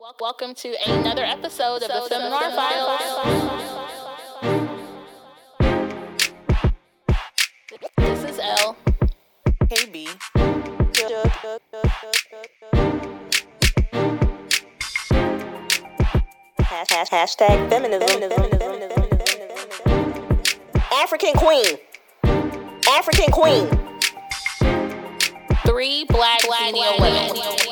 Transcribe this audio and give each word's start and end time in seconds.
Welcome 0.00 0.54
to 0.54 0.74
another 0.88 1.24
episode 1.24 1.82
of 1.82 1.88
the 1.88 2.06
Fem 2.08 2.30
Noir 2.30 2.50
Files. 2.56 3.00
This 7.98 8.24
is 8.24 8.38
L. 8.38 8.78
KB. 9.64 10.08
Hashtag 17.10 17.68
feminism. 17.68 18.22
African 20.94 21.34
queen. 21.34 21.76
African 22.88 23.30
queen. 23.32 23.68
Three 25.66 26.04
black, 26.04 26.40
female 26.40 26.96
women. 26.98 27.69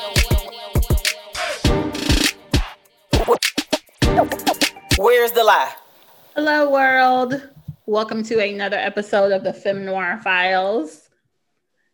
Where's 4.19 5.31
the 5.31 5.45
lie? 5.45 5.73
Hello, 6.35 6.69
world. 6.73 7.41
Welcome 7.87 8.25
to 8.25 8.41
another 8.41 8.77
episode 8.77 9.31
of 9.31 9.45
the 9.45 9.53
Fem 9.53 9.85
Noir 9.85 10.19
Files. 10.25 11.09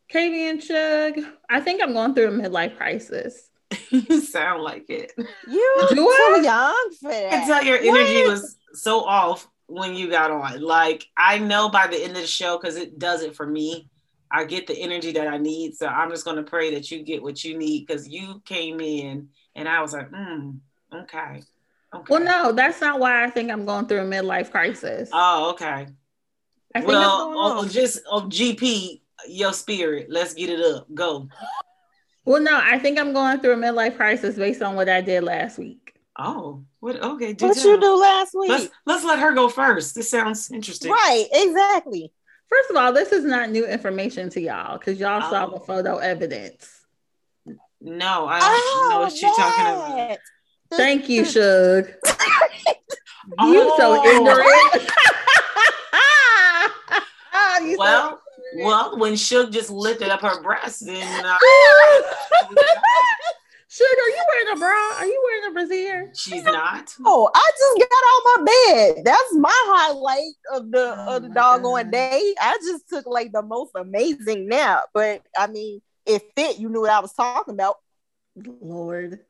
Katie 0.08 0.48
and 0.48 0.62
Shug, 0.62 1.18
I 1.50 1.60
think 1.60 1.82
I'm 1.82 1.92
going 1.92 2.14
through 2.14 2.28
a 2.28 2.30
midlife 2.30 2.78
crisis. 2.78 3.50
you 3.90 4.20
sound 4.22 4.62
like 4.62 4.88
it. 4.88 5.12
You 5.46 5.86
Do 5.90 5.94
too 5.96 6.08
I? 6.08 6.40
young 6.42 6.90
for 6.98 7.08
I 7.10 7.12
that. 7.12 7.30
can 7.30 7.46
tell 7.46 7.62
your 7.64 7.76
energy 7.76 8.22
What? 8.22 8.30
was 8.30 8.56
so 8.72 9.04
off 9.04 9.46
when 9.66 9.94
you 9.94 10.08
got 10.08 10.30
on. 10.30 10.62
Like 10.62 11.06
I 11.18 11.38
know 11.38 11.68
by 11.68 11.88
the 11.88 12.02
end 12.02 12.12
of 12.16 12.22
the 12.22 12.26
show 12.26 12.56
because 12.56 12.76
it 12.76 12.98
does 12.98 13.22
it 13.22 13.36
for 13.36 13.46
me. 13.46 13.90
I 14.30 14.44
get 14.44 14.66
the 14.66 14.80
energy 14.80 15.12
that 15.12 15.28
I 15.28 15.36
need, 15.36 15.76
so 15.76 15.88
I'm 15.88 16.08
just 16.08 16.24
gonna 16.24 16.42
pray 16.42 16.72
that 16.74 16.90
you 16.90 17.02
get 17.02 17.22
what 17.22 17.44
you 17.44 17.58
need 17.58 17.86
because 17.86 18.08
you 18.08 18.40
came 18.46 18.80
in 18.80 19.28
and 19.54 19.68
I 19.68 19.82
was 19.82 19.92
like, 19.92 20.10
mm, 20.10 20.56
okay, 20.92 21.42
okay. 21.94 22.04
Well, 22.08 22.20
no, 22.20 22.52
that's 22.52 22.80
not 22.80 22.98
why 23.00 23.24
I 23.24 23.30
think 23.30 23.50
I'm 23.50 23.64
going 23.64 23.86
through 23.86 24.00
a 24.00 24.04
midlife 24.04 24.50
crisis. 24.50 25.10
Oh, 25.12 25.50
okay. 25.52 25.86
I 26.74 26.80
think 26.80 26.88
Well, 26.88 27.32
oh, 27.34 27.58
on. 27.60 27.68
just 27.68 28.00
oh, 28.10 28.22
GP, 28.22 29.00
your 29.28 29.52
spirit. 29.52 30.06
Let's 30.10 30.34
get 30.34 30.50
it 30.50 30.60
up. 30.60 30.86
Go. 30.92 31.28
well, 32.24 32.42
no, 32.42 32.58
I 32.62 32.78
think 32.78 32.98
I'm 32.98 33.12
going 33.12 33.40
through 33.40 33.52
a 33.52 33.56
midlife 33.56 33.96
crisis 33.96 34.36
based 34.36 34.62
on 34.62 34.74
what 34.74 34.88
I 34.88 35.00
did 35.00 35.22
last 35.24 35.58
week. 35.58 35.94
Oh, 36.18 36.64
what? 36.80 37.00
Okay, 37.02 37.32
do 37.32 37.46
What 37.48 37.56
tell. 37.56 37.72
you 37.72 37.80
do 37.80 37.96
last 37.96 38.34
week? 38.34 38.48
Let's 38.50 38.68
let's 38.86 39.04
let 39.04 39.18
her 39.18 39.32
go 39.32 39.48
first. 39.48 39.94
This 39.94 40.10
sounds 40.10 40.50
interesting. 40.50 40.90
Right, 40.92 41.26
exactly. 41.32 42.12
First 42.48 42.70
of 42.70 42.76
all, 42.76 42.92
this 42.92 43.10
is 43.10 43.24
not 43.24 43.50
new 43.50 43.66
information 43.66 44.30
to 44.30 44.40
y'all 44.40 44.78
because 44.78 45.00
y'all 45.00 45.22
saw 45.28 45.46
oh. 45.46 45.50
the 45.50 45.56
Oh. 45.56 45.64
photo 45.64 45.96
evidence. 45.98 46.84
No, 47.80 48.26
I 48.26 48.38
don't 48.40 48.90
know 48.90 48.96
oh, 48.96 49.00
what 49.02 49.20
you're 49.20 49.34
talking 49.34 49.64
about. 49.66 50.18
Oh, 50.72 50.76
that. 50.76 50.82
Thank 50.82 51.08
you, 51.08 51.24
Shug. 51.24 51.88
You 53.40 53.72
so 53.78 53.96
Oh. 53.98 54.04
ignorant. 54.04 54.90
You 57.62 57.76
so 57.76 57.78
Well, 57.78 58.20
well, 58.56 58.98
when 58.98 59.16
Shug 59.16 59.50
just 59.52 59.70
lifted 59.70 60.08
up 60.10 60.20
her 60.20 60.42
breast, 60.42 60.84
then 60.84 61.24
uh, 61.24 61.38
Sugar, 63.68 63.88
are 63.88 64.08
you 64.08 64.24
wearing 64.28 64.56
a 64.56 64.58
bra? 64.58 64.90
Are 64.98 65.06
you 65.06 65.22
wearing 65.24 65.50
a 65.50 65.54
brassiere? 65.58 66.10
she's 66.14 66.44
not. 66.44 66.94
Oh, 67.04 67.30
I 67.34 67.50
just 67.58 67.78
got 67.90 68.04
on 68.12 68.22
my 68.46 68.52
bed. 68.94 69.04
That's 69.04 69.32
my 69.34 69.50
highlight 69.66 70.34
of 70.52 70.70
the 70.70 70.94
Oh 70.98 71.16
of 71.16 71.22
the 71.22 71.28
doggone 71.30 71.84
God. 71.84 71.90
day. 71.92 72.34
I 72.40 72.56
just 72.62 72.88
took 72.88 73.06
like 73.06 73.32
the 73.32 73.42
most 73.42 73.72
amazing 73.74 74.48
nap, 74.48 74.84
but 74.92 75.22
I 75.38 75.46
mean, 75.48 75.80
it 76.06 76.22
fit. 76.36 76.58
You 76.58 76.68
knew 76.68 76.82
what 76.82 76.90
I 76.90 77.00
was 77.00 77.12
talking 77.14 77.54
about. 77.54 77.76
Lord. 78.60 79.20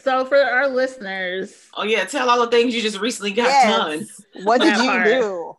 So 0.00 0.24
for 0.24 0.38
our 0.38 0.68
listeners, 0.68 1.66
Oh 1.74 1.84
yeah, 1.84 2.04
tell 2.04 2.30
all 2.30 2.40
the 2.40 2.50
things 2.50 2.74
you 2.74 2.82
just 2.82 3.00
recently 3.00 3.32
got 3.32 3.64
done. 3.64 4.06
What 4.44 4.60
did 4.60 4.76
you 4.76 4.90
part. 4.90 5.06
do? 5.06 5.56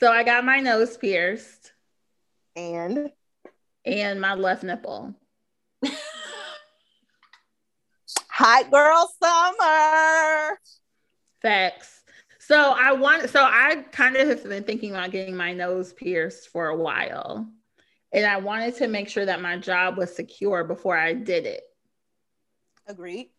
so 0.00 0.10
I 0.10 0.22
got 0.24 0.44
my 0.44 0.60
nose 0.60 0.96
pierced 0.96 1.72
And 2.56 3.10
and 3.84 4.20
my 4.20 4.34
left 4.34 4.62
nipple. 4.62 5.14
hot 8.28 8.70
girl 8.70 9.12
summer. 9.22 10.58
Facts. 11.40 12.02
So 12.38 12.74
I 12.76 12.92
want 12.92 13.30
so 13.30 13.42
I 13.42 13.84
kind 13.92 14.16
of 14.16 14.26
have 14.28 14.44
been 14.44 14.64
thinking 14.64 14.90
about 14.90 15.10
getting 15.10 15.36
my 15.36 15.52
nose 15.52 15.92
pierced 15.92 16.48
for 16.48 16.68
a 16.68 16.76
while. 16.76 17.46
And 18.12 18.26
I 18.26 18.38
wanted 18.38 18.76
to 18.76 18.88
make 18.88 19.08
sure 19.08 19.24
that 19.24 19.40
my 19.40 19.56
job 19.56 19.96
was 19.96 20.14
secure 20.14 20.64
before 20.64 20.96
I 20.96 21.14
did 21.14 21.46
it. 21.46 21.62
Agreed. 22.86 23.30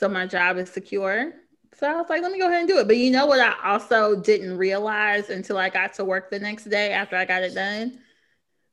So 0.00 0.08
my 0.08 0.26
job 0.26 0.56
is 0.56 0.70
secure. 0.70 1.30
So 1.74 1.86
I 1.86 1.94
was 1.94 2.06
like, 2.08 2.22
let 2.22 2.32
me 2.32 2.38
go 2.38 2.46
ahead 2.48 2.60
and 2.60 2.68
do 2.68 2.78
it. 2.78 2.86
But 2.86 2.96
you 2.96 3.10
know 3.10 3.26
what 3.26 3.38
I 3.38 3.54
also 3.70 4.18
didn't 4.18 4.56
realize 4.56 5.28
until 5.28 5.58
I 5.58 5.68
got 5.68 5.92
to 5.94 6.06
work 6.06 6.30
the 6.30 6.38
next 6.38 6.64
day 6.70 6.92
after 6.92 7.16
I 7.16 7.26
got 7.26 7.42
it 7.42 7.54
done? 7.54 7.98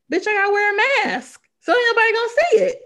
Bitch, 0.10 0.26
I 0.26 0.32
gotta 0.34 0.54
wear 0.54 0.74
a 0.74 1.08
mask. 1.10 1.42
So 1.60 1.74
ain't 1.74 1.82
nobody 1.98 2.14
gonna 2.14 2.30
see 2.30 2.58
it. 2.64 2.82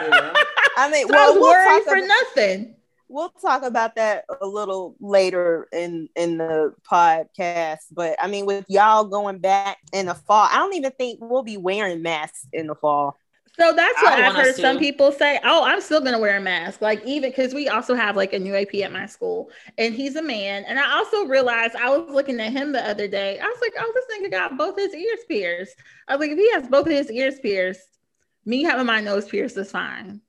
Yeah. 0.00 0.32
I 0.76 0.90
mean, 0.90 1.06
So 1.06 1.14
I 1.14 1.16
well, 1.16 1.34
was 1.34 1.40
we'll 1.40 1.50
worried 1.52 1.84
talk, 1.84 1.84
for 1.84 1.96
ab- 1.98 2.08
nothing. 2.08 2.74
we'll 3.08 3.28
talk 3.28 3.62
about 3.62 3.94
that 3.94 4.24
a 4.40 4.46
little 4.46 4.96
later 4.98 5.68
in 5.72 6.08
in 6.16 6.38
the 6.38 6.74
podcast. 6.82 7.82
But 7.92 8.16
I 8.20 8.26
mean, 8.26 8.44
with 8.44 8.64
y'all 8.68 9.04
going 9.04 9.38
back 9.38 9.78
in 9.92 10.06
the 10.06 10.14
fall, 10.14 10.48
I 10.50 10.56
don't 10.56 10.74
even 10.74 10.90
think 10.98 11.20
we'll 11.22 11.44
be 11.44 11.58
wearing 11.58 12.02
masks 12.02 12.44
in 12.52 12.66
the 12.66 12.74
fall. 12.74 13.16
So 13.58 13.72
that's 13.74 14.02
what 14.02 14.12
I've 14.14 14.34
heard 14.34 14.54
some 14.54 14.78
people 14.78 15.12
say. 15.12 15.38
Oh, 15.44 15.62
I'm 15.62 15.80
still 15.80 16.00
gonna 16.00 16.18
wear 16.18 16.38
a 16.38 16.40
mask. 16.40 16.80
Like 16.80 17.04
even 17.04 17.30
because 17.30 17.52
we 17.52 17.68
also 17.68 17.94
have 17.94 18.16
like 18.16 18.32
a 18.32 18.38
new 18.38 18.54
AP 18.54 18.74
at 18.76 18.92
my 18.92 19.06
school, 19.06 19.50
and 19.76 19.94
he's 19.94 20.16
a 20.16 20.22
man. 20.22 20.64
And 20.66 20.78
I 20.78 20.90
also 20.96 21.26
realized 21.26 21.76
I 21.76 21.90
was 21.96 22.10
looking 22.10 22.40
at 22.40 22.52
him 22.52 22.72
the 22.72 22.86
other 22.86 23.06
day. 23.06 23.38
I 23.38 23.44
was 23.44 23.58
like, 23.60 23.74
oh, 23.78 23.92
this 23.94 24.04
nigga 24.18 24.30
got 24.30 24.56
both 24.56 24.78
his 24.78 24.94
ears 24.94 25.20
pierced. 25.28 25.76
I 26.08 26.16
was 26.16 26.26
like, 26.26 26.30
if 26.30 26.38
he 26.38 26.50
has 26.52 26.66
both 26.68 26.86
of 26.86 26.92
his 26.92 27.10
ears 27.10 27.38
pierced, 27.40 27.98
me 28.46 28.62
having 28.62 28.86
my 28.86 29.00
nose 29.00 29.28
pierced 29.28 29.56
is 29.58 29.70
fine. 29.70 30.22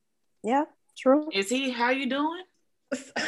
Yeah, 0.44 0.66
true. 0.98 1.30
Is 1.32 1.50
he? 1.50 1.70
How 1.70 1.92
you 1.92 2.08
doing? 2.10 2.44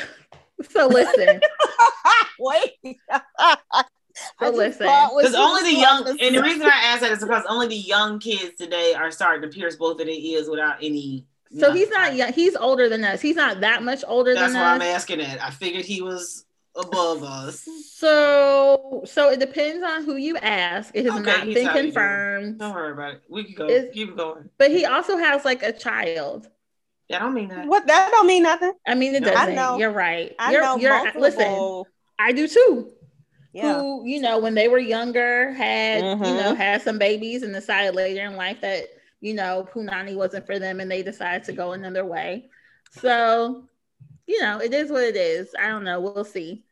So 0.69 0.87
listen, 0.87 1.41
Wait. 2.39 2.71
So 4.39 4.49
listen, 4.49 4.87
Because 4.87 5.35
only 5.35 5.73
the 5.73 5.79
young, 5.79 6.07
and 6.07 6.35
the 6.35 6.41
reason 6.41 6.63
I 6.63 6.81
ask 6.85 7.01
that 7.01 7.11
is 7.11 7.19
because 7.19 7.43
only 7.49 7.67
the 7.67 7.75
young 7.75 8.19
kids 8.19 8.55
today 8.57 8.93
are 8.93 9.11
starting 9.11 9.41
to 9.41 9.47
pierce 9.55 9.75
both 9.75 9.99
of 9.99 10.05
their 10.07 10.15
ears 10.15 10.47
without 10.49 10.77
any. 10.81 11.25
so 11.59 11.71
he's 11.73 11.89
not 11.89 12.01
nothing. 12.05 12.17
young. 12.17 12.33
He's 12.33 12.55
older 12.55 12.87
than 12.89 13.03
us. 13.03 13.21
He's 13.21 13.35
not 13.35 13.61
that 13.61 13.83
much 13.83 14.03
older 14.07 14.33
That's 14.33 14.53
than 14.53 14.61
us. 14.61 14.79
That's 14.79 14.79
why 14.79 14.87
I'm 14.87 14.95
asking 14.95 15.19
that. 15.19 15.41
I 15.43 15.49
figured 15.49 15.85
he 15.85 16.01
was 16.01 16.45
above 16.75 17.23
us. 17.23 17.67
So, 17.91 19.01
so 19.05 19.29
it 19.31 19.39
depends 19.39 19.83
on 19.83 20.03
who 20.05 20.15
you 20.15 20.37
ask. 20.37 20.91
It 20.95 21.05
has 21.05 21.13
Okay, 21.15 21.23
not 21.23 21.45
been 21.45 21.65
how 21.65 21.73
you 21.73 21.81
doing. 21.81 21.85
confirmed. 21.93 22.59
Don't 22.59 22.73
worry 22.73 22.91
about 22.91 23.13
it. 23.15 23.21
We 23.29 23.43
can 23.45 23.55
go. 23.55 23.67
Is- 23.67 23.93
Keep 23.93 24.15
going. 24.17 24.49
But 24.57 24.71
he 24.71 24.85
also 24.85 25.17
has 25.17 25.43
like 25.45 25.63
a 25.63 25.71
child. 25.73 26.47
I 27.13 27.19
don't 27.19 27.33
mean 27.35 27.49
that. 27.49 27.67
what 27.67 27.85
that 27.87 28.09
don't 28.11 28.25
mean 28.27 28.43
nothing. 28.43 28.73
I 28.87 28.95
mean, 28.95 29.13
it 29.15 29.21
No. 29.23 29.31
Doesn't. 29.31 29.55
know. 29.55 29.77
You're 29.77 29.91
right. 29.91 30.33
I 30.39 30.51
you're, 30.53 30.61
know 30.61 30.77
you're 30.77 30.91
multiple. 30.95 31.21
listen. 31.21 31.83
I 32.17 32.31
do 32.31 32.47
too. 32.47 32.91
Yeah. 33.55 33.79
Who 33.79 34.05
you 34.05 34.19
know 34.19 34.37
when 34.39 34.53
they 34.53 34.67
were 34.67 34.79
younger 34.79 35.53
had 35.53 36.03
you 36.03 36.09
Mhm. 36.17 36.35
know 36.43 36.55
had 36.55 36.81
some 36.81 36.99
babies 36.99 37.41
and 37.41 37.53
decided 37.53 37.95
later 37.95 38.25
in 38.25 38.35
life 38.35 38.59
that 38.59 38.89
you 39.21 39.33
know 39.33 39.65
punani 39.71 40.13
wasn't 40.13 40.45
for 40.45 40.59
them 40.59 40.81
and 40.81 40.91
they 40.91 41.01
decided 41.01 41.45
to 41.45 41.53
go 41.53 41.71
another 41.71 42.03
way. 42.03 42.49
So 42.91 43.63
you 44.27 44.41
know 44.41 44.59
it 44.59 44.73
is 44.73 44.91
what 44.91 45.03
it 45.03 45.15
is. 45.15 45.55
I 45.57 45.67
don't 45.69 45.85
know. 45.85 46.01
We'll 46.01 46.25
see. 46.25 46.65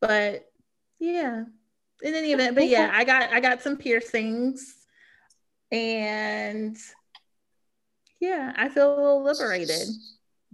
But 0.00 0.50
yeah, 0.98 1.44
in 2.02 2.14
any 2.14 2.32
event. 2.32 2.56
But 2.56 2.66
yeah, 2.66 2.90
I 2.92 3.04
got 3.04 3.32
I 3.32 3.38
got 3.38 3.62
some 3.62 3.76
piercings 3.76 4.74
and 5.70 6.76
yeah, 8.20 8.52
I 8.56 8.68
feel 8.70 8.92
a 8.92 8.96
little 8.96 9.22
liberated. 9.22 9.86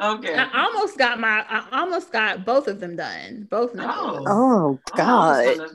okay. 0.00 0.34
I 0.34 0.50
almost 0.54 0.98
got 0.98 1.20
my 1.20 1.44
I 1.48 1.66
almost 1.72 2.12
got 2.12 2.44
both 2.44 2.68
of 2.68 2.80
them 2.80 2.96
done. 2.96 3.46
Both 3.50 3.74
nipples. 3.74 4.26
Oh, 4.28 4.78
oh 4.94 4.96
God. 4.96 5.58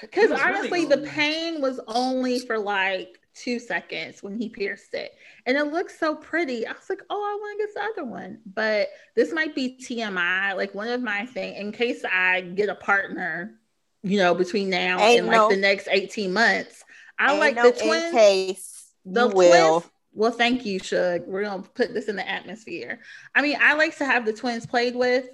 because 0.00 0.30
it 0.30 0.30
was 0.30 0.44
really 0.44 0.58
honestly, 0.58 0.84
the 0.84 0.98
pain 1.08 1.60
was 1.60 1.80
only 1.86 2.40
for 2.40 2.58
like 2.58 3.20
two 3.34 3.58
seconds 3.58 4.22
when 4.22 4.38
he 4.38 4.48
pierced 4.48 4.94
it, 4.94 5.12
and 5.46 5.56
it 5.56 5.64
looked 5.72 5.90
so 5.90 6.14
pretty. 6.14 6.66
I 6.66 6.72
was 6.72 6.88
like, 6.88 7.02
"Oh, 7.10 7.16
I 7.16 7.34
want 7.40 7.60
to 7.60 7.66
get 7.66 7.74
the 7.74 7.82
other 8.02 8.08
one." 8.10 8.38
But 8.46 8.88
this 9.14 9.32
might 9.32 9.54
be 9.54 9.76
TMI. 9.76 10.54
Like 10.56 10.74
one 10.74 10.88
of 10.88 11.02
my 11.02 11.26
thing, 11.26 11.54
in 11.54 11.72
case 11.72 12.04
I 12.04 12.42
get 12.42 12.68
a 12.68 12.74
partner, 12.74 13.58
you 14.02 14.18
know, 14.18 14.34
between 14.34 14.70
now 14.70 15.00
Ain't 15.00 15.20
and 15.20 15.26
like 15.28 15.36
no- 15.36 15.48
the 15.48 15.56
next 15.56 15.88
eighteen 15.90 16.32
months, 16.32 16.84
I 17.18 17.32
Ain't 17.32 17.40
like 17.40 17.56
no 17.56 17.70
the 17.70 17.76
in 17.80 17.86
twins. 17.88 18.12
case 18.12 18.90
The 19.04 19.28
you 19.28 19.34
will. 19.34 19.80
twins. 19.80 19.93
Well, 20.14 20.30
thank 20.30 20.64
you, 20.64 20.78
Shug. 20.78 21.26
We're 21.26 21.42
gonna 21.42 21.62
put 21.62 21.92
this 21.92 22.06
in 22.08 22.16
the 22.16 22.28
atmosphere. 22.28 23.00
I 23.34 23.42
mean, 23.42 23.58
I 23.60 23.74
like 23.74 23.98
to 23.98 24.04
have 24.04 24.24
the 24.24 24.32
twins 24.32 24.64
played 24.64 24.94
with, 24.94 25.26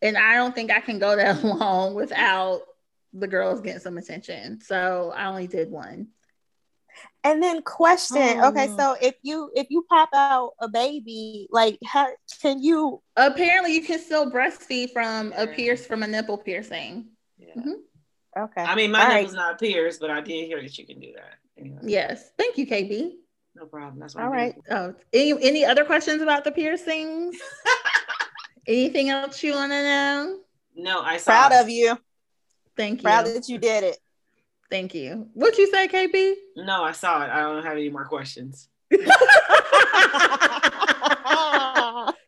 and 0.00 0.16
I 0.16 0.36
don't 0.36 0.54
think 0.54 0.70
I 0.70 0.80
can 0.80 0.98
go 0.98 1.16
that 1.16 1.42
long 1.44 1.94
without 1.94 2.62
the 3.12 3.26
girls 3.28 3.60
getting 3.60 3.80
some 3.80 3.98
attention. 3.98 4.60
So 4.60 5.12
I 5.14 5.26
only 5.26 5.46
did 5.46 5.70
one. 5.70 6.08
And 7.24 7.42
then 7.42 7.62
question, 7.62 8.22
oh. 8.40 8.48
okay, 8.50 8.68
Oh. 8.70 8.76
so 8.76 8.96
if 9.02 9.14
you 9.22 9.50
if 9.54 9.66
you 9.68 9.84
pop 9.90 10.10
out 10.14 10.52
a 10.60 10.68
baby, 10.68 11.48
like 11.50 11.78
how 11.84 12.06
can 12.40 12.62
you 12.62 13.02
Apparently, 13.16 13.74
you 13.74 13.82
can 13.82 13.98
still 13.98 14.30
breastfeed 14.30 14.92
from 14.92 15.32
a 15.36 15.46
pierce 15.48 15.84
from 15.86 16.04
a 16.04 16.06
nipple 16.06 16.38
piercing. 16.38 17.06
Yeah. 17.36 17.54
Mm-hmm. 17.56 18.42
okay. 18.44 18.62
I 18.62 18.76
mean, 18.76 18.92
my 18.92 19.00
All 19.02 19.08
right. 19.08 19.16
nipple's 19.22 19.34
not 19.34 19.58
pierced, 19.58 20.00
but 20.00 20.10
I 20.10 20.20
did 20.20 20.46
hear 20.46 20.62
that 20.62 20.78
you 20.78 20.86
can 20.86 21.00
do 21.00 21.12
that. 21.16 21.34
Anyway, 21.58 21.78
Yes. 21.82 22.30
Thank 22.38 22.58
you, 22.58 22.66
KB. 22.66 23.14
No 23.54 23.66
problem. 23.66 24.00
That's 24.00 24.14
what 24.14 24.22
All 24.24 24.30
I'm 24.30 24.34
right. 24.36 24.54
doing. 24.68 24.78
Oh, 24.78 24.94
any 25.12 25.32
any 25.42 25.64
other 25.64 25.84
questions 25.84 26.22
about 26.22 26.44
the 26.44 26.52
piercings? 26.52 27.36
Anything 28.66 29.10
else 29.10 29.42
you 29.42 29.52
want 29.52 29.72
to 29.72 29.82
know? 29.82 30.38
No, 30.74 31.02
I 31.02 31.18
saw 31.18 31.32
Proud 31.48 31.52
it. 31.52 31.60
of 31.62 31.68
you. 31.68 31.98
Thank 32.78 33.00
you. 33.00 33.02
Proud 33.02 33.26
that 33.26 33.46
you 33.48 33.58
did 33.58 33.84
it. 33.84 33.98
Thank 34.70 34.94
you. 34.94 35.28
What 35.34 35.58
you 35.58 35.70
say, 35.70 35.86
KB? 35.86 36.34
No, 36.56 36.82
I 36.82 36.92
saw 36.92 37.22
it. 37.24 37.30
I 37.30 37.40
don't 37.40 37.62
have 37.62 37.74
any 37.74 37.90
more 37.90 38.06
questions. 38.06 38.68
KB, 38.92 39.02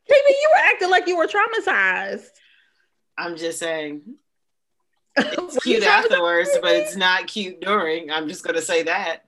you 0.08 0.50
were 0.52 0.60
acting 0.62 0.90
like 0.90 1.08
you 1.08 1.16
were 1.16 1.26
traumatized. 1.26 2.26
I'm 3.18 3.36
just 3.36 3.58
saying 3.58 4.02
it's 5.16 5.58
cute 5.60 5.82
afterwards, 5.82 6.50
but 6.60 6.74
it's 6.76 6.96
not 6.96 7.26
cute 7.26 7.60
during. 7.60 8.10
I'm 8.10 8.28
just 8.28 8.44
gonna 8.44 8.60
say 8.60 8.82
that. 8.84 9.25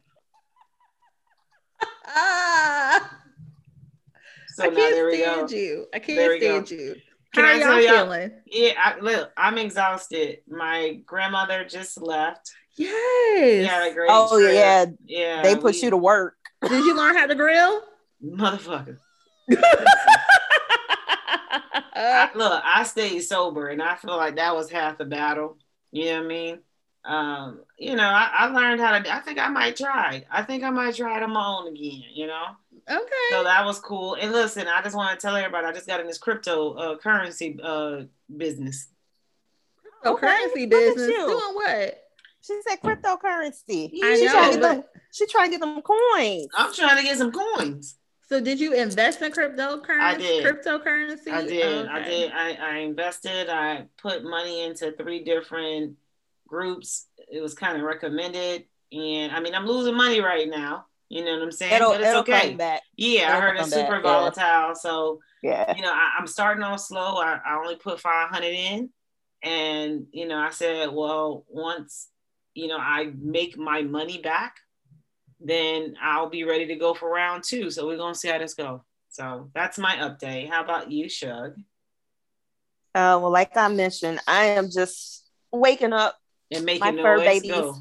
Ah, 2.09 3.11
So 4.55 4.65
I 4.65 4.67
can't 4.67 4.77
there 4.77 5.13
stand 5.15 5.51
you. 5.51 5.87
I 5.95 5.99
can't 5.99 6.17
There 6.19 6.31
we 6.31 6.39
go. 6.41 6.65
stand 6.65 6.71
you. 6.81 6.97
Can 7.35 7.45
How 7.45 7.51
I 7.51 7.55
are 7.57 7.59
tell 7.61 7.73
y'all 7.75 7.83
y'all- 7.95 8.05
feeling? 8.07 8.33
Yeah, 8.47 8.73
I, 8.83 8.99
look, 9.01 9.31
I'm 9.37 9.59
exhausted. 9.59 10.39
My 10.49 11.01
grandmother 11.05 11.65
just 11.65 12.01
left. 12.01 12.51
Yes. 12.77 13.67
Yeah, 13.67 13.85
a 13.87 13.93
great 13.95 14.09
Oh 14.11 14.39
trip. 14.41 14.55
yeah, 14.55 14.87
yeah. 15.05 15.43
they 15.43 15.55
put 15.57 15.75
we- 15.75 15.81
you 15.83 15.91
to 15.91 15.97
work. 15.97 16.37
Did 16.63 16.85
you 16.85 16.97
learn 16.97 17.15
how 17.17 17.27
to 17.27 17.35
grill? 17.35 17.83
motherfucker. 18.25 18.97
I, 22.01 22.31
look, 22.35 22.63
I 22.65 22.83
stayed 22.85 23.21
sober, 23.21 23.69
and 23.69 23.83
I 23.83 23.97
feel 23.97 24.17
like 24.17 24.37
that 24.37 24.55
was 24.55 24.71
half 24.71 24.99
the 24.99 25.05
battle. 25.05 25.57
You 25.93 26.07
know 26.07 26.17
what 26.19 26.25
I 26.25 26.29
mean? 26.29 26.59
Um, 27.05 27.61
you 27.79 27.97
know, 27.97 28.05
I, 28.05 28.29
I 28.33 28.47
learned 28.49 28.81
how 28.81 28.99
to. 28.99 29.15
I 29.15 29.21
think 29.21 29.39
I 29.39 29.49
might 29.49 29.77
try. 29.77 30.25
I 30.31 30.43
think 30.43 30.63
I 30.63 30.71
might 30.71 30.95
try 30.95 31.17
it 31.17 31.23
on 31.23 31.33
my 31.33 31.47
own 31.47 31.69
again. 31.69 32.03
You 32.13 32.27
know, 32.27 32.45
okay. 32.91 33.29
so 33.31 33.45
that 33.45 33.65
was 33.65 33.79
cool. 33.79 34.15
And 34.15 34.33
listen, 34.33 34.67
I 34.67 34.83
just 34.83 34.97
want 34.97 35.19
to 35.19 35.27
tell 35.27 35.37
everybody, 35.37 35.67
I 35.67 35.73
just 35.73 35.87
got 35.87 36.01
in 36.01 36.07
this 36.07 36.19
crypto 36.19 36.73
uh, 36.75 36.97
currency 36.99 37.59
uh, 37.63 38.03
business. 38.37 38.89
So 40.05 40.15
Okay, 40.15 40.27
currency 40.27 40.67
look 40.67 40.75
at 40.75 40.95
business 40.97 41.09
you. 41.09 41.27
doing 41.27 41.55
what? 41.55 42.05
She 42.41 42.61
said 42.67 42.77
cryptocurrency. 42.83 43.91
I 44.03 44.17
she 44.17 44.25
know, 44.27 44.33
trying 44.33 44.53
to 44.53 44.59
get 44.59 44.61
but- 44.61 44.75
them. 44.75 44.85
She 45.11 45.27
trying 45.27 45.47
to 45.47 45.51
get 45.53 45.61
them 45.61 45.81
coins. 45.83 46.49
I'm 46.57 46.73
trying 46.75 46.99
to 46.99 47.03
get 47.03 47.17
some 47.17 47.33
coins. 47.33 47.97
So 48.29 48.41
did 48.43 48.61
you 48.61 48.75
invest 48.75 49.23
in 49.23 49.33
cryptocurrency? 49.33 50.01
I 50.01 50.15
did. 50.19 50.45
Cryptocurrency. 50.45 51.29
I 51.29 51.47
did. 51.47 51.87
I 51.89 52.03
did. 52.03 52.33
I, 52.33 52.53
I 52.61 52.77
invested. 52.81 53.49
I 53.49 53.87
put 53.97 54.23
money 54.23 54.65
into 54.65 54.93
three 54.93 55.25
different 55.25 55.97
groups. 56.49 57.07
It 57.31 57.41
was 57.41 57.55
kind 57.55 57.77
of 57.77 57.83
recommended. 57.85 58.65
And 58.93 59.33
I 59.33 59.41
mean, 59.41 59.55
I'm 59.55 59.67
losing 59.67 59.95
money 59.97 60.21
right 60.21 60.49
now. 60.49 60.87
You 61.09 61.25
know 61.25 61.33
what 61.35 61.43
I'm 61.43 61.53
saying? 61.53 61.73
It'll 61.75 61.93
but 61.93 62.01
it's 62.03 62.15
okay. 62.19 62.49
come 62.49 62.57
back. 62.59 62.83
Yeah, 62.97 63.33
I 63.35 63.37
It'll 63.37 63.41
heard 63.41 63.57
it's 63.57 63.61
come 63.61 63.71
back, 63.71 63.81
super 63.87 63.97
yeah. 63.97 64.03
volatile. 64.03 64.75
So, 64.75 65.21
Yeah. 65.43 65.75
you 65.77 65.83
know, 65.83 65.93
I, 65.93 66.17
I'm 66.19 66.27
starting 66.27 66.63
off 66.65 66.81
slow. 66.81 67.17
I, 67.17 67.41
I 67.47 67.57
only 67.59 67.77
put 67.77 68.01
500 68.01 68.47
in. 68.47 68.91
And, 69.43 70.07
you 70.13 70.27
know, 70.27 70.39
I 70.39 70.51
said, 70.51 70.91
well, 70.93 71.45
once, 71.49 72.09
you 72.55 72.67
know, 72.67 72.79
I 72.79 73.13
make 73.21 73.57
my 73.57 73.83
money 73.83 74.21
back, 74.21 74.57
then 75.41 75.97
I'll 76.03 76.29
be 76.29 76.45
ready 76.45 76.67
to 76.67 76.77
go 76.77 76.93
for 76.95 77.11
round 77.11 77.45
two. 77.45 77.71
So 77.71 77.87
we're 77.87 77.97
going 77.97 78.15
to 78.15 78.19
see 78.19 78.29
how 78.29 78.39
this 78.39 78.55
goes. 78.55 78.81
So 79.11 79.51
that's 79.55 79.79
my 79.79 79.97
update. 79.97 80.51
How 80.51 80.63
about 80.65 80.91
you, 80.91 81.09
Shug? 81.09 81.55
Uh, 82.95 83.19
well, 83.23 83.31
like 83.31 83.57
I 83.57 83.69
mentioned, 83.69 84.21
I 84.27 84.47
am 84.47 84.71
just 84.71 85.25
waking 85.53 85.93
up. 85.93 86.18
And 86.51 86.65
making 86.65 86.97
My 86.97 87.03
fur 87.03 87.19
babies. 87.19 87.51
Go. 87.51 87.77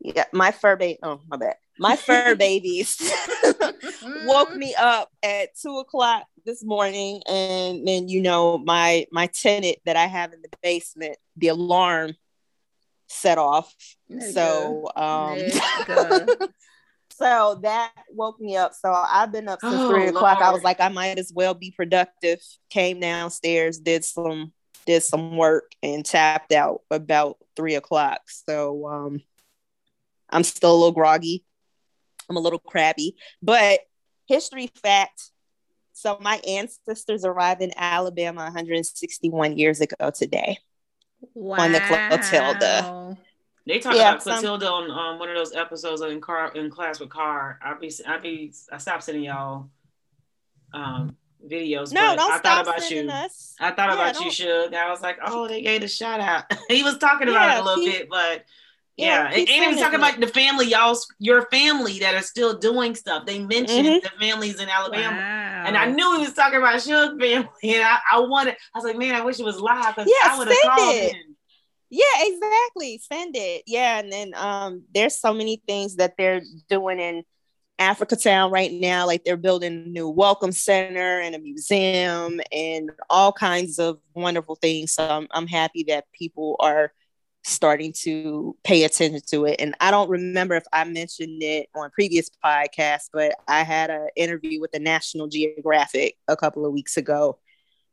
Yeah, 0.00 0.24
my 0.32 0.50
fur 0.50 0.76
baby. 0.76 0.98
Oh, 1.02 1.20
my 1.28 1.36
bad. 1.36 1.56
My 1.78 1.96
fur 1.96 2.34
babies 2.38 3.00
woke 4.26 4.54
me 4.54 4.74
up 4.78 5.10
at 5.22 5.48
two 5.60 5.78
o'clock 5.78 6.26
this 6.44 6.62
morning, 6.62 7.22
and 7.26 7.86
then 7.86 8.08
you 8.08 8.20
know 8.20 8.58
my 8.58 9.06
my 9.10 9.26
tenant 9.28 9.78
that 9.86 9.96
I 9.96 10.06
have 10.06 10.32
in 10.32 10.42
the 10.42 10.50
basement, 10.62 11.16
the 11.36 11.48
alarm 11.48 12.12
set 13.08 13.38
off. 13.38 13.74
So 14.32 14.90
um, 14.94 15.38
so 17.10 17.60
that 17.62 17.92
woke 18.10 18.40
me 18.40 18.56
up. 18.56 18.74
So 18.74 18.92
I've 18.92 19.32
been 19.32 19.48
up 19.48 19.60
since 19.60 19.74
Oh, 19.74 19.90
three 19.90 20.08
o'clock. 20.08 20.40
I 20.40 20.52
was 20.52 20.62
like, 20.62 20.80
I 20.80 20.88
might 20.88 21.18
as 21.18 21.32
well 21.34 21.54
be 21.54 21.70
productive. 21.70 22.40
Came 22.70 23.00
downstairs, 23.00 23.78
did 23.78 24.04
some 24.04 24.52
did 24.86 25.02
some 25.02 25.36
work, 25.36 25.72
and 25.82 26.04
tapped 26.04 26.52
out 26.52 26.80
about 26.90 27.38
three 27.56 27.74
o'clock. 27.74 28.20
So 28.26 28.86
um, 28.88 29.20
I'm 30.30 30.44
still 30.44 30.72
a 30.72 30.78
little 30.78 30.92
groggy. 30.92 31.44
I'm 32.28 32.36
a 32.36 32.40
little 32.40 32.58
crabby, 32.58 33.16
but 33.42 33.80
history 34.26 34.70
fact. 34.82 35.30
So 35.92 36.18
my 36.20 36.40
ancestors 36.48 37.24
arrived 37.24 37.62
in 37.62 37.70
Alabama 37.76 38.44
161 38.44 39.56
years 39.58 39.80
ago 39.80 40.10
today. 40.12 40.58
Wow. 41.34 41.56
on 41.60 41.72
the 41.72 41.80
Clotilda. 41.80 43.16
They 43.66 43.78
talk 43.78 43.94
Yeah, 43.94 44.10
about 44.10 44.22
some- 44.22 44.40
Clotilda 44.40 44.66
on 44.68 44.90
um, 44.90 45.18
one 45.18 45.30
of 45.30 45.36
those 45.36 45.54
episodes 45.54 46.02
in 46.02 46.20
car 46.20 46.52
in 46.54 46.68
class 46.70 47.00
with 47.00 47.08
Car. 47.08 47.58
I 47.62 47.74
be 47.74 47.90
I 48.06 48.18
be 48.18 48.52
I 48.70 48.78
stopped 48.78 49.04
sending 49.04 49.24
y'all 49.24 49.70
um 50.74 51.16
videos. 51.48 51.92
No, 51.92 52.00
but 52.10 52.16
don't 52.16 52.32
I 52.32 52.38
stop 52.38 52.64
thought 52.66 52.76
about 52.78 52.90
you. 52.90 53.08
us. 53.10 53.54
I 53.60 53.70
thought 53.70 53.88
Yeah, 53.90 53.94
about 53.94 54.14
you, 54.16 54.22
don't- 54.22 54.32
Shug. 54.32 54.74
I 54.74 54.90
was 54.90 55.00
like, 55.02 55.18
oh, 55.24 55.46
they 55.48 55.62
gave 55.62 55.80
the 55.82 55.88
shout 55.88 56.20
out. 56.20 56.44
he 56.68 56.82
was 56.82 56.98
talking 56.98 57.28
about 57.28 57.48
Yeah, 57.48 57.58
it 57.58 57.60
a 57.60 57.64
little 57.64 57.84
keep- 57.84 57.92
bit, 57.98 58.08
but 58.10 58.44
yeah, 58.96 59.06
yeah, 59.06 59.36
and, 59.38 59.46
keep 59.46 59.48
he 59.62 59.66
was 59.66 59.78
talking 59.78 59.98
about 59.98 60.20
the 60.20 60.28
family, 60.28 60.66
y'all's 60.66 61.06
your 61.18 61.46
family 61.50 61.98
that 61.98 62.14
are 62.14 62.22
still 62.22 62.56
doing 62.58 62.94
stuff. 62.94 63.26
They 63.26 63.40
mentioned 63.40 63.86
Mhm. 63.88 64.02
the 64.02 64.10
families 64.20 64.60
in 64.60 64.68
Alabama. 64.68 65.16
Wow. 65.16 65.64
And 65.66 65.76
I 65.76 65.86
knew 65.86 66.12
he 66.18 66.24
was 66.24 66.34
talking 66.34 66.58
about 66.58 66.80
Shug 66.80 67.18
family, 67.20 67.48
and 67.64 67.82
I, 67.82 67.98
I 68.12 68.20
wanted. 68.20 68.54
I 68.74 68.78
was 68.78 68.84
like, 68.84 68.96
man, 68.96 69.14
I 69.14 69.22
wish 69.22 69.40
it 69.40 69.44
was 69.44 69.58
live 69.60 69.96
because 69.96 70.08
Yeah, 70.08 70.30
I 70.32 70.38
would 70.38 70.46
have 70.48 70.56
send 70.56 70.72
called 70.74 70.94
it. 70.94 71.14
in. 71.16 71.36
Yeah, 71.90 72.02
exactly. 72.22 72.98
Send 72.98 73.36
it. 73.36 73.62
Yeah, 73.66 73.98
and 73.98 74.12
then 74.12 74.32
um, 74.36 74.82
there's 74.94 75.18
so 75.18 75.32
many 75.32 75.62
things 75.66 75.96
that 75.96 76.14
they're 76.16 76.42
doing 76.68 76.98
in 77.00 77.24
Africa 77.78 78.16
Town 78.16 78.50
right 78.50 78.72
now. 78.72 79.06
Like 79.06 79.24
they're 79.24 79.36
building 79.36 79.84
a 79.84 79.88
new 79.88 80.08
welcome 80.08 80.52
center 80.52 81.20
and 81.20 81.34
a 81.34 81.38
museum 81.38 82.40
and 82.52 82.90
all 83.10 83.32
kinds 83.32 83.78
of 83.78 83.98
wonderful 84.14 84.56
things. 84.56 84.92
So 84.92 85.06
I'm, 85.08 85.28
I'm 85.32 85.46
happy 85.46 85.84
that 85.88 86.04
people 86.12 86.56
are 86.60 86.92
starting 87.44 87.92
to 87.92 88.56
pay 88.64 88.84
attention 88.84 89.20
to 89.30 89.44
it. 89.44 89.56
And 89.60 89.74
I 89.80 89.90
don't 89.90 90.08
remember 90.08 90.54
if 90.54 90.64
I 90.72 90.84
mentioned 90.84 91.42
it 91.42 91.68
on 91.74 91.90
previous 91.90 92.30
podcasts, 92.42 93.10
but 93.12 93.34
I 93.46 93.62
had 93.62 93.90
an 93.90 94.08
interview 94.16 94.60
with 94.60 94.72
the 94.72 94.78
National 94.78 95.28
Geographic 95.28 96.16
a 96.26 96.36
couple 96.36 96.64
of 96.64 96.72
weeks 96.72 96.96
ago 96.96 97.38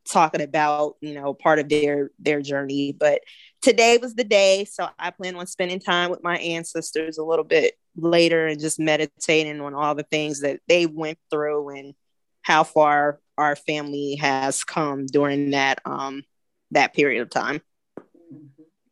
talking 0.06 0.42
about 0.42 0.96
you 1.02 1.14
know 1.14 1.32
part 1.34 1.60
of 1.60 1.70
their 1.70 2.10
their 2.18 2.42
journey 2.42 2.92
but 2.92 3.22
today 3.62 4.00
was 4.02 4.16
the 4.16 4.24
day 4.24 4.66
so 4.66 4.90
i 4.98 5.12
plan 5.12 5.36
on 5.36 5.46
spending 5.46 5.80
time 5.80 6.10
with 6.10 6.24
my 6.24 6.38
ancestors 6.38 7.20
a 7.20 7.24
little 7.24 7.46
bit 7.46 7.76
later 7.96 8.48
and 8.48 8.60
just 8.60 8.80
meditating 8.80 9.60
on 9.62 9.74
all 9.74 9.96
the 9.96 10.04
things 10.04 10.42
that 10.42 10.60
they 10.68 10.86
went 10.86 11.18
through 11.30 11.70
and 11.70 11.94
how 12.42 12.64
far 12.64 13.20
our 13.38 13.56
family 13.56 14.16
has 14.16 14.64
come 14.64 15.06
during 15.06 15.52
that 15.52 15.80
um 15.86 16.24
that 16.72 16.94
period 16.94 17.22
of 17.22 17.30
time 17.30 17.62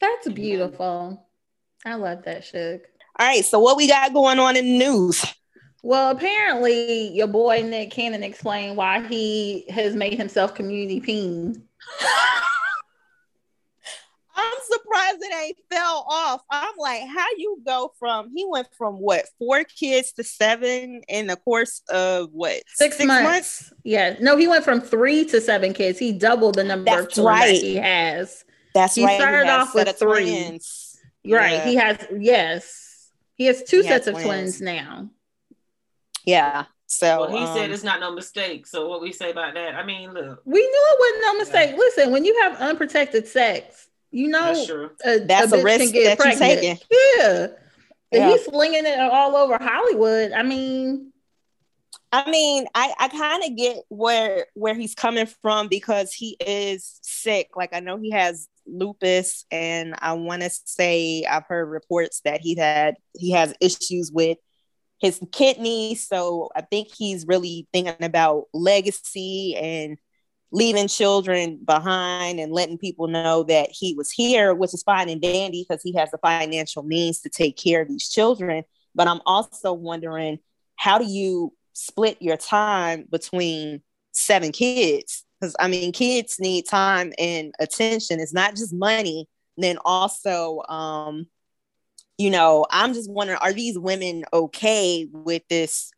That's 0.01 0.27
beautiful. 0.29 1.25
I 1.86 1.96
love 1.96 2.24
that 2.25 2.44
shit. 2.44 2.86
all 3.18 3.25
right 3.27 3.46
so 3.46 3.60
what 3.60 3.77
we 3.77 3.88
got 3.88 4.13
going 4.13 4.39
on 4.39 4.56
in 4.58 4.65
the 4.65 4.77
news 4.77 5.25
Well, 5.82 6.12
apparently 6.12 7.08
your 7.15 7.27
boy 7.27 7.62
Nick 7.63 7.91
Cannon 7.91 8.22
explained 8.24 8.75
why 8.75 9.08
he 9.08 9.65
has 9.70 9.96
made 9.96 10.15
himself 10.15 10.53
community 10.53 11.00
peen. 11.00 11.63
i'm 14.72 14.80
surprised 14.80 15.18
it 15.22 15.36
ain't 15.44 15.58
fell 15.72 16.06
off 16.10 16.42
i'm 16.52 16.74
like 16.78 17.02
how 17.08 17.26
you 17.38 17.62
go 17.66 17.92
from 18.00 18.30
he 18.36 18.46
went 18.48 18.68
from 18.78 18.96
what 18.96 19.26
four 19.38 19.64
kids 19.64 20.12
to 20.14 20.24
seven 20.24 21.02
in 21.08 21.28
the 21.28 21.36
course 21.38 21.82
of 21.90 22.30
what 22.32 22.62
Six, 22.74 23.04
months. 23.04 23.72
Yeah. 23.84 24.16
No, 24.20 24.38
he 24.38 24.48
went 24.48 24.64
from 24.64 24.82
three 24.82 25.26
to 25.26 25.42
seven 25.42 25.74
kids. 25.74 25.98
He 26.00 26.12
doubled 26.12 26.56
the 26.56 26.64
number 26.64 26.92
of 26.92 26.98
That's 27.04 27.16
children 27.16 27.36
right. 27.36 27.54
that 27.54 27.62
he 27.62 27.76
has. 27.76 28.46
That's 28.74 28.96
He 28.96 29.06
right. 29.06 29.20
started 29.20 29.48
has 29.48 29.68
off 29.68 29.76
with 29.76 29.96
three. 29.98 30.26
twins. 30.26 30.98
Right. 31.28 31.54
Yeah. 31.54 31.66
He 31.66 31.76
has 31.76 32.08
yes. 32.20 33.10
He 33.36 33.46
has 33.46 33.64
two 33.64 33.82
He 33.82 33.88
has 33.88 34.04
sets 34.06 34.08
of 34.08 34.14
twins. 34.16 34.26
twins 34.26 34.62
now. 34.62 35.10
Yeah. 36.26 36.66
So 36.88 37.22
Well, 37.22 37.32
he 37.32 37.46
said 37.60 37.66
um, 37.66 37.72
it's 37.74 37.84
not 37.84 38.00
no 38.00 38.12
mistake. 38.14 38.66
So 38.68 38.88
what 38.88 39.02
we 39.02 39.12
say 39.12 39.32
about 39.32 39.54
that? 39.54 39.76
I 39.76 39.84
mean, 39.86 40.14
look, 40.14 40.42
We 40.46 40.60
knew 40.60 40.86
it 40.92 41.00
wasn't 41.00 41.22
no 41.24 41.38
mistake. 41.40 41.78
Listen, 41.78 42.12
when 42.12 42.26
you 42.26 42.40
have 42.42 42.56
unprotected 42.60 43.28
sex, 43.28 43.88
you 44.12 44.28
know 44.28 44.54
that's 44.54 44.66
true. 44.66 44.89
a, 45.06 45.20
That's 45.20 45.51
a 45.51 45.60
a 45.60 45.63
risk 45.63 45.86
can 45.86 45.92
get 45.92 46.18
that 46.18 46.25
you're 46.25 46.38
taking. 46.38 46.78
Yeah. 47.18 47.48
Yeah. 48.12 48.32
He's 48.32 48.46
slinging 48.46 48.86
it 48.86 49.00
all 49.00 49.36
over 49.36 49.58
Hollywood. 49.60 50.32
I 50.32 50.42
mean, 50.42 51.13
I 52.12 52.30
mean, 52.30 52.66
I, 52.74 52.92
I 53.00 53.08
kind 53.08 53.44
of 53.44 53.56
get 53.56 53.78
where 53.89 54.48
where 54.56 54.74
he's 54.74 54.96
coming 54.96 55.28
from 55.44 55.68
because 55.68 56.12
he 56.12 56.36
is 56.39 57.00
sick. 57.04 57.50
Like 57.56 57.70
I 57.74 57.82
know 57.82 57.98
he 57.98 58.10
has 58.12 58.48
lupus, 58.66 59.46
and 59.51 59.96
I 60.00 60.13
want 60.13 60.42
to 60.42 60.50
say 60.50 61.24
I've 61.25 61.46
heard 61.48 61.70
reports 61.70 62.22
that 62.25 62.42
he 62.42 62.56
had 62.56 62.96
he 63.16 63.32
has 63.32 63.54
issues 63.62 64.12
with 64.12 64.39
his 65.00 65.22
kidneys. 65.32 66.08
So 66.08 66.50
I 66.56 66.62
think 66.62 66.88
he's 66.96 67.28
really 67.28 67.68
thinking 67.72 68.04
about 68.04 68.46
legacy 68.54 69.56
and 69.56 69.98
leaving 70.51 70.88
children 70.88 71.60
behind 71.63 72.39
and 72.39 72.51
letting 72.51 72.77
people 72.77 73.08
know 73.08 73.44
that 73.44 73.70
he 73.72 73.94
was 73.94 74.12
here, 74.12 74.53
which 74.53 74.74
is 74.74 74.84
fine 74.84 75.10
and 75.10 75.22
dandy 75.22 75.65
because 75.68 75.84
he 75.84 75.94
has 75.94 76.10
the 76.12 76.18
financial 76.18 76.84
means 76.84 77.20
to 77.22 77.29
take 77.29 77.56
care 77.56 77.82
of 77.82 77.88
these 77.88 78.10
children. 78.10 78.63
But 78.96 79.08
I'm 79.08 79.22
also 79.25 79.74
wondering 79.74 80.39
how 80.75 80.98
do 80.98 81.06
you 81.06 81.53
split 81.74 82.18
your 82.22 82.38
time 82.38 83.06
between 83.12 83.82
seven 84.12 84.51
kids? 84.51 85.24
Because 85.39 85.56
I 85.60 85.68
mean, 85.68 85.91
kids 85.91 86.39
need 86.39 86.65
time 86.65 87.13
and 87.18 87.53
attention. 87.60 88.20
It's 88.20 88.34
not 88.34 88.56
just 88.56 88.74
money. 88.74 89.27
And 89.56 89.63
then 89.63 89.77
also, 89.86 90.62
um, 90.68 91.27
you 92.18 92.29
know, 92.29 92.65
I'm 92.70 92.94
just 92.94 93.10
wondering, 93.10 93.39
are 93.41 93.53
these 93.53 93.77
women 93.77 94.24
okay 94.34 95.08
with 95.12 95.44
this 95.50 95.91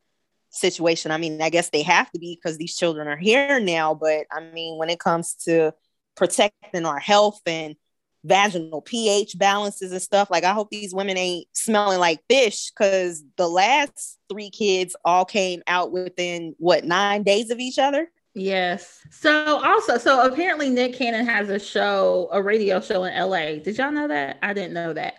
situation? 0.51 1.11
I 1.11 1.17
mean, 1.17 1.41
I 1.41 1.49
guess 1.49 1.69
they 1.69 1.81
have 1.81 2.11
to 2.11 2.19
be 2.19 2.35
because 2.35 2.57
these 2.57 2.75
children 2.75 3.07
are 3.07 3.17
here 3.17 3.59
now. 3.59 3.95
But 3.95 4.27
I 4.31 4.41
mean, 4.41 4.77
when 4.77 4.89
it 4.89 4.99
comes 4.99 5.33
to 5.45 5.73
protecting 6.15 6.85
our 6.85 6.99
health 6.99 7.41
and 7.45 7.75
vaginal 8.23 8.81
pH 8.81 9.37
balances 9.39 9.91
and 9.91 10.01
stuff, 10.01 10.29
like 10.29 10.43
I 10.43 10.53
hope 10.53 10.69
these 10.69 10.93
women 10.93 11.17
ain't 11.17 11.47
smelling 11.53 11.99
like 11.99 12.19
fish 12.29 12.69
because 12.71 13.23
the 13.37 13.47
last 13.47 14.19
three 14.29 14.49
kids 14.51 14.95
all 15.03 15.25
came 15.25 15.63
out 15.67 15.91
within 15.91 16.53
what 16.59 16.83
nine 16.83 17.23
days 17.23 17.49
of 17.49 17.59
each 17.59 17.79
other. 17.79 18.07
yes. 18.35 18.99
So 19.09 19.63
also, 19.63 19.97
so 19.97 20.25
apparently 20.25 20.69
Nick 20.69 20.95
Cannon 20.95 21.25
has 21.25 21.49
a 21.49 21.59
show, 21.59 22.29
a 22.31 22.41
radio 22.41 22.79
show 22.79 23.03
in 23.03 23.17
LA. 23.17 23.61
Did 23.63 23.77
y'all 23.77 23.91
know 23.91 24.07
that? 24.07 24.37
I 24.43 24.53
didn't 24.53 24.73
know 24.73 24.93
that. 24.93 25.15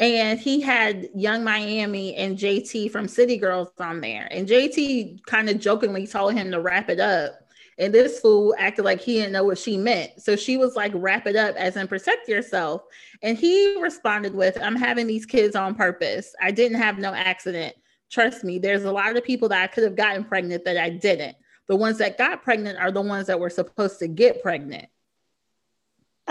And 0.00 0.38
he 0.38 0.60
had 0.60 1.08
Young 1.14 1.44
Miami 1.44 2.16
and 2.16 2.36
JT 2.36 2.90
from 2.90 3.06
City 3.06 3.36
Girls 3.36 3.68
on 3.78 4.00
there. 4.00 4.26
And 4.30 4.48
JT 4.48 5.24
kind 5.26 5.48
of 5.48 5.60
jokingly 5.60 6.06
told 6.06 6.34
him 6.34 6.50
to 6.50 6.60
wrap 6.60 6.88
it 6.88 6.98
up. 6.98 7.34
And 7.78 7.92
this 7.92 8.20
fool 8.20 8.54
acted 8.58 8.84
like 8.84 9.00
he 9.00 9.14
didn't 9.14 9.32
know 9.32 9.44
what 9.44 9.58
she 9.58 9.76
meant. 9.76 10.20
So 10.20 10.36
she 10.36 10.56
was 10.56 10.76
like, 10.76 10.92
wrap 10.94 11.26
it 11.26 11.36
up 11.36 11.56
as 11.56 11.76
in 11.76 11.88
protect 11.88 12.28
yourself. 12.28 12.82
And 13.22 13.38
he 13.38 13.80
responded 13.80 14.34
with, 14.34 14.58
I'm 14.60 14.76
having 14.76 15.06
these 15.06 15.26
kids 15.26 15.56
on 15.56 15.74
purpose. 15.74 16.34
I 16.40 16.50
didn't 16.50 16.78
have 16.78 16.98
no 16.98 17.14
accident. 17.14 17.74
Trust 18.10 18.44
me, 18.44 18.58
there's 18.58 18.84
a 18.84 18.92
lot 18.92 19.16
of 19.16 19.24
people 19.24 19.48
that 19.48 19.62
I 19.62 19.66
could 19.68 19.84
have 19.84 19.96
gotten 19.96 20.24
pregnant 20.24 20.64
that 20.64 20.76
I 20.76 20.90
didn't. 20.90 21.36
The 21.68 21.76
ones 21.76 21.98
that 21.98 22.18
got 22.18 22.42
pregnant 22.42 22.78
are 22.78 22.92
the 22.92 23.00
ones 23.00 23.28
that 23.28 23.40
were 23.40 23.50
supposed 23.50 23.98
to 24.00 24.08
get 24.08 24.42
pregnant. 24.42 24.88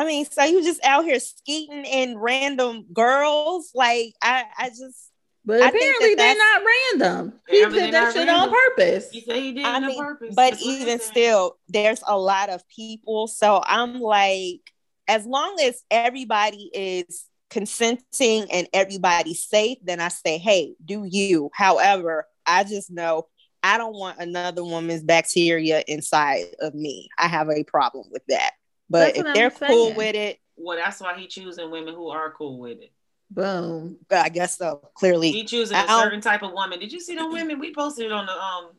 I 0.02 0.06
mean, 0.06 0.26
so 0.26 0.44
you 0.44 0.64
just 0.64 0.84
out 0.84 1.04
here 1.04 1.20
skeeting 1.20 1.86
in 1.86 2.18
random 2.18 2.88
girls? 2.92 3.70
Like 3.76 4.16
I, 4.20 4.46
I 4.58 4.70
just 4.70 5.12
But 5.46 5.62
I 5.62 5.68
apparently 5.68 6.16
that 6.16 6.18
they're 6.18 6.36
not 6.38 6.64
random. 6.66 7.40
He 7.48 7.58
Apparently 7.58 7.82
did 7.82 7.86
they're 7.86 7.92
that 7.92 8.04
not 8.06 8.14
shit 8.16 8.30
on 8.30 8.50
purpose. 8.50 9.12
He 9.12 9.22
said 9.22 9.36
he 9.36 9.52
did 9.52 9.64
I 9.64 9.70
it 9.70 9.76
on 9.76 9.86
mean, 9.86 10.00
purpose. 10.00 10.34
but 10.36 10.50
That's 10.54 10.66
even 10.66 11.00
still, 11.00 11.58
there's 11.68 12.02
a 12.08 12.18
lot 12.18 12.50
of 12.50 12.68
people. 12.68 13.28
So 13.28 13.62
I'm 13.64 14.00
like, 14.02 14.62
as 15.08 15.28
long 15.28 15.58
as 15.62 15.84
everybody 15.92 16.72
is 16.74 17.26
consenting 17.52 18.52
and 18.52 18.68
everybody's 18.74 19.46
safe, 19.46 19.78
then 19.84 20.00
I 20.00 20.08
say, 20.08 20.40
hey, 20.40 20.74
do 20.84 21.04
you. 21.08 21.52
However, 21.54 22.26
I 22.48 22.64
just 22.64 22.90
know 22.90 23.28
I 23.62 23.78
don't 23.78 23.96
want 23.96 24.18
another 24.18 24.64
woman's 24.64 25.04
bacteria 25.04 25.84
inside 25.88 26.56
of 26.60 26.74
me. 26.74 27.08
I 27.20 27.28
have 27.28 27.52
a 27.52 27.64
problem 27.64 28.08
with 28.12 28.24
that. 28.30 28.54
But 28.92 29.16
That's 29.16 29.20
if 29.30 29.34
they're 29.34 29.50
cool 29.70 29.94
with 29.94 30.16
it, 30.16 30.40
well, 30.58 30.78
that's 30.78 31.00
why 31.00 31.18
he 31.18 31.28
choosing 31.28 31.72
women 31.72 31.96
who 31.96 32.10
are 32.10 32.32
cool 32.32 32.60
with 32.60 32.80
it. 32.82 32.92
Boom. 33.30 33.98
I 34.12 34.28
guess 34.30 34.58
so. 34.58 34.90
Clearly, 34.96 35.32
He 35.32 35.46
choosing 35.46 35.78
a 35.78 35.88
certain 35.88 36.20
type 36.20 36.44
of 36.44 36.52
woman. 36.52 36.80
Did 36.80 36.92
you 36.92 37.00
see 37.00 37.16
the 37.16 37.28
women? 37.28 37.60
We 37.60 37.74
posted 37.74 38.08
it 38.08 38.12
on 38.12 38.26
the 38.26 38.34
um 38.34 38.72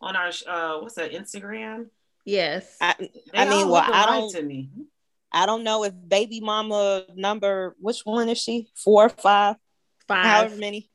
on 0.00 0.16
our 0.16 0.30
uh 0.48 0.80
what's 0.80 0.96
that 0.96 1.12
Instagram? 1.12 1.86
Yes. 2.24 2.76
I, 2.80 2.94
I 3.32 3.48
mean, 3.48 3.68
well, 3.68 3.82
I 3.82 4.06
don't- 4.06 4.32
to 4.32 4.42
me. 4.42 4.70
I 5.34 5.46
don't 5.46 5.64
know 5.64 5.84
if 5.84 5.94
baby 6.06 6.40
mama 6.40 7.04
number, 7.14 7.74
which 7.80 8.00
one 8.04 8.28
is 8.28 8.38
she? 8.38 8.68
Four, 8.74 9.08
five, 9.08 9.56
however 10.08 10.50
Five. 10.50 10.58
many. 10.58 10.90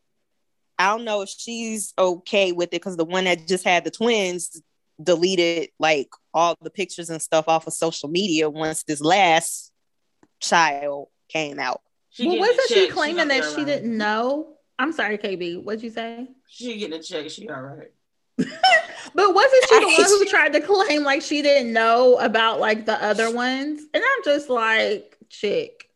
I 0.77 0.89
don't 0.89 1.05
know 1.05 1.21
if 1.21 1.29
she's 1.29 1.91
okay 1.97 2.51
with 2.51 2.69
it 2.69 2.71
because 2.73 2.97
the 2.97 3.05
one 3.05 3.23
that 3.23 3.47
just 3.47 3.63
had 3.63 3.83
the 3.83 3.89
twins 3.89 4.61
deleted 5.01 5.69
like 5.79 6.09
all 6.37 6.55
the 6.61 6.69
pictures 6.69 7.09
and 7.09 7.21
stuff 7.21 7.47
off 7.47 7.67
of 7.67 7.73
social 7.73 8.09
media 8.09 8.49
once 8.49 8.83
this 8.83 9.01
last 9.01 9.71
child 10.39 11.07
came 11.29 11.59
out. 11.59 11.81
She 12.09 12.27
well, 12.27 12.39
wasn't 12.39 12.69
she 12.69 12.87
claiming 12.89 13.27
that 13.27 13.43
she 13.43 13.57
right. 13.57 13.65
didn't 13.65 13.97
know? 13.97 14.55
I'm 14.79 14.93
sorry, 14.93 15.17
KB. 15.17 15.63
What'd 15.63 15.83
you 15.83 15.89
say? 15.89 16.27
She 16.47 16.77
getting 16.77 16.99
a 16.99 17.03
check. 17.03 17.29
She 17.29 17.49
all 17.49 17.61
right. 17.61 17.91
But 19.15 19.33
wasn't 19.33 19.63
she 19.69 19.79
the 19.79 19.85
I- 19.85 19.95
one 19.97 20.09
who 20.09 20.25
tried 20.25 20.53
to 20.53 20.61
claim 20.61 21.03
like 21.03 21.21
she 21.21 21.41
didn't 21.41 21.73
know 21.73 22.19
about 22.19 22.59
like 22.59 22.85
the 22.85 23.03
other 23.03 23.33
ones? 23.33 23.81
And 23.93 24.03
I'm 24.03 24.23
just 24.23 24.49
like, 24.49 25.17
chick, 25.29 25.89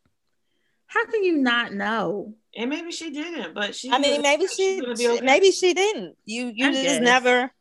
how 0.88 1.06
can 1.06 1.24
you 1.24 1.38
not 1.38 1.74
know? 1.74 2.34
And 2.56 2.70
maybe 2.70 2.92
she 2.92 3.12
didn't, 3.12 3.54
but 3.54 3.76
she. 3.76 3.92
I 3.92 4.00
mean, 4.00 4.22
maybe 4.22 4.48
she's 4.48 4.84
she, 5.00 5.08
okay. 5.08 5.26
maybe 5.26 5.52
she 5.52 5.74
didn't. 5.74 6.18
You, 6.26 6.52
you 6.54 6.68
I 6.68 6.72
just 6.72 6.84
guess. 6.84 7.02
never, 7.02 7.52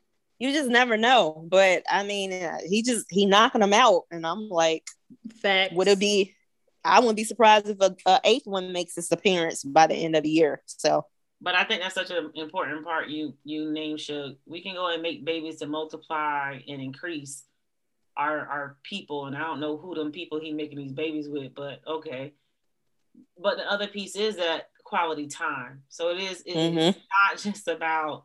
you 0.41 0.53
just 0.53 0.69
never 0.69 0.97
know. 0.97 1.47
But 1.49 1.85
I 1.89 2.03
mean, 2.03 2.33
uh, 2.33 2.59
he 2.67 2.83
just 2.83 3.07
he 3.11 3.27
knocking 3.27 3.61
them 3.61 3.73
out, 3.73 4.05
and 4.11 4.27
I'm 4.27 4.49
like, 4.49 4.89
Facts. 5.41 5.75
would 5.75 5.87
it 5.87 6.01
be? 6.01 6.35
I 6.83 6.99
wouldn't 6.99 7.17
be 7.17 7.25
surprised 7.25 7.69
if 7.69 7.79
a, 7.81 7.95
a 8.07 8.21
eighth 8.25 8.47
one 8.47 8.73
makes 8.73 8.97
its 8.99 9.13
appearance 9.13 9.63
by 9.63 9.87
the 9.87 9.95
end 9.95 10.17
of 10.17 10.23
the 10.25 10.31
year. 10.31 10.63
So 10.67 11.05
But 11.43 11.55
I 11.55 11.65
think 11.65 11.83
that's 11.83 11.95
such 11.95 12.11
an 12.11 12.31
important 12.35 12.83
part. 12.85 13.09
You 13.09 13.35
you 13.45 13.71
name 13.71 13.99
should 13.99 14.37
we 14.47 14.63
can 14.63 14.75
go 14.75 14.89
and 14.89 15.03
make 15.03 15.25
babies 15.25 15.59
to 15.59 15.67
multiply 15.67 16.59
and 16.67 16.81
increase 16.83 17.45
our 18.17 18.39
our 18.49 18.77
people. 18.83 19.27
And 19.27 19.37
I 19.37 19.41
don't 19.41 19.61
know 19.61 19.77
who 19.77 19.95
them 19.95 20.11
people 20.11 20.41
he 20.41 20.53
making 20.53 20.79
these 20.79 20.93
babies 20.93 21.29
with, 21.29 21.55
but 21.55 21.81
okay. 21.87 22.33
But 23.39 23.57
the 23.59 23.71
other 23.71 23.89
piece 23.89 24.17
is 24.17 24.37
that 24.37 24.71
quality 24.85 25.27
time. 25.27 25.83
So 25.91 26.09
it 26.11 26.19
is 26.19 26.41
it- 26.47 26.55
Mhm. 26.57 26.89
it's 26.89 26.99
not 26.99 27.39
just 27.53 27.69
about 27.69 28.25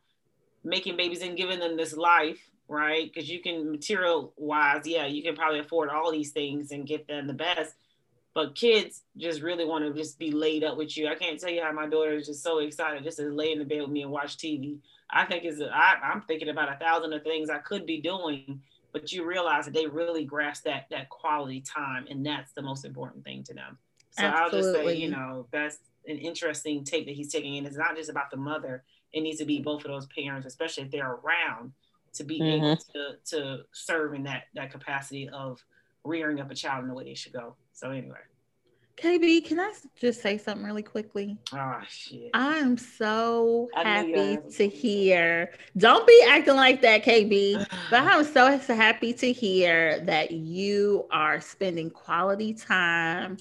making 0.66 0.98
babies 0.98 1.22
and 1.22 1.38
giving 1.38 1.60
them 1.60 1.78
this 1.78 1.96
life, 1.96 2.40
right? 2.68 3.12
Because 3.12 3.30
you 3.30 3.42
can 3.42 3.72
material 3.72 4.34
wise, 4.36 4.86
yeah, 4.86 5.06
you 5.06 5.24
can 5.24 5.36
probably 5.36 5.60
afford 5.60 5.90
all 5.90 6.12
these 6.12 6.32
things 6.32 6.72
and 6.72 6.88
get 6.88 7.08
them 7.08 7.28
the 7.28 7.34
best. 7.34 7.76
But 8.34 8.56
kids 8.56 9.04
just 9.16 9.42
really 9.42 9.64
want 9.64 9.86
to 9.86 9.94
just 9.94 10.20
be 10.20 10.32
laid 10.32 10.66
up 10.66 10.76
with 10.76 10.98
you. 10.98 11.08
I 11.08 11.16
can't 11.16 11.40
tell 11.40 11.50
you 11.50 11.64
how 11.64 11.72
my 11.72 11.88
daughter 11.88 12.14
is 12.14 12.28
just 12.28 12.44
so 12.44 12.60
excited 12.60 13.04
just 13.04 13.18
to 13.18 13.30
lay 13.30 13.54
in 13.54 13.60
the 13.60 13.66
bed 13.66 13.82
with 13.82 13.92
me 13.92 14.02
and 14.02 14.12
watch 14.12 14.36
TV. 14.36 14.80
I 15.10 15.24
think 15.26 15.46
is 15.46 15.62
I, 15.62 15.96
I'm 16.04 16.22
thinking 16.24 16.50
about 16.50 16.74
a 16.74 16.78
thousand 16.78 17.14
of 17.14 17.24
things 17.24 17.50
I 17.50 17.60
could 17.60 17.86
be 17.86 18.02
doing, 18.02 18.62
but 18.92 19.12
you 19.12 19.24
realize 19.24 19.66
that 19.66 19.74
they 19.74 19.86
really 19.86 20.26
grasp 20.26 20.64
that 20.66 20.88
that 20.90 21.10
quality 21.10 21.62
time, 21.62 22.08
and 22.10 22.26
that's 22.26 22.52
the 22.54 22.62
most 22.62 22.84
important 22.84 23.24
thing 23.24 23.44
to 23.44 23.54
them. 23.54 23.78
So 24.12 24.26
I'll 24.26 24.50
just 24.50 24.72
say, 24.74 24.96
you 24.96 25.10
know, 25.10 25.48
that's 25.52 25.78
an 26.08 26.18
interesting 26.18 26.84
take 26.84 27.06
that 27.06 27.16
he's 27.16 27.32
taking 27.32 27.56
in. 27.56 27.66
It's 27.66 27.78
not 27.78 27.96
just 27.96 28.10
about 28.10 28.32
the 28.32 28.38
mother; 28.38 28.84
it 29.16 29.22
needs 29.22 29.40
to 29.40 29.46
be 29.46 29.62
both 29.62 29.84
of 29.86 29.92
those 29.92 30.06
parents, 30.08 30.46
especially 30.46 30.84
if 30.84 30.92
they're 30.92 31.14
around, 31.24 31.72
to 32.14 32.24
be 32.24 32.40
mm-hmm. 32.40 32.66
able 32.66 32.78
to 32.78 33.16
to 33.26 33.64
serve 33.72 34.14
in 34.14 34.24
that 34.24 34.44
that 34.54 34.72
capacity 34.72 35.28
of 35.30 35.64
rearing 36.04 36.40
up 36.40 36.52
a 36.52 36.56
child 36.56 36.84
in 36.84 36.90
the 36.90 36.94
way 36.94 37.06
they 37.06 37.16
should 37.16 37.34
go. 37.34 37.56
So 37.72 37.92
anyway, 37.92 38.20
KB, 38.98 39.46
can 39.46 39.60
I 39.60 39.74
just 40.00 40.22
say 40.22 40.38
something 40.38 40.66
really 40.66 40.84
quickly? 40.84 41.38
oh 41.54 41.80
shit. 41.88 42.30
I'm 42.34 42.78
so 42.78 43.70
I 43.74 43.84
happy 43.84 44.38
to 44.58 44.68
hear. 44.68 45.54
Don't 45.78 46.06
be 46.06 46.26
acting 46.28 46.56
like 46.56 46.82
that, 46.82 47.04
KB. 47.04 47.66
But 47.90 48.02
I'm 48.02 48.26
so 48.26 48.58
happy 48.76 49.14
to 49.14 49.32
hear 49.32 50.00
that 50.02 50.32
you 50.32 51.06
are 51.12 51.40
spending 51.40 51.90
quality 51.90 52.54
time 52.54 53.38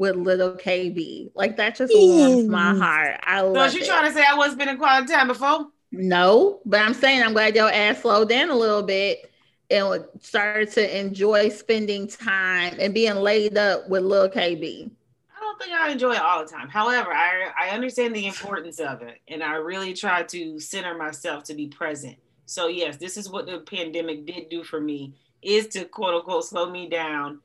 with 0.00 0.16
little 0.16 0.52
KB. 0.52 1.30
Like 1.34 1.58
that 1.58 1.76
just 1.76 1.92
warms 1.94 2.48
my 2.48 2.74
heart. 2.74 3.20
I 3.24 3.40
So 3.52 3.52
love 3.52 3.68
is 3.68 3.74
you 3.74 3.82
it. 3.82 3.86
trying 3.86 4.06
to 4.06 4.12
say 4.14 4.24
I 4.26 4.34
wasn't 4.34 4.62
spending 4.62 4.78
quality 4.78 5.12
time 5.12 5.28
before? 5.28 5.66
No, 5.92 6.60
but 6.64 6.80
I'm 6.80 6.94
saying 6.94 7.22
I'm 7.22 7.34
glad 7.34 7.54
your 7.54 7.70
ass 7.70 8.00
slowed 8.00 8.30
down 8.30 8.48
a 8.48 8.56
little 8.56 8.82
bit 8.82 9.30
and 9.70 10.04
started 10.20 10.70
to 10.72 10.98
enjoy 10.98 11.50
spending 11.50 12.08
time 12.08 12.76
and 12.80 12.94
being 12.94 13.16
laid 13.16 13.58
up 13.58 13.88
with 13.90 14.02
little 14.02 14.28
KB. 14.30 14.90
I 15.36 15.40
don't 15.40 15.58
think 15.58 15.72
I 15.72 15.90
enjoy 15.90 16.12
it 16.14 16.20
all 16.22 16.44
the 16.44 16.50
time. 16.50 16.68
However, 16.70 17.12
I 17.12 17.50
I 17.58 17.70
understand 17.70 18.16
the 18.16 18.26
importance 18.26 18.80
of 18.80 19.02
it, 19.02 19.18
and 19.28 19.42
I 19.42 19.54
really 19.56 19.92
try 19.92 20.22
to 20.22 20.58
center 20.60 20.96
myself 20.96 21.44
to 21.44 21.54
be 21.54 21.68
present. 21.68 22.16
So 22.46 22.68
yes, 22.68 22.96
this 22.96 23.16
is 23.18 23.28
what 23.28 23.46
the 23.46 23.58
pandemic 23.60 24.26
did 24.26 24.48
do 24.48 24.64
for 24.64 24.80
me: 24.80 25.14
is 25.42 25.68
to 25.68 25.84
quote 25.84 26.14
unquote 26.14 26.44
slow 26.44 26.70
me 26.70 26.88
down, 26.88 27.40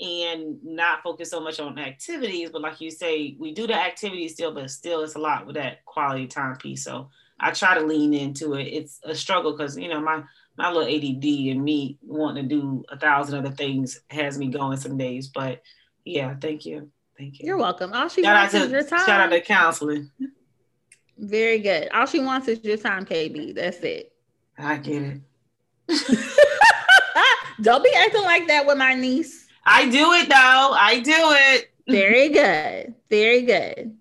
and 0.00 0.58
not 0.62 1.02
focus 1.02 1.30
so 1.30 1.40
much 1.40 1.58
on 1.60 1.78
activities. 1.78 2.50
But 2.50 2.62
like 2.62 2.80
you 2.80 2.90
say, 2.90 3.36
we 3.38 3.52
do 3.52 3.66
the 3.66 3.74
activities 3.74 4.34
still, 4.34 4.52
but 4.52 4.70
still 4.70 5.02
it's 5.02 5.14
a 5.14 5.18
lot 5.18 5.46
with 5.46 5.56
that 5.56 5.84
quality 5.84 6.26
time 6.26 6.56
piece. 6.56 6.84
So 6.84 7.10
I 7.40 7.50
try 7.50 7.78
to 7.78 7.84
lean 7.84 8.14
into 8.14 8.54
it. 8.54 8.64
It's 8.64 9.00
a 9.04 9.14
struggle 9.14 9.52
because 9.56 9.76
you 9.78 9.88
know 9.88 10.00
my 10.00 10.22
my 10.56 10.70
little 10.70 10.88
ADD 10.88 11.24
and 11.50 11.62
me 11.62 11.98
wanting 12.02 12.48
to 12.48 12.54
do 12.54 12.84
a 12.90 12.98
thousand 12.98 13.38
other 13.38 13.54
things 13.54 14.00
has 14.10 14.38
me 14.38 14.48
going 14.48 14.78
some 14.78 14.96
days. 14.96 15.28
But 15.28 15.62
yeah, 16.04 16.34
thank 16.40 16.64
you. 16.64 16.90
Thank 17.18 17.40
you. 17.40 17.46
You're 17.46 17.56
welcome. 17.56 17.92
All 17.92 18.08
she 18.08 18.22
Shout 18.22 18.36
out 18.36 18.52
wants 18.52 18.54
is 18.54 18.70
your 18.70 18.82
time. 18.84 19.06
shout 19.06 19.20
out 19.20 19.30
to 19.30 19.40
counseling. 19.40 20.10
Very 21.18 21.58
good. 21.60 21.88
All 21.92 22.06
she 22.06 22.20
wants 22.20 22.46
is 22.48 22.62
your 22.62 22.76
time, 22.76 23.06
KB. 23.06 23.54
That's 23.54 23.78
it. 23.78 24.12
I 24.58 24.76
get 24.76 25.02
it. 25.02 25.20
Don't 27.62 27.82
be 27.82 27.92
acting 27.96 28.22
like 28.22 28.46
that 28.48 28.66
with 28.66 28.76
my 28.76 28.94
niece. 28.94 29.45
I 29.66 29.88
do 29.88 30.12
it 30.12 30.28
though. 30.28 30.34
I 30.72 31.00
do 31.00 31.12
it. 31.14 31.70
Very 31.88 32.28
good. 32.30 32.94
Very 33.10 33.42
good. 33.42 33.96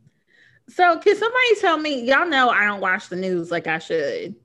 So, 0.69 0.97
can 0.99 1.15
somebody 1.15 1.55
tell 1.61 1.77
me? 1.77 2.03
Y'all 2.03 2.27
know 2.27 2.49
I 2.49 2.65
don't 2.65 2.81
watch 2.81 3.09
the 3.09 3.15
news 3.15 3.51
like 3.51 3.67
I 3.67 3.79
should. 3.79 4.35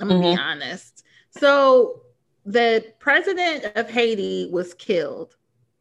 I'm 0.00 0.08
gonna 0.08 0.20
be 0.20 0.36
honest. 0.36 1.04
So, 1.30 2.02
the 2.44 2.84
president 2.98 3.72
of 3.76 3.90
Haiti 3.90 4.48
was 4.50 4.74
killed. 4.74 5.36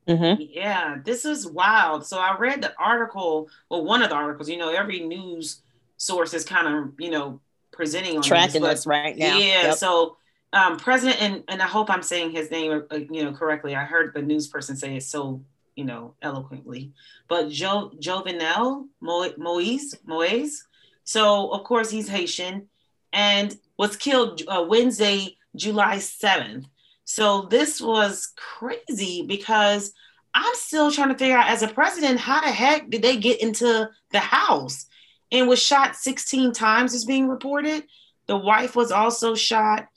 Mm-hmm. 0.08 0.42
Yeah, 0.52 0.98
this 1.04 1.25
is 1.25 1.48
wild. 1.48 2.06
So 2.06 2.20
I 2.20 2.38
read 2.38 2.62
the 2.62 2.74
article, 2.78 3.50
well, 3.70 3.84
one 3.84 4.04
of 4.04 4.10
the 4.10 4.16
articles, 4.16 4.50
you 4.50 4.58
know, 4.58 4.70
every 4.70 5.00
news 5.00 5.62
source 5.98 6.34
is 6.34 6.46
kind 6.46 6.68
of, 6.68 6.94
you 7.00 7.10
know, 7.10 7.40
presenting 7.72 8.18
on 8.18 8.24
Tracking 8.24 8.62
this, 8.62 8.82
us 8.82 8.88
right 8.88 9.18
now. 9.18 9.38
Yeah, 9.38 9.64
Yep. 9.64 9.78
so 9.78 10.18
um 10.56 10.78
president 10.78 11.22
and 11.22 11.44
and 11.50 11.62
I 11.62 11.68
hope 11.68 11.90
I'm 11.92 12.02
saying 12.02 12.32
his 12.32 12.50
name 12.50 12.84
uh, 12.90 12.96
you 12.96 13.24
know 13.24 13.34
correctly. 13.34 13.76
I 13.76 13.84
heard 13.84 14.14
the 14.14 14.22
news 14.22 14.48
person 14.48 14.76
say 14.76 14.96
it 14.98 15.04
so, 15.04 15.44
you 15.76 15.86
know, 15.86 16.16
eloquently. 16.22 16.94
But 17.28 17.50
jo- 17.50 17.92
Jovenel 18.00 18.88
Mo- 19.02 19.34
Moise 19.38 19.96
Moise. 20.06 20.66
So 21.04 21.50
of 21.52 21.64
course 21.64 21.92
he's 21.92 22.08
Haitian 22.10 22.68
and 23.14 23.58
was 23.78 23.98
killed 23.98 24.42
uh, 24.48 24.66
Wednesday, 24.68 25.38
July 25.56 25.98
7th. 25.98 26.66
So 27.06 27.44
this 27.44 27.80
was 27.80 28.34
crazy 28.36 29.24
because 29.28 29.94
I'm 30.34 30.56
still 30.56 30.92
trying 30.92 31.10
to 31.10 31.18
figure 31.18 31.38
out 31.38 31.50
as 31.50 31.62
a 31.64 31.68
president, 31.68 32.20
how 32.20 32.42
the 32.42 32.52
heck 32.52 32.90
did 32.90 33.02
they 33.02 33.18
get 33.18 33.42
into 33.42 33.90
the 34.12 34.20
house? 34.20 34.86
And 35.32 35.48
was 35.48 35.62
shot 35.62 35.96
16 35.96 36.52
times 36.52 36.94
is 36.94 37.06
being 37.06 37.28
reported. 37.28 37.86
The 38.28 38.38
wife 38.38 38.76
was 38.76 38.92
also 38.92 39.36
shot, 39.36 39.88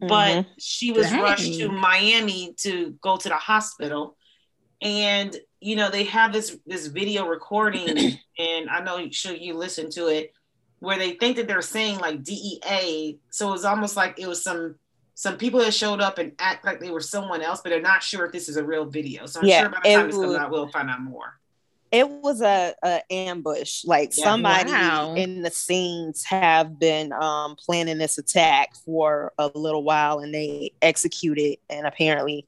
but 0.00 0.10
Mhm. 0.10 0.46
she 0.58 0.92
was 0.92 1.10
Dang. 1.10 1.20
rushed 1.22 1.54
to 1.60 1.68
Miami 1.70 2.54
to 2.58 2.92
go 3.02 3.16
to 3.16 3.28
the 3.28 3.36
hospital. 3.36 4.16
And 4.80 5.36
you 5.60 5.74
know, 5.76 5.90
they 5.90 6.04
have 6.04 6.32
this 6.32 6.56
this 6.66 6.86
video 6.86 7.26
recording, 7.26 7.96
and 8.38 8.70
I 8.70 8.80
know 8.80 8.98
you 8.98 9.12
sure 9.12 9.34
you 9.34 9.54
listen 9.54 9.90
to 9.92 10.06
it, 10.06 10.32
where 10.80 10.98
they 10.98 11.12
think 11.14 11.36
that 11.36 11.48
they're 11.48 11.62
saying 11.62 11.98
like 11.98 12.22
DEA. 12.22 13.18
So 13.30 13.48
it 13.48 13.52
was 13.52 13.64
almost 13.64 13.96
like 13.96 14.18
it 14.20 14.28
was 14.28 14.42
some 14.42 14.76
some 15.14 15.36
people 15.36 15.58
that 15.60 15.74
showed 15.74 16.00
up 16.00 16.18
and 16.18 16.32
act 16.38 16.64
like 16.64 16.78
they 16.78 16.92
were 16.92 17.00
someone 17.00 17.42
else, 17.42 17.60
but 17.60 17.70
they're 17.70 17.80
not 17.82 18.04
sure 18.04 18.24
if 18.26 18.30
this 18.32 18.48
is 18.48 18.56
a 18.56 18.64
real 18.64 18.84
video. 18.84 19.26
So 19.26 19.40
I'm 19.40 19.48
Yeah, 19.48 19.62
sure 19.62 19.70
by 19.70 19.80
the 19.82 19.88
time 19.90 20.06
this 20.06 20.16
comes 20.16 20.36
out, 20.36 20.50
we'll 20.52 20.68
find 20.68 20.88
out 20.88 21.02
more. 21.02 21.40
It 21.90 22.08
was 22.08 22.40
a, 22.42 22.74
a 22.82 23.00
ambush. 23.10 23.84
Like 23.84 24.12
Yeah. 24.16 24.24
somebody 24.24 24.72
Wow. 24.72 25.14
in 25.14 25.42
the 25.42 25.50
scenes 25.50 26.24
have 26.24 26.78
been 26.78 27.12
um, 27.12 27.56
planning 27.56 27.98
this 27.98 28.18
attack 28.18 28.74
for 28.84 29.32
a 29.38 29.50
little 29.54 29.82
while, 29.84 30.18
and 30.20 30.34
they 30.34 30.72
executed. 30.82 31.58
And 31.70 31.86
apparently, 31.86 32.46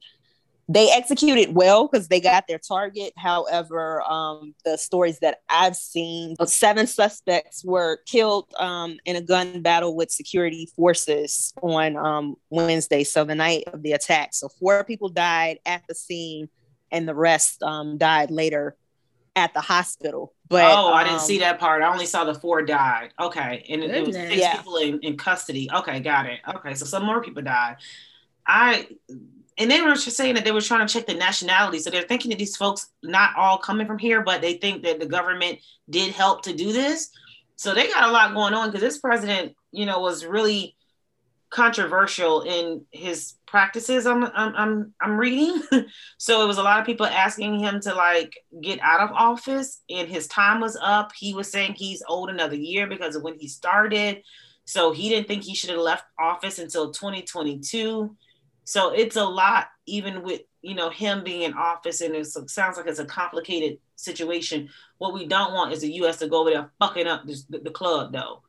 they 0.69 0.89
executed 0.91 1.53
well 1.53 1.87
because 1.87 2.07
they 2.07 2.21
got 2.21 2.47
their 2.47 2.59
target. 2.59 3.11
However, 3.17 4.01
um, 4.03 4.53
the 4.63 4.77
stories 4.77 5.19
that 5.19 5.39
I've 5.49 5.75
seen, 5.75 6.35
seven 6.45 6.87
suspects 6.87 7.65
were 7.65 7.99
killed 8.05 8.45
um, 8.57 8.97
in 9.05 9.15
a 9.17 9.21
gun 9.21 9.61
battle 9.63 9.95
with 9.95 10.11
security 10.11 10.69
forces 10.75 11.53
on 11.61 11.97
um, 11.97 12.35
Wednesday, 12.51 13.03
so 13.03 13.25
the 13.25 13.35
night 13.35 13.63
of 13.73 13.83
the 13.83 13.91
attack. 13.93 14.33
So 14.33 14.47
four 14.47 14.83
people 14.85 15.09
died 15.09 15.59
at 15.65 15.81
the 15.89 15.95
scene, 15.95 16.47
and 16.91 17.07
the 17.07 17.15
rest 17.15 17.61
um, 17.63 17.97
died 17.97 18.31
later 18.31 18.77
at 19.35 19.53
the 19.53 19.61
hospital. 19.61 20.33
But 20.49 20.65
oh, 20.77 20.93
I 20.93 21.03
didn't 21.03 21.19
um, 21.19 21.25
see 21.25 21.39
that 21.39 21.59
part. 21.59 21.81
I 21.81 21.91
only 21.91 22.05
saw 22.05 22.25
the 22.25 22.35
four 22.35 22.61
died. 22.61 23.11
Okay, 23.19 23.65
and 23.69 23.83
it, 23.83 23.91
it 23.91 24.05
was 24.05 24.15
six 24.15 24.35
Yeah. 24.35 24.57
people 24.57 24.77
in, 24.77 24.99
in 24.99 25.17
custody. 25.17 25.69
Okay, 25.73 25.99
got 25.99 26.25
it. 26.25 26.39
Okay, 26.55 26.73
so 26.73 26.85
some 26.85 27.05
more 27.05 27.21
people 27.21 27.41
died. 27.41 27.77
I 28.45 28.87
and 29.57 29.69
they 29.69 29.81
were 29.81 29.95
saying 29.95 30.35
that 30.35 30.43
they 30.43 30.51
were 30.51 30.61
trying 30.61 30.85
to 30.85 30.91
check 30.91 31.05
the 31.05 31.13
nationality. 31.13 31.79
So 31.79 31.89
they're 31.89 32.01
thinking 32.01 32.29
that 32.31 32.39
these 32.39 32.57
folks 32.57 32.89
not 33.03 33.35
all 33.37 33.57
coming 33.57 33.85
from 33.85 33.99
here, 33.99 34.21
but 34.21 34.41
they 34.41 34.53
think 34.53 34.83
that 34.83 34.99
the 34.99 35.05
government 35.05 35.59
did 35.89 36.13
help 36.13 36.43
to 36.43 36.53
do 36.53 36.71
this. 36.71 37.11
So 37.55 37.73
they 37.73 37.87
got 37.87 38.09
a 38.09 38.11
lot 38.11 38.33
going 38.33 38.53
on 38.53 38.69
because 38.69 38.81
this 38.81 38.97
president, 38.97 39.55
you 39.71 39.85
know, 39.85 39.99
was 39.99 40.25
really 40.25 40.75
controversial 41.51 42.41
in 42.41 42.85
his 42.91 43.33
practices. 43.45 44.07
I'm 44.07 44.23
I'm 44.23 44.55
I'm, 44.55 44.93
I'm 44.99 45.17
reading. 45.17 45.61
so 46.17 46.43
it 46.43 46.47
was 46.47 46.57
a 46.57 46.63
lot 46.63 46.79
of 46.79 46.85
people 46.85 47.05
asking 47.05 47.59
him 47.59 47.79
to 47.81 47.93
like 47.93 48.33
get 48.61 48.79
out 48.81 49.01
of 49.01 49.11
office, 49.11 49.81
and 49.89 50.07
his 50.07 50.27
time 50.27 50.59
was 50.61 50.77
up. 50.81 51.11
He 51.15 51.33
was 51.35 51.51
saying 51.51 51.75
he's 51.75 52.01
owed 52.07 52.29
another 52.29 52.55
year 52.55 52.87
because 52.87 53.15
of 53.15 53.23
when 53.23 53.37
he 53.37 53.47
started. 53.47 54.23
So 54.65 54.91
he 54.91 55.09
didn't 55.09 55.27
think 55.27 55.43
he 55.43 55.53
should 55.53 55.69
have 55.69 55.79
left 55.79 56.05
office 56.17 56.57
until 56.57 56.91
2022. 56.91 58.15
So 58.63 58.93
it's 58.93 59.17
a 59.17 59.25
lot, 59.25 59.67
even 59.85 60.23
with 60.23 60.41
you 60.61 60.75
know 60.75 60.89
him 60.89 61.23
being 61.23 61.41
in 61.41 61.53
office, 61.53 62.01
and 62.01 62.15
it 62.15 62.27
sounds 62.27 62.77
like 62.77 62.87
it's 62.87 62.99
a 62.99 63.05
complicated 63.05 63.79
situation. 63.97 64.69
What 64.97 65.13
we 65.13 65.27
don't 65.27 65.53
want 65.53 65.73
is 65.73 65.81
the 65.81 65.93
U.S. 65.95 66.17
to 66.19 66.27
go 66.27 66.41
over 66.41 66.51
there 66.51 66.71
fucking 66.79 67.07
up 67.07 67.25
the, 67.25 67.59
the 67.59 67.71
club, 67.71 68.13
though, 68.13 68.43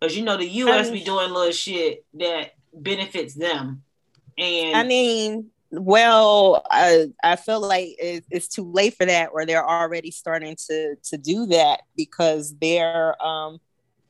because 0.00 0.16
you 0.16 0.24
know 0.24 0.36
the 0.36 0.46
U.S. 0.46 0.88
be 0.88 0.94
mean- 0.94 1.04
doing 1.04 1.30
little 1.30 1.52
shit 1.52 2.04
that 2.14 2.52
benefits 2.72 3.34
them. 3.34 3.82
And 4.38 4.76
I 4.76 4.84
mean, 4.84 5.50
well, 5.70 6.64
I 6.70 7.06
I 7.22 7.36
feel 7.36 7.60
like 7.60 7.96
it, 7.98 8.24
it's 8.30 8.48
too 8.48 8.70
late 8.70 8.94
for 8.94 9.06
that, 9.06 9.30
or 9.32 9.46
they're 9.46 9.66
already 9.66 10.10
starting 10.10 10.56
to 10.68 10.96
to 10.96 11.16
do 11.16 11.46
that 11.46 11.82
because 11.96 12.54
their 12.58 13.22
um, 13.24 13.58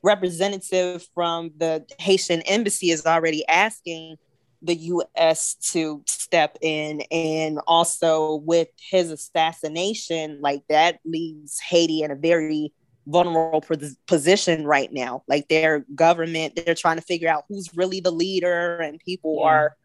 representative 0.03 1.05
from 1.13 1.51
the 1.57 1.85
Haitian 1.99 2.41
embassy 2.41 2.91
is 2.91 3.05
already 3.05 3.47
asking 3.47 4.17
the 4.61 4.75
U.S. 4.75 5.55
to 5.71 6.03
step 6.07 6.57
in, 6.61 7.01
and 7.11 7.59
also 7.67 8.35
with 8.35 8.69
his 8.77 9.11
assassination, 9.11 10.39
like 10.41 10.63
that 10.69 10.99
leaves 11.05 11.59
Haiti 11.59 12.01
in 12.01 12.11
a 12.11 12.15
very 12.15 12.73
vulnerable 13.07 13.63
position 14.05 14.65
right 14.65 14.91
now. 14.91 15.23
Like 15.27 15.47
their 15.47 15.85
government, 15.95 16.55
they're 16.55 16.75
trying 16.75 16.97
to 16.97 17.01
figure 17.01 17.29
out 17.29 17.45
who's 17.47 17.75
really 17.75 18.01
the 18.01 18.11
leader, 18.11 18.77
and 18.77 18.99
people 18.99 19.37
Yeah. 19.39 19.47
are 19.47 19.77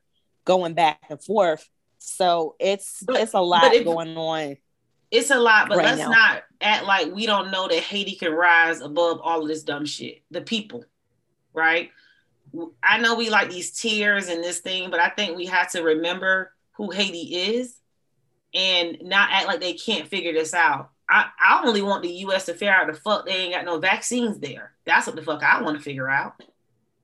going 0.45 0.75
back 0.75 1.01
and 1.09 1.23
forth. 1.23 1.69
So 1.99 2.57
it's 2.59 3.03
But- 3.03 3.21
it's 3.21 3.33
a 3.35 3.41
lot 3.41 3.73
if- 3.73 3.85
going 3.85 4.17
on. 4.17 4.57
it's 5.13 5.31
a 5.31 5.39
lot, 5.39 5.69
but 5.69 5.79
Right 5.79 5.87
let's 5.87 5.99
now. 6.01 6.09
not 6.11 6.43
act 6.61 6.85
like 6.85 7.13
we 7.15 7.27
don't 7.27 7.51
know 7.53 7.69
that 7.69 7.79
Haiti 7.79 8.17
can 8.17 8.33
rise 8.33 8.81
above 8.81 9.21
all 9.23 9.43
of 9.43 9.49
this 9.49 9.63
dumb 9.63 9.87
shit. 9.87 10.23
The 10.31 10.41
people, 10.41 10.85
right? 11.53 11.91
I 12.83 12.99
know 12.99 13.15
we 13.15 13.31
like 13.31 13.51
these 13.51 13.71
tears 13.71 14.29
and 14.29 14.43
this 14.43 14.59
thing, 14.59 14.91
but 14.91 15.01
I 15.01 15.09
think 15.11 15.37
we 15.37 15.47
have 15.47 15.71
to 15.73 15.83
remember 15.83 16.53
who 16.73 16.91
Haiti 16.91 17.35
is 17.57 17.77
and 18.53 18.99
not 19.03 19.31
act 19.31 19.47
like 19.47 19.61
they 19.61 19.75
can't 19.75 20.09
figure 20.09 20.33
this 20.33 20.53
out. 20.55 20.91
I, 21.12 21.27
I 21.38 21.62
only 21.66 21.83
want 21.83 22.03
the 22.03 22.09
US 22.27 22.46
to 22.46 22.55
figure 22.55 22.72
out 22.72 22.87
the 22.87 22.94
fuck 22.98 23.27
they 23.27 23.33
ain't 23.33 23.55
got 23.55 23.66
no 23.66 23.79
vaccines 23.79 24.38
there. 24.38 24.72
That's 24.87 25.07
what 25.07 25.14
the 25.14 25.22
fuck 25.22 25.42
I 25.42 25.61
want 25.61 25.77
to 25.77 25.83
figure 25.83 26.09
out. 26.09 26.42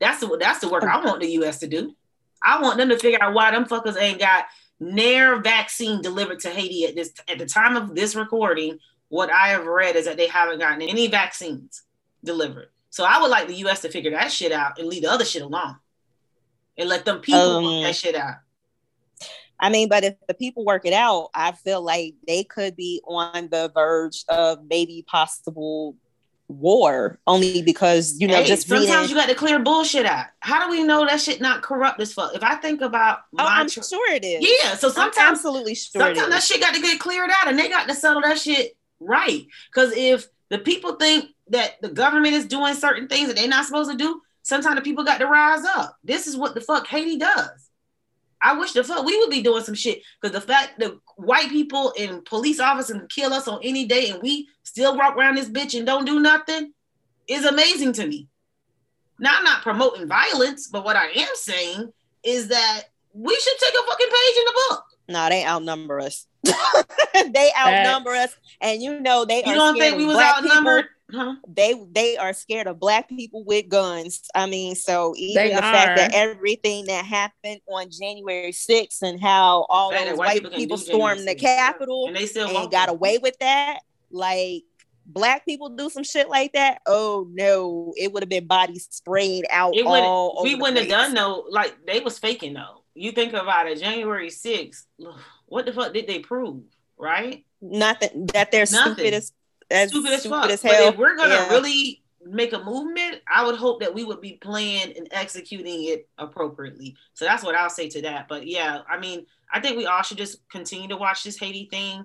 That's 0.00 0.20
the 0.20 0.34
that's 0.40 0.60
the 0.60 0.68
work 0.70 0.82
I 0.84 1.04
want 1.04 1.20
the 1.20 1.30
US 1.42 1.58
to 1.58 1.66
do. 1.66 1.94
I 2.42 2.62
want 2.62 2.78
them 2.78 2.88
to 2.88 2.98
figure 2.98 3.22
out 3.22 3.34
why 3.34 3.50
them 3.50 3.66
fuckers 3.66 4.00
ain't 4.00 4.18
got 4.18 4.46
near 4.80 5.40
vaccine 5.42 6.00
delivered 6.00 6.40
to 6.40 6.48
Haiti 6.48 6.86
at 6.86 6.94
this 6.94 7.12
at 7.28 7.38
the 7.38 7.44
time 7.46 7.76
of 7.76 7.94
this 7.94 8.14
recording. 8.14 8.78
What 9.10 9.30
I 9.30 9.48
have 9.48 9.66
read 9.66 9.96
is 9.96 10.06
that 10.06 10.16
they 10.16 10.26
haven't 10.28 10.60
gotten 10.60 10.80
any 10.82 11.08
vaccines 11.08 11.82
delivered. 12.24 12.70
So 12.90 13.04
I 13.04 13.20
would 13.20 13.30
like 13.30 13.48
the 13.48 13.56
US 13.66 13.82
to 13.82 13.90
figure 13.90 14.12
that 14.12 14.32
shit 14.32 14.52
out 14.52 14.78
and 14.78 14.88
leave 14.88 15.02
the 15.02 15.10
other 15.10 15.24
shit 15.26 15.42
alone. 15.42 15.76
And 16.78 16.88
let 16.88 17.04
them 17.04 17.20
people 17.20 17.40
Um, 17.40 17.64
work 17.64 17.82
that 17.82 17.96
shit 17.96 18.14
out. 18.14 18.36
I 19.60 19.70
mean, 19.70 19.88
but 19.88 20.04
if 20.04 20.14
the 20.26 20.34
people 20.34 20.64
work 20.64 20.84
it 20.84 20.92
out, 20.92 21.30
I 21.34 21.52
feel 21.52 21.82
like 21.82 22.14
they 22.26 22.44
could 22.44 22.76
be 22.76 23.00
on 23.06 23.48
the 23.50 23.70
verge 23.74 24.24
of 24.28 24.60
maybe 24.68 25.04
possible 25.06 25.96
war 26.48 27.20
only 27.26 27.60
because 27.60 28.16
you 28.18 28.26
know 28.26 28.36
Hey, 28.36 28.46
just 28.46 28.66
sometimes 28.66 28.88
reading 28.88 29.08
you 29.10 29.14
got 29.14 29.28
to 29.28 29.34
clear 29.34 29.58
bullshit 29.58 30.06
out. 30.06 30.26
How 30.40 30.64
do 30.64 30.70
we 30.70 30.82
know 30.82 31.04
that 31.06 31.20
shit 31.20 31.40
not 31.40 31.62
corrupt 31.62 32.00
as 32.00 32.12
fuck? 32.12 32.34
If 32.34 32.42
I 32.42 32.54
think 32.56 32.80
about 32.80 33.18
oh, 33.38 33.44
my 33.44 33.60
I'm 33.60 33.68
tr- 33.68 33.82
sure 33.82 34.12
it 34.12 34.24
is. 34.24 34.40
yeah, 34.40 34.74
so 34.74 34.88
I'm 34.88 34.94
sometimes 34.94 35.38
absolutely 35.38 35.74
sure 35.74 36.00
sometimes 36.00 36.30
that 36.30 36.42
shit 36.42 36.60
got 36.60 36.74
to 36.74 36.80
get 36.80 36.98
cleared 37.00 37.30
out 37.30 37.48
and 37.48 37.58
they 37.58 37.68
got 37.68 37.86
to 37.88 37.94
settle 37.94 38.22
that 38.22 38.38
shit 38.38 38.76
right. 38.98 39.46
Because 39.70 39.92
if 39.94 40.26
the 40.48 40.58
people 40.58 40.94
think 40.94 41.26
that 41.48 41.80
the 41.82 41.90
government 41.90 42.34
is 42.34 42.46
doing 42.46 42.74
certain 42.74 43.08
things 43.08 43.28
that 43.28 43.36
they're 43.36 43.48
not 43.48 43.66
supposed 43.66 43.90
to 43.90 43.96
do, 43.96 44.22
sometimes 44.42 44.76
the 44.76 44.82
people 44.82 45.04
got 45.04 45.18
to 45.18 45.26
rise 45.26 45.64
up. 45.64 45.96
This 46.02 46.26
is 46.26 46.36
what 46.36 46.54
the 46.54 46.60
fuck 46.60 46.86
Haiti 46.86 47.18
does. 47.18 47.67
I 48.40 48.56
wish 48.58 48.72
the 48.72 48.84
fuck 48.84 49.04
we 49.04 49.18
would 49.18 49.30
be 49.30 49.42
doing 49.42 49.64
some 49.64 49.74
shit 49.74 50.02
because 50.20 50.32
the 50.34 50.40
fact 50.40 50.78
the 50.78 51.00
white 51.16 51.48
people 51.48 51.92
and 51.98 52.24
police 52.24 52.60
officers 52.60 52.96
can 52.96 53.06
kill 53.08 53.32
us 53.32 53.48
on 53.48 53.60
any 53.62 53.84
day 53.86 54.10
and 54.10 54.22
we 54.22 54.48
still 54.62 54.96
walk 54.96 55.16
around 55.16 55.36
this 55.36 55.48
bitch 55.48 55.76
and 55.76 55.86
don't 55.86 56.04
do 56.04 56.20
nothing 56.20 56.72
is 57.26 57.44
amazing 57.44 57.92
to 57.94 58.06
me. 58.06 58.28
Now 59.18 59.36
I'm 59.36 59.44
not 59.44 59.62
promoting 59.62 60.06
violence, 60.06 60.68
but 60.68 60.84
what 60.84 60.96
I 60.96 61.06
am 61.08 61.28
saying 61.34 61.92
is 62.22 62.48
that 62.48 62.82
we 63.12 63.34
should 63.34 63.58
take 63.58 63.74
a 63.74 63.86
fucking 63.86 64.06
page 64.06 64.36
in 64.38 64.44
the 64.44 64.60
book. 64.68 64.84
No, 65.08 65.28
they 65.28 65.44
outnumber 65.44 66.00
us. 66.00 66.26
they 67.14 67.50
outnumber 67.58 68.10
us, 68.10 68.36
and 68.60 68.80
you 68.80 69.00
know 69.00 69.24
they 69.24 69.42
You 69.44 69.52
are 69.52 69.54
don't 69.54 69.78
think 69.78 69.96
we 69.96 70.04
was 70.04 70.16
outnumbered? 70.16 70.84
people. 70.84 70.97
Huh? 71.10 71.36
They 71.46 71.74
they 71.90 72.18
are 72.18 72.34
scared 72.34 72.66
of 72.66 72.78
black 72.78 73.08
people 73.08 73.42
with 73.44 73.68
guns. 73.68 74.28
I 74.34 74.46
mean, 74.46 74.74
so 74.74 75.14
even 75.16 75.42
They 75.42 75.54
the 75.54 75.62
fact 75.62 75.96
that 75.96 76.12
everything 76.14 76.84
that 76.86 77.04
happened 77.04 77.60
on 77.66 77.86
January 77.90 78.52
6th 78.52 79.00
and 79.00 79.18
how 79.18 79.66
all 79.70 79.90
that 79.90 80.06
those 80.06 80.18
white 80.18 80.26
white 80.26 80.42
people 80.42 80.56
people 80.56 80.76
stormed 80.76 81.26
the 81.26 81.34
Capitol 81.34 82.08
And 82.08 82.16
they 82.16 82.26
still 82.26 82.54
and 82.54 82.70
got 82.70 82.90
away 82.90 83.16
with 83.18 83.38
that, 83.38 83.80
like 84.10 84.64
black 85.06 85.46
people 85.46 85.70
do 85.70 85.88
some 85.88 86.04
shit 86.04 86.28
like 86.28 86.52
that. 86.52 86.82
Oh 86.84 87.26
no, 87.32 87.94
it 87.96 88.12
would 88.12 88.22
have 88.22 88.28
been 88.28 88.46
bodies 88.46 88.86
sprayed 88.90 89.46
out 89.50 89.74
It 89.74 89.86
all 89.86 90.34
wouldn't. 90.36 90.44
We 90.44 90.60
wouldn't 90.60 90.78
have 90.78 90.88
done 90.88 91.14
no. 91.14 91.46
Like 91.48 91.74
they 91.86 92.00
was 92.00 92.18
faking 92.18 92.52
though. 92.52 92.82
You 92.94 93.12
think 93.12 93.32
about 93.32 93.66
it. 93.66 93.80
January 93.80 94.28
6th. 94.28 94.84
What 95.50 95.64
the 95.64 95.72
fuck 95.72 95.94
did 95.94 96.06
they 96.06 96.18
prove? 96.18 96.64
Right? 96.98 97.46
Nothing 97.62 98.26
that 98.34 98.50
they're 98.50 98.66
Nothing. 98.70 98.92
stupid 98.92 99.14
as 99.14 99.32
as 99.70 99.90
stupid 99.90 100.12
as 100.12 100.26
fuck. 100.26 100.50
as 100.50 100.62
But 100.62 100.72
if 100.80 100.96
we're 100.96 101.16
gonna 101.16 101.34
Yeah. 101.34 101.50
really 101.50 102.02
make 102.24 102.52
a 102.52 102.62
movement, 102.62 103.22
I 103.32 103.44
would 103.44 103.56
hope 103.56 103.80
that 103.80 103.94
we 103.94 104.04
would 104.04 104.20
be 104.20 104.32
playing 104.32 104.96
and 104.96 105.08
executing 105.12 105.84
it 105.84 106.08
appropriately. 106.18 106.96
So 107.14 107.24
that's 107.24 107.42
what 107.42 107.54
I'll 107.54 107.70
say 107.70 107.88
to 107.90 108.02
that. 108.02 108.28
But 108.28 108.46
yeah, 108.46 108.82
I 108.88 108.98
mean, 108.98 109.26
I 109.52 109.60
think 109.60 109.76
we 109.76 109.86
all 109.86 110.02
should 110.02 110.18
just 110.18 110.46
continue 110.50 110.88
to 110.88 110.96
watch 110.96 111.22
this 111.22 111.38
Haiti 111.38 111.68
thing. 111.70 112.00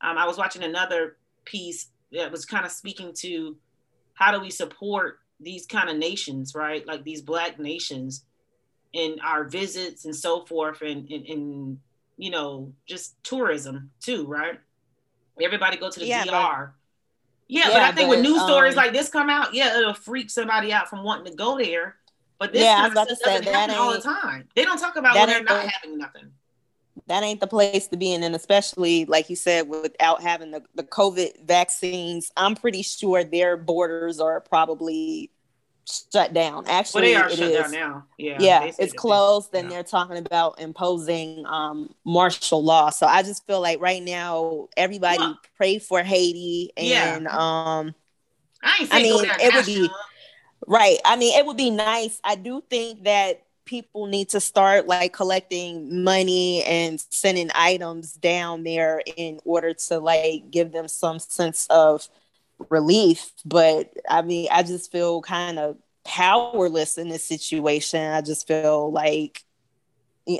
Um, 0.00 0.18
I 0.18 0.26
was 0.26 0.36
watching 0.36 0.62
another 0.62 1.16
piece 1.44 1.88
that 2.12 2.30
was 2.30 2.44
kind 2.44 2.66
of 2.66 2.72
speaking 2.72 3.12
to 3.14 3.56
how 4.14 4.32
do 4.32 4.40
we 4.40 4.50
support 4.50 5.20
these 5.40 5.64
kind 5.66 5.88
of 5.88 5.96
nations, 5.96 6.54
right? 6.54 6.86
Like 6.86 7.02
these 7.04 7.22
black 7.22 7.58
nations 7.58 8.24
in 8.92 9.18
our 9.20 9.44
visits 9.44 10.04
and 10.04 10.14
so 10.14 10.44
forth 10.44 10.82
and 10.82 11.08
and, 11.10 11.26
and 11.26 11.78
you 12.18 12.30
know, 12.30 12.72
just 12.86 13.14
tourism 13.24 13.90
too, 14.00 14.26
right? 14.26 14.60
Everybody 15.40 15.78
go 15.78 15.90
to 15.90 15.98
the 15.98 16.06
Yeah, 16.06 16.24
DR. 16.24 16.74
but- 17.52 17.58
yeah, 17.58 17.68
but 17.68 17.82
I 17.82 17.92
think 17.92 18.08
when 18.08 18.22
news 18.22 18.42
stories 18.42 18.74
um, 18.74 18.84
like 18.84 18.92
this 18.92 19.08
come 19.08 19.28
out, 19.28 19.54
yeah, 19.54 19.78
it'll 19.78 19.94
freak 19.94 20.30
somebody 20.30 20.72
out 20.72 20.88
from 20.88 21.04
wanting 21.04 21.32
to 21.32 21.36
go 21.36 21.58
there. 21.58 21.96
But 22.38 22.52
this 22.52 22.62
Yeah, 22.62 22.76
I 22.78 22.82
was 22.84 22.92
about 22.92 23.08
to 23.08 23.14
doesn't 23.14 23.44
say, 23.44 23.52
that 23.52 23.70
all 23.70 23.92
the 23.92 24.00
time. 24.00 24.48
They 24.56 24.64
don't 24.64 24.78
talk 24.78 24.96
about 24.96 25.14
when 25.14 25.28
they're 25.28 25.44
not 25.44 25.62
the- 25.64 25.68
having 25.68 25.98
nothing. 25.98 26.32
that 27.06 27.22
ain't 27.22 27.40
the 27.40 27.46
place 27.46 27.88
to 27.88 27.96
be 27.96 28.12
in 28.12 28.22
and 28.22 28.34
especially 28.34 29.04
like 29.06 29.28
you 29.30 29.36
said 29.36 29.68
without 29.68 30.22
having 30.22 30.50
the, 30.50 30.62
the 30.74 30.82
covid 30.82 31.30
vaccines 31.44 32.30
i'm 32.36 32.54
pretty 32.54 32.82
sure 32.82 33.24
their 33.24 33.56
borders 33.56 34.20
are 34.20 34.40
probably 34.40 35.30
shut 36.12 36.32
down 36.32 36.64
Well, 36.64 36.72
actually 36.72 37.02
they 37.08 37.14
are 37.16 37.28
it 37.28 37.36
shut 37.38 37.50
is. 37.50 37.58
down 37.62 37.70
now. 37.72 38.04
Yeah, 38.18 38.36
yeah 38.40 38.70
it's 38.78 38.92
closed 38.92 39.54
and 39.54 39.64
yeah. 39.68 39.74
they're 39.76 39.82
talking 39.82 40.16
about 40.18 40.60
imposing 40.60 41.44
um 41.46 41.92
martial 42.04 42.62
law 42.62 42.90
so 42.90 43.06
i 43.06 43.22
just 43.22 43.46
feel 43.46 43.60
like 43.60 43.80
right 43.80 44.02
now 44.02 44.68
everybody 44.76 45.18
Well- 45.18 45.40
pray 45.56 45.78
for 45.78 46.02
haiti 46.02 46.70
Yeah. 46.76 47.16
and 47.16 47.26
um 47.28 47.94
I 48.62 48.78
ain't 48.82 48.94
I 48.94 49.02
mean, 49.02 49.22
there 49.22 49.36
it 49.40 49.54
would 49.54 49.66
be- 49.66 49.90
Right. 50.68 50.98
I 51.04 51.16
mean, 51.16 51.36
it 51.36 51.44
would 51.44 51.56
be 51.56 51.70
nice. 51.70 52.20
I 52.22 52.36
do 52.36 52.62
think 52.70 53.02
that 53.02 53.42
people 53.64 54.06
need 54.06 54.28
to 54.28 54.40
start 54.40 54.86
like 54.86 55.12
collecting 55.12 56.04
money 56.04 56.62
and 56.62 57.00
sending 57.10 57.50
items 57.56 58.12
down 58.12 58.62
there 58.62 59.02
in 59.16 59.40
order 59.44 59.74
to 59.74 59.98
like 59.98 60.50
give 60.52 60.70
them 60.70 60.86
some 60.86 61.18
sense 61.18 61.66
of 61.70 62.08
relief. 62.70 63.30
But 63.44 63.92
I 64.08 64.22
mean, 64.22 64.48
I 64.50 64.62
just 64.62 64.92
feel 64.92 65.22
kind 65.22 65.58
of 65.58 65.76
powerless 66.04 66.98
in 66.98 67.08
this 67.08 67.24
situation. 67.24 68.00
I 68.00 68.20
just 68.20 68.46
feel 68.46 68.90
like 68.90 69.42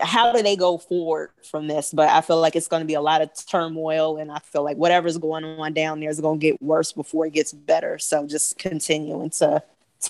how 0.00 0.32
do 0.32 0.42
they 0.42 0.56
go 0.56 0.78
forward 0.78 1.30
from 1.50 1.66
this? 1.66 1.92
But 1.92 2.08
I 2.08 2.20
feel 2.20 2.40
like 2.40 2.54
it's 2.54 2.68
going 2.68 2.82
to 2.82 2.86
be 2.86 2.94
a 2.94 3.00
lot 3.00 3.22
of 3.22 3.30
turmoil, 3.46 4.16
and 4.16 4.30
I 4.30 4.38
feel 4.38 4.62
like 4.62 4.76
whatever's 4.76 5.18
going 5.18 5.44
on 5.44 5.72
down 5.72 6.00
there 6.00 6.10
is 6.10 6.20
going 6.20 6.38
to 6.38 6.46
get 6.46 6.62
worse 6.62 6.92
before 6.92 7.26
it 7.26 7.32
gets 7.32 7.52
better. 7.52 7.98
So 7.98 8.26
just 8.26 8.58
continuing 8.58 9.30
to 9.30 9.62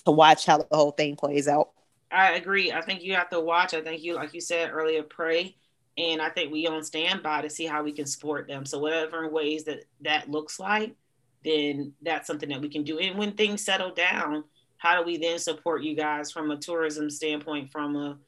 to 0.04 0.10
watch 0.10 0.46
how 0.46 0.58
the 0.58 0.66
whole 0.72 0.90
thing 0.90 1.16
plays 1.16 1.48
out. 1.48 1.70
I 2.10 2.32
agree. 2.32 2.72
I 2.72 2.82
think 2.82 3.02
you 3.02 3.14
have 3.14 3.30
to 3.30 3.40
watch. 3.40 3.74
I 3.74 3.80
think 3.80 4.02
you, 4.02 4.14
like 4.14 4.34
you 4.34 4.40
said 4.40 4.70
earlier, 4.70 5.02
pray, 5.02 5.56
and 5.96 6.20
I 6.20 6.28
think 6.28 6.52
we 6.52 6.66
on 6.66 6.82
standby 6.82 7.42
to 7.42 7.50
see 7.50 7.66
how 7.66 7.82
we 7.82 7.92
can 7.92 8.06
support 8.06 8.46
them. 8.46 8.66
So 8.66 8.78
whatever 8.78 9.28
ways 9.28 9.64
that 9.64 9.84
that 10.02 10.30
looks 10.30 10.58
like, 10.58 10.94
then 11.44 11.92
that's 12.02 12.26
something 12.26 12.48
that 12.48 12.60
we 12.60 12.68
can 12.68 12.82
do. 12.82 12.98
And 12.98 13.18
when 13.18 13.32
things 13.32 13.64
settle 13.64 13.92
down, 13.92 14.44
how 14.78 14.98
do 14.98 15.06
we 15.06 15.16
then 15.16 15.38
support 15.38 15.82
you 15.82 15.94
guys 15.94 16.30
from 16.30 16.50
a 16.50 16.56
tourism 16.56 17.08
standpoint, 17.08 17.70
from 17.70 17.96
a 17.96 18.18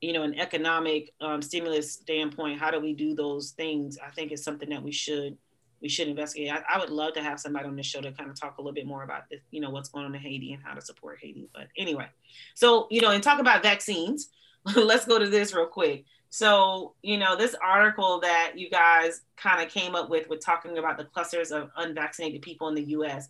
you 0.00 0.12
know 0.12 0.22
an 0.22 0.38
economic 0.38 1.12
um, 1.20 1.42
stimulus 1.42 1.92
standpoint? 1.92 2.58
How 2.58 2.70
do 2.70 2.80
we 2.80 2.94
do 2.94 3.14
those 3.14 3.50
things? 3.50 3.98
I 4.04 4.10
think 4.10 4.32
it's 4.32 4.44
something 4.44 4.70
that 4.70 4.82
we 4.82 4.92
should 4.92 5.36
we 5.80 5.88
should 5.88 6.08
investigate. 6.08 6.50
I, 6.50 6.62
I 6.74 6.78
would 6.78 6.90
love 6.90 7.14
to 7.14 7.22
have 7.22 7.38
somebody 7.38 7.66
on 7.66 7.76
the 7.76 7.82
show 7.82 8.00
to 8.00 8.10
kind 8.12 8.30
of 8.30 8.38
talk 8.38 8.58
a 8.58 8.60
little 8.60 8.74
bit 8.74 8.86
more 8.86 9.04
about 9.04 9.28
this, 9.30 9.40
you 9.50 9.60
know, 9.60 9.70
what's 9.70 9.88
going 9.88 10.04
on 10.06 10.14
in 10.14 10.20
Haiti 10.20 10.52
and 10.52 10.62
how 10.62 10.74
to 10.74 10.80
support 10.80 11.18
Haiti. 11.20 11.48
But 11.54 11.68
anyway, 11.76 12.08
so 12.54 12.86
you 12.90 13.00
know, 13.00 13.10
and 13.10 13.22
talk 13.22 13.40
about 13.40 13.62
vaccines. 13.62 14.30
Let's 14.76 15.06
go 15.06 15.18
to 15.18 15.28
this 15.28 15.54
real 15.54 15.66
quick. 15.66 16.04
So, 16.30 16.94
you 17.02 17.16
know, 17.18 17.36
this 17.36 17.54
article 17.62 18.20
that 18.20 18.52
you 18.56 18.68
guys 18.70 19.22
kind 19.36 19.64
of 19.64 19.72
came 19.72 19.94
up 19.94 20.10
with 20.10 20.28
with 20.28 20.44
talking 20.44 20.78
about 20.78 20.98
the 20.98 21.04
clusters 21.04 21.52
of 21.52 21.70
unvaccinated 21.76 22.42
people 22.42 22.68
in 22.68 22.74
the 22.74 22.84
US. 22.98 23.28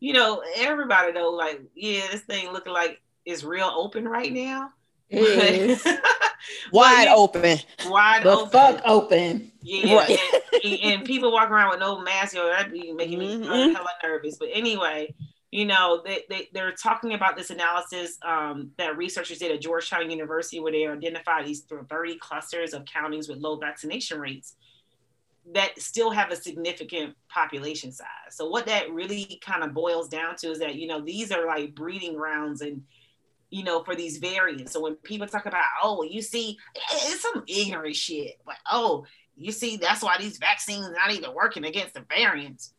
You 0.00 0.12
know, 0.12 0.42
everybody 0.56 1.12
though, 1.12 1.30
like, 1.30 1.60
yeah, 1.74 2.02
this 2.10 2.20
thing 2.22 2.52
looking 2.52 2.72
like 2.72 3.00
it's 3.24 3.42
real 3.42 3.72
open 3.74 4.06
right 4.06 4.32
now. 4.32 4.70
It 5.08 5.20
is. 5.70 5.86
Wide 6.72 7.04
you- 7.08 7.14
open. 7.16 7.58
Wide 7.86 8.22
the 8.24 8.30
open. 8.30 8.50
fuck 8.50 8.80
open. 8.84 9.52
Yeah, 9.62 9.96
Right. 9.96 10.18
and, 10.64 10.74
and 10.82 11.04
people 11.04 11.32
walking 11.32 11.52
around 11.52 11.70
with 11.70 11.80
no 11.80 12.00
mask, 12.00 12.34
yo, 12.36 12.46
that'd 12.46 12.72
be 12.72 12.92
making 12.92 13.18
me 13.18 13.38
Mhm. 13.38 13.72
hella 13.74 13.88
nervous. 14.02 14.36
But 14.36 14.50
anyway, 14.52 15.12
you 15.56 15.64
know, 15.64 16.02
they, 16.04 16.22
they, 16.28 16.50
they're 16.52 16.72
talking 16.72 17.14
about 17.14 17.34
this 17.34 17.48
analysis 17.48 18.18
um, 18.22 18.72
that 18.76 18.98
researchers 18.98 19.38
did 19.38 19.50
at 19.50 19.62
Georgetown 19.62 20.10
University 20.10 20.60
where 20.60 20.70
they 20.70 20.86
identified 20.86 21.46
these 21.46 21.62
30 21.62 22.18
clusters 22.18 22.74
of 22.74 22.84
counties 22.84 23.26
with 23.26 23.38
low 23.38 23.56
vaccination 23.56 24.20
rates 24.20 24.56
that 25.54 25.80
still 25.80 26.10
have 26.10 26.30
a 26.30 26.36
significant 26.36 27.14
population 27.30 27.90
size. 27.90 28.06
So 28.32 28.50
what 28.50 28.66
that 28.66 28.90
really 28.90 29.40
kind 29.42 29.64
of 29.64 29.72
boils 29.72 30.10
down 30.10 30.36
to 30.40 30.48
is 30.48 30.58
that, 30.58 30.74
you 30.74 30.88
know, 30.88 31.00
these 31.00 31.32
are 31.32 31.46
like 31.46 31.74
breeding 31.74 32.16
grounds 32.16 32.60
and 32.60 32.82
you 33.48 33.64
know, 33.64 33.82
for 33.82 33.94
these 33.94 34.18
variants. 34.18 34.72
So 34.72 34.80
when 34.80 34.96
people 34.96 35.26
talk 35.26 35.46
about, 35.46 35.64
oh, 35.82 36.02
you 36.02 36.20
see, 36.20 36.58
it's 36.92 37.22
some 37.22 37.44
ignorant 37.46 37.96
shit. 37.96 38.32
Like, 38.46 38.58
oh, 38.70 39.06
you 39.36 39.52
see, 39.52 39.78
that's 39.78 40.02
why 40.02 40.18
these 40.18 40.36
vaccines 40.36 40.84
are 40.84 40.92
not 40.92 41.12
even 41.12 41.32
working 41.32 41.64
against 41.64 41.94
the 41.94 42.04
variants. 42.10 42.74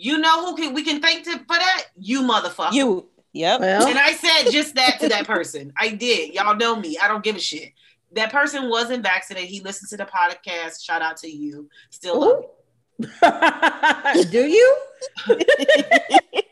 You 0.00 0.16
know 0.16 0.46
who 0.46 0.56
can 0.56 0.72
we 0.72 0.82
can 0.82 1.02
thank 1.02 1.24
to, 1.24 1.32
for 1.32 1.46
that? 1.48 1.84
You 1.98 2.22
motherfucker. 2.22 2.72
You. 2.72 3.06
Yep. 3.32 3.60
Well, 3.60 3.86
And 3.86 3.98
I 3.98 4.12
said 4.12 4.50
just 4.50 4.74
that 4.74 4.98
to 5.00 5.08
that 5.10 5.26
person. 5.26 5.72
I 5.78 5.90
did. 5.90 6.34
Y'all 6.34 6.56
know 6.56 6.74
me. 6.74 6.96
I 7.00 7.06
don't 7.06 7.22
give 7.22 7.36
a 7.36 7.40
shit. 7.40 7.72
That 8.12 8.32
person 8.32 8.70
wasn't 8.70 9.02
vaccinated. 9.02 9.50
He 9.50 9.60
listened 9.60 9.90
to 9.90 9.98
the 9.98 10.06
podcast. 10.10 10.82
Shout 10.82 11.02
out 11.02 11.18
to 11.18 11.28
you. 11.28 11.68
Still 11.90 12.20
love 12.20 12.44
do 14.30 14.46
you? 14.46 14.76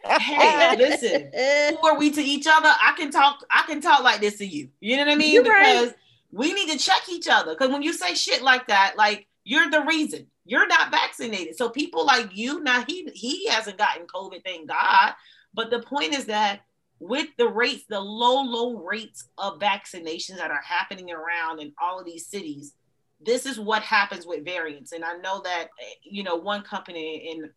Hey, 0.04 0.76
listen. 0.76 1.30
who 1.76 1.86
are 1.86 1.98
we 1.98 2.10
to 2.10 2.22
each 2.22 2.46
other? 2.46 2.68
I 2.68 2.94
can 2.96 3.10
talk. 3.10 3.44
I 3.50 3.64
can 3.66 3.80
talk 3.80 4.02
like 4.02 4.20
this 4.20 4.38
to 4.38 4.46
you. 4.46 4.68
You 4.80 4.96
know 4.96 5.04
what 5.04 5.12
I 5.12 5.16
mean? 5.16 5.32
You're 5.32 5.44
right. 5.44 5.80
because 5.80 5.94
we 6.32 6.52
need 6.52 6.70
to 6.70 6.78
check 6.78 7.02
each 7.10 7.28
other. 7.30 7.52
Because 7.54 7.70
when 7.70 7.82
you 7.82 7.92
say 7.92 8.14
shit 8.14 8.42
like 8.42 8.68
that, 8.68 8.94
like 8.96 9.26
you're 9.44 9.70
the 9.70 9.82
reason 9.82 10.26
you're 10.48 10.66
not 10.66 10.90
vaccinated. 10.90 11.56
So 11.56 11.68
people 11.68 12.06
like 12.06 12.34
you 12.36 12.60
now, 12.60 12.82
he 12.88 13.08
he 13.14 13.46
hasn't 13.48 13.76
gotten 13.78 14.06
COVID, 14.06 14.42
thank 14.44 14.66
God. 14.68 15.12
But 15.54 15.70
the 15.70 15.80
point 15.80 16.14
is 16.14 16.24
that 16.24 16.60
with 17.00 17.28
the 17.36 17.46
rates, 17.46 17.84
the 17.88 18.00
low 18.00 18.42
low 18.42 18.78
rates 18.78 19.28
of 19.36 19.58
vaccinations 19.60 20.38
that 20.38 20.50
are 20.50 20.62
happening 20.64 21.12
around 21.12 21.60
in 21.60 21.72
all 21.80 22.00
of 22.00 22.06
these 22.06 22.26
cities, 22.26 22.74
this 23.20 23.44
is 23.46 23.60
what 23.60 23.82
happens 23.82 24.26
with 24.26 24.44
variants. 24.44 24.92
And 24.92 25.04
I 25.04 25.16
know 25.18 25.40
that 25.42 25.68
you 26.02 26.22
know 26.24 26.36
one 26.36 26.62
company 26.62 27.30
in 27.30 27.50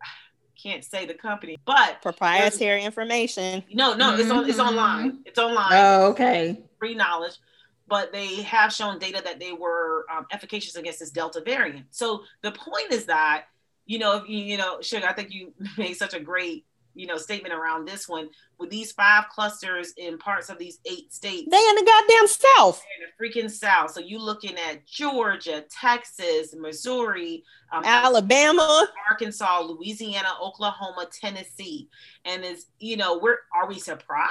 can't 0.62 0.84
say 0.84 1.06
the 1.06 1.14
company, 1.14 1.56
but 1.64 2.02
Proprietary 2.02 2.84
information. 2.84 3.64
no, 3.72 3.94
no, 3.94 4.16
it's 4.16 4.30
on 4.30 4.48
it's 4.48 4.58
Mhm. 4.58 4.66
online. 4.68 5.18
It's 5.24 5.38
online, 5.38 5.72
Oh, 5.72 6.06
okay. 6.10 6.62
free 6.78 6.94
knowledge. 6.94 7.36
But 7.86 8.12
they 8.12 8.42
have 8.42 8.72
shown 8.72 8.98
data 8.98 9.20
that 9.24 9.38
they 9.38 9.52
were 9.52 10.06
um, 10.14 10.26
efficacious 10.32 10.76
against 10.76 11.00
this 11.00 11.10
Delta 11.10 11.42
variant. 11.44 11.86
So 11.90 12.22
the 12.42 12.52
point 12.52 12.90
is 12.90 13.04
that, 13.06 13.44
you 13.86 13.98
know, 13.98 14.16
if 14.16 14.28
you, 14.28 14.38
you 14.38 14.56
know, 14.56 14.80
Sugar, 14.80 15.06
I 15.06 15.12
think 15.12 15.32
you 15.32 15.52
made 15.76 15.94
such 15.94 16.14
a 16.14 16.20
great, 16.20 16.64
you 16.94 17.06
know, 17.06 17.18
statement 17.18 17.52
around 17.52 17.86
this 17.86 18.08
one. 18.08 18.30
With 18.56 18.70
these 18.70 18.92
five 18.92 19.24
clusters 19.28 19.92
in 19.96 20.16
parts 20.16 20.48
of 20.48 20.58
these 20.58 20.78
eight 20.86 21.12
states, 21.12 21.48
They 21.50 21.58
in 21.58 21.74
the 21.74 21.84
goddamn 21.84 22.28
south. 22.28 22.82
in 22.96 23.04
the 23.04 23.40
freaking 23.40 23.50
South. 23.50 23.90
So 23.90 24.00
you 24.00 24.18
looking 24.18 24.56
at 24.56 24.86
Georgia, 24.86 25.64
Texas, 25.68 26.54
Missouri, 26.56 27.42
um, 27.72 27.82
Alabama, 27.84 28.86
Arkansas, 29.10 29.60
Louisiana, 29.60 30.28
Oklahoma, 30.40 31.08
Tennessee, 31.12 31.88
and 32.24 32.44
is 32.44 32.66
you 32.78 32.96
know 32.96 33.18
we're 33.18 33.38
are 33.54 33.66
we 33.68 33.78
surprised? 33.80 34.30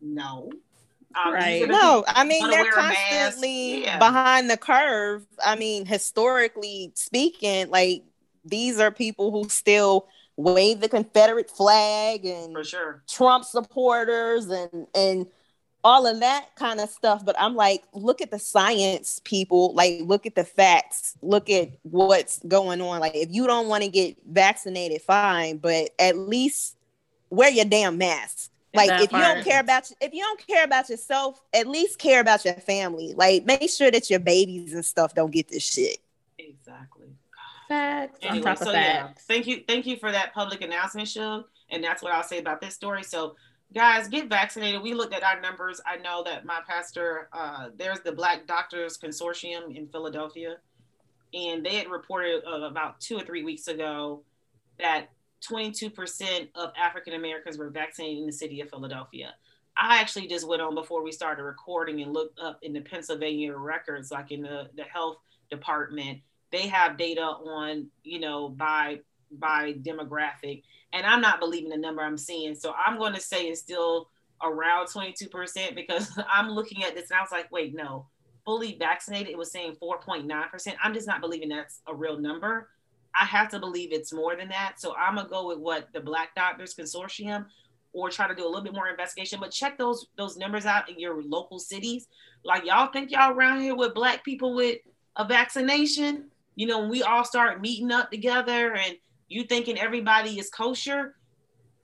No. 0.00 0.50
Um, 1.14 1.32
Right. 1.34 1.68
No, 1.68 2.02
people 2.02 2.04
I 2.08 2.24
mean 2.24 2.48
they're 2.50 2.62
wear 2.62 2.72
a 2.72 2.76
mask. 2.76 2.98
constantly 3.10 3.82
Yeah. 3.84 3.98
behind 3.98 4.50
the 4.50 4.56
curve. 4.56 5.24
I 5.44 5.56
mean, 5.56 5.86
historically 5.86 6.92
speaking, 6.94 7.70
like 7.70 8.04
these 8.44 8.78
are 8.80 8.90
people 8.90 9.30
who 9.30 9.48
still 9.48 10.08
wave 10.36 10.80
the 10.80 10.88
Confederate 10.88 11.50
flag 11.50 12.24
and 12.24 12.52
for 12.52 12.64
sure. 12.64 13.02
Trump 13.08 13.44
supporters 13.44 14.46
and 14.48 14.86
and 14.94 15.26
all 15.84 16.06
of 16.06 16.20
that 16.20 16.46
kind 16.54 16.78
of 16.78 16.88
stuff. 16.88 17.24
But 17.24 17.34
I'm 17.40 17.56
like, 17.56 17.82
look 17.92 18.20
at 18.22 18.30
the 18.30 18.38
science, 18.38 19.20
people. 19.24 19.74
Like, 19.74 19.98
look 20.02 20.26
at 20.26 20.36
the 20.36 20.44
facts. 20.44 21.16
Look 21.22 21.50
at 21.50 21.70
what's 21.82 22.38
going 22.46 22.80
on. 22.80 23.00
Like, 23.00 23.16
if 23.16 23.30
you 23.32 23.48
don't 23.48 23.66
want 23.66 23.82
to 23.82 23.88
get 23.90 24.16
vaccinated, 24.24 25.02
fine, 25.02 25.56
but 25.58 25.90
at 25.98 26.16
least 26.16 26.76
wear 27.30 27.50
your 27.50 27.64
damn 27.64 27.98
mask. 27.98 28.51
Like, 28.74 28.88
That 28.88 29.02
if 29.02 29.12
you 29.12 29.18
don't 29.18 29.44
care 29.44 29.60
about 29.60 29.90
if 30.00 30.14
you 30.14 30.22
don't 30.22 30.46
care 30.46 30.64
about 30.64 30.88
yourself, 30.88 31.42
at 31.52 31.66
least 31.66 31.98
care 31.98 32.20
about 32.20 32.44
your 32.44 32.54
family. 32.54 33.12
Like, 33.14 33.44
make 33.44 33.68
sure 33.70 33.90
that 33.90 34.08
your 34.08 34.20
babies 34.20 34.72
and 34.72 34.84
stuff 34.84 35.14
don't 35.14 35.30
get 35.30 35.48
this 35.48 35.62
shit. 35.64 35.98
Exactly. 36.38 37.08
Facts 37.68 38.18
on 38.22 38.30
Anyway, 38.30 38.44
top 38.44 38.60
of 38.60 38.66
so 38.66 38.72
yeah, 38.72 39.06
facts. 39.08 39.24
thank 39.24 39.46
you, 39.46 39.62
thank 39.68 39.86
you 39.86 39.96
for 39.96 40.10
that 40.10 40.32
public 40.34 40.62
announcement, 40.62 41.08
Shug. 41.08 41.44
And 41.70 41.82
that's 41.84 42.02
what 42.02 42.12
I'll 42.12 42.22
say 42.22 42.38
about 42.38 42.60
this 42.60 42.74
story. 42.74 43.02
So, 43.02 43.36
guys, 43.74 44.08
get 44.08 44.28
vaccinated. 44.28 44.82
We 44.82 44.94
looked 44.94 45.14
at 45.14 45.22
our 45.22 45.40
numbers. 45.40 45.80
I 45.86 45.96
know 45.96 46.22
that 46.24 46.44
my 46.44 46.60
pastor, 46.66 47.28
uh, 47.32 47.68
there's 47.76 48.00
the 48.00 48.12
Black 48.12 48.46
Doctors 48.46 48.98
Consortium 48.98 49.74
in 49.74 49.86
Philadelphia, 49.88 50.56
and 51.34 51.64
they 51.64 51.76
had 51.76 51.88
reported 51.88 52.42
uh, 52.46 52.62
about 52.62 53.00
two 53.00 53.16
or 53.18 53.22
three 53.24 53.42
weeks 53.42 53.68
ago 53.68 54.22
that 54.78 55.08
22% 55.50 56.48
of 56.54 56.72
African 56.80 57.14
Americans 57.14 57.58
were 57.58 57.70
vaccinated 57.70 58.18
in 58.18 58.26
the 58.26 58.32
city 58.32 58.60
of 58.60 58.70
Philadelphia. 58.70 59.34
I 59.76 60.00
actually 60.00 60.26
just 60.26 60.46
went 60.46 60.62
on 60.62 60.74
before 60.74 61.02
we 61.02 61.12
started 61.12 61.42
recording 61.42 62.02
and 62.02 62.12
looked 62.12 62.38
up 62.38 62.58
in 62.62 62.72
the 62.72 62.80
Pennsylvania 62.80 63.56
records, 63.56 64.10
like 64.10 64.30
in 64.30 64.42
the, 64.42 64.68
the 64.76 64.84
health 64.84 65.16
department. 65.50 66.20
They 66.50 66.68
have 66.68 66.98
data 66.98 67.22
on, 67.22 67.88
you 68.02 68.20
know, 68.20 68.50
by 68.50 69.00
by 69.38 69.72
demographic. 69.74 70.62
And 70.92 71.06
I'm 71.06 71.22
not 71.22 71.40
believing 71.40 71.70
the 71.70 71.76
number 71.78 72.02
I'm 72.02 72.18
seeing. 72.18 72.54
So 72.54 72.74
I'm 72.74 72.98
going 72.98 73.14
to 73.14 73.20
say 73.20 73.44
it's 73.44 73.60
still 73.60 74.08
around 74.42 74.88
22% 74.88 75.74
because 75.74 76.18
I'm 76.32 76.50
looking 76.50 76.84
at 76.84 76.94
this 76.94 77.10
and 77.10 77.18
I 77.18 77.22
was 77.22 77.32
like, 77.32 77.50
wait, 77.50 77.74
no, 77.74 78.06
fully 78.44 78.76
vaccinated, 78.78 79.28
it 79.28 79.38
was 79.38 79.50
saying 79.50 79.76
4.9%. 79.82 80.74
I'm 80.82 80.94
just 80.94 81.06
not 81.06 81.20
believing 81.20 81.48
that's 81.48 81.80
a 81.86 81.94
real 81.94 82.18
number. 82.18 82.68
I 83.14 83.24
have 83.26 83.48
to 83.50 83.58
believe 83.58 83.92
it's 83.92 84.12
more 84.12 84.36
than 84.36 84.48
that. 84.48 84.80
So 84.80 84.94
I'm 84.96 85.16
gonna 85.16 85.28
go 85.28 85.48
with 85.48 85.58
what 85.58 85.88
the 85.92 86.00
Black 86.00 86.34
Doctors 86.34 86.74
Consortium 86.74 87.46
or 87.92 88.08
try 88.10 88.26
to 88.26 88.34
do 88.34 88.44
a 88.44 88.48
little 88.48 88.62
bit 88.62 88.72
more 88.72 88.88
investigation. 88.88 89.38
But 89.40 89.50
check 89.50 89.78
those 89.78 90.06
those 90.16 90.36
numbers 90.36 90.66
out 90.66 90.88
in 90.88 90.98
your 90.98 91.22
local 91.22 91.58
cities. 91.58 92.08
Like 92.44 92.64
y'all 92.64 92.90
think 92.92 93.10
y'all 93.10 93.32
around 93.32 93.60
here 93.60 93.74
with 93.74 93.94
black 93.94 94.24
people 94.24 94.54
with 94.54 94.78
a 95.16 95.26
vaccination? 95.26 96.30
You 96.54 96.66
know, 96.66 96.80
when 96.80 96.90
we 96.90 97.02
all 97.02 97.24
start 97.24 97.60
meeting 97.60 97.90
up 97.90 98.10
together 98.10 98.74
and 98.74 98.96
you 99.28 99.44
thinking 99.44 99.78
everybody 99.78 100.38
is 100.38 100.50
kosher, 100.50 101.14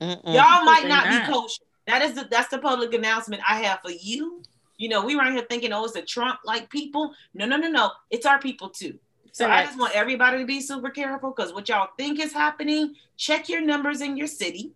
Mm-mm. 0.00 0.24
y'all 0.24 0.64
might 0.64 0.80
They're 0.82 0.88
not, 0.88 1.06
not. 1.06 1.26
be 1.26 1.32
kosher. 1.32 1.62
That 1.86 2.02
is 2.02 2.14
the 2.14 2.28
that's 2.30 2.48
the 2.48 2.58
public 2.58 2.92
announcement 2.92 3.42
I 3.48 3.62
have 3.62 3.80
for 3.82 3.90
you. 3.90 4.42
You 4.76 4.88
know, 4.88 5.04
we 5.04 5.18
around 5.18 5.32
here 5.32 5.46
thinking, 5.48 5.72
oh, 5.72 5.84
it's 5.84 5.94
the 5.94 6.02
Trump 6.02 6.40
like 6.44 6.70
people. 6.70 7.12
No, 7.34 7.46
no, 7.46 7.56
no, 7.56 7.68
no. 7.68 7.90
It's 8.10 8.26
our 8.26 8.38
people 8.38 8.68
too. 8.68 8.98
So 9.38 9.48
I 9.48 9.64
just 9.64 9.78
want 9.78 9.94
everybody 9.94 10.38
to 10.38 10.44
be 10.44 10.60
super 10.60 10.90
careful 10.90 11.30
because 11.30 11.52
what 11.52 11.68
y'all 11.68 11.90
think 11.96 12.18
is 12.18 12.32
happening, 12.32 12.96
check 13.16 13.48
your 13.48 13.60
numbers 13.60 14.00
in 14.00 14.16
your 14.16 14.26
city. 14.26 14.72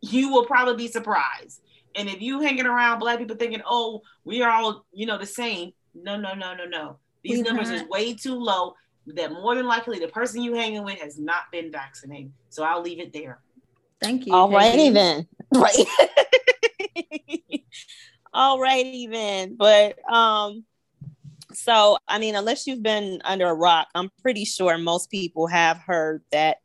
You 0.00 0.30
will 0.30 0.44
probably 0.44 0.76
be 0.76 0.86
surprised. 0.86 1.62
And 1.96 2.08
if 2.08 2.22
you 2.22 2.38
hanging 2.38 2.66
around 2.66 3.00
black 3.00 3.18
people 3.18 3.34
thinking, 3.34 3.60
oh, 3.66 4.02
we 4.24 4.40
are 4.40 4.50
all, 4.50 4.86
you 4.92 5.04
know, 5.04 5.18
the 5.18 5.26
same. 5.26 5.72
No, 5.96 6.16
no, 6.16 6.32
no, 6.32 6.54
no, 6.54 6.64
no. 6.64 6.98
These 7.24 7.38
We 7.38 7.42
numbers 7.42 7.70
is 7.70 7.82
way 7.88 8.14
too 8.14 8.36
low. 8.36 8.74
That 9.08 9.32
more 9.32 9.56
than 9.56 9.66
likely 9.66 9.98
the 9.98 10.06
person 10.06 10.42
you 10.42 10.54
hanging 10.54 10.84
with 10.84 11.00
has 11.00 11.18
not 11.18 11.50
been 11.50 11.72
vaccinated. 11.72 12.30
So 12.50 12.62
I'll 12.62 12.82
leave 12.82 13.00
it 13.00 13.12
there. 13.12 13.40
Thank 14.00 14.26
you. 14.26 14.32
All 14.32 14.48
righty 14.48 14.90
KD. 14.90 14.94
then. 14.94 15.26
Right. 15.52 15.74
All 18.32 18.60
righty 18.60 19.08
then. 19.08 19.56
But 19.56 19.98
um, 20.08 20.62
so 21.52 21.98
I 22.06 22.18
mean, 22.18 22.34
unless 22.34 22.66
you've 22.66 22.82
been 22.82 23.20
under 23.24 23.46
a 23.46 23.54
rock, 23.54 23.88
I'm 23.94 24.10
pretty 24.22 24.44
sure 24.44 24.78
most 24.78 25.10
people 25.10 25.46
have 25.46 25.78
heard 25.78 26.22
that 26.32 26.58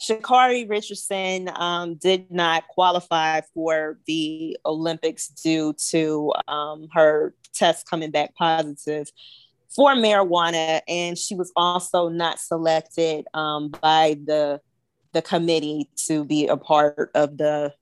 Sha'Carri 0.00 0.68
Richardson 0.68 1.50
um, 1.54 1.94
did 1.94 2.30
not 2.30 2.68
qualify 2.68 3.40
for 3.54 3.98
the 4.06 4.58
Olympics 4.66 5.28
due 5.28 5.74
to 5.90 6.32
um, 6.48 6.88
her 6.92 7.34
test 7.54 7.88
coming 7.88 8.10
back 8.10 8.34
positive 8.34 9.08
for 9.74 9.94
marijuana, 9.94 10.80
and 10.86 11.16
she 11.18 11.34
was 11.34 11.52
also 11.56 12.08
not 12.08 12.38
selected 12.38 13.26
um, 13.34 13.68
by 13.68 14.16
the 14.24 14.60
the 15.12 15.22
committee 15.22 15.88
to 16.06 16.24
be 16.24 16.46
a 16.46 16.58
part 16.58 17.10
of 17.14 17.38
the 17.38 17.72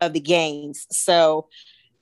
of 0.00 0.12
the 0.12 0.20
games. 0.20 0.86
So 0.90 1.48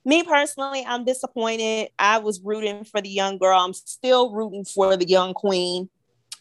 me 0.09 0.23
personally, 0.23 0.83
I'm 0.85 1.05
disappointed. 1.05 1.89
I 1.99 2.17
was 2.17 2.41
rooting 2.41 2.83
for 2.83 2.99
the 2.99 3.09
young 3.09 3.37
girl. 3.37 3.59
I'm 3.59 3.73
still 3.73 4.31
rooting 4.33 4.65
for 4.65 4.97
the 4.97 5.07
young 5.07 5.33
queen. 5.33 5.89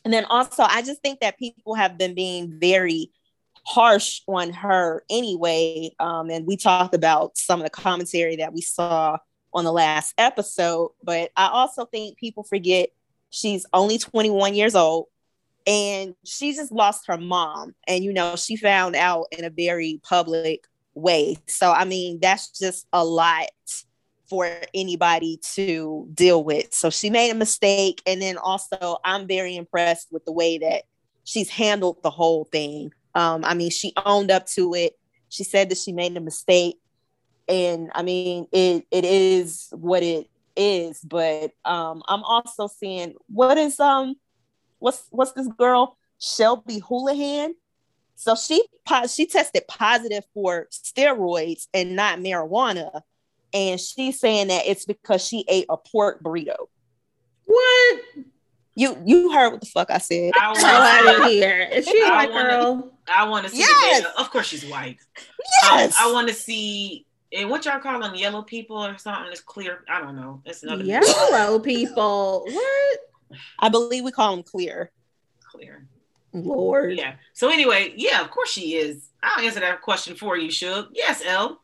And 0.04 0.12
then 0.12 0.24
also, 0.24 0.62
I 0.62 0.82
just 0.82 1.02
think 1.02 1.20
that 1.20 1.38
people 1.38 1.74
have 1.74 1.98
been 1.98 2.14
being 2.14 2.58
very 2.58 3.10
harsh 3.66 4.22
on 4.26 4.52
her 4.54 5.04
anyway. 5.10 5.90
Um, 6.00 6.30
and 6.30 6.46
we 6.46 6.56
talked 6.56 6.94
about 6.94 7.36
some 7.36 7.60
of 7.60 7.64
the 7.64 7.70
commentary 7.70 8.36
that 8.36 8.54
we 8.54 8.62
saw 8.62 9.18
on 9.52 9.64
the 9.64 9.72
last 9.72 10.14
episode. 10.16 10.92
But 11.02 11.30
I 11.36 11.48
also 11.48 11.84
think 11.84 12.16
people 12.16 12.44
forget 12.44 12.88
she's 13.30 13.66
only 13.74 13.98
21 13.98 14.54
years 14.54 14.74
old 14.74 15.06
and 15.66 16.14
she 16.24 16.54
just 16.54 16.72
lost 16.72 17.06
her 17.08 17.18
mom 17.18 17.74
and 17.86 18.02
you 18.02 18.10
know 18.10 18.36
she 18.36 18.56
found 18.56 18.96
out 18.96 19.26
in 19.32 19.44
a 19.44 19.50
very 19.50 20.00
public 20.02 20.64
way. 20.94 21.36
So 21.46 21.70
i 21.70 21.84
mean 21.84 22.18
that's 22.20 22.58
just 22.58 22.86
a 22.92 23.04
lot 23.04 23.48
for 24.28 24.50
anybody 24.74 25.40
to 25.54 26.06
deal 26.12 26.44
with. 26.44 26.74
So 26.74 26.90
she 26.90 27.08
made 27.08 27.30
a 27.30 27.34
mistake. 27.34 28.02
And 28.06 28.20
then 28.20 28.38
also 28.38 28.98
i'm 29.04 29.26
very 29.26 29.56
impressed 29.56 30.08
with 30.10 30.24
the 30.24 30.32
way 30.32 30.58
that 30.58 30.84
she's 31.24 31.50
handled 31.50 32.02
the 32.02 32.10
whole 32.10 32.44
thing. 32.44 32.92
Um, 33.14 33.44
i 33.44 33.54
mean 33.54 33.70
she 33.70 33.92
owned 34.04 34.30
up 34.30 34.46
to 34.54 34.74
it. 34.74 34.94
She 35.28 35.44
said 35.44 35.70
that 35.70 35.78
she 35.78 35.92
made 35.92 36.16
a 36.16 36.20
mistake. 36.20 36.78
And 37.48 37.90
i 37.94 38.02
mean 38.02 38.46
it 38.52 38.86
it 38.90 39.04
is 39.04 39.68
what 39.72 40.02
it 40.02 40.28
is. 40.56 41.00
But 41.00 41.52
um 41.64 42.02
i'm 42.08 42.24
also 42.24 42.66
seeing 42.66 43.14
what 43.28 43.56
is 43.56 43.78
um 43.78 44.16
what's 44.78 45.06
what's 45.10 45.32
this 45.32 45.48
girl? 45.48 45.96
Shelby 46.20 46.80
Houlihan? 46.80 47.54
So 48.20 48.34
she 48.34 48.64
she 49.08 49.26
tested 49.26 49.62
positive 49.68 50.24
for 50.34 50.66
steroids 50.72 51.68
and 51.72 51.94
not 51.94 52.18
marijuana, 52.18 53.02
and 53.54 53.80
she's 53.80 54.18
saying 54.18 54.48
that 54.48 54.66
it's 54.66 54.84
because 54.84 55.24
she 55.24 55.44
ate 55.46 55.66
a 55.68 55.76
pork 55.76 56.20
burrito. 56.20 56.56
What? 57.44 58.00
You 58.74 59.00
you 59.06 59.32
heard 59.32 59.50
what 59.52 59.60
the 59.60 59.66
fuck 59.66 59.90
I 59.92 59.98
said? 59.98 60.32
I 60.34 60.52
Hell 60.58 60.66
out 60.66 61.14
of 61.14 61.20
want, 61.20 61.32
here. 61.32 61.68
Is 61.72 61.86
she 61.86 62.00
a 62.02 62.06
I 62.06 62.10
white 62.10 62.30
wanna- 62.32 62.48
girl? 62.48 62.92
I 63.06 63.28
want 63.28 63.46
to 63.46 63.50
see 63.52 63.58
Yes. 63.60 64.02
the. 64.02 64.20
Of 64.20 64.30
course, 64.32 64.46
she's 64.48 64.66
white. 64.66 64.98
Yes. 65.62 65.96
Um, 66.00 66.08
I 66.08 66.12
want 66.12 66.26
to 66.28 66.34
see. 66.34 67.06
And 67.32 67.48
what 67.50 67.64
y'all 67.66 67.78
call 67.78 68.00
them, 68.00 68.14
yellow 68.16 68.42
people 68.42 68.84
or 68.84 68.98
something? 68.98 69.30
It's 69.30 69.40
clear. 69.40 69.84
I 69.88 70.00
don't 70.00 70.16
know. 70.16 70.42
That's 70.44 70.64
another 70.64 70.82
Yellow 70.82 71.60
people. 71.60 72.44
What? 72.50 72.98
I 73.60 73.68
believe 73.68 74.02
we 74.04 74.10
call 74.10 74.34
them 74.34 74.42
clear. 74.42 74.90
clear. 75.50 75.86
Lord. 76.32 76.94
Yeah. 76.96 77.14
So 77.32 77.50
anyway, 77.50 77.94
yeah, 77.96 78.20
of 78.20 78.30
course 78.30 78.50
she 78.50 78.74
is. 78.76 79.08
I'll 79.22 79.44
answer 79.44 79.60
that 79.60 79.82
question 79.82 80.14
for 80.14 80.36
you, 80.36 80.50
Shug. 80.50 80.88
Yes, 80.92 81.22
L. 81.24 81.60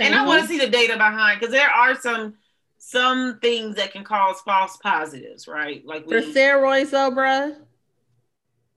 and 0.00 0.14
I 0.14 0.26
want 0.26 0.42
to 0.42 0.48
see 0.48 0.58
the 0.58 0.68
data 0.68 0.94
behind 0.94 1.40
because 1.40 1.52
there 1.52 1.70
are 1.70 1.94
some 1.94 2.34
some 2.78 3.38
things 3.40 3.76
that 3.76 3.92
can 3.92 4.04
cause 4.04 4.40
false 4.42 4.76
positives, 4.76 5.48
right? 5.48 5.84
Like 5.86 6.04
for 6.04 6.20
we, 6.20 6.34
steroids, 6.34 6.90
though, 6.90 7.10
bruh. 7.10 7.56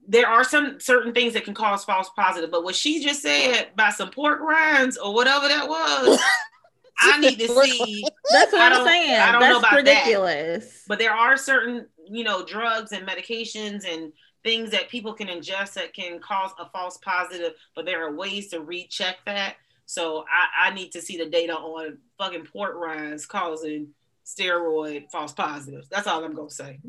there 0.07 0.27
are 0.27 0.45
some 0.45 0.79
certain 0.79 1.13
things 1.13 1.33
that 1.33 1.43
can 1.43 1.53
cause 1.53 1.83
false 1.83 2.09
positive. 2.15 2.49
But 2.49 2.63
what 2.63 2.75
she 2.75 3.03
just 3.03 3.21
said 3.21 3.67
about 3.73 3.93
some 3.93 4.09
pork 4.09 4.39
rinds 4.39 4.97
or 4.97 5.13
whatever 5.13 5.49
that 5.49 5.67
was, 5.67 6.19
I 7.01 7.19
need 7.19 7.37
to 7.39 7.47
see. 7.49 8.05
That's 8.31 8.53
what 8.53 8.71
I'm 8.71 8.85
saying. 8.85 9.19
I 9.19 9.31
don't 9.31 9.41
know 9.41 9.47
That's 9.47 9.59
about 9.59 9.71
that. 9.71 10.05
ridiculous. 10.05 10.83
But 10.87 10.99
there 10.99 11.13
are 11.13 11.35
certain, 11.35 11.87
you 12.09 12.23
know, 12.23 12.45
drugs 12.45 12.93
and 12.93 13.05
medications 13.05 13.85
and 13.85 14.13
things 14.43 14.71
that 14.71 14.89
people 14.89 15.13
can 15.13 15.27
ingest 15.27 15.73
that 15.73 15.93
can 15.93 16.19
cause 16.19 16.51
a 16.59 16.69
false 16.69 16.97
positive. 16.97 17.53
But 17.75 17.85
there 17.85 18.05
are 18.05 18.15
ways 18.15 18.49
to 18.49 18.61
recheck 18.61 19.17
that. 19.25 19.55
So 19.85 20.25
I, 20.29 20.67
I 20.67 20.73
need 20.73 20.91
to 20.91 21.01
see 21.01 21.17
the 21.17 21.25
data 21.25 21.53
on 21.53 21.97
fucking 22.17 22.45
port 22.45 22.75
rinds 22.75 23.25
causing 23.25 23.89
steroid 24.25 25.09
false 25.11 25.31
positives. 25.31 25.87
That's 25.89 26.07
all 26.07 26.23
I'm 26.23 26.35
gonna 26.35 26.49
say. 26.49 26.79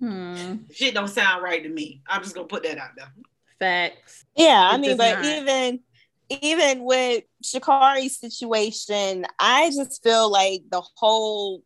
Hmm. 0.00 0.56
Shit 0.70 0.94
don't 0.94 1.08
sound 1.08 1.42
right 1.42 1.62
to 1.62 1.68
me. 1.68 2.02
I'm 2.06 2.22
just 2.22 2.34
gonna 2.34 2.48
put 2.48 2.64
that 2.64 2.78
out 2.78 2.90
there. 2.96 3.12
Facts. 3.58 4.24
Yeah, 4.36 4.68
I 4.72 4.76
mean, 4.76 4.96
but 4.96 5.22
not. 5.22 5.24
even 5.24 5.80
even 6.30 6.84
with 6.84 7.24
Sha'Carri's 7.42 8.18
situation, 8.18 9.24
I 9.38 9.70
just 9.74 10.02
feel 10.02 10.30
like 10.30 10.62
the 10.70 10.82
whole 10.96 11.62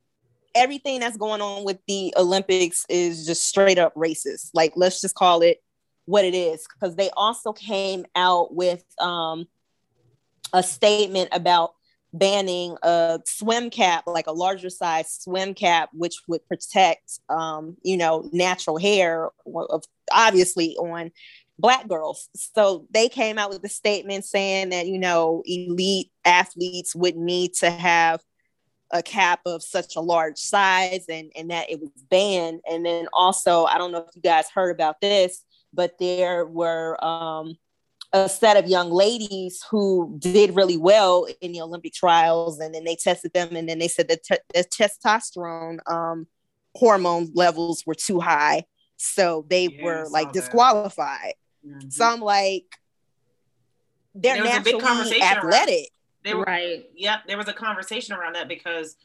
everything 0.54 1.00
that's 1.00 1.16
going 1.16 1.40
on 1.40 1.64
with 1.64 1.78
the 1.86 2.12
Olympics 2.16 2.84
is 2.88 3.26
just 3.26 3.46
straight 3.46 3.78
up 3.78 3.94
racist. 3.94 4.50
Like, 4.54 4.72
let's 4.76 5.00
just 5.00 5.14
call 5.14 5.42
it 5.42 5.62
what 6.04 6.24
it 6.24 6.34
is, 6.34 6.66
because 6.68 6.96
they 6.96 7.10
also 7.16 7.52
came 7.52 8.04
out 8.14 8.54
with 8.54 8.84
um, 9.00 9.46
a 10.52 10.62
statement 10.62 11.28
about 11.32 11.74
banning 12.12 12.76
a 12.82 13.20
swim 13.24 13.70
cap, 13.70 14.04
like 14.06 14.26
a 14.26 14.32
larger 14.32 14.68
size 14.68 15.10
swim 15.20 15.54
cap, 15.54 15.88
which 15.92 16.16
would 16.28 16.46
protect, 16.46 17.20
um, 17.28 17.76
you 17.82 17.96
know, 17.96 18.28
natural 18.32 18.76
hair, 18.78 19.30
of 19.46 19.84
obviously 20.12 20.76
on 20.76 21.10
black 21.58 21.88
girls. 21.88 22.28
So 22.34 22.86
they 22.90 23.08
came 23.08 23.38
out 23.38 23.50
with 23.50 23.64
a 23.64 23.68
statement 23.68 24.24
saying 24.24 24.70
that, 24.70 24.88
you 24.88 24.98
know, 24.98 25.42
elite 25.46 26.10
athletes 26.24 26.94
would 26.94 27.16
need 27.16 27.54
to 27.54 27.70
have 27.70 28.20
a 28.92 29.02
cap 29.02 29.40
of 29.46 29.62
such 29.62 29.96
a 29.96 30.00
large 30.00 30.36
size 30.38 31.06
and, 31.08 31.32
and 31.34 31.50
that 31.50 31.70
it 31.70 31.80
was 31.80 31.90
banned. 32.10 32.60
And 32.70 32.84
then 32.84 33.08
also, 33.12 33.64
I 33.64 33.78
don't 33.78 33.90
know 33.92 33.98
if 34.06 34.14
you 34.14 34.22
guys 34.22 34.46
heard 34.54 34.70
about 34.70 35.00
this, 35.00 35.44
but 35.72 35.98
there 35.98 36.44
were 36.44 37.02
um, 37.02 37.54
a 38.12 38.28
set 38.28 38.58
of 38.58 38.68
young 38.68 38.90
ladies 38.90 39.64
who 39.70 40.16
did 40.18 40.54
really 40.54 40.76
well 40.76 41.26
in 41.40 41.52
the 41.52 41.62
Olympic 41.62 41.94
trials. 41.94 42.60
And 42.60 42.74
then 42.74 42.84
they 42.84 42.96
tested 42.96 43.32
them 43.32 43.56
and 43.56 43.66
then 43.68 43.78
they 43.78 43.88
said 43.88 44.08
that 44.08 44.22
te- 44.24 44.36
the 44.52 44.64
testosterone 44.64 45.78
um, 45.90 46.26
hormone 46.74 47.30
levels 47.34 47.84
were 47.86 47.94
too 47.94 48.20
high. 48.20 48.64
So 48.98 49.46
they 49.48 49.68
Yeah, 49.68 49.84
were 49.84 50.06
like 50.10 50.32
disqualified. 50.32 51.34
Mhm. 51.66 51.90
So 51.92 52.04
I'm 52.04 52.20
like, 52.20 52.66
they're 54.14 54.44
naturally 54.44 54.82
around- 54.84 55.22
athletic. 55.38 55.88
They 56.24 56.34
were, 56.34 56.44
Right. 56.44 56.88
Yep, 56.94 57.20
there 57.26 57.36
was 57.36 57.48
a 57.48 57.52
conversation 57.52 58.14
around 58.14 58.34
that 58.34 58.48
because 58.48 58.96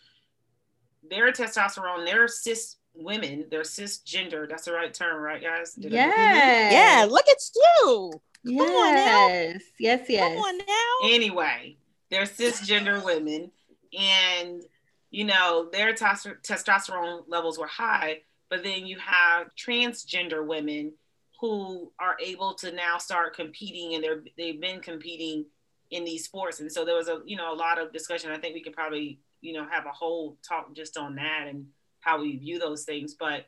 their 1.10 1.32
testosterone, 1.32 2.06
they're 2.06 2.28
cis 2.28 2.76
women, 2.94 3.46
they're 3.50 3.62
cisgender. 3.62 4.48
That's 4.48 4.66
the 4.66 4.74
right 4.74 4.94
term, 4.94 5.22
right, 5.22 5.42
guys? 5.42 5.74
Did 5.74 5.92
Yes. 5.92 6.74
Yeah, 6.74 7.06
look 7.10 7.26
at 7.28 7.38
you. 7.56 8.12
Come 8.46 8.56
on 8.60 8.96
now. 8.96 9.28
Yes. 9.28 9.62
Yes. 9.80 10.06
Yes. 10.10 10.34
Come 10.34 10.38
on 10.44 10.58
now. 10.58 11.10
Anyway, 11.16 11.78
they're 12.10 12.24
cisgender 12.24 13.04
women, 13.06 13.52
and 13.98 14.64
you 15.12 15.26
know 15.26 15.70
their 15.72 15.94
tes- 15.94 16.28
testosterone 16.44 17.24
levels 17.28 17.58
were 17.58 17.68
high. 17.68 18.22
But 18.50 18.64
then 18.64 18.86
you 18.86 18.98
have 19.00 19.48
transgender 19.58 20.46
women 20.46 20.94
who 21.42 21.92
are 22.00 22.16
able 22.24 22.54
to 22.56 22.72
now 22.72 22.98
start 22.98 23.36
competing, 23.36 23.96
and 23.96 24.04
they're 24.04 24.24
they've 24.38 24.60
been 24.62 24.80
competing 24.80 25.46
in 25.92 26.04
these 26.04 26.26
sports. 26.26 26.60
And 26.60 26.72
so 26.72 26.86
there 26.86 26.96
was 26.96 27.08
a 27.08 27.22
you 27.26 27.38
know 27.38 27.54
a 27.54 27.56
lot 27.56 27.80
of 27.80 27.94
discussion. 27.94 28.32
I 28.32 28.38
think 28.38 28.56
we 28.56 28.64
could 28.64 28.74
probably 28.74 29.20
you 29.42 29.54
know 29.54 29.66
have 29.70 29.86
a 29.86 29.92
whole 29.92 30.38
talk 30.48 30.74
just 30.76 30.98
on 30.98 31.16
that 31.16 31.46
and 31.48 31.68
how 32.02 32.22
we 32.22 32.38
view 32.38 32.60
those 32.60 32.84
things. 32.84 33.16
But 33.20 33.46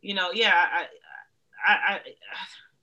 you 0.00 0.14
know, 0.14 0.30
yeah, 0.32 0.52
I, 0.54 0.86
I, 1.66 1.72
I 1.72 2.00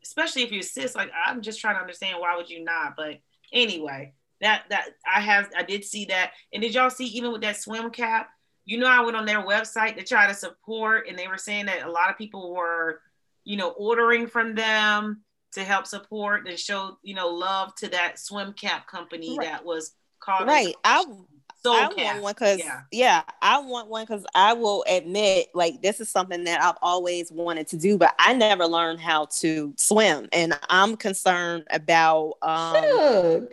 especially 0.03 0.43
if 0.43 0.51
you're 0.51 0.61
cis, 0.61 0.95
like 0.95 1.11
I'm 1.25 1.41
just 1.41 1.59
trying 1.59 1.75
to 1.75 1.81
understand 1.81 2.19
why 2.19 2.35
would 2.35 2.49
you 2.49 2.63
not? 2.63 2.95
But 2.95 3.19
anyway, 3.51 4.13
that 4.41 4.63
that 4.69 4.89
I 5.11 5.21
have 5.21 5.49
I 5.55 5.63
did 5.63 5.83
see 5.83 6.05
that. 6.05 6.31
And 6.53 6.61
did 6.61 6.73
y'all 6.73 6.89
see 6.89 7.05
even 7.07 7.31
with 7.31 7.41
that 7.41 7.57
swim 7.57 7.89
cap? 7.89 8.29
You 8.65 8.77
know, 8.77 8.87
I 8.87 9.01
went 9.01 9.15
on 9.15 9.25
their 9.25 9.45
website 9.45 9.95
to 9.97 10.03
try 10.03 10.27
to 10.27 10.33
support, 10.33 11.07
and 11.07 11.17
they 11.17 11.27
were 11.27 11.37
saying 11.37 11.67
that 11.67 11.85
a 11.85 11.91
lot 11.91 12.09
of 12.09 12.17
people 12.17 12.53
were, 12.53 13.01
you 13.45 13.55
know, 13.55 13.69
ordering 13.69 14.27
from 14.27 14.55
them 14.55 15.21
to 15.53 15.63
help 15.63 15.87
support 15.87 16.47
and 16.47 16.57
show, 16.59 16.97
you 17.03 17.15
know, 17.15 17.29
love 17.29 17.73
to 17.75 17.87
that 17.89 18.19
swim 18.19 18.53
cap 18.53 18.87
company 18.87 19.37
Right. 19.37 19.47
that 19.47 19.65
was 19.65 19.93
called 20.19 20.47
Right. 20.47 20.75
I 20.83 21.03
Soul 21.63 21.73
I 21.73 21.87
Cap. 21.87 21.97
want 21.97 22.21
one 22.21 22.33
because 22.33 22.59
Yeah. 22.59 22.81
yeah. 22.91 23.23
I 23.41 23.59
want 23.59 23.87
one 23.89 24.03
because 24.05 24.25
I 24.35 24.53
will 24.53 24.85
admit, 24.87 25.47
like 25.55 25.81
this 25.81 25.99
is 25.99 26.07
something 26.09 26.43
that 26.43 26.61
I've 26.61 26.77
always 26.83 27.31
wanted 27.31 27.67
to 27.69 27.77
do, 27.77 27.97
but 27.97 28.13
I 28.19 28.33
never 28.33 28.65
learned 28.67 28.99
how 28.99 29.25
to 29.39 29.73
swim, 29.77 30.29
and 30.31 30.57
I'm 30.69 30.95
concerned 30.97 31.63
about. 31.71 32.33
Um, 32.43 32.73
Shug. 32.75 33.47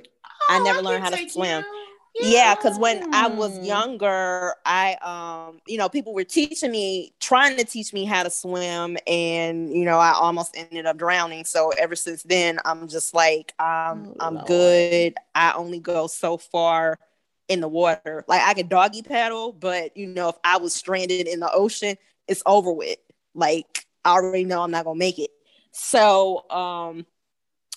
I 0.50 0.58
never 0.58 0.80
Oh, 0.80 0.82
learned 0.82 1.04
can 1.04 1.12
how 1.12 1.18
to 1.18 1.28
swim. 1.30 1.64
you. 1.64 1.93
Yeah 2.20 2.54
because 2.54 2.78
when 2.78 3.02
i 3.12 3.26
was 3.28 3.58
younger 3.58 4.54
i 4.64 4.94
um 5.02 5.60
you 5.66 5.76
know 5.76 5.88
people 5.88 6.14
were 6.14 6.24
teaching 6.24 6.70
me 6.70 7.12
trying 7.20 7.56
to 7.56 7.64
teach 7.64 7.92
me 7.92 8.04
how 8.04 8.22
to 8.22 8.30
swim 8.30 8.96
and 9.06 9.72
you 9.72 9.84
know 9.84 9.98
i 9.98 10.12
almost 10.12 10.56
ended 10.56 10.86
up 10.86 10.96
drowning. 10.96 11.44
So 11.44 11.70
ever 11.78 11.96
since 11.96 12.22
then 12.22 12.58
i'm 12.64 12.88
just 12.88 13.14
like 13.14 13.52
um 13.58 14.04
Oh, 14.04 14.14
i'm 14.20 14.38
good. 14.38 15.14
I 15.34 15.52
only 15.54 15.80
go 15.80 16.06
so 16.06 16.36
far 16.36 16.98
in 17.48 17.60
the 17.60 17.68
water. 17.68 18.24
Like 18.28 18.42
i 18.42 18.54
could 18.54 18.68
doggy 18.68 19.02
paddle 19.02 19.52
but 19.52 19.96
you 19.96 20.06
know 20.06 20.28
if 20.30 20.36
i 20.44 20.56
was 20.58 20.74
stranded 20.74 21.26
in 21.26 21.40
the 21.40 21.50
ocean 21.52 21.96
it's 22.28 22.42
over 22.46 22.72
with. 22.72 22.98
Like 23.34 23.86
i 24.04 24.12
already 24.12 24.44
know 24.44 24.62
i'm 24.62 24.70
not 24.70 24.84
gonna 24.84 24.98
make 24.98 25.18
it. 25.18 25.30
So 25.72 26.48
um 26.50 27.06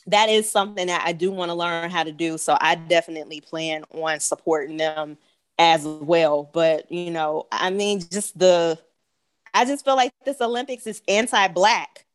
that 0.08 0.30
is 0.30 0.50
something 0.50 0.88
that 0.88 1.04
I 1.06 1.12
do 1.12 1.32
want 1.32 1.50
to 1.50 1.56
learn 1.56 1.90
how 1.90 2.04
to 2.04 2.12
do. 2.12 2.38
So 2.38 2.58
I 2.60 2.76
definitely 2.76 3.42
plan 3.42 3.84
on 3.92 4.20
supporting 4.20 4.78
them 4.78 5.18
as 5.60 5.86
well. 5.86 6.50
But 6.54 6.92
you 6.92 7.12
know, 7.12 7.48
I 7.52 7.70
mean, 7.70 8.00
just 8.00 8.38
the 8.38 8.80
I 9.54 9.66
just 9.66 9.86
feel 9.86 9.96
like 9.96 10.12
this 10.26 10.42
Olympics 10.42 10.88
is 10.88 11.02
anti-black. 11.08 12.06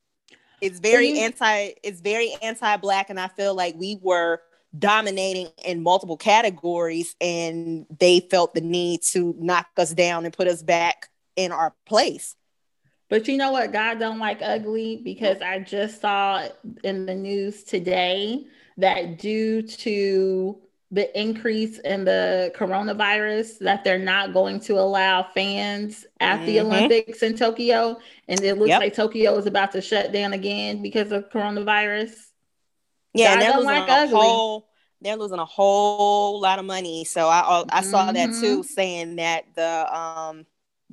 It's 0.61 0.79
very 0.79 1.19
anti, 1.19 1.73
it's 1.83 2.01
very 2.01 2.35
anti-black, 2.41 3.11
and 3.11 3.19
I 3.19 3.29
feel 3.29 3.55
like 3.55 3.75
we 3.77 3.99
were 4.01 4.41
dominating 4.79 5.49
in 5.65 5.83
multiple 5.83 6.17
categories 6.17 7.17
and 7.21 7.85
they 7.99 8.21
felt 8.31 8.55
the 8.55 8.61
need 8.61 9.03
to 9.03 9.35
knock 9.39 9.67
us 9.77 9.93
down 9.93 10.25
and 10.25 10.33
put 10.33 10.49
us 10.49 10.63
back 10.63 11.09
in 11.37 11.53
our 11.53 11.75
place. 11.85 12.37
But 13.13 13.29
you 13.29 13.37
know 13.37 13.53
what? 13.53 13.75
God 13.75 13.99
don't 13.99 14.19
like 14.19 14.41
ugly 14.41 14.97
because 15.05 15.43
I 15.43 15.59
just 15.59 16.01
saw 16.01 16.49
in 16.83 17.05
the 17.05 17.15
news 17.15 17.63
today 17.63 18.47
that 18.79 19.19
due 19.19 19.61
to 19.61 20.59
the 20.91 21.21
increase 21.21 21.79
in 21.81 22.07
the 22.07 22.51
coronavirus, 22.57 23.59
that 23.59 23.85
they're 23.85 23.99
not 23.99 24.33
going 24.33 24.61
to 24.61 24.79
allow 24.79 25.25
fans 25.25 26.07
at 26.21 26.47
the 26.47 26.57
Mhm. 26.57 26.61
Olympics 26.61 27.23
in 27.23 27.37
Tokyo, 27.37 27.99
and 28.29 28.43
it 28.43 28.57
looks 28.57 28.71
Yep. 28.71 28.81
like 28.81 28.95
Tokyo 28.95 29.37
is 29.37 29.45
about 29.45 29.73
to 29.73 29.83
shut 29.83 30.11
down 30.11 30.33
again 30.33 30.81
because 30.81 31.13
of 31.13 31.29
coronavirus. 31.29 32.33
Yeah, 33.13 33.37
God 33.37 33.41
don't 33.41 33.57
losing 33.59 33.75
like 33.75 33.89
a 33.89 33.93
ugly. 33.93 34.17
whole 34.17 34.69
they're 35.03 35.17
losing 35.17 35.39
a 35.39 35.45
whole 35.45 36.41
lot 36.41 36.59
of 36.59 36.65
money. 36.65 37.05
So 37.05 37.29
I 37.29 37.63
I 37.71 37.83
saw 37.83 38.11
that 38.11 38.31
Mhm. 38.31 38.41
too, 38.41 38.63
saying 38.63 39.17
that 39.17 39.55
the 39.55 39.95
um 39.95 40.47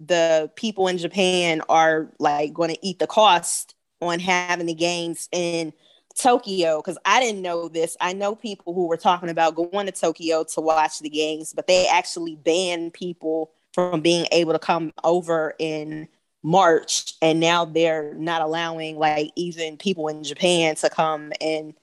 the 0.05 0.49
people 0.55 0.87
in 0.87 0.97
Japan 0.97 1.61
are 1.69 2.09
like 2.19 2.53
going 2.53 2.69
to 2.69 2.85
eat 2.85 2.99
the 2.99 3.07
cost 3.07 3.75
on 4.01 4.19
having 4.19 4.65
the 4.65 4.73
games 4.73 5.27
in 5.31 5.73
Tokyo 6.15 6.77
because 6.81 6.97
I 7.05 7.19
didn't 7.19 7.41
know 7.41 7.67
this. 7.67 7.97
I 7.99 8.13
know 8.13 8.35
people 8.35 8.73
who 8.73 8.87
were 8.87 8.97
talking 8.97 9.29
about 9.29 9.55
going 9.55 9.85
to 9.85 9.91
Tokyo 9.91 10.43
to 10.43 10.61
watch 10.61 10.99
the 10.99 11.09
games, 11.09 11.53
but 11.53 11.67
they 11.67 11.87
actually 11.87 12.35
banned 12.35 12.93
people 12.93 13.51
from 13.73 14.01
being 14.01 14.27
able 14.31 14.53
to 14.53 14.59
come 14.59 14.93
over 15.03 15.53
in 15.59 16.07
March, 16.41 17.13
and 17.21 17.39
now 17.39 17.65
they're 17.65 18.13
not 18.13 18.41
allowing 18.41 18.97
like 18.97 19.31
even 19.35 19.77
people 19.77 20.07
in 20.07 20.23
Japan 20.23 20.75
to 20.75 20.89
come 20.89 21.33
and 21.41 21.73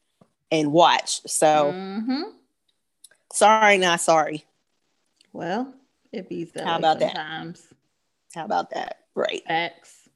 and 0.51 0.73
watch. 0.73 1.21
So 1.27 1.73
Mhm. 1.75 2.33
sorry, 3.33 3.79
not 3.79 4.01
sorry. 4.01 4.45
Well, 5.33 5.75
it 6.13 6.29
be 6.29 6.51
How 6.57 6.79
about 6.79 7.01
that? 7.01 7.17
Sometimes. 8.37 8.53
How 8.53 8.61
about 8.61 8.71
that? 8.71 8.99
Right. 9.15 9.43
Facts, 9.47 10.09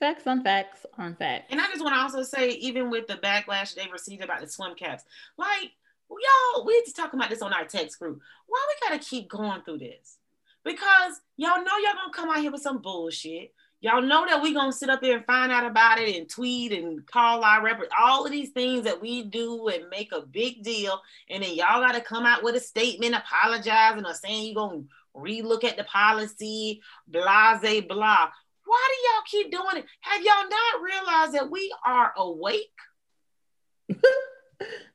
facts 0.00 0.26
on 0.26 0.42
facts 0.42 0.86
on 0.98 1.16
facts. 1.16 1.46
And 1.50 1.60
I 1.60 1.66
just 1.66 1.82
want 1.82 1.94
to 1.94 2.00
also 2.00 2.22
say, 2.22 2.50
even 2.50 2.90
with 2.90 3.06
the 3.06 3.14
backlash 3.14 3.74
they 3.74 3.86
received 3.92 4.22
about 4.22 4.40
the 4.40 4.48
swim 4.48 4.74
caps, 4.74 5.04
like 5.36 5.72
y'all, 6.10 6.66
we 6.66 6.80
just 6.82 6.96
talking 6.96 7.18
about 7.18 7.30
this 7.30 7.42
on 7.42 7.52
our 7.52 7.64
text 7.64 7.98
group. 7.98 8.20
Why 8.46 8.66
we 8.68 8.88
gotta 8.88 9.04
keep 9.04 9.28
going 9.28 9.62
through 9.62 9.78
this? 9.78 10.18
Because 10.64 11.20
y'all 11.36 11.64
know 11.64 11.76
y'all 11.78 11.94
gonna 11.94 12.12
come 12.12 12.30
out 12.30 12.40
here 12.40 12.50
with 12.52 12.62
some 12.62 12.82
bullshit. 12.82 13.54
Y'all 13.80 14.02
know 14.02 14.26
that 14.26 14.42
we 14.42 14.52
gonna 14.52 14.72
sit 14.72 14.90
up 14.90 15.00
here 15.00 15.16
and 15.16 15.24
find 15.24 15.52
out 15.52 15.64
about 15.64 16.00
it 16.00 16.16
and 16.16 16.28
tweet 16.28 16.72
and 16.72 17.06
call 17.06 17.44
our 17.44 17.62
rep, 17.62 17.80
all 17.96 18.26
of 18.26 18.32
these 18.32 18.50
things 18.50 18.82
that 18.82 19.00
we 19.00 19.22
do 19.22 19.68
and 19.68 19.88
make 19.88 20.10
a 20.10 20.20
big 20.20 20.64
deal, 20.64 21.00
and 21.30 21.44
then 21.44 21.54
y'all 21.54 21.80
gotta 21.80 22.00
come 22.00 22.26
out 22.26 22.42
with 22.42 22.56
a 22.56 22.60
statement 22.60 23.14
apologizing 23.14 24.04
or 24.04 24.14
saying 24.14 24.46
you 24.46 24.54
gonna 24.54 24.82
relook 25.18 25.64
at 25.64 25.76
the 25.76 25.84
policy, 25.84 26.80
blah, 27.06 27.58
blah, 27.58 27.80
blah. 27.88 28.28
Why 28.64 28.88
do 28.88 29.08
y'all 29.08 29.22
keep 29.26 29.50
doing 29.50 29.82
it? 29.82 29.86
Have 30.00 30.22
y'all 30.22 30.48
not 30.48 30.82
realized 30.82 31.32
that 31.34 31.50
we 31.50 31.72
are 31.86 32.12
awake? 32.16 32.66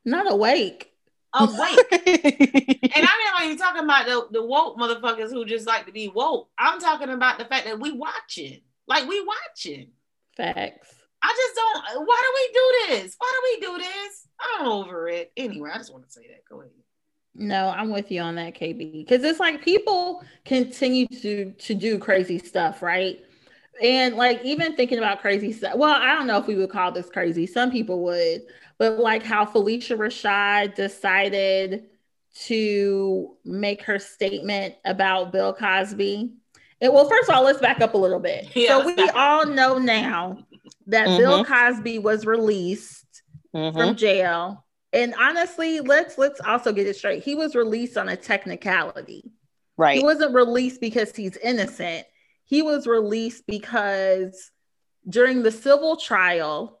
Not 0.04 0.30
awake. 0.30 0.92
awake. 1.34 1.78
and 1.90 2.90
I'm 2.94 3.32
not 3.32 3.44
even 3.44 3.56
talking 3.56 3.82
about 3.82 4.06
the, 4.06 4.28
the 4.30 4.44
woke 4.44 4.78
motherfuckers 4.78 5.30
who 5.30 5.44
just 5.46 5.66
like 5.66 5.86
to 5.86 5.92
be 5.92 6.08
woke. 6.08 6.50
I'm 6.58 6.78
talking 6.78 7.08
about 7.08 7.38
the 7.38 7.46
fact 7.46 7.64
that 7.64 7.80
we 7.80 7.90
watching. 7.90 8.60
Like 8.86 9.08
we 9.08 9.26
watching. 9.26 9.88
Facts. 10.36 10.94
I 11.22 11.34
just 11.34 11.56
don't 11.56 12.06
why 12.06 12.22
do 12.22 12.32
we 12.34 12.52
do 12.52 13.02
this? 13.02 13.16
Why 13.18 13.32
do 13.32 13.66
we 13.66 13.66
do 13.66 13.82
this? 13.82 14.28
I'm 14.40 14.68
over 14.68 15.08
it. 15.08 15.32
Anyway, 15.36 15.70
I 15.72 15.78
just 15.78 15.90
want 15.90 16.04
to 16.04 16.10
say 16.10 16.28
that. 16.28 16.44
Go 16.48 16.60
ahead. 16.60 16.72
No, 17.34 17.68
I'm 17.68 17.90
with 17.90 18.10
you 18.10 18.20
on 18.20 18.36
that, 18.36 18.54
KB. 18.54 19.04
Because 19.04 19.24
it's 19.24 19.40
like 19.40 19.62
people 19.62 20.22
continue 20.44 21.06
to 21.08 21.52
to 21.52 21.74
do 21.74 21.98
crazy 21.98 22.38
stuff, 22.38 22.82
right? 22.82 23.20
And 23.82 24.14
like 24.14 24.40
even 24.44 24.76
thinking 24.76 24.98
about 24.98 25.20
crazy 25.20 25.52
stuff. 25.52 25.76
Well, 25.76 25.90
I 25.94 26.14
don't 26.14 26.26
know 26.28 26.38
if 26.38 26.46
we 26.46 26.54
would 26.54 26.70
call 26.70 26.92
this 26.92 27.10
crazy. 27.10 27.46
Some 27.46 27.72
people 27.72 28.04
would, 28.04 28.42
but 28.78 28.98
like 29.00 29.24
how 29.24 29.44
Phylicia 29.44 29.96
Rashad 29.96 30.76
decided 30.76 31.84
to 32.46 33.36
make 33.44 33.82
her 33.82 33.98
statement 33.98 34.74
about 34.84 35.32
Bill 35.32 35.52
Cosby. 35.52 36.32
And 36.80 36.92
well, 36.92 37.08
first 37.08 37.28
of 37.28 37.34
all, 37.34 37.44
let's 37.44 37.60
back 37.60 37.80
up 37.80 37.94
a 37.94 37.98
little 37.98 38.20
bit. 38.20 38.54
Yeah, 38.54 38.80
so 38.80 38.86
we 38.86 38.94
back 38.94 39.14
all 39.14 39.46
know 39.46 39.78
now 39.78 40.38
that 40.86 41.06
Bill 41.18 41.44
Cosby 41.44 41.98
was 41.98 42.26
released 42.26 43.22
Mhm. 43.54 43.72
from 43.72 43.96
jail. 43.96 44.63
And 44.94 45.14
honestly, 45.20 45.80
let's 45.80 46.16
let's 46.16 46.40
also 46.40 46.72
get 46.72 46.86
it 46.86 46.96
straight. 46.96 47.24
He 47.24 47.34
was 47.34 47.56
released 47.56 47.98
on 47.98 48.08
a 48.08 48.16
technicality. 48.16 49.32
Right. 49.76 49.98
He 49.98 50.04
wasn't 50.04 50.34
released 50.34 50.80
because 50.80 51.14
he's 51.14 51.36
innocent. 51.38 52.06
He 52.44 52.62
was 52.62 52.86
released 52.86 53.44
because 53.46 54.52
during 55.08 55.42
the 55.42 55.50
civil 55.50 55.96
trial, 55.96 56.80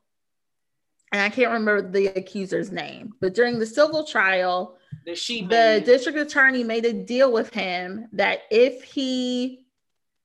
and 1.12 1.20
I 1.20 1.28
can't 1.28 1.52
remember 1.52 1.90
the 1.90 2.06
accuser's 2.16 2.70
name, 2.70 3.12
but 3.20 3.34
during 3.34 3.58
the 3.58 3.66
civil 3.66 4.04
trial, 4.04 4.78
The 5.06 5.16
she 5.16 5.44
the 5.44 5.82
district 5.84 6.18
attorney 6.18 6.62
made 6.62 6.84
a 6.84 6.92
deal 6.92 7.32
with 7.32 7.52
him 7.52 8.08
that 8.12 8.42
if 8.50 8.84
he 8.84 9.66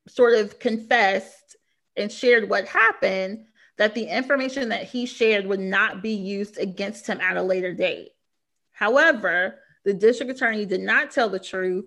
sort 0.08 0.36
of 0.36 0.60
confessed 0.60 1.56
and 1.98 2.12
shared 2.12 2.50
what 2.50 2.68
happened, 2.68 3.46
that 3.80 3.96
the 3.96 4.04
information 4.04 4.70
that 4.70 4.84
he 4.84 5.06
shared 5.06 5.48
would 5.48 5.60
not 5.60 6.04
be 6.04 6.12
used 6.12 6.58
against 6.58 7.08
him 7.08 7.20
at 7.22 7.38
a 7.38 7.42
later 7.42 7.74
date. 7.74 8.10
However, 8.74 9.60
the 9.86 9.94
district 9.94 10.34
attorney 10.34 10.66
did 10.66 10.82
not 10.82 11.12
tell 11.12 11.30
the 11.30 11.40
truth. 11.40 11.86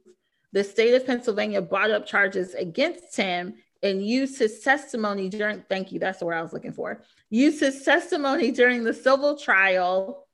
The 0.53 0.64
state 0.64 0.95
of 0.95 1.07
Pennsylvania 1.07 1.61
brought 1.61 1.90
up 1.90 2.07
charges 2.07 2.55
against 2.55 3.14
him 3.14 3.57
and 3.82 4.05
used 4.05 4.38
his 4.38 4.61
testimony 4.61 5.28
during, 5.28 5.64
thank 5.68 5.93
you, 5.93 5.99
that's 5.99 6.18
the 6.18 6.24
word 6.24 6.36
I 6.36 6.43
was 6.43 6.55
looking 6.55 6.72
for, 6.72 7.03
used 7.28 7.61
his 7.61 7.82
testimony 7.82 8.53
during 8.53 8.84
the 8.84 8.95
civil 8.95 9.36
trial 9.36 10.26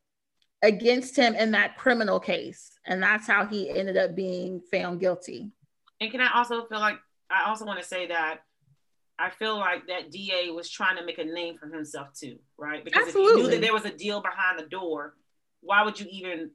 against 0.62 1.16
him 1.16 1.34
in 1.34 1.50
that 1.52 1.76
criminal 1.76 2.20
case. 2.20 2.78
And 2.86 3.02
that's 3.02 3.26
how 3.26 3.46
he 3.46 3.68
ended 3.68 3.96
up 3.96 4.14
being 4.14 4.60
found 4.70 5.00
guilty. 5.00 5.50
And 6.00 6.12
can 6.12 6.20
I 6.20 6.30
also 6.34 6.66
feel 6.66 6.78
like 6.78 6.98
I 7.28 7.48
also 7.48 7.64
want 7.64 7.80
to 7.80 7.84
say 7.84 8.06
that 8.06 8.42
I 9.18 9.30
feel 9.30 9.58
like 9.58 9.86
that 9.88 10.10
DA 10.10 10.50
was 10.50 10.70
trying 10.70 10.96
to 10.96 11.04
make 11.04 11.18
a 11.18 11.24
name 11.24 11.56
for 11.58 11.66
himself 11.66 12.08
too, 12.14 12.38
right? 12.56 12.84
Because 12.84 13.08
if 13.08 13.14
you 13.14 13.36
knew 13.36 13.50
that 13.50 13.60
there 13.60 13.72
was 13.72 13.84
a 13.84 13.90
deal 13.90 14.20
behind 14.22 14.58
the 14.58 14.66
door, 14.66 15.14
why 15.60 15.82
would 15.82 15.98
you 15.98 16.06
even 16.10 16.50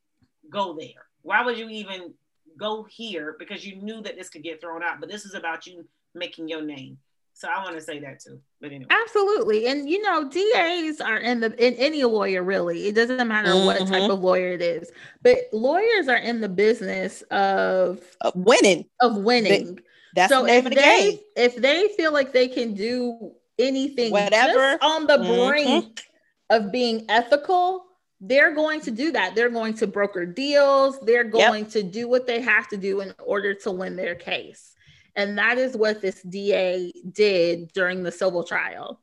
go 0.49 0.73
there? 0.73 1.05
Why 1.23 1.43
would 1.43 1.57
you 1.57 1.67
even 1.69 2.13
go 2.57 2.83
here? 2.89 3.35
Because 3.37 3.65
you 3.65 3.75
knew 3.81 4.01
that 4.01 4.15
this 4.15 4.29
could 4.29 4.43
get 4.43 4.61
thrown 4.61 4.81
out. 4.83 4.99
But 4.99 5.09
this 5.09 5.25
is 5.25 5.33
about 5.33 5.67
you 5.67 5.85
making 6.15 6.47
your 6.47 6.61
name. 6.61 6.97
So 7.33 7.47
I 7.49 7.63
want 7.63 7.75
to 7.75 7.81
say 7.81 7.99
that 7.99 8.21
too. 8.21 8.39
But 8.61 8.71
anyway. 8.71 8.85
Absolutely. 8.91 9.65
And 9.67 9.89
you 9.89 10.01
know, 10.01 10.29
DAs 10.29 11.01
are 11.01 11.17
in 11.17 11.39
the 11.39 11.47
in 11.65 11.73
any 11.75 12.03
lawyer 12.03 12.43
really. 12.43 12.85
It 12.87 12.95
doesn't 12.95 13.27
matter 13.27 13.53
what 13.65 13.79
type 13.87 14.09
of 14.09 14.19
lawyer 14.21 14.49
it 14.49 14.61
is. 14.61 14.91
But 15.21 15.37
lawyers 15.51 16.07
are 16.07 16.17
in 16.17 16.41
the 16.41 16.49
business 16.49 17.23
of 17.23 17.99
Uh, 18.21 18.31
winning. 18.35 18.85
of 19.01 19.17
winning. 19.17 19.79
That's 20.15 20.31
so 20.31 20.41
the 20.41 20.47
name 20.47 20.59
if 20.59 20.65
of 20.65 20.69
the 20.71 20.75
they 20.75 21.09
game. 21.11 21.19
if 21.35 21.55
they 21.55 21.87
feel 21.97 22.11
like 22.13 22.33
they 22.33 22.47
can 22.47 22.73
do 22.73 23.33
anything 23.59 24.11
Whatever. 24.11 24.53
just 24.53 24.83
on 24.83 25.07
the 25.07 25.17
Mhm. 25.17 25.47
brink 25.47 26.01
of 26.49 26.71
being 26.71 27.05
ethical, 27.09 27.85
they're 28.21 28.51
going 28.51 28.79
to 28.81 28.91
do 28.91 29.11
that. 29.11 29.35
They're 29.35 29.49
going 29.49 29.73
to 29.75 29.87
broker 29.87 30.25
deals. 30.25 30.99
They're 31.01 31.23
going 31.23 31.65
to 31.67 31.83
do 31.83 32.07
what 32.07 32.25
they 32.27 32.41
have 32.41 32.67
to 32.69 32.77
do 32.77 33.01
in 33.01 33.13
order 33.23 33.53
to 33.55 33.71
win 33.71 33.95
their 33.95 34.15
case. 34.15 34.73
And 35.15 35.37
that 35.37 35.57
is 35.57 35.75
what 35.77 36.01
this 36.01 36.21
DA 36.23 36.91
did 37.11 37.71
during 37.73 38.01
the 38.03 38.11
civil 38.11 38.43
trial. 38.43 38.99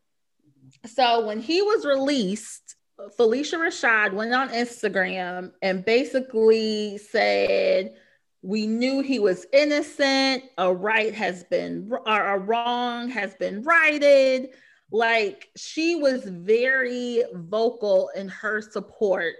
So 0.86 1.26
when 1.26 1.40
he 1.40 1.60
was 1.62 1.84
released, 1.84 2.76
Phylicia 3.18 3.58
Rashad 3.58 4.12
went 4.12 4.34
on 4.34 4.48
Instagram 4.50 5.52
and 5.62 5.84
basically 5.84 6.98
said, 6.98 7.94
we 8.42 8.66
knew 8.66 9.00
he 9.00 9.18
was 9.18 9.46
innocent. 9.52 10.44
A 10.58 10.72
right 10.72 11.14
has 11.14 11.44
been, 11.44 11.90
or 11.90 12.20
a 12.22 12.38
wrong 12.38 13.08
has 13.10 13.34
been 13.34 13.62
righted. 13.62 14.50
Like 14.90 15.48
she 15.56 15.96
was 15.96 16.24
very 16.24 17.22
vocal 17.34 18.10
in 18.16 18.28
her 18.28 18.60
support 18.60 19.36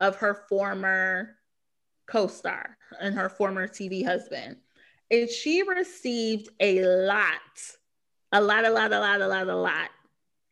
of 0.00 0.16
her 0.16 0.44
former 0.48 1.36
co 2.06 2.26
star 2.26 2.76
and 3.00 3.14
her 3.14 3.28
former 3.28 3.66
TV 3.66 4.04
husband. 4.04 4.56
And 5.10 5.28
she 5.28 5.62
received 5.62 6.48
a 6.60 6.82
lot, 6.82 7.32
a 8.32 8.40
lot, 8.40 8.64
a 8.64 8.70
lot, 8.70 8.92
a 8.92 8.98
lot, 8.98 9.20
a 9.20 9.28
lot, 9.28 9.48
a 9.48 9.56
lot 9.56 9.90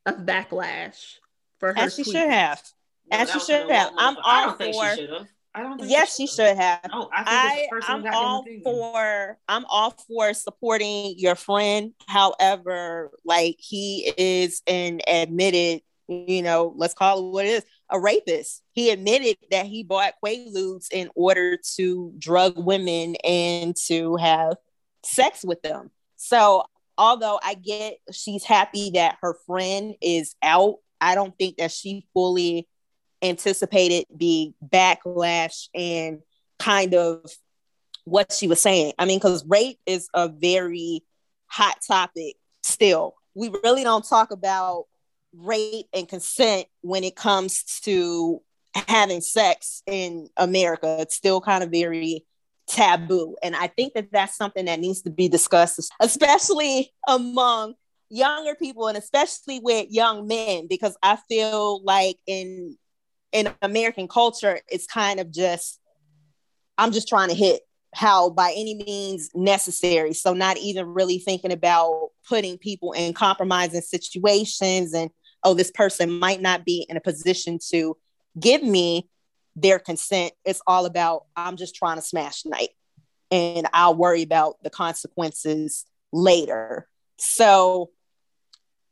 of 0.07 0.17
backlash 0.19 1.17
for 1.59 1.73
her. 1.73 1.79
As 1.79 1.95
she 1.95 2.03
tweets. 2.03 2.13
should 2.13 2.31
have. 2.31 2.63
As 3.11 3.29
that 3.29 3.41
she 3.41 3.47
should 3.47 3.71
have. 3.71 3.93
I'm 3.97 4.17
all 4.23 4.53
for- 4.53 4.65
she 4.65 4.97
should 4.97 5.11
have. 5.11 5.29
I 5.55 5.63
don't 5.63 5.79
think 5.79 5.91
Yes, 5.91 6.17
she 6.17 6.27
should 6.27 6.57
have. 6.57 6.81
No, 6.91 7.11
I 7.13 7.17
think 7.19 7.29
I, 7.29 7.57
it's 7.59 7.71
personal 7.71 7.97
I'm 7.99 8.03
goddamn 8.05 8.23
all 8.23 8.45
for 8.65 9.39
I'm 9.49 9.65
all 9.67 9.91
for 9.91 10.35
supporting 10.35 11.15
your 11.19 11.35
friend. 11.35 11.93
However, 12.07 13.11
like 13.25 13.57
he 13.59 14.13
is 14.17 14.63
an 14.67 15.01
admitted, 15.07 15.83
you 16.09 16.43
know, 16.43 16.73
let's 16.77 16.95
call 16.95 17.19
it 17.19 17.33
what 17.33 17.45
it 17.45 17.51
is, 17.51 17.65
a 17.91 18.01
rapist. 18.01 18.63
He 18.73 18.91
admitted 18.91 19.37
that 19.51 19.67
he 19.67 19.83
bought 19.83 20.15
quaaludes 20.25 20.87
in 20.91 21.11
order 21.15 21.59
to 21.77 22.13
drug 22.19 22.55
women 22.57 23.17
and 23.25 23.77
to 23.89 24.17
have 24.17 24.57
sex 25.05 25.45
with 25.45 25.61
them. 25.63 25.91
So 26.17 26.65
although 26.97 27.39
I 27.43 27.55
get 27.55 27.99
she's 28.11 28.45
happy 28.45 28.91
that 28.91 29.19
her 29.21 29.37
friend 29.47 29.95
is 30.01 30.35
out, 30.43 30.77
I 31.01 31.15
don't 31.15 31.37
think 31.37 31.59
that 31.59 31.73
she 31.73 32.07
fully 32.15 32.69
anticipated 33.23 34.07
the 34.15 34.53
backlash 34.67 35.69
and 35.75 36.21
kind 36.59 36.95
of 36.95 37.25
what 38.05 38.33
she 38.33 38.49
was 38.49 38.61
saying. 38.61 38.93
I 38.99 39.05
mean, 39.05 39.19
because 39.19 39.45
rape 39.47 39.79
is 39.87 40.09
a 40.15 40.29
very 40.29 41.03
hot 41.47 41.79
topic 41.87 42.37
still. 42.63 43.15
We 43.35 43.49
really 43.63 43.85
don't 43.85 44.07
talk 44.07 44.31
about 44.31 44.87
rape 45.35 45.87
and 45.95 46.09
consent 46.09 46.67
when 46.81 47.05
it 47.05 47.17
comes 47.17 47.81
to 47.83 48.43
having 48.75 49.21
sex 49.21 49.83
in 49.87 50.29
America. 50.37 50.97
It's 51.01 51.15
still 51.15 51.41
kind 51.41 51.63
of 51.63 51.71
very 51.71 52.25
taboo. 52.67 53.37
And 53.43 53.55
I 53.55 53.67
think 53.69 53.95
that 53.95 54.09
that's 54.13 54.37
something 54.37 54.65
that 54.67 54.81
needs 54.81 55.03
to 55.03 55.11
be 55.11 55.29
discussed, 55.29 55.93
especially 56.01 56.93
among 57.07 57.75
younger 58.09 58.55
people 58.55 58.89
and 58.89 58.99
especially 58.99 59.61
with 59.61 59.87
young 59.91 60.27
men, 60.27 60.67
because 60.69 60.97
I 61.03 61.17
feel 61.29 61.83
like 61.83 62.19
in 62.27 62.77
in 63.33 63.49
American 63.63 64.09
culture, 64.09 64.61
it's 64.69 64.87
kind 64.87 65.21
of 65.21 65.33
just, 65.33 65.81
I'm 66.79 66.93
just 66.93 67.09
trying 67.09 67.29
to 67.29 67.35
hit 67.35 67.63
how 67.95 68.31
by 68.31 68.53
any 68.57 68.75
means 68.75 69.31
necessary. 69.35 70.15
So 70.15 70.33
not 70.33 70.57
even 70.57 70.87
really 70.87 71.19
thinking 71.19 71.53
about 71.53 72.11
putting 72.29 72.57
people 72.59 72.93
in 72.93 73.13
compromising 73.13 73.83
situations 73.83 74.95
and 74.95 75.11
oh, 75.45 75.55
this 75.55 75.71
person 75.71 76.19
might 76.19 76.41
not 76.41 76.65
be 76.65 76.87
in 76.89 76.97
a 76.97 77.01
position 77.01 77.59
to 77.71 77.97
give 78.39 78.63
me 78.63 79.09
their 79.57 79.79
consent. 79.79 80.33
It's 80.45 80.63
all 80.67 80.87
about 80.87 81.25
I'm 81.37 81.57
just 81.57 81.75
trying 81.75 81.97
to 81.97 82.03
smash 82.03 82.45
night 82.47 82.71
And 83.31 83.67
I'll 83.73 83.95
worry 83.95 84.23
about 84.23 84.63
the 84.63 84.71
consequences 84.71 85.85
later. 86.13 86.89
So 87.19 87.91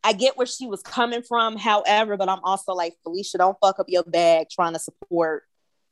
I 0.02 0.12
get 0.12 0.36
where 0.36 0.46
she 0.46 0.66
was 0.66 0.82
coming 0.82 1.22
from. 1.22 1.56
However, 1.56 2.16
but 2.16 2.28
I'm 2.28 2.40
also 2.42 2.72
like, 2.72 2.94
Phylicia, 3.06 3.38
don't 3.38 3.56
fuck 3.60 3.78
up 3.78 3.86
your 3.88 4.04
bag 4.04 4.48
trying 4.50 4.72
to 4.72 4.78
support 4.78 5.44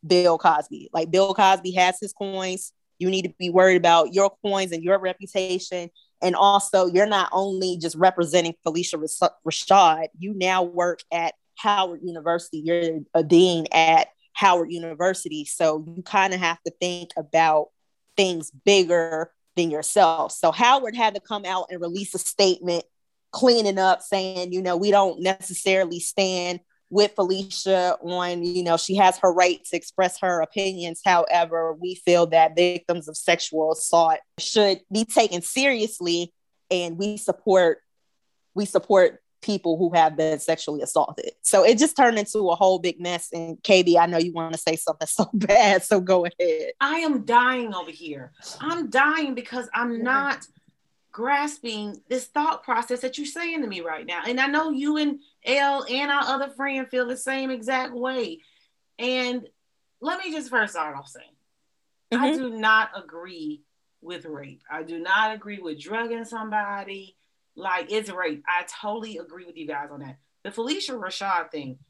Bill 0.07 0.39
Cosby. 0.39 0.91
Like, 0.93 1.11
Bill 1.11 1.35
Cosby 1.35 1.73
has 1.73 1.99
his 2.01 2.13
coins. 2.13 2.73
You 2.99 3.11
need 3.11 3.23
to 3.23 3.35
be 3.39 3.51
worried 3.51 3.77
about 3.77 4.15
your 4.15 4.33
coins 4.43 4.73
and 4.73 4.83
your 4.83 4.99
reputation. 4.99 5.91
And 6.21 6.35
also, 6.35 6.87
you're 6.87 7.07
not 7.07 7.29
only 7.33 7.79
just 7.79 7.97
representing 7.97 8.55
Phylicia 8.67 9.31
Rashad, 9.47 10.09
you 10.19 10.35
now 10.35 10.63
work 10.63 11.01
at 11.13 11.35
Howard 11.57 12.01
University. 12.03 12.59
You're 12.59 13.01
a 13.15 13.23
dean 13.23 13.67
at 13.73 14.09
Howard 14.33 14.73
University. 14.73 15.45
So 15.45 15.85
you 15.97 16.03
kind 16.03 16.33
of 16.33 16.41
have 16.41 16.63
to 16.63 16.73
think 16.81 17.11
about 17.17 17.69
things 18.17 18.51
bigger 18.51 19.33
than 19.57 19.71
yourself. 19.71 20.33
So 20.33 20.51
Howard 20.51 20.97
had 20.97 21.15
to 21.15 21.21
come 21.21 21.45
out 21.45 21.67
and 21.71 21.81
release 21.81 22.15
a 22.15 22.19
statement 22.19 22.85
cleaning 23.33 23.79
up, 23.79 24.03
saying, 24.03 24.53
you 24.53 24.63
know, 24.63 24.77
we 24.77 24.91
don't 24.91 25.21
necessarily 25.21 26.01
stand 26.01 26.61
with 26.91 27.15
Phylicia 27.15 28.03
on, 28.03 28.43
you 28.43 28.63
know, 28.63 28.77
she 28.77 28.97
has 28.97 29.19
her 29.19 29.33
right 29.33 29.63
to 29.67 29.77
express 29.77 30.19
her 30.21 30.41
opinions. 30.41 31.03
However, 31.05 31.75
we 31.75 31.97
feel 31.97 32.27
that 32.29 32.57
victims 32.57 33.09
of 33.09 33.17
sexual 33.17 33.73
assault 33.73 34.19
should 34.39 34.81
be 34.91 35.05
taken 35.05 35.43
seriously 35.43 36.33
and 36.71 36.99
we 36.99 37.17
support 37.17 37.79
we 38.55 38.65
support 38.65 39.21
people 39.41 39.79
who 39.79 39.95
have 39.95 40.17
been 40.17 40.41
sexually 40.41 40.83
assaulted. 40.83 41.31
So 41.43 41.65
it 41.65 41.79
just 41.79 41.97
turned 41.97 42.19
into 42.19 42.51
a 42.51 42.57
whole 42.57 42.79
big 42.79 43.01
mess. 43.01 43.29
And 43.33 43.63
Katie, 43.63 43.99
I 43.99 44.07
know 44.07 44.19
you 44.19 44.33
want 44.33 44.53
to 44.53 44.59
say 44.59 44.77
something 44.77 45.07
so 45.09 45.29
bad, 45.33 45.85
so 45.85 46.01
go 46.01 46.27
ahead. 46.27 46.73
I 46.81 46.97
am 46.97 47.25
dying 47.25 47.75
over 47.75 47.91
here. 47.91 48.33
I'm 48.61 48.91
dying 48.91 49.35
because 49.35 49.69
I'm 49.75 50.03
not 50.03 50.45
grasping 51.23 52.01
this 52.09 52.27
thought 52.27 52.63
process 52.63 53.01
that 53.01 53.19
you're 53.19 53.27
saying 53.27 53.61
to 53.61 53.67
me 53.67 53.81
right 53.81 54.07
now. 54.07 54.23
And 54.25 54.39
I 54.39 54.47
know 54.47 54.71
you 54.71 54.99
and 54.99 55.19
L 55.45 55.85
and 55.91 56.13
our 56.13 56.23
other 56.23 56.49
friend 56.51 56.87
feel 56.89 57.09
the 57.09 57.17
same 57.17 57.51
exact 57.51 57.93
way. 57.93 58.39
And 59.01 59.49
let 60.01 60.21
me 60.25 60.31
just 60.31 60.49
first 60.49 60.75
start 60.75 60.95
off 60.97 61.09
saying, 61.09 61.33
I 62.13 62.31
Mhm. 62.31 62.35
do 62.37 62.51
not 62.51 62.91
agree 62.95 63.65
with 64.01 64.27
rape. 64.27 64.63
I 64.71 64.85
do 64.85 65.01
not 65.01 65.35
agree 65.35 65.59
with 65.59 65.81
drugging 65.81 66.25
somebody. 66.25 67.17
Like 67.57 67.91
it's 67.91 68.11
rape. 68.11 68.45
I 68.47 68.65
totally 68.81 69.19
agree 69.19 69.45
with 69.45 69.57
you 69.57 69.67
guys 69.67 69.91
on 69.91 69.99
that. 69.99 70.19
The 70.45 70.51
Phylicia 70.51 70.97
Rashad 70.97 71.51
thing, 71.51 71.81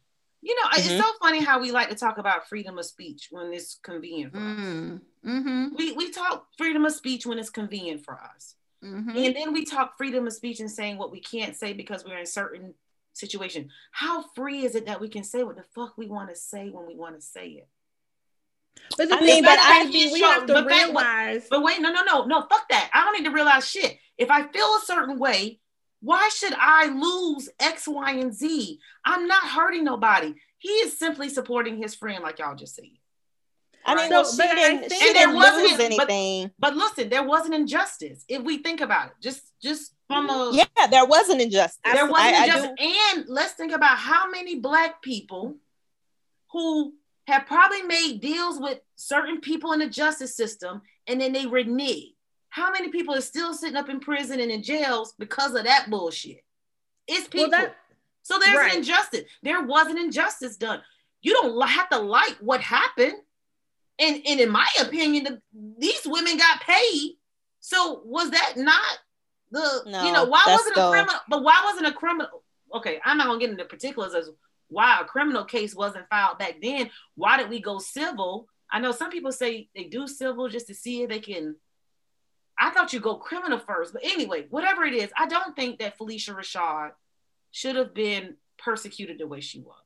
you 0.41 0.55
know, 0.55 0.71
Mhm. 0.71 0.79
it's 0.79 0.97
so 1.07 1.13
funny 1.21 1.41
how 1.45 1.61
we 1.61 1.71
like 1.71 1.91
to 1.91 1.95
talk 1.97 2.17
about 2.17 2.49
freedom 2.49 2.79
of 2.79 2.87
speech 2.87 3.29
when 3.31 3.53
it's 3.53 3.75
convenient 3.83 4.33
for 4.33 4.39
us. 4.39 4.45
Mm, 4.59 5.01
mm-hmm, 5.23 5.75
We 5.77 5.93
we 5.93 6.11
talk 6.13 6.47
freedom 6.57 6.87
of 6.87 6.93
speech 6.95 7.27
when 7.27 7.39
it's 7.39 7.51
convenient 7.51 8.07
for 8.07 8.19
us. 8.19 8.55
Mm-hmm. 8.85 9.17
And 9.17 9.37
then 9.37 9.53
we 9.53 9.65
talk 9.65 9.97
freedom 9.97 10.27
of 10.27 10.33
speech 10.33 10.61
and 10.61 10.71
saying 10.71 10.99
what 10.99 11.11
we 11.13 11.21
can't 11.21 11.57
say 11.57 11.73
because 11.73 12.05
we're 12.05 12.19
in 12.19 12.27
certain 12.27 12.75
situation. 13.13 13.71
How 13.91 14.25
free 14.35 14.65
is 14.65 14.75
it 14.75 14.87
that 14.87 15.01
we 15.01 15.09
can 15.09 15.25
say 15.25 15.43
what 15.43 15.57
the 15.57 15.65
fuck 15.75 15.99
we 15.99 16.07
want 16.07 16.31
to 16.31 16.37
say 16.37 16.71
when 16.71 16.87
we 16.87 16.97
want 16.97 17.17
to 17.17 17.21
say 17.21 17.49
it? 17.49 17.69
But 18.97 19.09
the 19.09 19.17
I 19.17 19.19
thing 19.19 19.27
mean, 19.27 19.45
about 19.45 19.57
but 19.57 19.65
I- 19.65 19.85
baby, 19.87 20.11
we 20.13 20.21
have 20.21 20.47
to 20.47 20.53
but 20.53 20.67
realize. 20.67 21.47
But 21.51 21.63
wait, 21.63 21.81
no, 21.81 21.91
no, 21.91 22.03
no, 22.05 22.25
no, 22.25 22.43
fuck 22.43 22.69
that. 22.71 22.91
I 22.95 23.05
don't 23.05 23.15
need 23.19 23.29
to 23.29 23.35
realize 23.35 23.69
shit. 23.69 23.99
If 24.17 24.31
I 24.31 24.47
feel 24.49 24.67
a 24.67 24.81
certain 24.85 25.19
way, 25.19 25.61
why 26.01 26.29
should 26.33 26.55
I 26.55 26.87
lose 26.87 27.49
X, 27.59 27.89
Y, 27.89 28.13
and 28.13 28.33
Z? 28.33 28.79
I'm 29.05 29.27
not 29.27 29.43
hurting 29.49 29.85
nobody. 29.85 30.35
He 30.59 30.69
is 30.69 30.99
simply 30.99 31.29
supporting 31.29 31.81
his 31.81 31.95
friend, 31.95 32.23
like 32.23 32.39
y'all 32.39 32.55
just 32.55 32.77
said. 32.77 32.85
I 33.89 33.95
mean, 33.97 34.09
So, 34.11 34.23
well, 34.23 34.31
she 34.31 34.37
didn't, 34.55 34.93
she 34.93 35.07
And 35.09 35.17
there 35.17 35.27
didn't 35.27 35.35
wasn't- 35.35 35.63
lose 35.63 35.73
but- 35.77 35.81
anything. 36.11 36.51
But 36.59 36.77
listen, 36.77 37.09
there 37.09 37.23
was 37.23 37.47
an 37.47 37.53
injustice. 37.55 38.25
If 38.29 38.43
we 38.43 38.59
think 38.59 38.81
about 38.81 39.09
it, 39.09 39.15
just 39.21 39.43
just 39.63 39.95
from 40.07 40.29
a 40.31 40.51
yeah, 40.53 40.87
there 40.89 41.05
was 41.05 41.29
an 41.29 41.41
injustice. 41.41 41.79
there 41.85 42.07
wasn't 42.07 42.35
I- 42.35 42.41
I 42.41 42.45
injustice. 42.45 42.71
and 42.81 43.25
let's 43.29 43.53
think 43.55 43.73
about 43.73 43.99
how 43.99 44.31
many 44.31 44.57
black 44.61 45.03
people 45.03 45.57
who 46.53 46.95
have 47.27 47.47
probably 47.47 47.83
made 47.83 48.21
deals 48.21 48.59
with 48.59 48.79
certain 48.97 49.41
people 49.41 49.73
in 49.73 49.81
the 49.81 49.89
justice 49.89 50.35
system 50.35 50.81
and 51.07 51.21
then 51.21 51.33
they 51.33 51.47
renege. 51.47 52.15
How 52.51 52.71
many 52.73 52.89
people 52.89 53.15
are 53.15 53.21
still 53.21 53.53
sitting 53.53 53.77
up 53.77 53.91
in 53.91 54.01
prison 54.01 54.41
and 54.41 54.51
in 54.51 54.63
jails 54.63 55.13
because 55.19 55.55
of 55.55 55.65
that 55.65 55.91
bullshit? 55.91 56.43
It's 57.07 57.29
people. 57.29 57.51
Well, 57.51 57.61
that 57.61 57.77
so 58.23 58.39
there's 58.39 58.57
right. 58.57 58.73
an 58.73 58.79
injustice. 58.79 59.25
There 59.43 59.63
was 59.63 59.87
an 59.89 59.99
injustice 59.99 60.57
done. 60.57 60.83
You 61.21 61.35
don't 61.35 61.69
have 61.69 61.89
to 61.91 61.99
like 61.99 62.37
what 62.41 62.61
happened. 62.63 63.15
And, 63.99 64.23
and 64.27 64.41
in 64.41 64.51
my 64.51 64.67
opinion, 64.81 65.25
the, 65.25 65.41
these 65.79 66.03
women 66.07 66.37
got 66.37 66.61
paid. 66.61 67.15
So 67.61 68.03
was 68.05 68.31
that 68.31 68.53
not 68.57 68.99
the 69.51 69.83
you 70.05 70.13
know 70.13 70.25
why 70.25 70.45
wasn't 70.47 70.77
a 70.77 70.89
criminal? 70.91 71.21
But 71.29 71.43
why 71.43 71.63
wasn't 71.65 71.87
a 71.87 71.93
criminal? 71.93 72.43
Okay, 72.75 73.01
I'm 73.05 73.19
not 73.19 73.27
gonna 73.27 73.41
get 73.41 73.51
into 73.51 73.65
particulars 73.65 74.15
as 74.15 74.31
why 74.69 74.99
a 75.01 75.05
criminal 75.05 75.45
case 75.45 75.75
wasn't 75.75 76.09
filed 76.09 76.39
back 76.39 76.57
then. 76.63 76.91
Why 77.15 77.37
did 77.39 77.49
we 77.49 77.61
go 77.61 77.79
civil? 77.79 78.47
I 78.71 78.81
know 78.81 78.93
some 78.93 79.11
people 79.11 79.33
say 79.33 79.69
they 79.75 79.85
do 79.85 80.07
civil 80.07 80.49
just 80.49 80.67
to 80.67 80.75
see 80.75 81.03
if 81.03 81.09
they 81.09 81.21
can. 81.21 81.57
I 82.59 82.71
thought 82.71 82.93
you 82.93 83.01
go 83.01 83.17
criminal 83.17 83.59
first, 83.59 83.93
but 83.93 84.05
anyway, 84.05 84.47
whatever 84.51 84.85
it 84.85 84.93
is, 84.93 85.11
I 85.17 85.27
don't 85.27 85.55
think 85.55 85.79
that 85.79 85.99
Phylicia 85.99 86.35
Rashad 86.35 86.91
should 87.51 87.77
have 87.77 87.95
been 87.95 88.37
persecuted 88.59 89.19
the 89.19 89.27
way 89.27 89.41
she 89.41 89.61
was. 89.61 89.77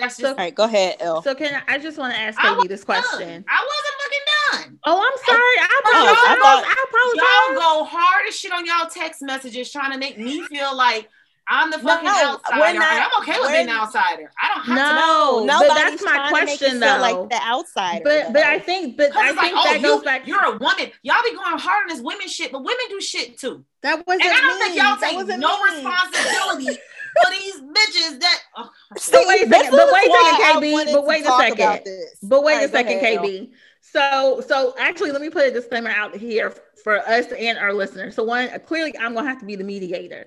That's 0.00 0.16
just 0.16 0.20
So- 0.20 0.28
All 0.30 0.34
right, 0.36 0.54
go 0.54 0.64
ahead, 0.64 0.96
Elle. 1.00 1.22
so 1.22 1.34
can 1.34 1.54
I, 1.68 1.74
I 1.74 1.78
just 1.78 1.98
want 1.98 2.14
to 2.14 2.20
ask 2.20 2.38
I 2.38 2.42
Katie 2.48 2.56
was 2.56 2.68
this 2.68 2.84
done. 2.84 3.02
question. 3.02 3.44
I 3.48 3.66
wasn't 3.68 3.94
fucking 4.02 4.66
done. 4.68 4.78
Oh, 4.84 4.98
I'm 4.98 5.18
sorry. 5.26 5.40
I 5.40 5.68
Oh, 5.70 5.90
apologize. 5.90 6.24
I 6.26 6.36
thought- 6.40 6.64
I 6.66 6.84
apologize. 6.88 7.60
Y'all 7.60 7.78
go 7.78 7.84
hard 7.84 8.26
as 8.28 8.36
shit 8.36 8.52
on 8.52 8.66
y'all 8.66 8.88
text 8.88 9.22
messages 9.22 9.70
trying 9.72 9.92
to 9.92 9.98
make 9.98 10.18
me 10.18 10.42
feel 10.46 10.74
like 10.76 11.08
I'm 11.52 11.68
the 11.72 11.78
No, 11.78 11.82
fucking 11.82 12.04
no, 12.04 12.12
outsider. 12.12 12.60
we're 12.60 12.72
not- 12.74 13.10
I'm 13.12 13.22
okay 13.22 13.40
with 13.40 13.50
being 13.50 13.68
an 13.68 13.74
outsider. 13.74 14.30
I 14.40 14.48
don't 14.54 14.64
have 14.66 14.66
to 14.66 14.72
No, 14.74 15.44
know. 15.44 15.58
but 15.58 15.68
Nobody's 15.68 15.74
that's 16.00 16.04
my 16.04 16.12
trying 16.14 16.28
to 16.28 16.34
make 16.34 16.40
you 16.52 16.58
question, 16.58 16.70
feel 16.70 16.80
though. 16.80 17.00
Like 17.00 17.28
the 17.30 17.42
outsider. 17.44 18.00
But 18.04 18.32
but 18.32 18.42
I 18.44 18.58
think 18.60 18.96
but 18.96 19.16
I 19.16 19.26
think 19.28 19.36
like, 19.36 19.52
oh, 19.56 19.64
that 19.64 19.82
goes 19.82 19.98
you, 19.98 20.04
back. 20.04 20.26
you're 20.28 20.44
a 20.44 20.56
woman. 20.58 20.92
Y'all 21.02 21.16
be 21.24 21.34
going 21.34 21.58
hard 21.58 21.82
on 21.82 21.88
this 21.96 22.00
women 22.04 22.28
shit, 22.28 22.52
but 22.52 22.60
women 22.60 22.84
do 22.88 23.00
shit 23.00 23.36
too. 23.38 23.64
That 23.82 24.06
wasn't 24.06 24.26
And 24.26 24.32
I 24.36 24.40
don't 24.40 24.58
me. 24.60 24.64
think 24.64 24.76
y'all 24.76 24.96
That 24.96 25.10
take 25.28 25.38
no 25.40 25.62
me. 25.64 25.74
responsibility 25.76 26.78
for 27.22 27.30
these 27.30 27.60
bitches 27.60 28.20
that. 28.20 28.38
Oh, 28.56 28.70
But 29.10 29.26
wait 29.26 29.46
a 29.46 29.50
second, 29.50 29.70
but 29.72 29.88
wait 29.92 30.10
a 30.10 30.14
second, 30.14 30.62
KB, 30.62 30.92
but 30.92 31.06
wait 31.06 31.24
a 31.24 31.30
second. 31.30 31.80
But 32.22 32.44
wait 32.44 32.64
a 32.64 32.68
second, 32.68 32.96
ahead. 32.98 33.18
KB. 33.18 33.50
So, 33.80 34.42
so 34.46 34.74
actually, 34.78 35.10
let 35.12 35.20
me 35.20 35.30
put 35.30 35.46
a 35.46 35.50
disclaimer 35.50 35.90
out 35.90 36.14
here 36.16 36.54
for 36.84 36.98
us 36.98 37.26
and 37.32 37.58
our 37.58 37.72
listeners. 37.72 38.14
So, 38.14 38.24
one, 38.24 38.48
clearly, 38.66 38.96
I'm 38.98 39.14
gonna 39.14 39.28
have 39.28 39.40
to 39.40 39.46
be 39.46 39.56
the 39.56 39.64
mediator, 39.64 40.26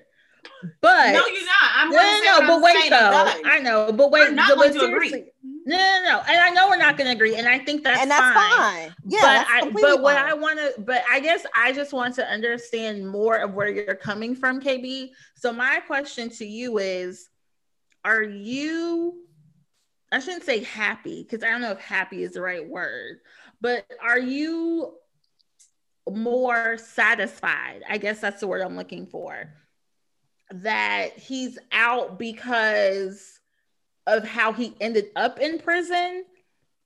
but 0.80 1.12
no, 1.12 1.26
you're 1.26 1.44
not. 1.44 1.70
I'm 1.74 1.90
no, 1.90 1.96
no, 1.96 2.20
no, 2.24 2.40
but 2.40 2.54
I'm 2.54 2.62
wait 2.62 2.90
though. 2.90 3.32
I 3.44 3.58
know, 3.60 3.92
but 3.92 4.10
wait, 4.10 4.28
We're 4.28 4.34
not 4.34 4.48
but 4.50 4.56
going 4.56 4.72
to 4.74 4.84
agree. 4.86 5.24
No, 5.66 5.76
no, 5.76 6.02
no, 6.02 6.22
and 6.28 6.36
I 6.38 6.50
know 6.50 6.68
we're 6.68 6.76
not 6.76 6.98
going 6.98 7.08
to 7.08 7.14
agree, 7.14 7.36
and 7.36 7.48
I 7.48 7.58
think 7.58 7.84
that's 7.84 8.02
and 8.02 8.10
that's 8.10 8.34
fine. 8.34 8.58
fine. 8.58 8.94
Yeah, 9.06 9.20
but 9.20 9.32
that's 9.32 9.50
I, 9.50 9.70
but 9.70 10.02
what 10.02 10.16
fine. 10.16 10.30
I 10.30 10.34
want 10.34 10.58
to, 10.58 10.80
but 10.82 11.02
I 11.10 11.20
guess 11.20 11.46
I 11.56 11.72
just 11.72 11.94
want 11.94 12.14
to 12.16 12.26
understand 12.26 13.08
more 13.08 13.36
of 13.36 13.54
where 13.54 13.68
you're 13.68 13.94
coming 13.94 14.34
from, 14.34 14.60
KB. 14.60 15.10
So 15.36 15.52
my 15.52 15.80
question 15.86 16.28
to 16.30 16.44
you 16.44 16.78
is, 16.78 17.30
are 18.04 18.22
you? 18.22 19.22
I 20.12 20.18
shouldn't 20.18 20.44
say 20.44 20.62
happy 20.64 21.22
because 21.22 21.42
I 21.42 21.48
don't 21.50 21.62
know 21.62 21.72
if 21.72 21.80
happy 21.80 22.22
is 22.22 22.32
the 22.32 22.42
right 22.42 22.66
word, 22.68 23.20
but 23.60 23.86
are 24.02 24.18
you 24.18 24.94
more 26.08 26.76
satisfied? 26.76 27.82
I 27.88 27.96
guess 27.96 28.20
that's 28.20 28.40
the 28.40 28.46
word 28.46 28.60
I'm 28.60 28.76
looking 28.76 29.06
for. 29.06 29.52
That 30.50 31.18
he's 31.18 31.58
out 31.72 32.18
because 32.18 33.40
of 34.06 34.24
how 34.24 34.52
he 34.52 34.74
ended 34.80 35.06
up 35.16 35.38
in 35.40 35.58
prison 35.58 36.24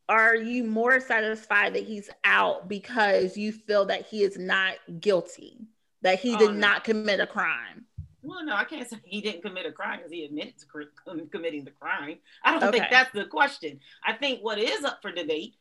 are 0.08 0.34
you 0.34 0.64
more 0.64 1.00
satisfied 1.00 1.74
that 1.74 1.82
he's 1.84 2.08
out 2.24 2.68
because 2.68 3.36
you 3.36 3.52
feel 3.52 3.84
that 3.86 4.06
he 4.06 4.22
is 4.22 4.38
not 4.38 4.74
guilty 5.00 5.66
that 6.02 6.18
he 6.20 6.34
Oh, 6.34 6.38
did 6.38 6.52
no. 6.52 6.58
not 6.68 6.84
commit 6.84 7.20
a 7.20 7.26
crime 7.26 7.84
Well, 8.22 8.44
no, 8.44 8.54
I 8.54 8.64
can't 8.64 8.88
say 8.88 8.96
he 9.04 9.20
didn't 9.20 9.42
commit 9.42 9.66
a 9.66 9.72
crime 9.72 9.98
because 9.98 10.12
he 10.12 10.24
admitted 10.24 10.58
to 10.58 10.66
cr- 10.66 11.12
committing 11.30 11.64
the 11.64 11.70
crime. 11.72 12.18
I 12.44 12.58
don't 12.58 12.72
think 12.72 12.84
that's 12.90 13.10
the 13.12 13.24
question. 13.26 13.80
I 14.04 14.12
think 14.12 14.40
what 14.40 14.58
is 14.58 14.84
up 14.84 14.98
for 15.02 15.12
debate 15.12 15.54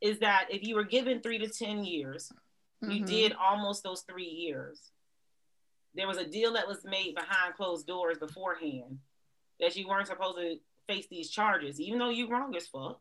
is 0.00 0.18
that 0.20 0.46
if 0.50 0.62
you 0.66 0.74
were 0.74 0.84
given 0.84 1.20
three 1.20 1.38
to 1.38 1.48
10 1.48 1.84
years, 1.84 2.32
you 2.82 3.02
Mhm. 3.02 3.06
did 3.06 3.32
almost 3.34 3.82
those 3.82 4.02
three 4.02 4.24
years. 4.24 4.90
There 5.94 6.06
was 6.08 6.16
a 6.18 6.24
deal 6.26 6.52
that 6.54 6.66
was 6.68 6.84
made 6.84 7.14
behind 7.14 7.54
closed 7.54 7.86
doors 7.86 8.18
beforehand 8.18 8.98
that 9.60 9.76
you 9.76 9.86
weren't 9.88 10.06
supposed 10.06 10.38
to 10.38 10.58
face 10.90 11.06
these 11.08 11.30
charges, 11.30 11.80
even 11.80 11.98
though 11.98 12.10
you 12.10 12.28
wrong 12.28 12.54
as 12.56 12.66
fuck. 12.66 13.00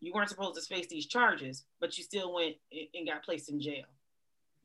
You 0.00 0.12
weren't 0.12 0.28
supposed 0.28 0.54
to 0.56 0.74
face 0.74 0.86
these 0.86 1.06
charges, 1.06 1.64
but 1.80 1.96
you 1.96 2.04
still 2.04 2.32
went 2.34 2.56
and- 2.94 3.06
got 3.06 3.24
placed 3.24 3.48
in 3.48 3.60
jail. 3.60 3.86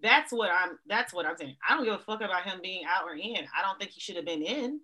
That's 0.01 0.31
what 0.31 0.49
I'm. 0.51 0.79
That's 0.85 1.13
what 1.13 1.25
I'm 1.25 1.37
saying. 1.37 1.57
I 1.67 1.75
don't 1.75 1.85
give 1.85 1.93
a 1.93 1.99
fuck 1.99 2.21
about 2.21 2.43
him 2.43 2.61
being 2.61 2.85
out 2.85 3.05
or 3.05 3.15
in. 3.15 3.47
I 3.57 3.61
don't 3.61 3.77
think 3.79 3.91
he 3.91 3.99
should 3.99 4.15
have 4.15 4.25
been 4.25 4.43
in, 4.43 4.79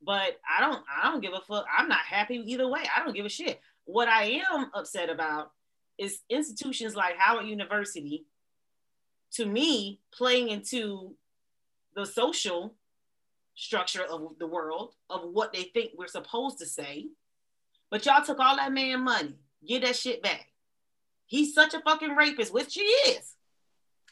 but 0.00 0.40
I 0.48 0.60
don't. 0.60 0.82
I 0.88 1.10
don't 1.10 1.20
give 1.20 1.34
a 1.34 1.40
fuck. 1.40 1.66
I'm 1.76 1.88
not 1.88 2.00
happy 2.00 2.36
either 2.46 2.68
way. 2.68 2.82
I 2.94 3.04
don't 3.04 3.14
give 3.14 3.26
a 3.26 3.30
shit. 3.30 3.60
What 3.84 4.08
I 4.08 4.40
am 4.50 4.70
upset 4.72 5.10
about 5.10 5.52
is 5.98 6.20
institutions 6.30 6.96
like 6.96 7.18
Howard 7.18 7.46
University, 7.46 8.24
to 9.32 9.44
me, 9.44 10.00
playing 10.10 10.48
into 10.48 11.14
the 11.94 12.06
social 12.06 12.74
structure 13.60 14.02
of 14.02 14.38
the 14.38 14.46
world 14.46 14.94
of 15.10 15.22
what 15.32 15.52
they 15.52 15.64
think 15.64 15.90
we're 15.96 16.06
supposed 16.08 16.58
to 16.58 16.66
say. 16.66 17.06
But 17.90 18.06
y'all 18.06 18.24
took 18.24 18.38
all 18.38 18.56
that 18.56 18.72
man 18.72 19.02
money. 19.04 19.34
Get 19.66 19.82
that 19.82 19.96
shit 19.96 20.22
back. 20.22 20.46
He's 21.26 21.54
such 21.54 21.74
a 21.74 21.80
fucking 21.80 22.14
rapist, 22.16 22.52
which 22.52 22.74
he 22.74 22.80
is. 22.80 23.34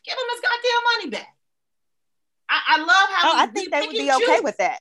Give 0.04 0.12
him 0.14 0.26
his 0.30 0.40
goddamn 0.40 0.82
money 0.96 1.10
back. 1.10 1.34
I, 2.50 2.60
I 2.68 2.78
love 2.78 2.88
how 2.88 3.30
Oh, 3.30 3.38
I 3.38 3.46
think 3.46 3.70
they 3.70 3.80
would 3.80 3.90
be 3.90 4.10
okay 4.12 4.34
choose. 4.36 4.42
with 4.42 4.56
that. 4.58 4.80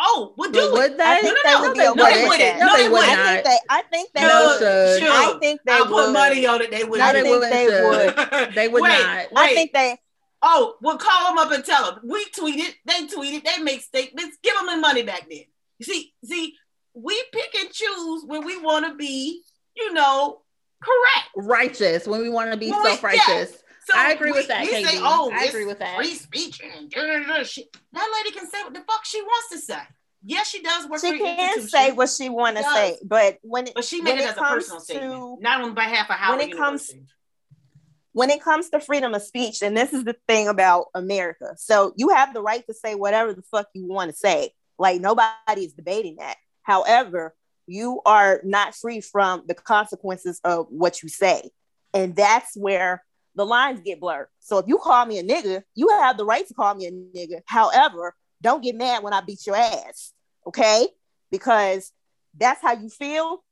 Oh, 0.00 0.34
would 0.36 0.52
But 0.52 0.58
do 0.60 0.66
it. 0.66 0.72
would 0.72 0.96
they? 0.98 1.04
I 1.04 1.20
think 1.20 1.36
No, 1.44 1.50
they 1.50 1.54
no, 1.54 1.60
would 1.62 1.74
be 1.74 1.78
no, 1.80 1.90
okay 1.92 1.96
no, 1.96 2.04
they 2.04 2.20
with 2.22 2.28
wouldn't. 2.28 2.58
that. 2.58 2.66
No, 2.66 2.76
they 2.76 2.88
would 2.88 3.02
they 3.02 3.06
I 3.06 3.14
not. 3.16 3.26
think 3.26 3.44
they. 3.44 3.58
I 3.68 3.82
think 3.82 4.12
they 4.12 4.20
No, 4.22 4.46
would. 4.46 4.58
should. 4.58 5.00
should. 5.00 5.10
I 5.10 5.38
think 5.40 5.60
they 5.64 5.72
I'll 5.72 5.84
would. 5.86 6.04
put 6.06 6.12
money 6.12 6.46
on 6.46 6.62
it. 6.62 6.70
They 6.70 6.84
would. 6.84 7.00
I 7.00 7.12
they 7.12 7.22
think 7.22 7.34
wouldn't 7.34 7.52
they 7.52 7.66
would. 7.66 8.54
They 8.54 8.68
would 8.68 8.82
wait, 8.82 8.88
not. 8.90 9.16
Wait. 9.16 9.28
I 9.36 9.54
think 9.54 9.72
they. 9.72 9.98
Oh, 10.42 10.76
well, 10.80 10.98
call 10.98 11.28
them 11.34 11.38
up 11.38 11.50
and 11.52 11.64
tell 11.64 11.92
them. 11.92 12.00
We 12.04 12.24
tweeted, 12.26 12.72
they 12.84 13.06
tweeted, 13.06 13.44
they 13.44 13.62
make 13.62 13.80
statements. 13.80 14.38
Give 14.42 14.54
them 14.54 14.66
the 14.66 14.76
money 14.76 15.02
back 15.02 15.26
then. 15.28 15.42
You 15.78 15.84
see, 15.86 16.12
see, 16.24 16.54
we 16.94 17.20
pick 17.32 17.54
and 17.60 17.72
choose 17.72 18.22
when 18.24 18.44
we 18.44 18.60
want 18.60 18.86
to 18.86 18.94
be, 18.94 19.42
you 19.76 19.92
know, 19.92 20.42
correct. 20.82 21.28
Righteous 21.36 22.06
when 22.06 22.20
we 22.20 22.30
want 22.30 22.52
to 22.52 22.56
be 22.56 22.70
Well, 22.70 22.84
self-righteous. 22.84 23.50
So 23.86 23.94
I 23.96 24.12
agree 24.12 24.32
we- 24.32 24.38
with 24.38 24.48
that, 24.48 24.62
we 24.62 24.84
say, 24.84 24.98
oh, 24.98 25.30
I 25.34 25.44
agree 25.44 25.64
with 25.64 25.78
that. 25.80 25.96
Free 25.96 26.14
speech 26.14 26.60
and 26.62 26.92
shit. 27.46 27.72
that 27.92 28.22
lady 28.24 28.36
can 28.38 28.48
say 28.50 28.62
what 28.62 28.74
the 28.74 28.80
fuck 28.80 29.04
she 29.04 29.20
wants 29.22 29.50
to 29.50 29.58
say. 29.58 29.80
Yes, 30.24 30.48
she 30.48 30.60
does 30.62 30.88
work 30.88 31.00
She 31.00 31.10
an 31.10 31.18
can 31.18 31.38
institution, 31.38 31.68
say 31.68 31.92
what 31.92 32.10
she 32.10 32.28
want 32.28 32.56
to 32.58 32.62
She 32.64 32.68
say, 32.68 32.98
but 33.04 33.38
when 33.42 33.68
it 33.68 33.74
but 33.74 33.84
she 33.84 34.00
when 34.00 34.16
made 34.16 34.20
it 34.20 34.24
it 34.24 34.30
as 34.30 34.36
a 34.36 34.40
comes 34.40 34.64
personal 34.64 34.80
statement, 34.80 35.40
not 35.42 35.60
on 35.62 35.74
behalf 35.74 36.10
of 36.10 36.16
how 36.16 36.36
when 36.36 36.48
it 36.48 36.56
comes- 36.56 36.88
University. 36.90 37.14
When 38.18 38.30
it 38.30 38.42
comes 38.42 38.68
to 38.68 38.80
freedom 38.80 39.14
of 39.14 39.22
speech, 39.22 39.62
and 39.62 39.76
this 39.76 39.92
is 39.92 40.02
the 40.02 40.16
thing 40.26 40.48
about 40.48 40.86
America. 40.92 41.54
So 41.56 41.92
you 41.96 42.08
have 42.08 42.34
the 42.34 42.42
right 42.42 42.66
to 42.66 42.74
say 42.74 42.96
whatever 42.96 43.32
the 43.32 43.42
fuck 43.42 43.68
you 43.74 43.86
want 43.86 44.10
to 44.10 44.16
say. 44.16 44.50
Like 44.76 45.00
nobody 45.00 45.64
is 45.64 45.72
debating 45.72 46.16
that. 46.16 46.36
However, 46.64 47.36
you 47.68 48.00
are 48.04 48.40
not 48.42 48.74
free 48.74 49.00
from 49.00 49.44
the 49.46 49.54
consequences 49.54 50.40
of 50.42 50.66
what 50.68 51.00
you 51.00 51.08
say. 51.08 51.50
And 51.94 52.16
that's 52.16 52.56
where 52.56 53.04
the 53.36 53.46
lines 53.46 53.82
get 53.84 54.00
blurred. 54.00 54.26
So 54.40 54.58
if 54.58 54.66
you 54.66 54.78
call 54.78 55.06
me 55.06 55.20
a 55.20 55.22
nigga, 55.22 55.62
you 55.76 55.88
have 55.88 56.16
the 56.16 56.24
right 56.24 56.44
to 56.48 56.54
call 56.54 56.74
me 56.74 56.86
a 56.86 56.90
nigga. 56.90 57.42
However, 57.46 58.16
don't 58.42 58.64
get 58.64 58.74
mad 58.74 59.04
when 59.04 59.12
I 59.12 59.20
beat 59.20 59.46
your 59.46 59.54
ass. 59.54 60.12
Okay? 60.44 60.88
Because 61.30 61.92
that's 62.36 62.60
how 62.62 62.72
you 62.72 62.88
feel. 62.88 63.44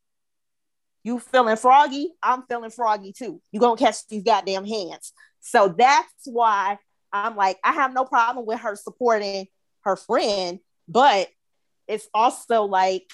You 1.07 1.21
feeling 1.21 1.57
froggy, 1.57 2.11
I'm 2.21 2.43
feeling 2.49 2.71
froggy 2.71 3.13
too. 3.13 3.41
You 3.53 3.61
gonna 3.61 3.77
catch 3.77 4.05
these 4.09 4.25
goddamn 4.25 4.65
hands. 4.67 5.13
So 5.39 5.73
that's 5.79 6.09
why 6.25 6.79
I'm 7.13 7.37
like, 7.37 7.59
I 7.63 7.75
have 7.75 7.95
no 7.95 8.05
problem 8.05 8.45
with 8.45 8.59
her 8.59 8.75
supporting 8.75 9.47
her 9.83 9.95
friend, 9.95 10.59
but 10.89 11.29
it's 11.87 12.09
also 12.13 12.65
like, 12.65 13.05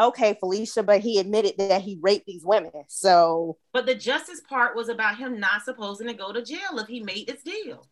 okay, 0.00 0.38
Phylicia, 0.42 0.86
but 0.86 1.02
he 1.02 1.18
admitted 1.18 1.56
that 1.58 1.82
he 1.82 1.98
raped 2.00 2.24
these 2.24 2.46
women. 2.46 2.72
So 2.88 3.58
But 3.74 3.84
the 3.84 3.94
justice 3.94 4.40
part 4.48 4.74
was 4.74 4.88
about 4.88 5.18
him 5.18 5.38
not 5.38 5.64
supposing 5.66 6.06
to 6.06 6.14
go 6.14 6.32
to 6.32 6.40
jail 6.40 6.78
if 6.78 6.88
he 6.88 7.00
made 7.00 7.26
this 7.26 7.42
deal. 7.42 7.86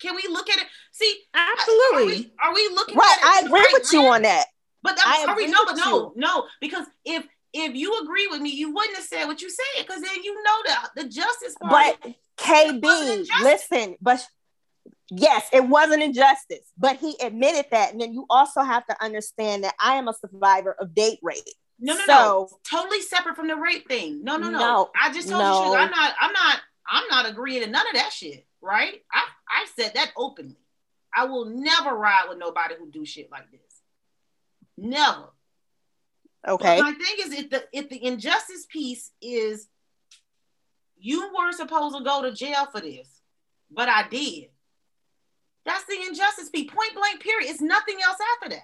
Can 0.00 0.16
we 0.16 0.24
look 0.28 0.50
at 0.50 0.58
it? 0.58 0.66
See, 0.90 1.16
Absolutely. 1.32 2.02
Are 2.02 2.06
we, 2.06 2.32
are 2.42 2.54
we 2.54 2.74
looking 2.74 2.96
right, 2.96 3.18
at 3.22 3.24
it? 3.24 3.44
I 3.44 3.46
agree 3.46 3.60
right 3.60 3.70
with 3.74 3.92
you 3.92 4.04
on 4.04 4.22
that. 4.22 4.46
But 4.82 4.96
that, 4.96 5.24
I 5.26 5.32
are 5.32 5.36
we 5.36 5.46
no, 5.46 5.64
but 5.64 5.76
no, 5.76 6.12
no, 6.16 6.46
because 6.60 6.86
if 7.04 7.24
if 7.52 7.74
you 7.74 8.00
agree 8.02 8.26
with 8.28 8.40
me, 8.40 8.50
you 8.50 8.72
wouldn't 8.72 8.96
have 8.96 9.04
said 9.04 9.26
what 9.26 9.40
you 9.40 9.50
said 9.50 9.86
because 9.86 10.02
then 10.02 10.22
you 10.22 10.34
know 10.42 10.56
that 10.66 10.88
the 10.96 11.04
justice 11.04 11.54
part. 11.60 11.96
But 12.02 12.14
KB, 12.36 13.26
listen, 13.42 13.96
but 14.00 14.26
yes, 15.10 15.48
it 15.52 15.66
wasn't 15.66 16.02
injustice, 16.02 16.70
but 16.76 16.96
he 16.96 17.16
admitted 17.20 17.66
that. 17.70 17.92
And 17.92 18.00
then 18.00 18.12
you 18.12 18.26
also 18.28 18.62
have 18.62 18.86
to 18.86 19.02
understand 19.02 19.64
that 19.64 19.74
I 19.80 19.94
am 19.94 20.08
a 20.08 20.14
survivor 20.14 20.76
of 20.78 20.94
date 20.94 21.18
rape. 21.22 21.44
no, 21.78 21.94
no, 21.94 22.04
no, 22.06 22.48
so- 22.50 22.60
totally 22.68 23.00
separate 23.00 23.36
from 23.36 23.48
the 23.48 23.56
rape 23.56 23.88
thing. 23.88 24.22
No, 24.24 24.36
no, 24.36 24.50
no. 24.50 24.58
No, 24.58 24.90
I 25.00 25.12
just 25.12 25.28
told 25.28 25.42
no. 25.42 25.72
you, 25.72 25.78
I'm 25.78 25.90
not, 25.90 26.14
I'm 26.20 26.32
not, 26.32 26.60
I'm 26.86 27.08
not 27.08 27.28
agreeing 27.28 27.62
to 27.62 27.70
none 27.70 27.86
of 27.88 27.94
that 27.94 28.12
shit. 28.12 28.46
Right? 28.60 29.02
I 29.12 29.24
I 29.48 29.66
said 29.76 29.92
that 29.94 30.12
openly. 30.16 30.56
I 31.16 31.24
will 31.24 31.46
never 31.46 31.94
ride 31.94 32.26
with 32.28 32.38
nobody 32.38 32.74
who 32.78 32.90
do 32.90 33.04
shit 33.04 33.30
like 33.30 33.50
this. 33.50 33.60
Never. 34.76 35.30
Okay. 36.46 36.78
But 36.80 36.84
my 36.84 36.92
thing 36.92 37.16
is, 37.26 37.32
if 37.38 37.50
the 37.50 37.64
if 37.72 37.88
the 37.88 38.04
injustice 38.04 38.66
piece 38.70 39.10
is, 39.22 39.68
you 40.98 41.30
weren't 41.36 41.56
supposed 41.56 41.96
to 41.96 42.04
go 42.04 42.22
to 42.22 42.32
jail 42.32 42.66
for 42.72 42.80
this, 42.80 43.08
but 43.70 43.88
I 43.88 44.08
did. 44.08 44.46
That's 45.64 45.84
the 45.84 45.96
injustice 46.08 46.50
piece. 46.50 46.70
Point 46.70 46.94
blank. 46.94 47.20
Period. 47.20 47.50
It's 47.50 47.60
nothing 47.60 47.96
else 48.04 48.18
after 48.36 48.50
that. 48.50 48.62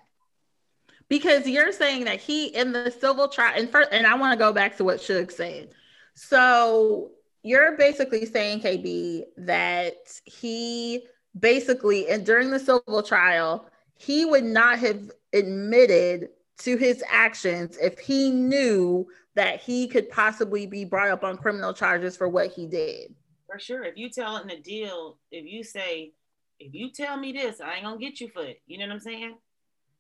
because 1.08 1.46
you're 1.46 1.72
saying 1.72 2.04
that 2.04 2.20
he 2.20 2.46
in 2.48 2.72
the 2.72 2.90
civil 2.90 3.28
trial 3.28 3.54
and 3.56 3.70
first 3.70 3.90
and 3.92 4.06
I 4.06 4.14
want 4.16 4.32
to 4.32 4.38
go 4.38 4.52
back 4.52 4.76
to 4.78 4.84
what 4.84 5.00
Shug 5.00 5.30
said. 5.30 5.70
So 6.14 7.10
you're 7.42 7.76
basically 7.76 8.26
saying, 8.26 8.60
KB, 8.60 9.24
that 9.38 9.96
he 10.24 11.06
basically 11.38 12.08
and 12.08 12.24
during 12.24 12.50
the 12.50 12.58
civil 12.58 13.02
trial, 13.02 13.68
he 13.96 14.24
would 14.24 14.44
not 14.44 14.78
have 14.78 15.10
admitted 15.32 16.30
to 16.58 16.76
his 16.76 17.02
actions 17.08 17.76
if 17.80 17.98
he 17.98 18.30
knew 18.30 19.06
that 19.34 19.60
he 19.60 19.88
could 19.88 20.08
possibly 20.10 20.66
be 20.66 20.84
brought 20.84 21.10
up 21.10 21.24
on 21.24 21.36
criminal 21.36 21.72
charges 21.72 22.16
for 22.16 22.28
what 22.28 22.52
he 22.52 22.66
did. 22.66 23.14
For 23.50 23.58
sure. 23.58 23.82
If 23.82 23.96
you 23.96 24.08
tell 24.10 24.36
in 24.36 24.48
the 24.48 24.56
deal, 24.56 25.18
if 25.30 25.44
you 25.44 25.64
say, 25.64 26.12
if 26.60 26.72
you 26.72 26.90
tell 26.90 27.16
me 27.16 27.32
this, 27.32 27.60
I 27.60 27.74
ain't 27.74 27.84
gonna 27.84 27.98
get 27.98 28.20
you 28.20 28.28
for 28.28 28.44
it. 28.44 28.60
You 28.66 28.78
know 28.78 28.86
what 28.86 28.94
I'm 28.94 29.00
saying? 29.00 29.36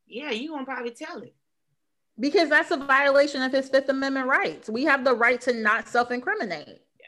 Yeah, 0.06 0.30
you 0.30 0.50
gonna 0.50 0.64
probably 0.64 0.92
tell 0.92 1.20
it. 1.22 1.34
Because 2.18 2.48
that's 2.48 2.70
a 2.70 2.76
violation 2.76 3.42
of 3.42 3.50
his 3.50 3.68
Fifth 3.68 3.88
Amendment 3.88 4.28
rights. 4.28 4.70
We 4.70 4.84
have 4.84 5.04
the 5.04 5.14
right 5.14 5.40
to 5.42 5.52
not 5.52 5.88
self-incriminate. 5.88 6.80
Yeah. 7.00 7.06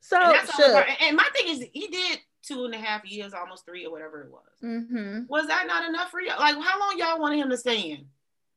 So 0.00 0.20
And 0.20 0.34
that's 0.34 0.56
the 0.56 0.62
only 0.62 0.74
Shug, 0.74 0.86
part. 0.86 1.02
And 1.02 1.16
my 1.16 1.28
thing 1.34 1.48
is, 1.48 1.64
he 1.72 1.88
did 1.88 2.20
two 2.42 2.64
and 2.64 2.74
a 2.74 2.78
half 2.78 3.04
years, 3.04 3.34
almost 3.34 3.66
three 3.66 3.84
or 3.84 3.90
whatever 3.90 4.22
it 4.22 4.30
was. 4.30 4.42
Mm-hmm. 4.62 5.22
Was 5.28 5.48
that 5.48 5.66
not 5.66 5.88
enough 5.88 6.10
for 6.10 6.20
you? 6.20 6.28
Like, 6.38 6.54
how 6.54 6.78
long 6.78 6.94
y'all 6.96 7.18
wanted 7.18 7.40
him 7.40 7.50
to 7.50 7.56
stay 7.56 7.80
in? 7.80 8.06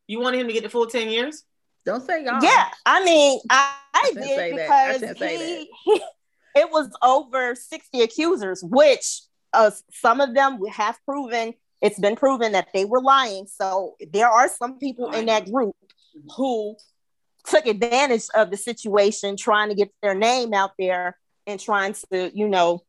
You 0.07 0.19
wanted 0.19 0.39
him 0.39 0.47
to 0.47 0.53
get 0.53 0.63
the 0.63 0.69
full 0.69 0.87
ten 0.87 1.09
years? 1.09 1.43
Don't 1.85 2.05
say 2.05 2.23
y'all. 2.23 2.43
Yeah, 2.43 2.69
I 2.85 3.03
mean, 3.03 3.39
I, 3.49 3.73
I 3.93 4.07
shouldn't 4.07 4.27
did 4.27 4.57
that. 4.57 4.69
I 4.69 4.97
because 4.97 5.19
he, 5.19 5.69
he- 5.85 6.01
it 6.55 6.71
was 6.71 6.89
over 7.03 7.53
60 7.53 8.01
accusers, 8.01 8.63
which 8.63 9.21
uh, 9.53 9.71
some 9.91 10.19
of 10.21 10.33
them 10.33 10.59
have 10.65 10.97
proven 11.05 11.53
it's 11.81 11.99
been 11.99 12.15
proven 12.15 12.53
that 12.53 12.69
they 12.73 12.85
were 12.85 13.01
lying. 13.01 13.47
So 13.47 13.95
there 14.11 14.29
are 14.29 14.47
some 14.49 14.79
people 14.79 15.11
in 15.11 15.27
that 15.27 15.51
group 15.51 15.75
who 16.35 16.75
took 17.45 17.65
advantage 17.65 18.23
of 18.35 18.49
the 18.49 18.57
situation, 18.57 19.37
trying 19.37 19.69
to 19.69 19.75
get 19.75 19.91
their 20.01 20.15
name 20.15 20.53
out 20.53 20.71
there 20.79 21.17
and 21.45 21.59
trying 21.59 21.95
to, 22.11 22.31
you 22.33 22.47
know, 22.49 22.83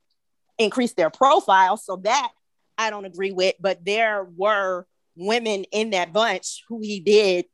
increase 0.59 0.95
their 0.95 1.11
profile. 1.11 1.77
So 1.77 1.97
that 2.05 2.31
I 2.79 2.91
don't 2.91 3.05
agree 3.05 3.33
with, 3.33 3.57
but 3.61 3.85
there 3.85 4.27
were 4.37 4.87
women 5.19 5.64
in 5.73 5.91
that 5.91 6.12
bunch 6.12 6.64
who 6.69 6.81
he 6.81 7.01
did 7.01 7.47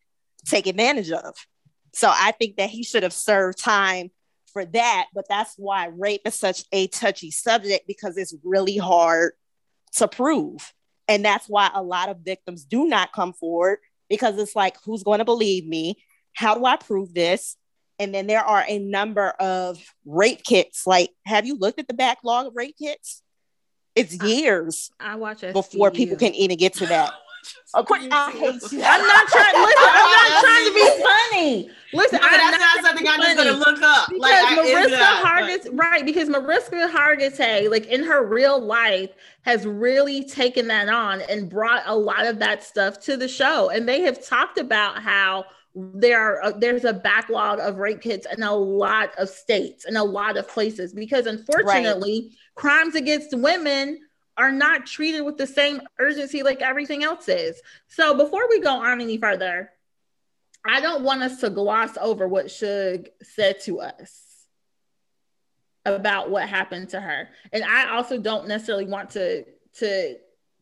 take 0.45 0.67
advantage 0.67 1.11
of. 1.11 1.35
So 1.93 2.11
I 2.12 2.33
think 2.33 2.57
that 2.57 2.71
he 2.71 2.83
should 2.85 3.03
have 3.03 3.12
served 3.12 3.59
time 3.59 4.11
for 4.53 4.65
that. 4.65 5.07
But 5.15 5.27
that's 5.29 5.55
why 5.57 5.87
rape 5.87 6.23
is 6.25 6.35
such 6.35 6.65
a 6.73 6.87
touchy 6.89 7.31
subject 7.31 7.87
because 7.87 8.17
it's 8.17 8.35
really 8.45 8.77
hard 8.77 9.33
to 9.97 10.09
prove. 10.09 10.73
And 11.09 11.25
that's 11.25 11.49
why 11.49 11.71
a 11.75 11.83
lot 11.83 12.09
of 12.09 12.19
victims 12.19 12.65
do 12.65 12.87
not 12.87 13.12
come 13.12 13.33
forward 13.33 13.79
because 14.09 14.39
it's 14.39 14.57
like, 14.57 14.77
who's 14.85 15.03
going 15.03 15.19
to 15.19 15.25
believe 15.25 15.67
me? 15.67 16.03
How 16.35 16.55
do 16.55 16.65
I 16.65 16.77
prove 16.77 17.15
this? 17.15 17.57
And 17.99 18.12
then 18.12 18.27
there 18.27 18.43
are 18.43 18.65
a 18.67 18.79
number 18.79 19.29
of 19.29 19.79
rape 20.05 20.43
kits. 20.43 20.87
Like, 20.87 21.11
have 21.27 21.47
you 21.47 21.57
looked 21.57 21.79
at 21.79 21.87
the 21.87 21.95
backlog 21.95 22.47
of 22.47 22.57
rape 22.57 22.77
kits? 22.81 23.23
It's 23.95 24.21
years 24.25 24.91
I 24.99 25.15
watch 25.15 25.43
SVU. 25.43 25.53
before 25.53 25.91
people 25.93 26.17
can 26.17 26.35
even 26.35 26.57
get 26.57 26.75
to 26.75 26.87
that. 26.87 27.12
Course, 27.86 28.07
I 28.11 28.30
hate 28.30 28.72
you. 28.72 28.82
I'm 28.84 29.03
not 29.03 29.28
trying. 29.28 29.55
Listen, 29.64 29.90
I'm 29.90 30.11
not 30.12 30.40
trying 30.42 30.66
to 30.66 30.74
be 30.74 31.03
funny. 31.03 31.70
Listen, 31.92 32.18
No, 32.20 32.28
I'm 32.28 32.38
that's 32.38 32.61
not, 32.61 32.76
not 32.76 32.84
something 32.84 33.09
I'm 33.09 33.20
just 33.20 33.36
gonna 33.36 33.53
look 33.53 33.82
up. 33.82 34.09
Because 34.09 34.20
like, 34.20 34.57
Mariska 34.57 34.97
Hargitay, 34.97 35.68
right? 35.72 36.05
Because 36.05 36.28
Mariska 36.28 36.90
Hargitay, 36.92 37.70
like 37.70 37.86
in 37.86 38.03
her 38.05 38.26
real 38.26 38.61
life, 38.61 39.11
has 39.42 39.66
really 39.66 40.24
taken 40.24 40.68
that 40.68 40.88
on 40.88 41.20
and 41.22 41.49
brought 41.49 41.82
a 41.86 41.97
lot 41.97 42.26
of 42.26 42.38
that 42.40 42.62
stuff 42.62 43.01
to 43.03 43.16
the 43.16 43.28
show. 43.28 43.70
And 43.70 43.88
they 43.88 44.03
have 44.03 44.24
talked 44.24 44.59
about 44.59 45.03
how 45.03 45.47
there 45.74 46.20
are 46.20 46.42
uh, 46.45 46.53
there's 46.53 46.84
a 46.84 46.92
backlog 46.92 47.59
of 47.59 47.78
rape 47.78 48.01
kits 48.01 48.26
in 48.36 48.42
a 48.42 48.55
lot 48.55 49.11
of 49.18 49.28
states 49.28 49.84
and 49.84 49.97
a 49.97 50.05
lot 50.05 50.36
of 50.36 50.49
places 50.49 50.92
because 50.92 51.26
unfortunately, 51.26 52.32
crimes 52.55 52.95
against 52.95 53.36
women 53.36 54.01
are 54.37 54.53
not 54.53 54.87
treated 54.87 55.22
with 55.22 55.37
the 55.37 55.47
same 55.47 55.80
urgency 55.99 56.43
like 56.43 56.61
everything 56.61 57.05
else 57.05 57.28
is. 57.28 57.61
So 57.89 58.14
before 58.14 58.49
we 58.49 58.61
go 58.61 58.70
on 58.82 59.01
any 59.01 59.18
further, 59.18 59.70
I 60.66 60.80
don't 60.80 61.05
want 61.05 61.22
us 61.22 61.41
to 61.41 61.51
gloss 61.51 61.97
over 62.01 62.26
what 62.26 62.51
Shug 62.51 63.09
said 63.22 63.61
to 63.62 63.80
us 63.80 64.47
about 65.87 66.30
what 66.30 66.49
happened 66.49 66.89
to 66.91 67.01
her. 67.01 67.28
And 67.53 67.62
I 67.64 67.95
also 67.95 68.18
don't 68.18 68.49
necessarily 68.49 68.87
want 68.87 69.11
to 69.11 69.45
to 69.74 70.16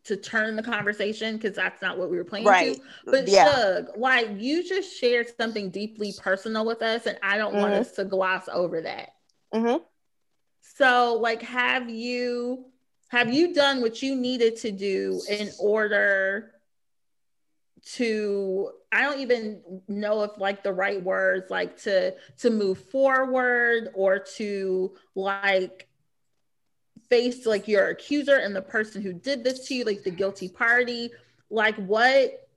to 0.05 0.17
turn 0.17 0.57
the 0.57 0.63
conversation 0.63 1.37
because 1.37 1.55
that's 1.55 1.81
not 1.81 1.97
what 1.97 2.11
we 2.11 2.17
were 2.17 2.25
planning 2.25 2.49
Right. 2.49 2.75
to. 2.75 2.81
But 3.05 3.29
Yeah. 3.29 3.45
Shug, 3.45 3.97
like 3.97 4.27
you 4.37 4.67
just 4.67 4.99
shared 4.99 5.27
something 5.37 5.69
deeply 5.69 6.13
personal 6.19 6.65
with 6.65 6.81
us, 6.81 7.05
and 7.05 7.17
I 7.23 7.37
don't 7.37 7.55
want 7.55 7.73
Mhm. 7.73 7.79
us 7.79 7.91
to 7.93 8.03
gloss 8.03 8.49
over 8.51 8.81
that. 8.81 9.11
hmm 9.53 9.77
So, 10.61 11.15
like, 11.21 11.41
have 11.43 11.89
you 11.89 12.72
have 13.13 13.31
you 13.31 13.53
done 13.53 13.79
what 13.79 14.01
you 14.01 14.15
needed 14.15 14.55
to 14.55 14.71
do 14.71 15.21
in 15.29 15.51
order 15.59 16.49
to 17.85 18.71
I 18.91 19.03
don't 19.03 19.19
even 19.19 19.61
know 19.87 20.23
if 20.23 20.31
like 20.39 20.63
the 20.63 20.73
right 20.73 21.01
words 21.01 21.51
like 21.51 21.79
to 21.83 22.15
to 22.39 22.49
move 22.49 22.79
forward 22.79 23.89
or 23.93 24.17
to 24.37 24.95
like 25.13 25.87
face 27.07 27.45
like 27.45 27.67
your 27.67 27.89
accuser 27.89 28.37
and 28.37 28.55
the 28.55 28.63
person 28.63 29.03
who 29.03 29.13
did 29.13 29.43
this 29.43 29.67
to 29.67 29.75
you 29.75 29.83
like 29.83 30.01
the 30.01 30.09
guilty 30.09 30.49
party? 30.49 31.11
Like 31.51 31.75
what 31.75 32.49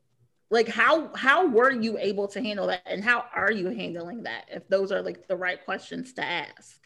like 0.48 0.68
how 0.68 1.14
how 1.14 1.48
were 1.48 1.70
you 1.70 1.98
able 1.98 2.28
to 2.28 2.40
handle 2.40 2.68
that? 2.68 2.80
And 2.86 3.04
how 3.04 3.26
are 3.34 3.52
you 3.52 3.68
handling 3.68 4.22
that? 4.22 4.46
If 4.50 4.66
those 4.68 4.90
are 4.90 5.02
like 5.02 5.28
the 5.28 5.36
right 5.36 5.62
questions 5.62 6.14
to 6.14 6.24
ask 6.24 6.80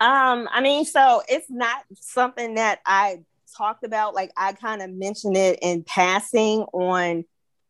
Um, 0.00 0.48
I 0.52 0.60
mean, 0.60 0.84
so 0.84 1.22
it's 1.28 1.50
not 1.50 1.82
something 1.94 2.54
that 2.54 2.80
I 2.86 3.20
talked 3.56 3.84
about. 3.84 4.14
Like 4.14 4.30
I 4.36 4.52
kind 4.52 4.82
of 4.82 4.90
mentioned 4.90 5.36
it 5.36 5.58
in 5.62 5.82
passing 5.82 6.62
on 6.72 7.24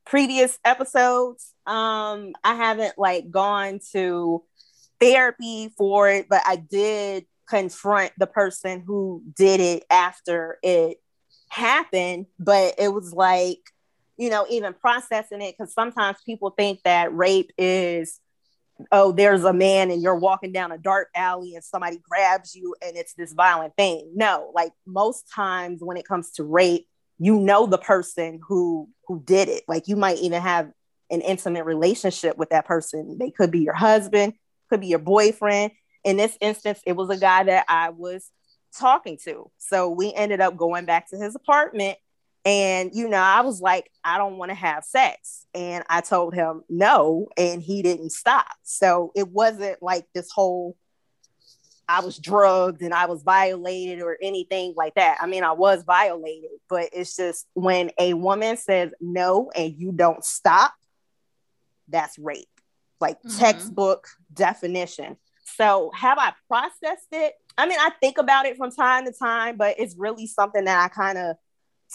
previous 0.05 0.59
episodes. 0.65 1.55
Um, 1.67 2.33
I 2.45 2.55
haven't 2.55 2.99
like 2.99 3.31
gone 3.31 3.81
to 3.93 4.43
therapy 5.01 5.73
for 5.77 6.11
it, 6.11 6.27
but 6.29 6.43
I 6.47 6.57
did 6.57 7.27
confront 7.49 8.13
the 8.19 8.27
person 8.27 8.83
who 8.87 9.23
did 9.37 9.61
it 9.61 9.85
after 9.91 10.59
it 10.63 10.99
happened. 11.49 12.27
But 12.39 12.75
it 12.79 12.93
was 12.93 13.13
like, 13.13 13.61
you 14.17 14.29
know, 14.31 14.47
even 14.51 14.75
processing 14.75 15.41
it, 15.41 15.57
because 15.57 15.73
sometimes 15.73 16.19
people 16.27 16.51
think 16.51 16.83
that 16.83 17.15
rape 17.15 17.53
is 17.57 18.21
oh, 18.93 19.13
there's 19.13 19.45
a 19.45 19.53
man 19.53 19.91
and 19.91 20.03
you're 20.03 20.15
walking 20.15 20.53
down 20.53 20.73
a 20.73 20.79
dark 20.79 21.09
alley 21.15 21.55
and 21.55 21.65
somebody 21.65 21.99
grabs 22.09 22.55
you 22.55 22.75
and 22.83 22.97
it's 22.97 23.15
this 23.15 23.33
violent 23.33 23.75
thing. 23.77 24.13
No, 24.15 24.51
like 24.55 24.73
most 24.87 25.31
times 25.33 25.81
when 25.83 25.97
it 25.97 26.07
comes 26.07 26.33
to 26.33 26.45
rape, 26.45 26.87
you 27.19 27.41
know 27.41 27.67
the 27.67 27.79
person 27.79 28.41
who 28.47 28.89
who 29.07 29.21
did 29.25 29.49
it. 29.49 29.65
Like 29.67 29.89
you 29.89 29.97
might 29.97 30.19
even 30.19 30.41
have 30.41 30.71
an 31.11 31.21
intimate 31.21 31.65
relationship 31.65 32.37
with 32.37 32.51
that 32.51 32.67
person. 32.67 33.19
They 33.19 33.31
could 33.31 33.51
be 33.51 33.61
your 33.61 33.75
husband, 33.75 34.35
could 34.71 34.81
be 34.81 34.89
your 34.89 34.99
boyfriend. 34.99 35.73
In 36.05 36.17
this 36.17 36.37
instance, 36.41 36.81
it 36.87 36.93
was 36.93 37.11
a 37.11 37.17
guy 37.17 37.45
that 37.45 37.65
I 37.69 37.91
was 37.91 38.31
talking 38.77 39.19
to. 39.25 39.51
So 39.59 39.89
we 39.89 40.13
ended 40.13 40.41
up 40.41 40.57
going 40.57 40.85
back 40.85 41.09
to 41.11 41.17
his 41.17 41.35
apartment 41.35 41.99
and, 42.49 42.95
you 42.95 43.09
know, 43.11 43.19
I 43.19 43.43
was 43.43 43.61
like, 43.61 43.91
I 44.03 44.17
don't 44.17 44.39
want 44.39 44.51
to 44.51 44.55
have 44.55 44.83
sex. 44.83 45.45
And 45.53 45.85
I 45.91 46.01
told 46.01 46.35
him 46.35 46.63
no, 46.71 47.29
and 47.37 47.61
he 47.61 47.83
didn't 47.83 48.11
stop. 48.11 48.47
So 48.63 49.13
it 49.15 49.29
wasn't 49.29 49.83
like 49.83 50.07
this 50.15 50.31
whole, 50.31 50.75
I 51.87 52.01
was 52.01 52.19
drugged 52.19 52.81
and 52.81 52.95
I 52.95 53.05
was 53.05 53.23
violated 53.23 54.01
or 54.01 54.17
anything 54.23 54.73
like 54.79 54.95
that. 54.95 55.19
I 55.21 55.27
mean, 55.27 55.45
I 55.45 55.53
was 55.53 55.83
violated, 55.83 56.51
but 56.71 56.89
it's 56.95 57.15
just 57.15 57.47
when 57.53 57.91
a 57.99 58.15
woman 58.15 58.57
says 58.57 58.93
no 58.99 59.51
and 59.55 59.75
you 59.77 59.93
don't 59.93 60.25
stop, 60.25 60.73
that's 61.89 62.19
rape, 62.19 62.49
like 62.99 63.23
Mhm. 63.23 63.39
textbook 63.39 64.09
definition. 64.33 65.19
So 65.57 65.91
have 65.95 66.19
I 66.19 66.33
processed 66.49 67.09
it? 67.13 67.35
I 67.59 67.67
mean, 67.67 67.79
I 67.79 67.91
think 68.01 68.17
about 68.17 68.47
it 68.47 68.57
from 68.57 68.71
time 68.71 69.05
to 69.05 69.13
time, 69.13 69.59
but 69.59 69.79
it's 69.79 69.97
really 69.99 70.27
something 70.27 70.65
that 70.65 70.83
I 70.83 70.89
kind 70.89 71.19
of 71.19 71.37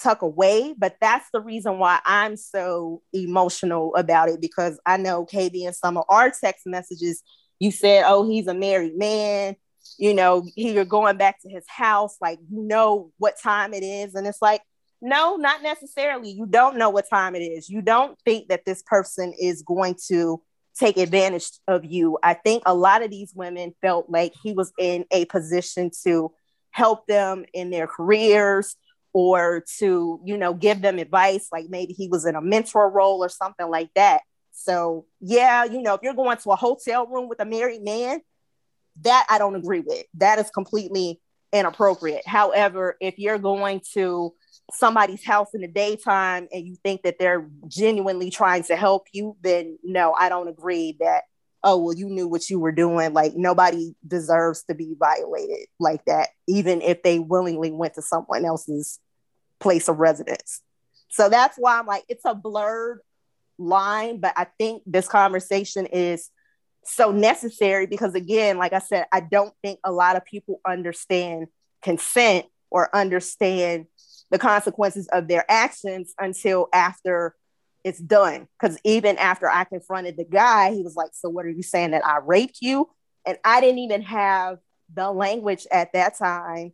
tuck 0.02 0.22
away. 0.22 0.74
But 0.78 0.98
that's 1.02 1.28
the 1.34 1.42
reason 1.42 1.80
why 1.80 2.00
I'm 2.06 2.36
so 2.36 3.02
emotional 3.14 3.96
about 3.96 4.30
it 4.30 4.42
because 4.42 4.80
I 4.86 4.98
know 4.98 5.26
KB 5.26 5.66
and 5.66 5.76
some 5.76 5.98
of 5.98 6.06
our 6.10 6.32
text 6.32 6.66
messages, 6.66 7.22
you 7.60 7.72
said, 7.72 8.04
oh, 8.06 8.28
he's 8.28 8.48
a 8.48 8.54
married 8.54 8.98
man. 8.98 9.56
You 9.98 10.14
know, 10.14 10.46
you're 10.56 10.86
going 10.86 11.18
back 11.18 11.42
to 11.42 11.50
his 11.50 11.66
house, 11.68 12.18
like, 12.22 12.40
you 12.50 12.62
know 12.62 13.12
what 13.18 13.40
time 13.42 13.74
it 13.74 13.84
is. 13.84 14.16
And 14.16 14.26
it's 14.26 14.42
like, 14.42 14.62
no, 15.02 15.36
not 15.36 15.62
necessarily. 15.62 16.32
You 16.32 16.46
don't 16.46 16.78
know 16.78 16.90
what 16.90 17.10
time 17.10 17.36
it 17.36 17.42
is. 17.42 17.70
You 17.70 17.82
don't 17.82 18.18
think 18.24 18.48
that 18.48 18.66
this 18.66 18.82
person 18.84 19.34
is 19.38 19.62
going 19.62 19.98
to 20.08 20.42
take 20.80 20.98
advantage 20.98 21.50
of 21.68 21.84
you. 21.86 22.18
I 22.24 22.34
think 22.34 22.64
a 22.66 22.74
lot 22.74 23.04
of 23.04 23.12
these 23.12 23.34
women 23.36 23.76
felt 23.82 24.10
like 24.10 24.34
he 24.42 24.54
was 24.54 24.72
in 24.80 25.06
a 25.12 25.26
position 25.26 25.92
to 26.06 26.32
help 26.72 27.06
them 27.06 27.46
in 27.54 27.70
their 27.70 27.86
careers 27.86 28.76
or 29.14 29.64
to, 29.78 30.20
you 30.26 30.38
know, 30.38 30.54
give 30.54 30.82
them 30.82 31.00
advice. 31.00 31.48
Like 31.52 31.66
maybe 31.70 31.94
he 31.94 32.08
was 32.08 32.26
in 32.26 32.36
a 32.36 32.42
mentor 32.42 32.90
role 32.90 33.24
or 33.24 33.30
something 33.30 33.70
like 33.70 33.90
that. 33.96 34.22
So, 34.52 35.06
yeah, 35.22 35.64
you 35.64 35.82
know, 35.82 35.94
if 35.94 36.02
you're 36.04 36.14
going 36.14 36.38
to 36.38 36.52
a 36.52 36.56
hotel 36.56 37.08
room 37.08 37.30
with 37.30 37.40
a 37.40 37.46
married 37.46 37.84
man, 37.84 38.22
that 39.02 39.26
I 39.30 39.38
don't 39.38 39.56
agree 39.56 39.80
with. 39.80 40.04
That 40.16 40.40
is 40.40 40.50
completely 40.50 41.20
inappropriate. 41.52 42.28
However, 42.28 42.98
if 43.00 43.18
you're 43.18 43.40
going 43.40 43.82
to 43.94 44.34
somebody's 44.72 45.26
house 45.26 45.50
in 45.54 45.62
the 45.62 45.68
daytime 45.68 46.48
and 46.52 46.66
you 46.66 46.76
think 46.84 47.04
that 47.04 47.18
they're 47.20 47.48
genuinely 47.68 48.30
trying 48.30 48.64
to 48.64 48.76
help 48.76 49.08
you, 49.12 49.36
then 49.42 49.78
no, 49.84 50.14
I 50.14 50.30
don't 50.30 50.48
agree 50.48 50.98
that, 51.00 51.24
oh, 51.64 51.78
well, 51.78 51.94
you 51.94 52.08
knew 52.08 52.28
what 52.28 52.50
you 52.50 52.60
were 52.60 52.72
doing. 52.72 53.14
Like 53.14 53.36
nobody 53.36 53.96
deserves 54.08 54.64
to 54.64 54.76
be 54.76 54.96
violated 54.98 55.68
like 55.80 56.06
that, 56.06 56.30
even 56.48 56.82
if 56.82 57.04
they 57.04 57.20
willingly 57.20 57.72
went 57.72 57.96
to 57.96 58.02
someone 58.02 58.46
else's 58.46 59.00
place 59.64 59.88
of 59.88 59.98
residence. 59.98 60.62
So 61.10 61.30
that's 61.30 61.58
why 61.58 61.80
I'm 61.80 61.88
like, 61.88 62.04
it's 62.10 62.26
a 62.26 62.36
blurred 62.36 63.00
line, 63.58 64.20
but 64.20 64.34
I 64.36 64.48
think 64.60 64.84
this 64.86 65.08
conversation 65.08 65.86
is 65.88 66.30
so 66.86 67.12
necessary 67.12 67.88
because 67.88 68.14
again 68.14 68.58
like 68.58 68.74
i 68.74 68.80
said 68.80 69.06
i 69.12 69.20
don't 69.22 69.54
think 69.62 69.80
a 69.84 69.92
lot 69.92 70.16
of 70.16 70.26
people 70.26 70.60
understand 70.68 71.48
consent 71.82 72.46
or 72.72 72.94
understand 72.94 73.86
the 74.32 74.40
consequences 74.40 75.08
of 75.10 75.28
their 75.28 75.50
actions 75.50 76.14
until 76.20 76.68
after 76.74 77.36
it's 77.84 78.00
done 78.00 78.48
because 78.60 78.78
even 78.84 79.18
after 79.18 79.50
i 79.50 79.64
confronted 79.64 80.18
the 80.18 80.26
guy 80.26 80.74
he 80.74 80.82
was 80.82 80.96
like 80.96 81.12
so 81.14 81.30
what 81.30 81.46
are 81.46 81.50
you 81.50 81.64
saying 81.64 81.92
that 81.92 82.06
i 82.06 82.18
raped 82.18 82.58
you 82.62 82.90
and 83.26 83.38
i 83.46 83.62
didn't 83.62 83.80
even 83.80 84.02
have 84.02 84.58
the 84.94 85.10
language 85.10 85.66
at 85.72 85.94
that 85.94 86.18
time 86.18 86.74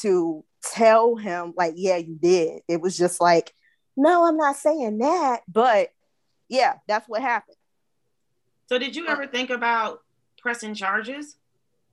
to 0.00 0.44
tell 0.62 1.16
him 1.16 1.52
like 1.56 1.74
yeah 1.76 1.96
you 1.96 2.16
did 2.20 2.60
it 2.68 2.80
was 2.80 2.96
just 2.96 3.20
like 3.20 3.54
no 3.96 4.24
i'm 4.26 4.36
not 4.36 4.56
saying 4.56 4.98
that 4.98 5.40
but 5.48 5.88
yeah 6.48 6.74
that's 6.88 7.08
what 7.08 7.20
happened 7.22 7.56
So 8.68 8.78
did 8.78 8.96
you 8.96 9.06
ever 9.08 9.26
think 9.26 9.50
about 9.50 10.00
pressing 10.42 10.74
charges? 10.74 11.36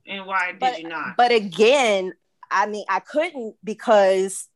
And 0.06 0.26
why 0.26 0.50
did 0.52 0.60
But- 0.60 0.80
you 0.82 0.88
not? 0.88 1.16
But 1.16 1.32
again, 1.32 2.12
I 2.50 2.66
mean, 2.66 2.84
I 2.88 3.00
couldn't 3.00 3.56
because 3.64 4.48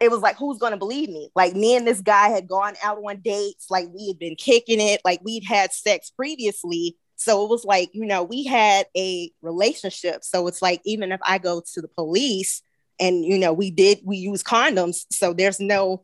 it 0.00 0.10
was 0.10 0.20
like, 0.20 0.36
who's 0.36 0.58
going 0.58 0.72
to 0.72 0.78
believe 0.78 1.08
me? 1.08 1.30
Like, 1.34 1.54
me 1.54 1.76
and 1.76 1.86
this 1.86 2.00
guy 2.00 2.28
had 2.28 2.48
gone 2.48 2.74
out 2.82 2.98
on 2.98 3.20
dates, 3.20 3.66
like, 3.70 3.86
we 3.94 4.08
had 4.08 4.18
been 4.18 4.34
kicking 4.36 4.80
it, 4.80 5.00
like, 5.04 5.20
we'd 5.22 5.44
had 5.44 5.72
sex 5.72 6.10
previously. 6.10 6.96
So 7.22 7.44
it 7.44 7.48
was 7.48 7.64
like, 7.64 7.90
you 7.92 8.04
know, 8.04 8.22
we 8.22 8.44
had 8.44 8.86
a 8.96 9.30
relationship. 9.42 10.24
So 10.24 10.46
it's 10.48 10.60
like, 10.60 10.80
even 10.84 11.12
if 11.12 11.20
I 11.22 11.38
go 11.38 11.62
to 11.74 11.80
the 11.80 11.88
police 11.88 12.62
and, 12.98 13.24
you 13.24 13.38
know, 13.38 13.52
we 13.52 13.70
did, 13.70 14.00
we 14.04 14.16
use 14.16 14.42
condoms. 14.42 15.04
So 15.10 15.32
there's 15.32 15.60
no 15.60 16.02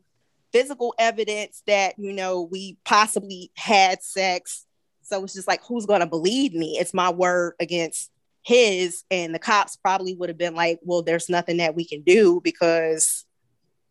physical 0.51 0.93
evidence 0.97 1.61
that, 1.67 1.95
you 1.97 2.13
know, 2.13 2.43
we 2.43 2.77
possibly 2.85 3.51
had 3.55 4.01
sex. 4.01 4.65
So 5.01 5.23
it's 5.23 5.33
just 5.33 5.47
like, 5.47 5.63
who's 5.65 5.85
going 5.85 6.01
to 6.01 6.07
believe 6.07 6.53
me? 6.53 6.77
It's 6.79 6.93
my 6.93 7.11
word 7.11 7.55
against 7.59 8.11
his 8.43 9.03
and 9.11 9.35
the 9.35 9.39
cops 9.39 9.75
probably 9.75 10.15
would 10.15 10.29
have 10.29 10.37
been 10.37 10.55
like 10.55 10.79
well 10.81 11.01
there's 11.01 11.29
nothing 11.29 11.57
that 11.57 11.75
we 11.75 11.85
can 11.85 12.01
do 12.01 12.39
because 12.41 13.25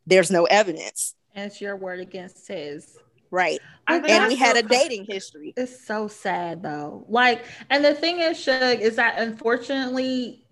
there's 0.07 0.31
no 0.31 0.45
evidence 0.47 1.15
and 1.35 1.47
it's 1.47 1.61
your 1.61 1.77
word 1.77 2.01
against 2.01 2.49
his 2.49 2.97
right 3.31 3.61
I 3.87 3.99
think 4.01 4.11
and 4.11 4.29
we 4.29 4.35
that's 4.37 4.41
had 4.41 4.57
a 4.65 4.69
dating 4.69 5.05
history 5.07 5.55
It's 5.57 5.87
so 5.87 6.09
sad 6.09 6.63
though. 6.63 7.05
Like, 7.09 7.45
and 7.71 7.85
the 7.85 7.95
thing 7.95 8.21
is, 8.21 8.39
Shug, 8.39 8.81
is 8.81 8.97
that 8.97 9.19
unfortunately, 9.19 10.45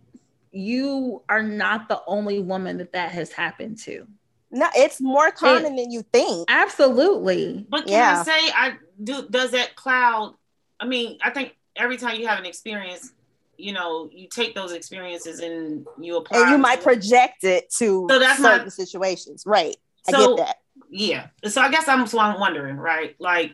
you 0.53 1.23
are 1.29 1.43
not 1.43 1.89
the 1.89 2.01
only 2.07 2.41
woman 2.41 2.79
that 2.79 2.93
that 2.93 3.11
has 3.13 3.31
happened 3.33 3.79
to. 3.79 4.07
no 4.51 4.69
it's 4.75 5.01
more 5.01 5.31
common 5.31 5.77
than 5.77 5.91
you 5.91 6.03
think 6.13 6.47
Absolutely. 6.51 7.67
But 7.69 7.85
can 7.87 7.93
Yeah. 7.93 8.21
I 8.21 8.25
say 8.25 8.53
I 8.55 8.77
do 9.03 9.27
does 9.29 9.51
that 9.53 9.77
cloud 9.77 10.35
I 10.81 10.87
mean, 10.87 11.19
I 11.23 11.31
think 11.31 11.55
every 11.75 11.97
time 11.97 12.19
you 12.21 12.27
have 12.27 12.39
an 12.39 12.45
experience, 12.47 13.13
you 13.59 13.73
know, 13.73 14.11
you 14.13 14.29
take 14.29 14.55
those 14.55 14.73
experiences 14.73 15.41
and 15.41 15.87
you 15.99 16.17
apply 16.19 16.41
and 16.43 16.51
you 16.51 16.59
might 16.59 16.83
project 16.83 17.45
it 17.45 17.71
to 17.79 18.07
So 18.11 18.19
that's 18.19 18.41
my- 18.41 18.57
certain 18.57 18.71
situations 18.71 19.43
right 19.47 19.77
i 20.09 20.13
So- 20.13 20.37
get 20.37 20.47
that 20.47 20.57
yeah. 20.91 21.29
So 21.45 21.61
I 21.61 21.71
guess 21.71 21.89
I'm 21.89 22.07
so 22.07 22.19
I'm 22.19 22.39
wondering, 22.41 22.77
right? 22.77 23.15
Like 23.19 23.53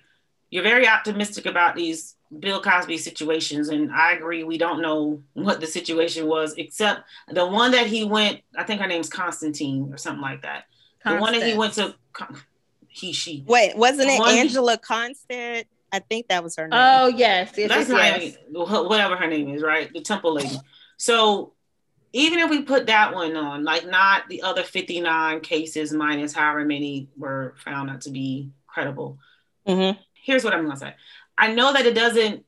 you're 0.50 0.62
very 0.62 0.86
optimistic 0.86 1.46
about 1.46 1.74
these 1.76 2.16
Bill 2.38 2.62
Cosby 2.62 2.98
situations, 2.98 3.68
and 3.68 3.92
I 3.92 4.12
agree. 4.12 4.44
We 4.44 4.58
don't 4.58 4.80
know 4.80 5.22
what 5.34 5.60
the 5.60 5.66
situation 5.66 6.26
was, 6.26 6.54
except 6.56 7.02
the 7.28 7.46
one 7.46 7.72
that 7.72 7.86
he 7.86 8.04
went. 8.04 8.40
I 8.56 8.64
think 8.64 8.80
her 8.80 8.86
name's 8.86 9.08
Constantine 9.08 9.92
or 9.92 9.96
something 9.96 10.22
like 10.22 10.42
that. 10.42 10.64
The 11.04 11.16
one 11.16 11.32
that 11.32 11.46
he 11.46 11.54
went 11.56 11.74
to. 11.74 11.94
He 12.88 13.12
she. 13.14 13.42
wait 13.46 13.74
wasn't 13.74 14.10
it 14.10 14.18
One- 14.20 14.34
angela 14.34 14.76
Constand 14.76 15.64
i 15.94 15.98
think 15.98 16.28
that 16.28 16.44
was 16.44 16.56
her 16.56 16.68
name 16.68 16.78
Oh 16.78 17.06
yes, 17.06 17.52
yes, 17.56 17.70
That's 17.70 17.88
yes, 17.88 17.88
not 17.88 18.20
yes. 18.20 18.36
even 18.50 18.86
whatever 18.86 19.16
her 19.16 19.26
name 19.26 19.48
is, 19.48 19.62
right? 19.62 19.90
The 19.90 20.02
temple 20.02 20.34
lady. 20.34 20.58
So 20.98 21.54
even 22.12 22.38
if 22.38 22.50
we 22.50 22.62
put 22.62 22.86
that 22.86 23.14
one 23.14 23.36
on, 23.36 23.64
like 23.64 23.86
not 23.86 24.28
the 24.28 24.42
other 24.42 24.62
59 24.62 25.40
cases 25.40 25.92
minus 25.92 26.32
however 26.32 26.64
many 26.64 27.08
were 27.16 27.54
found 27.64 27.88
not 27.88 28.02
to 28.02 28.10
be 28.10 28.50
credible. 28.66 29.18
Mhm. 29.66 29.98
Here's 30.14 30.44
what 30.44 30.54
I'm 30.54 30.64
gonna 30.64 30.76
say. 30.76 30.94
I 31.38 31.52
know 31.52 31.72
that 31.72 31.86
it 31.86 31.94
doesn't 31.94 32.44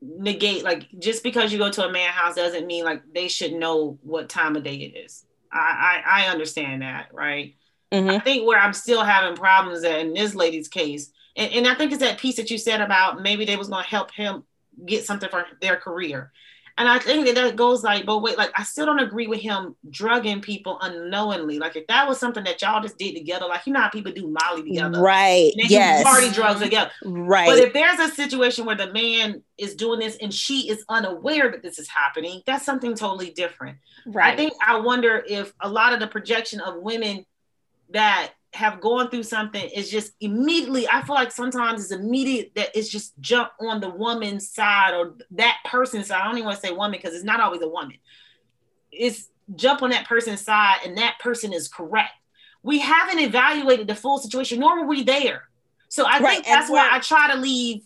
negate 0.00 0.62
like 0.62 0.86
just 1.00 1.24
because 1.24 1.52
you 1.52 1.58
go 1.58 1.70
to 1.70 1.86
a 1.86 1.92
man 1.92 2.12
house 2.12 2.36
doesn't 2.36 2.66
mean 2.66 2.84
like 2.84 3.02
they 3.12 3.26
should 3.26 3.52
know 3.52 3.98
what 4.02 4.28
time 4.28 4.54
of 4.56 4.62
day 4.62 4.76
it 4.76 4.96
is. 4.96 5.24
I 5.52 6.02
I, 6.06 6.22
I 6.22 6.28
understand 6.28 6.82
that, 6.82 7.12
right? 7.12 7.56
Mhm. 7.92 8.10
I 8.10 8.18
think 8.20 8.46
where 8.46 8.60
I'm 8.60 8.74
still 8.74 9.02
having 9.02 9.36
problems 9.36 9.82
in 9.82 10.12
this 10.14 10.34
lady's 10.34 10.68
case, 10.68 11.10
and, 11.36 11.52
and 11.52 11.66
I 11.66 11.74
think 11.74 11.90
it's 11.90 12.02
that 12.02 12.18
piece 12.18 12.36
that 12.36 12.50
you 12.50 12.58
said 12.58 12.80
about 12.80 13.22
maybe 13.22 13.44
they 13.44 13.56
was 13.56 13.68
to 13.68 13.76
help 13.76 14.12
him 14.12 14.44
get 14.84 15.04
something 15.04 15.28
for 15.28 15.44
their 15.60 15.76
career. 15.76 16.32
And 16.78 16.88
I 16.88 17.00
think 17.00 17.26
that 17.26 17.34
that 17.34 17.56
goes 17.56 17.82
like, 17.82 18.06
but 18.06 18.20
wait, 18.20 18.38
like 18.38 18.52
I 18.56 18.62
still 18.62 18.86
don't 18.86 19.00
agree 19.00 19.26
with 19.26 19.40
him 19.40 19.74
drugging 19.90 20.40
people 20.40 20.78
unknowingly. 20.80 21.58
Like 21.58 21.74
if 21.74 21.88
that 21.88 22.08
was 22.08 22.20
something 22.20 22.44
that 22.44 22.62
y'all 22.62 22.80
just 22.80 22.96
did 22.96 23.16
together, 23.16 23.46
like 23.46 23.66
you 23.66 23.72
know 23.72 23.80
how 23.80 23.88
people 23.90 24.12
do 24.12 24.28
Molly 24.28 24.62
together, 24.62 25.00
Right. 25.02 25.52
And 25.54 25.64
they 25.64 25.68
do 25.68 25.74
Yes. 25.74 26.04
party 26.04 26.30
drugs 26.30 26.60
together. 26.60 26.92
Right. 27.04 27.48
But 27.48 27.58
if 27.58 27.72
there's 27.72 27.98
a 27.98 28.14
situation 28.14 28.64
where 28.64 28.76
the 28.76 28.92
man 28.92 29.42
is 29.58 29.74
doing 29.74 29.98
this 29.98 30.16
and 30.22 30.32
she 30.32 30.70
is 30.70 30.84
unaware 30.88 31.50
that 31.50 31.62
this 31.62 31.80
is 31.80 31.88
happening, 31.88 32.42
that's 32.46 32.64
something 32.64 32.94
totally 32.94 33.30
different. 33.30 33.78
Right. 34.06 34.32
I 34.32 34.36
think 34.36 34.52
I 34.64 34.78
wonder 34.78 35.24
if 35.28 35.52
a 35.60 35.68
lot 35.68 35.92
of 35.92 35.98
the 35.98 36.06
projection 36.06 36.60
of 36.60 36.76
women 36.76 37.26
that 37.90 38.32
have 38.58 38.80
gone 38.80 39.08
through 39.08 39.22
something 39.22 39.70
is 39.70 39.88
just 39.88 40.12
immediately. 40.20 40.88
I 40.88 41.02
feel 41.02 41.14
like 41.14 41.30
sometimes 41.30 41.80
it's 41.80 41.92
immediate 41.92 42.50
that 42.56 42.76
it's 42.76 42.88
just 42.88 43.12
jump 43.20 43.50
on 43.60 43.80
the 43.80 43.88
woman's 43.88 44.50
side 44.50 44.94
or 44.94 45.14
that 45.30 45.58
person's 45.64 46.08
side. 46.08 46.20
I 46.20 46.24
don't 46.24 46.34
even 46.38 46.46
want 46.46 46.60
to 46.60 46.66
say 46.66 46.72
woman 46.72 46.98
because 47.00 47.14
it's 47.14 47.24
not 47.24 47.38
always 47.38 47.62
a 47.62 47.68
woman. 47.68 47.98
It's 48.90 49.28
jump 49.54 49.82
on 49.82 49.90
that 49.90 50.06
person's 50.08 50.40
side 50.40 50.78
and 50.84 50.98
that 50.98 51.20
person 51.20 51.52
is 51.52 51.68
correct. 51.68 52.10
We 52.64 52.80
haven't 52.80 53.20
evaluated 53.20 53.86
the 53.86 53.94
full 53.94 54.18
situation, 54.18 54.58
nor 54.58 54.80
were 54.80 54.86
we 54.88 55.04
there. 55.04 55.44
So 55.88 56.04
I 56.04 56.18
Right, 56.18 56.34
think 56.34 56.46
that's 56.46 56.68
why 56.68 56.88
I 56.90 56.98
try 56.98 57.32
to 57.32 57.38
leave 57.38 57.82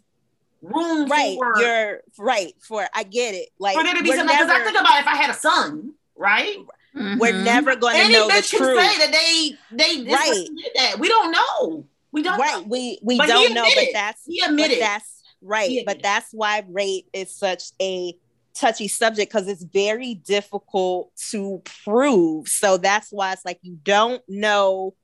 room 0.63 1.07
right. 1.07 1.37
for, 1.37 1.61
You're 1.61 2.01
right. 2.19 2.55
For 2.61 2.89
I 2.95 3.03
get 3.03 3.35
it. 3.35 3.51
Like 3.59 3.77
for 3.77 3.85
there 3.85 3.95
to 3.95 4.03
be 4.03 4.09
something. 4.09 4.35
Because 4.35 4.49
I 4.49 4.65
think 4.65 4.81
about 4.81 5.01
if 5.01 5.07
I 5.07 5.17
had 5.17 5.29
a 5.29 5.35
son, 5.35 5.93
right? 6.17 6.57
We're 6.95 7.33
Mhm. 7.33 7.45
never 7.45 7.75
going 7.77 7.97
to 8.07 8.13
know 8.13 8.27
the 8.29 8.35
bitch 8.35 8.51
can 8.51 8.59
truth. 8.61 8.81
say 8.81 8.99
that 8.99 9.13
they 9.13 9.59
they 9.77 10.03
Right. 10.13 10.47
did 10.55 10.71
that. 10.77 10.99
We 10.99 11.09
don't 11.09 11.31
know. 11.31 11.87
We 12.13 12.23
don't 12.23 12.39
right 12.39 12.57
know. 12.63 12.69
we 12.69 12.99
we 13.03 13.17
But 13.17 13.29
don't 13.29 13.55
know 13.55 13.63
but 13.65 13.73
admitted. 13.73 13.95
that's 13.95 14.21
He 14.27 14.41
but 14.41 14.51
admitted. 14.51 14.81
that's 14.81 15.23
right 15.41 15.71
He 15.71 15.83
but 15.85 16.03
that's 16.03 16.29
why 16.33 16.63
rape 16.69 17.09
is 17.15 17.35
such 17.35 17.65
a 17.81 18.15
touchy 18.55 18.87
subject 18.87 19.33
because 19.33 19.49
it's 19.49 19.63
very 19.65 20.15
difficult 20.15 21.11
to 21.31 21.63
prove 21.85 22.47
so 22.49 22.77
that's 22.77 23.11
why 23.11 23.33
it's 23.33 23.45
like 23.47 23.59
you 23.63 23.79
don't 23.83 24.23
know 24.29 24.95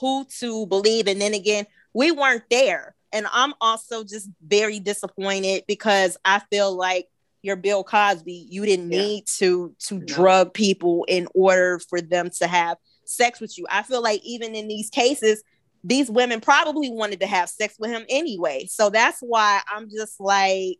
who 0.00 0.24
to 0.38 0.64
believe 0.66 1.06
and 1.06 1.20
then 1.20 1.34
again 1.34 1.66
we 1.92 2.10
weren't 2.10 2.44
there 2.50 2.96
and 3.12 3.26
i'm 3.30 3.52
also 3.60 4.02
just 4.04 4.30
very 4.46 4.80
disappointed 4.80 5.64
because 5.68 6.16
i 6.24 6.38
feel 6.50 6.74
like 6.74 7.06
your 7.44 7.56
bill 7.56 7.84
cosby 7.84 8.46
you 8.48 8.64
didn't 8.64 8.90
Yeah. 8.90 8.98
need 9.02 9.26
to 9.38 9.74
to 9.86 9.98
No. 9.98 10.04
drug 10.06 10.54
people 10.54 11.04
in 11.08 11.28
order 11.34 11.78
for 11.78 12.00
them 12.00 12.30
to 12.38 12.46
have 12.46 12.78
sex 13.04 13.38
with 13.40 13.56
you 13.58 13.66
i 13.70 13.82
feel 13.82 14.02
like 14.02 14.20
even 14.24 14.54
in 14.54 14.66
these 14.66 14.88
cases 14.90 15.42
these 15.86 16.10
women 16.10 16.40
probably 16.40 16.88
wanted 16.90 17.20
to 17.20 17.26
have 17.26 17.50
sex 17.50 17.74
with 17.78 17.90
him 17.90 18.06
anyway. 18.08 18.64
So 18.70 18.88
that's 18.88 19.20
why 19.20 19.60
I'm 19.70 19.90
just 19.90 20.18
like, 20.18 20.78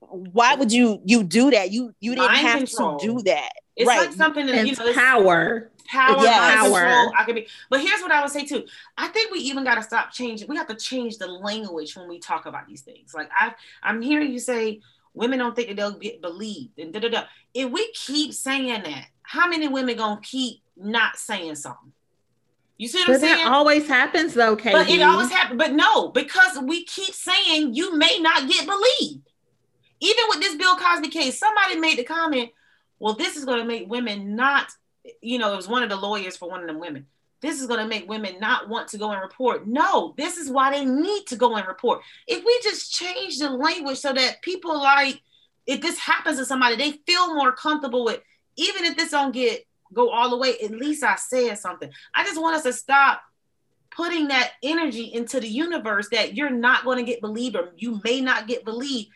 why 0.00 0.56
would 0.56 0.72
you 0.72 1.00
you 1.04 1.22
do 1.22 1.52
that? 1.52 1.70
You 1.70 1.94
you 2.00 2.16
didn't 2.16 2.32
Mind 2.32 2.46
have 2.48 2.58
control. 2.58 2.98
to 2.98 3.06
do 3.06 3.22
that. 3.22 3.52
It's 3.76 3.86
right. 3.86 4.00
like 4.08 4.12
something 4.12 4.44
that 4.46 4.66
you 4.66 4.74
know, 4.74 4.86
it's 4.86 4.96
power. 4.98 5.70
power, 5.86 6.22
Yes. 6.22 6.62
mind 6.62 6.72
Power. 6.74 6.80
control. 6.82 7.12
I 7.16 7.24
could 7.24 7.34
be, 7.36 7.46
but 7.70 7.80
here's 7.80 8.00
what 8.00 8.10
I 8.10 8.20
would 8.22 8.32
say 8.32 8.44
too. 8.44 8.66
I 8.98 9.06
think 9.08 9.30
we 9.30 9.38
even 9.38 9.62
got 9.62 9.76
to 9.76 9.82
stop 9.82 10.10
changing. 10.12 10.48
We 10.48 10.56
have 10.56 10.66
to 10.66 10.74
change 10.74 11.18
the 11.18 11.28
language 11.28 11.96
when 11.96 12.08
we 12.08 12.18
talk 12.18 12.46
about 12.46 12.66
these 12.66 12.82
things. 12.82 13.14
Like 13.14 13.30
I, 13.38 13.54
I'm 13.84 14.02
hearing 14.02 14.32
you 14.32 14.40
say 14.40 14.80
women 15.14 15.38
don't 15.38 15.54
think 15.54 15.68
that 15.68 15.76
they'll 15.76 15.98
get 15.98 16.20
believed, 16.22 16.78
and 16.78 16.92
da 16.92 17.00
da 17.00 17.08
da. 17.08 17.22
If 17.54 17.70
we 17.70 17.92
keep 17.92 18.32
saying 18.32 18.82
that, 18.82 19.06
how 19.22 19.48
many 19.48 19.68
women 19.68 19.96
gonna 19.96 20.20
keep 20.22 20.60
not 20.76 21.16
saying 21.16 21.54
something? 21.56 21.92
You 22.78 22.88
see 22.88 22.98
what 22.98 23.08
I'm 23.08 23.14
But 23.14 23.20
saying? 23.20 23.36
that 23.36 23.52
always 23.52 23.86
happens 23.86 24.34
though, 24.34 24.56
Katie. 24.56 24.74
But 24.74 24.88
it 24.88 25.02
always 25.02 25.30
happens. 25.30 25.58
But 25.58 25.72
no, 25.72 26.08
because 26.08 26.58
we 26.58 26.84
keep 26.84 27.14
saying 27.14 27.74
you 27.74 27.96
may 27.96 28.18
not 28.18 28.48
get 28.48 28.66
believed. 28.66 29.28
Even 30.00 30.24
with 30.30 30.40
this 30.40 30.56
Bill 30.56 30.74
Cosby 30.74 31.08
case, 31.08 31.38
somebody 31.38 31.78
made 31.78 31.96
the 31.96 32.02
comment, 32.02 32.50
well, 32.98 33.14
this 33.14 33.36
is 33.36 33.44
going 33.44 33.60
to 33.60 33.64
make 33.64 33.88
women 33.88 34.34
not, 34.34 34.72
you 35.20 35.38
know, 35.38 35.52
it 35.52 35.56
was 35.56 35.68
one 35.68 35.84
of 35.84 35.90
the 35.90 35.96
lawyers 35.96 36.36
for 36.36 36.48
one 36.50 36.60
of 36.60 36.66
them 36.66 36.80
women. 36.80 37.06
This 37.42 37.60
is 37.60 37.66
going 37.66 37.80
to 37.80 37.88
make 37.88 38.08
women 38.08 38.38
not 38.38 38.68
want 38.68 38.88
to 38.88 38.98
go 38.98 39.10
and 39.10 39.20
report. 39.20 39.66
No, 39.66 40.14
this 40.16 40.36
is 40.36 40.48
why 40.48 40.70
they 40.70 40.84
need 40.84 41.26
to 41.26 41.36
go 41.36 41.56
and 41.56 41.66
report. 41.66 42.00
If 42.28 42.44
we 42.44 42.60
just 42.62 42.92
change 42.92 43.38
the 43.38 43.50
language 43.50 43.98
so 43.98 44.12
that 44.12 44.40
people 44.42 44.80
like, 44.80 45.20
if 45.66 45.80
this 45.80 45.98
happens 45.98 46.38
to 46.38 46.44
somebody, 46.44 46.76
they 46.76 46.92
feel 47.06 47.34
more 47.34 47.52
comfortable 47.52 48.04
with, 48.04 48.20
even 48.56 48.84
if 48.84 48.96
this 48.96 49.10
don't 49.10 49.32
get 49.32 49.66
go 49.92 50.10
all 50.10 50.30
the 50.30 50.36
way, 50.36 50.56
at 50.62 50.70
least 50.70 51.02
I 51.02 51.16
said 51.16 51.58
something. 51.58 51.90
I 52.14 52.24
just 52.24 52.40
want 52.40 52.56
us 52.56 52.62
to 52.62 52.72
stop 52.72 53.22
putting 53.90 54.28
that 54.28 54.52
energy 54.62 55.04
into 55.04 55.38
the 55.40 55.48
universe 55.48 56.08
that 56.12 56.34
you're 56.34 56.50
not 56.50 56.84
going 56.84 56.98
to 56.98 57.04
get 57.04 57.20
believed 57.20 57.56
or 57.56 57.72
you 57.76 58.00
may 58.04 58.20
not 58.20 58.46
get 58.46 58.64
believed. 58.64 59.10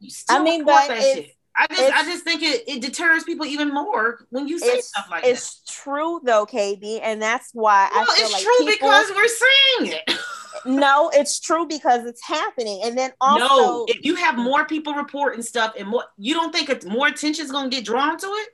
You 0.00 0.10
still 0.10 0.36
I 0.36 0.42
mean, 0.42 0.64
but 0.64 0.88
that 0.88 0.98
it's- 0.98 1.14
shit. 1.14 1.36
I 1.56 1.66
just, 1.70 1.92
I 1.92 2.02
just 2.04 2.24
think 2.24 2.42
it, 2.42 2.64
it 2.66 2.80
deters 2.80 3.24
people 3.24 3.44
even 3.46 3.72
more 3.72 4.26
when 4.30 4.48
you 4.48 4.58
say 4.58 4.80
stuff 4.80 5.06
like 5.10 5.22
that. 5.22 5.30
it's 5.30 5.62
true 5.68 6.20
though, 6.24 6.46
KB, 6.46 7.00
and 7.02 7.20
that's 7.20 7.50
why 7.52 7.90
Well, 7.92 8.04
I 8.08 8.14
feel 8.16 8.24
it's 8.24 8.32
like 8.32 8.42
true 8.42 8.66
people, 8.66 8.88
because 8.88 9.10
we're 9.14 9.28
saying 9.28 9.92
it. 10.06 10.18
no, 10.64 11.10
it's 11.12 11.40
true 11.40 11.66
because 11.66 12.06
it's 12.06 12.24
happening, 12.26 12.80
and 12.84 12.96
then 12.96 13.12
also 13.20 13.44
no, 13.46 13.84
if 13.88 14.04
you 14.04 14.14
have 14.16 14.36
more 14.36 14.64
people 14.66 14.94
reporting 14.94 15.42
stuff 15.42 15.74
and 15.78 15.88
more, 15.88 16.04
you 16.16 16.32
don't 16.34 16.52
think 16.54 16.70
it's 16.70 16.86
more 16.86 17.06
attention 17.08 17.44
is 17.44 17.50
going 17.52 17.68
to 17.70 17.76
get 17.76 17.84
drawn 17.84 18.16
to 18.18 18.26
it? 18.26 18.48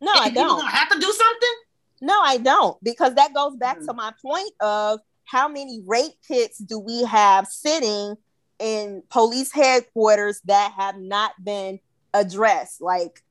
no, 0.00 0.12
I 0.12 0.26
And 0.26 0.34
people 0.34 0.42
don't. 0.48 0.58
gonna 0.58 0.70
have 0.70 0.88
to 0.90 0.98
do 0.98 1.10
something. 1.12 1.54
No, 2.02 2.20
I 2.20 2.36
don't, 2.38 2.82
because 2.82 3.14
that 3.14 3.32
goes 3.32 3.56
back 3.56 3.78
Mhm. 3.78 3.86
to 3.86 3.94
my 3.94 4.12
point 4.20 4.50
of 4.60 5.00
how 5.24 5.48
many 5.48 5.82
rape 5.86 6.12
kits 6.26 6.58
do 6.58 6.78
we 6.78 7.04
have 7.04 7.46
sitting 7.46 8.16
in 8.58 9.02
police 9.10 9.52
headquarters 9.52 10.40
that 10.46 10.72
have 10.76 10.98
not 10.98 11.32
been 11.42 11.80
addressed? 12.14 12.80
Like, 12.80 13.22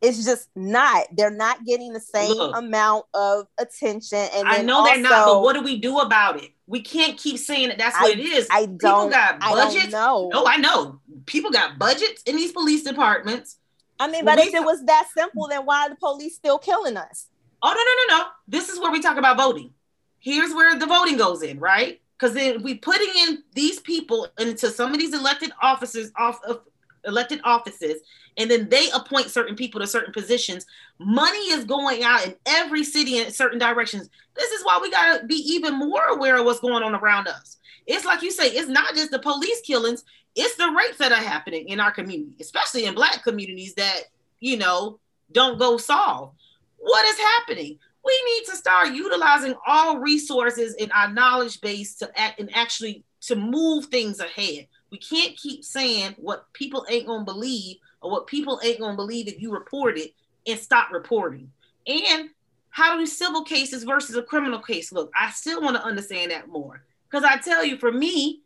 it's 0.00 0.24
just 0.24 0.48
not. 0.56 1.04
They're 1.12 1.30
not 1.30 1.64
getting 1.64 1.92
the 1.92 2.00
same 2.00 2.32
Look. 2.32 2.56
amount 2.56 3.04
of 3.12 3.46
attention. 3.58 4.26
And 4.34 4.48
I 4.48 4.62
know 4.62 4.84
they're 4.84 4.98
not, 4.98 5.26
but 5.26 5.42
what 5.42 5.52
do 5.54 5.62
we 5.62 5.78
do 5.78 5.98
about 5.98 6.42
it? 6.42 6.50
We 6.66 6.80
can't 6.80 7.18
keep 7.18 7.38
saying 7.38 7.68
that 7.68 7.78
that's 7.78 7.96
I- 7.96 8.02
what 8.02 8.12
it 8.12 8.20
is. 8.20 8.46
I 8.50 8.66
don't. 8.66 8.78
People 8.78 9.08
got 9.10 9.40
budgets. 9.40 9.92
No, 9.92 10.30
I 10.46 10.56
know. 10.56 11.00
People 11.26 11.50
got 11.50 11.78
budgets 11.78 12.22
in 12.22 12.36
these 12.36 12.52
police 12.52 12.82
departments. 12.82 13.56
I 13.98 14.08
mean, 14.10 14.24
but 14.24 14.36
we- 14.38 14.44
if 14.44 14.54
it 14.54 14.64
was 14.64 14.82
that 14.86 15.08
simple, 15.14 15.48
then 15.48 15.66
why 15.66 15.82
are 15.86 15.90
the 15.90 15.96
police 15.96 16.34
still 16.36 16.58
killing 16.58 16.96
us? 16.96 17.26
Oh 17.62 17.68
no, 17.68 17.74
no, 17.74 18.16
no, 18.16 18.22
no. 18.24 18.30
This 18.48 18.70
is 18.70 18.80
where 18.80 18.90
we 18.90 19.00
talk 19.02 19.18
about 19.18 19.36
voting. 19.36 19.74
Here's 20.18 20.54
where 20.54 20.78
the 20.78 20.86
voting 20.86 21.18
goes 21.18 21.42
in, 21.42 21.58
right? 21.58 21.99
Because 22.20 22.34
then 22.34 22.62
we 22.62 22.74
putting 22.74 23.08
in 23.28 23.42
these 23.54 23.80
people 23.80 24.28
into 24.38 24.68
some 24.68 24.92
of 24.92 24.98
these 24.98 25.14
elected 25.14 25.52
officers 25.62 26.12
off 26.16 26.38
of 26.44 26.60
elected 27.06 27.40
offices, 27.44 28.02
and 28.36 28.50
then 28.50 28.68
they 28.68 28.90
appoint 28.90 29.30
certain 29.30 29.56
people 29.56 29.80
to 29.80 29.86
certain 29.86 30.12
positions. 30.12 30.66
Money 30.98 31.38
is 31.50 31.64
going 31.64 32.02
out 32.02 32.26
in 32.26 32.34
every 32.44 32.84
city 32.84 33.18
in 33.18 33.30
certain 33.32 33.58
directions. 33.58 34.10
This 34.36 34.50
is 34.50 34.62
why 34.66 34.78
we 34.82 34.90
gotta 34.90 35.24
be 35.24 35.36
even 35.36 35.78
more 35.78 36.04
aware 36.08 36.36
of 36.36 36.44
what's 36.44 36.60
going 36.60 36.82
on 36.82 36.94
around 36.94 37.26
us. 37.26 37.56
It's 37.86 38.04
like 38.04 38.20
you 38.20 38.30
say, 38.30 38.48
it's 38.48 38.68
not 38.68 38.94
just 38.94 39.10
the 39.10 39.18
police 39.18 39.62
killings, 39.62 40.04
it's 40.36 40.56
the 40.56 40.70
rapes 40.70 40.98
that 40.98 41.12
are 41.12 41.24
happening 41.24 41.68
in 41.68 41.80
our 41.80 41.90
community, 41.90 42.36
especially 42.38 42.84
in 42.84 42.94
black 42.94 43.24
communities 43.24 43.74
that, 43.74 44.02
you 44.40 44.58
know, 44.58 45.00
don't 45.32 45.58
go 45.58 45.78
solved. 45.78 46.36
What 46.76 47.06
is 47.06 47.18
happening? 47.18 47.78
We 48.04 48.22
need 48.24 48.44
to 48.46 48.56
start 48.56 48.92
utilizing 48.92 49.54
all 49.66 49.98
resources 49.98 50.74
in 50.74 50.90
our 50.92 51.12
knowledge 51.12 51.60
base 51.60 51.96
to 51.96 52.10
act 52.18 52.40
and 52.40 52.54
actually 52.56 53.04
to 53.22 53.36
move 53.36 53.86
things 53.86 54.20
ahead. 54.20 54.66
We 54.90 54.98
can't 54.98 55.36
keep 55.36 55.64
saying 55.64 56.14
what 56.16 56.50
people 56.52 56.86
ain't 56.88 57.06
gonna 57.06 57.24
believe 57.24 57.76
or 58.00 58.10
what 58.10 58.26
people 58.26 58.60
ain't 58.64 58.80
gonna 58.80 58.96
believe 58.96 59.28
if 59.28 59.40
you 59.40 59.52
report 59.52 59.98
it 59.98 60.14
and 60.46 60.58
stop 60.58 60.90
reporting. 60.90 61.50
And 61.86 62.30
how 62.70 62.96
do 62.96 63.04
civil 63.06 63.44
cases 63.44 63.84
versus 63.84 64.16
a 64.16 64.22
criminal 64.22 64.60
case 64.60 64.92
look? 64.92 65.12
I 65.18 65.30
still 65.30 65.60
want 65.60 65.76
to 65.76 65.84
understand 65.84 66.30
that 66.30 66.48
more. 66.48 66.82
Because 67.08 67.24
I 67.24 67.36
tell 67.36 67.64
you, 67.64 67.76
for 67.76 67.90
me, 67.90 68.42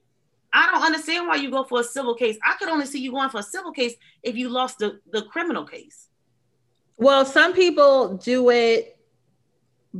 I 0.52 0.70
don't 0.70 0.82
understand 0.82 1.28
why 1.28 1.36
you 1.36 1.50
go 1.50 1.64
for 1.64 1.80
a 1.80 1.84
civil 1.84 2.14
case. 2.14 2.38
I 2.44 2.54
could 2.54 2.68
only 2.68 2.86
see 2.86 3.00
you 3.00 3.12
going 3.12 3.28
for 3.28 3.40
a 3.40 3.44
civil 3.44 3.72
case 3.72 3.94
if 4.22 4.36
you 4.36 4.48
lost 4.48 4.78
the, 4.78 5.00
the 5.10 5.22
criminal 5.22 5.64
case. 5.64 6.08
Well, 6.96 7.26
some 7.26 7.52
people 7.52 8.16
do 8.16 8.50
it 8.50 8.93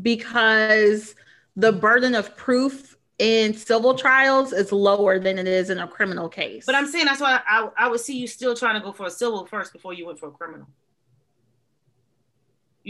because 0.02 1.14
the 1.56 1.72
burden 1.72 2.14
of 2.14 2.36
proof 2.36 2.96
in 3.18 3.54
civil 3.54 3.94
trials 3.94 4.52
is 4.52 4.72
lower 4.72 5.18
than 5.18 5.38
it 5.38 5.46
is 5.46 5.70
in 5.70 5.78
a 5.78 5.86
criminal 5.86 6.28
case. 6.28 6.66
But 6.66 6.74
I'm 6.74 6.86
saying 6.86 7.04
that's 7.06 7.20
why 7.20 7.40
I, 7.46 7.68
I 7.76 7.88
would 7.88 8.00
see 8.00 8.18
you 8.18 8.26
still 8.26 8.56
trying 8.56 8.74
to 8.74 8.84
go 8.84 8.92
for 8.92 9.06
a 9.06 9.10
civil 9.10 9.46
first 9.46 9.72
before 9.72 9.94
you 9.94 10.06
went 10.06 10.18
for 10.18 10.28
a 10.28 10.32
criminal. 10.32 10.66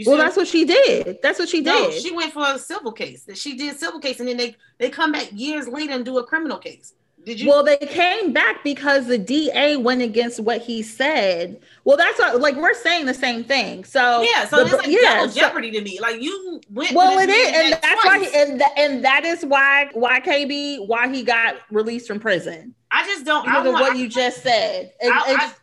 Well, 0.05 0.17
that's 0.17 0.35
what 0.35 0.47
she 0.47 0.65
did. 0.65 1.19
That's 1.21 1.39
what 1.39 1.47
she 1.47 1.61
no, 1.61 1.89
did. 1.89 2.01
she 2.01 2.11
went 2.11 2.33
for 2.33 2.45
a 2.45 2.59
civil 2.59 2.91
case. 2.91 3.23
That 3.23 3.37
she 3.37 3.55
did 3.55 3.79
civil 3.79 4.01
case, 4.01 4.19
and 4.19 4.27
then 4.27 4.35
they 4.35 4.57
they 4.77 4.89
come 4.89 5.13
back 5.13 5.29
years 5.31 5.69
later 5.69 5.93
and 5.93 6.03
do 6.03 6.17
a 6.17 6.25
criminal 6.25 6.57
case. 6.57 6.93
Did 7.25 7.39
you? 7.39 7.49
Well, 7.49 7.63
they 7.63 7.77
came 7.77 8.33
back 8.33 8.63
because 8.63 9.07
the 9.07 9.17
DA 9.17 9.77
went 9.77 10.01
against 10.03 10.39
what 10.39 10.61
he 10.61 10.83
said. 10.83 11.59
Well, 11.83 11.97
that's 11.97 12.19
what, 12.19 12.39
like 12.39 12.55
we're 12.55 12.75
saying 12.75 13.07
the 13.07 13.13
same 13.15 13.43
thing. 13.43 13.83
So 13.83 14.21
yeah, 14.21 14.45
so 14.45 14.57
the- 14.57 14.63
it's 14.65 14.73
like 14.73 14.87
yeah, 14.87 15.15
double 15.17 15.29
so- 15.29 15.39
jeopardy 15.39 15.71
to 15.71 15.81
me. 15.81 15.99
Like 15.99 16.21
you 16.21 16.61
went. 16.69 16.93
well, 16.95 17.17
it 17.17 17.29
is, 17.29 17.55
and 17.55 17.73
that's 17.81 18.05
why, 18.05 18.19
he, 18.19 18.25
and, 18.39 18.59
th- 18.59 18.71
and 18.77 19.03
that 19.03 19.25
is 19.25 19.43
why 19.43 19.89
why 19.93 20.19
KB 20.19 20.87
why 20.87 21.07
he 21.07 21.23
got 21.23 21.55
released 21.71 22.07
from 22.07 22.19
prison 22.19 22.75
I 22.91 23.05
just 23.05 23.25
don't. 23.25 23.47
I, 23.47 23.51
because 23.51 23.67
of 23.67 23.73
want, 23.73 23.83
what 23.89 23.97
you 23.97 24.07
just 24.07 24.43
said. 24.43 24.93
It- 24.99 25.11
I- 25.11 25.53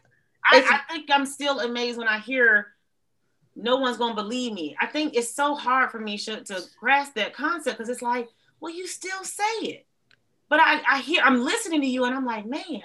I, 0.44 0.80
I 0.88 0.92
think 0.92 1.08
I'm 1.08 1.24
still 1.24 1.60
amazed 1.60 1.96
when 1.96 2.08
I 2.08 2.18
hear 2.18 2.66
no 3.54 3.76
one's 3.76 3.96
gonna 3.96 4.16
believe 4.16 4.52
me. 4.52 4.76
I 4.80 4.86
think 4.86 5.14
it's 5.14 5.32
so 5.32 5.54
hard 5.54 5.92
for 5.92 6.00
me 6.00 6.18
to 6.18 6.62
grasp 6.80 7.14
that 7.14 7.32
concept 7.34 7.78
because 7.78 7.88
it's 7.88 8.02
like, 8.02 8.28
well, 8.58 8.74
you 8.74 8.86
still 8.88 9.22
say 9.22 9.44
it, 9.62 9.86
but 10.52 10.60
I, 10.60 10.82
I 10.86 11.00
hear 11.00 11.22
I'm 11.24 11.42
listening 11.42 11.80
to 11.80 11.86
you 11.86 12.04
and 12.04 12.14
I'm 12.14 12.26
like, 12.26 12.44
man. 12.44 12.82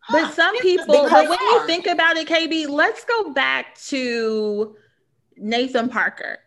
huh, 0.00 0.18
But 0.24 0.34
some 0.34 0.58
people, 0.58 0.84
but 1.08 1.28
when 1.28 1.38
you 1.38 1.64
think 1.64 1.86
about 1.86 2.16
it, 2.16 2.26
KB, 2.26 2.68
let's 2.68 3.04
go 3.04 3.30
back 3.32 3.78
to 3.86 4.74
Nathan 5.36 5.88
Parker. 5.88 6.38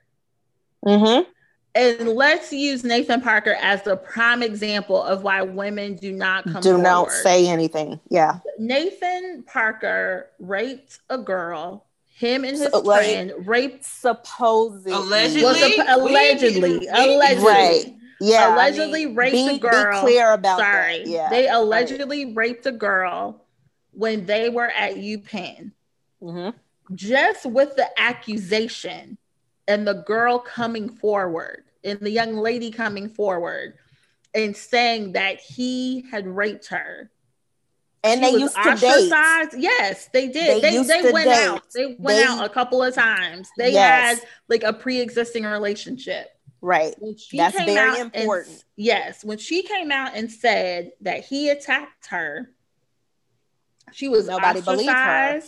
Mm-hmm. 0.86 1.30
And 1.74 2.09
let's 2.09 2.51
use 2.51 2.84
Nathan 2.84 3.22
Parker 3.22 3.55
as 3.61 3.82
the 3.84 3.95
prime 3.95 4.43
example 4.43 5.01
of 5.01 5.24
why 5.24 5.41
women 5.43 5.95
do 5.95 6.11
not 6.11 6.43
come 6.43 6.61
Do 6.61 6.78
not 6.78 7.11
say 7.11 7.47
anything. 7.47 8.01
Yeah. 8.09 8.39
Nathan 8.59 9.43
Parker 9.47 10.28
raped 10.38 10.99
a 11.09 11.18
girl. 11.18 11.86
Him 12.13 12.43
and 12.43 12.57
his 12.57 12.70
So, 12.74 12.80
like- 12.80 13.05
friend 13.05 13.32
raped 13.47 13.86
Supposedly. 13.86 14.91
Allegedly? 14.91 15.43
was 15.43 15.61
a, 15.61 15.95
allegedly, 15.95 16.88
allegedly, 16.88 17.45
Right. 17.45 17.93
Yeah. 18.20 18.47
I 18.49 18.53
allegedly 18.53 19.05
mean, 19.05 19.15
raped 19.15 19.34
be, 19.34 19.47
a 19.47 19.57
girl. 19.59 20.01
Be 20.01 20.07
clear 20.07 20.32
about 20.34 20.59
Sorry, 20.59 20.99
that. 20.99 21.07
Yeah. 21.07 21.30
they 21.30 21.47
allegedly 21.47 22.34
raped 22.34 22.65
a 22.65 22.72
girl 22.72 23.45
when 23.91 24.26
they 24.26 24.49
were 24.49 24.70
at 24.70 24.95
UPenn. 24.95 25.72
hmm 26.22 26.49
just 26.95 27.45
with 27.45 27.76
the 27.76 27.86
accusation 27.99 29.18
and 29.68 29.86
the 29.86 29.93
girl 29.93 30.39
coming 30.39 30.88
forward 30.88 31.65
and 31.84 31.99
the 31.99 32.09
young 32.09 32.38
lady 32.38 32.72
coming 32.72 33.09
forward 33.09 33.74
and 34.34 34.55
saying 34.55 35.11
that 35.11 35.41
he 35.41 36.05
had 36.09 36.26
raped 36.26 36.68
her. 36.68 37.11
And 38.05 38.24
She 38.24 38.32
they 38.32 38.39
used 38.39 38.55
to 38.55 38.76
date. 38.76 39.11
Yes, 39.57 40.07
they 40.13 40.30
did. 40.30 40.61
They 40.63 40.78
They 40.78 41.01
they, 41.01 41.11
went 41.11 41.26
date. 41.28 41.45
out. 41.45 41.63
They 41.74 41.86
went 41.88 41.99
They- 42.20 42.24
out 42.24 42.45
a 42.45 42.49
couple 42.49 42.82
of 42.82 42.93
times. 42.95 43.49
They 43.57 43.74
Yes. 43.74 44.20
had 44.20 44.28
like 44.47 44.63
a 44.63 44.72
pre-existing 44.72 45.43
relationship. 45.43 46.30
Right. 46.68 46.93
That's 46.99 47.55
very 47.55 47.78
out 47.78 47.97
and- 47.97 48.13
important. 48.13 48.65
yes, 48.76 49.24
when 49.24 49.38
she 49.38 49.63
came 49.63 49.89
out 49.89 50.15
and 50.15 50.30
said 50.30 50.91
that 50.99 51.24
he 51.24 51.47
attacked 51.47 52.07
her, 52.07 52.51
she 53.93 54.09
was 54.09 54.28
Nobody 54.28 54.59
believed 54.59 54.89
her. 54.89 55.41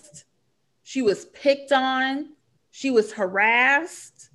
She 0.83 1.01
was 1.01 1.25
picked 1.25 1.73
on. 1.73 2.29
She 2.71 2.89
was 2.89 3.11
harassed. 3.11 4.29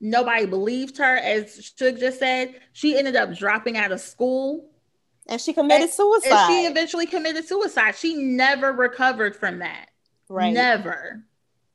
Nobody 0.00 0.46
believed 0.46 0.98
her, 0.98 1.16
as 1.16 1.72
Shug 1.76 1.98
just 1.98 2.20
said. 2.20 2.60
She 2.72 2.96
ended 2.96 3.16
up 3.16 3.34
dropping 3.34 3.76
out 3.76 3.90
of 3.90 4.00
school, 4.00 4.70
And 5.26 5.40
she 5.40 5.52
committed 5.52 5.82
and 5.86 5.90
suicide. 5.90 6.46
she 6.46 6.66
eventually 6.66 7.06
committed 7.06 7.48
suicide. 7.48 7.96
She 7.96 8.14
never 8.14 8.72
recovered 8.72 9.34
from 9.34 9.58
that. 9.58 9.88
right. 10.28 10.52
Never. 10.52 11.24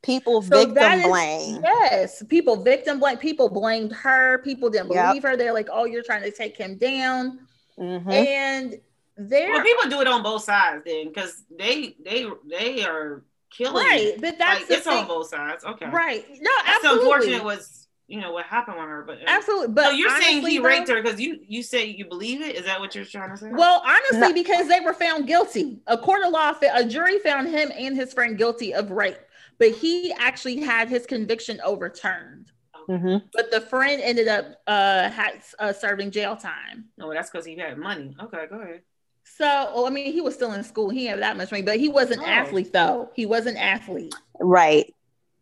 People 0.04 0.42
So 0.42 0.58
victim 0.58 0.74
that 0.76 0.98
is- 1.00 1.06
blame. 1.08 1.62
Yes, 1.64 2.24
people 2.30 2.58
victim 2.58 3.00
blame. 3.00 3.18
People 3.18 3.50
blamed 3.50 3.94
her. 3.94 4.40
People 4.40 4.70
didn't 4.70 4.92
Yep. 4.92 5.06
believe 5.08 5.24
her. 5.24 5.36
They're 5.38 5.54
like, 5.54 5.70
"Oh, 5.72 5.86
you're 5.86 6.04
trying 6.04 6.24
to 6.24 6.32
take 6.32 6.58
him 6.58 6.78
down." 6.78 7.40
Mhm. 7.80 8.12
And 8.14 8.80
there, 9.18 9.52
Well, 9.54 9.64
people 9.64 9.90
do 9.90 10.02
it 10.02 10.08
on 10.08 10.22
both 10.22 10.44
sides 10.44 10.84
then, 10.86 11.08
because 11.08 11.44
they 11.58 11.96
they 12.04 12.28
they 12.48 12.84
are 12.84 13.24
killing. 13.50 13.86
right? 13.86 14.16
But 14.20 14.38
that's 14.38 14.60
like 14.60 14.68
the 14.68 14.74
it's 14.76 14.84
thing. 14.84 14.98
on 14.98 15.08
both 15.08 15.30
sides. 15.30 15.64
Okay, 15.64 15.86
Right? 15.88 16.26
No, 16.42 16.52
That's 16.66 16.84
absolutely. 16.84 17.04
unfortunate. 17.06 17.44
Was 17.46 17.80
you 18.08 18.20
know 18.20 18.34
what 18.34 18.46
happened 18.46 18.78
with 18.78 18.86
her, 18.88 19.04
but 19.08 19.20
uh, 19.20 19.26
absolutely. 19.28 19.70
But 19.70 19.86
so 19.86 19.92
you're 19.92 20.20
saying 20.22 20.46
he 20.46 20.58
though- 20.58 20.64
raped 20.66 20.90
her 20.90 21.02
because 21.02 21.20
you 21.22 21.40
you 21.48 21.64
say 21.64 21.86
you 21.86 22.06
believe 22.06 22.42
it? 22.42 22.56
Is 22.58 22.66
that 22.66 22.80
what 22.82 22.94
you're 22.94 23.06
trying 23.06 23.30
to 23.32 23.38
say? 23.38 23.50
Well, 23.52 23.82
honestly, 23.86 24.20
No. 24.20 24.34
because 24.34 24.68
they 24.68 24.82
were 24.82 24.94
found 24.94 25.28
guilty. 25.28 25.80
A 25.88 25.98
court 25.98 26.24
of 26.26 26.32
law, 26.34 26.54
a 26.74 26.84
jury 26.84 27.20
found 27.20 27.48
him 27.48 27.72
and 27.74 27.96
his 27.96 28.14
friend 28.14 28.38
guilty 28.38 28.74
of 28.74 28.92
rape, 28.92 29.18
but 29.60 29.72
he 29.72 30.12
actually 30.14 30.58
had 30.62 30.90
his 30.90 31.06
conviction 31.06 31.60
overturned. 31.64 32.52
Mhm. 32.90 33.24
But 33.34 33.50
the 33.52 33.62
friend 33.62 34.02
ended 34.02 34.28
up 34.28 34.46
uh, 34.68 35.10
had, 35.10 35.42
uh 35.60 35.72
serving 35.72 36.12
jail 36.12 36.36
time. 36.36 36.90
no, 36.98 37.14
that's 37.14 37.30
because 37.30 37.46
he 37.46 37.56
had 37.58 37.78
money. 37.78 38.16
Okay, 38.22 38.46
go 38.50 38.60
ahead. 38.60 38.82
So, 39.26 39.46
well, 39.74 39.86
I 39.86 39.90
mean, 39.90 40.12
he 40.12 40.20
was 40.20 40.34
still 40.36 40.52
in 40.52 40.64
school. 40.66 40.90
He 40.90 41.06
had 41.06 41.20
that 41.22 41.38
much 41.38 41.50
money, 41.50 41.64
but 41.64 41.80
he 41.80 41.88
was 41.88 42.12
an 42.12 42.20
Oh. 42.20 42.26
athlete, 42.26 42.74
though. 42.74 43.10
He 43.16 43.26
was 43.26 43.46
an 43.46 43.56
athlete. 43.56 44.14
Right. 44.40 44.94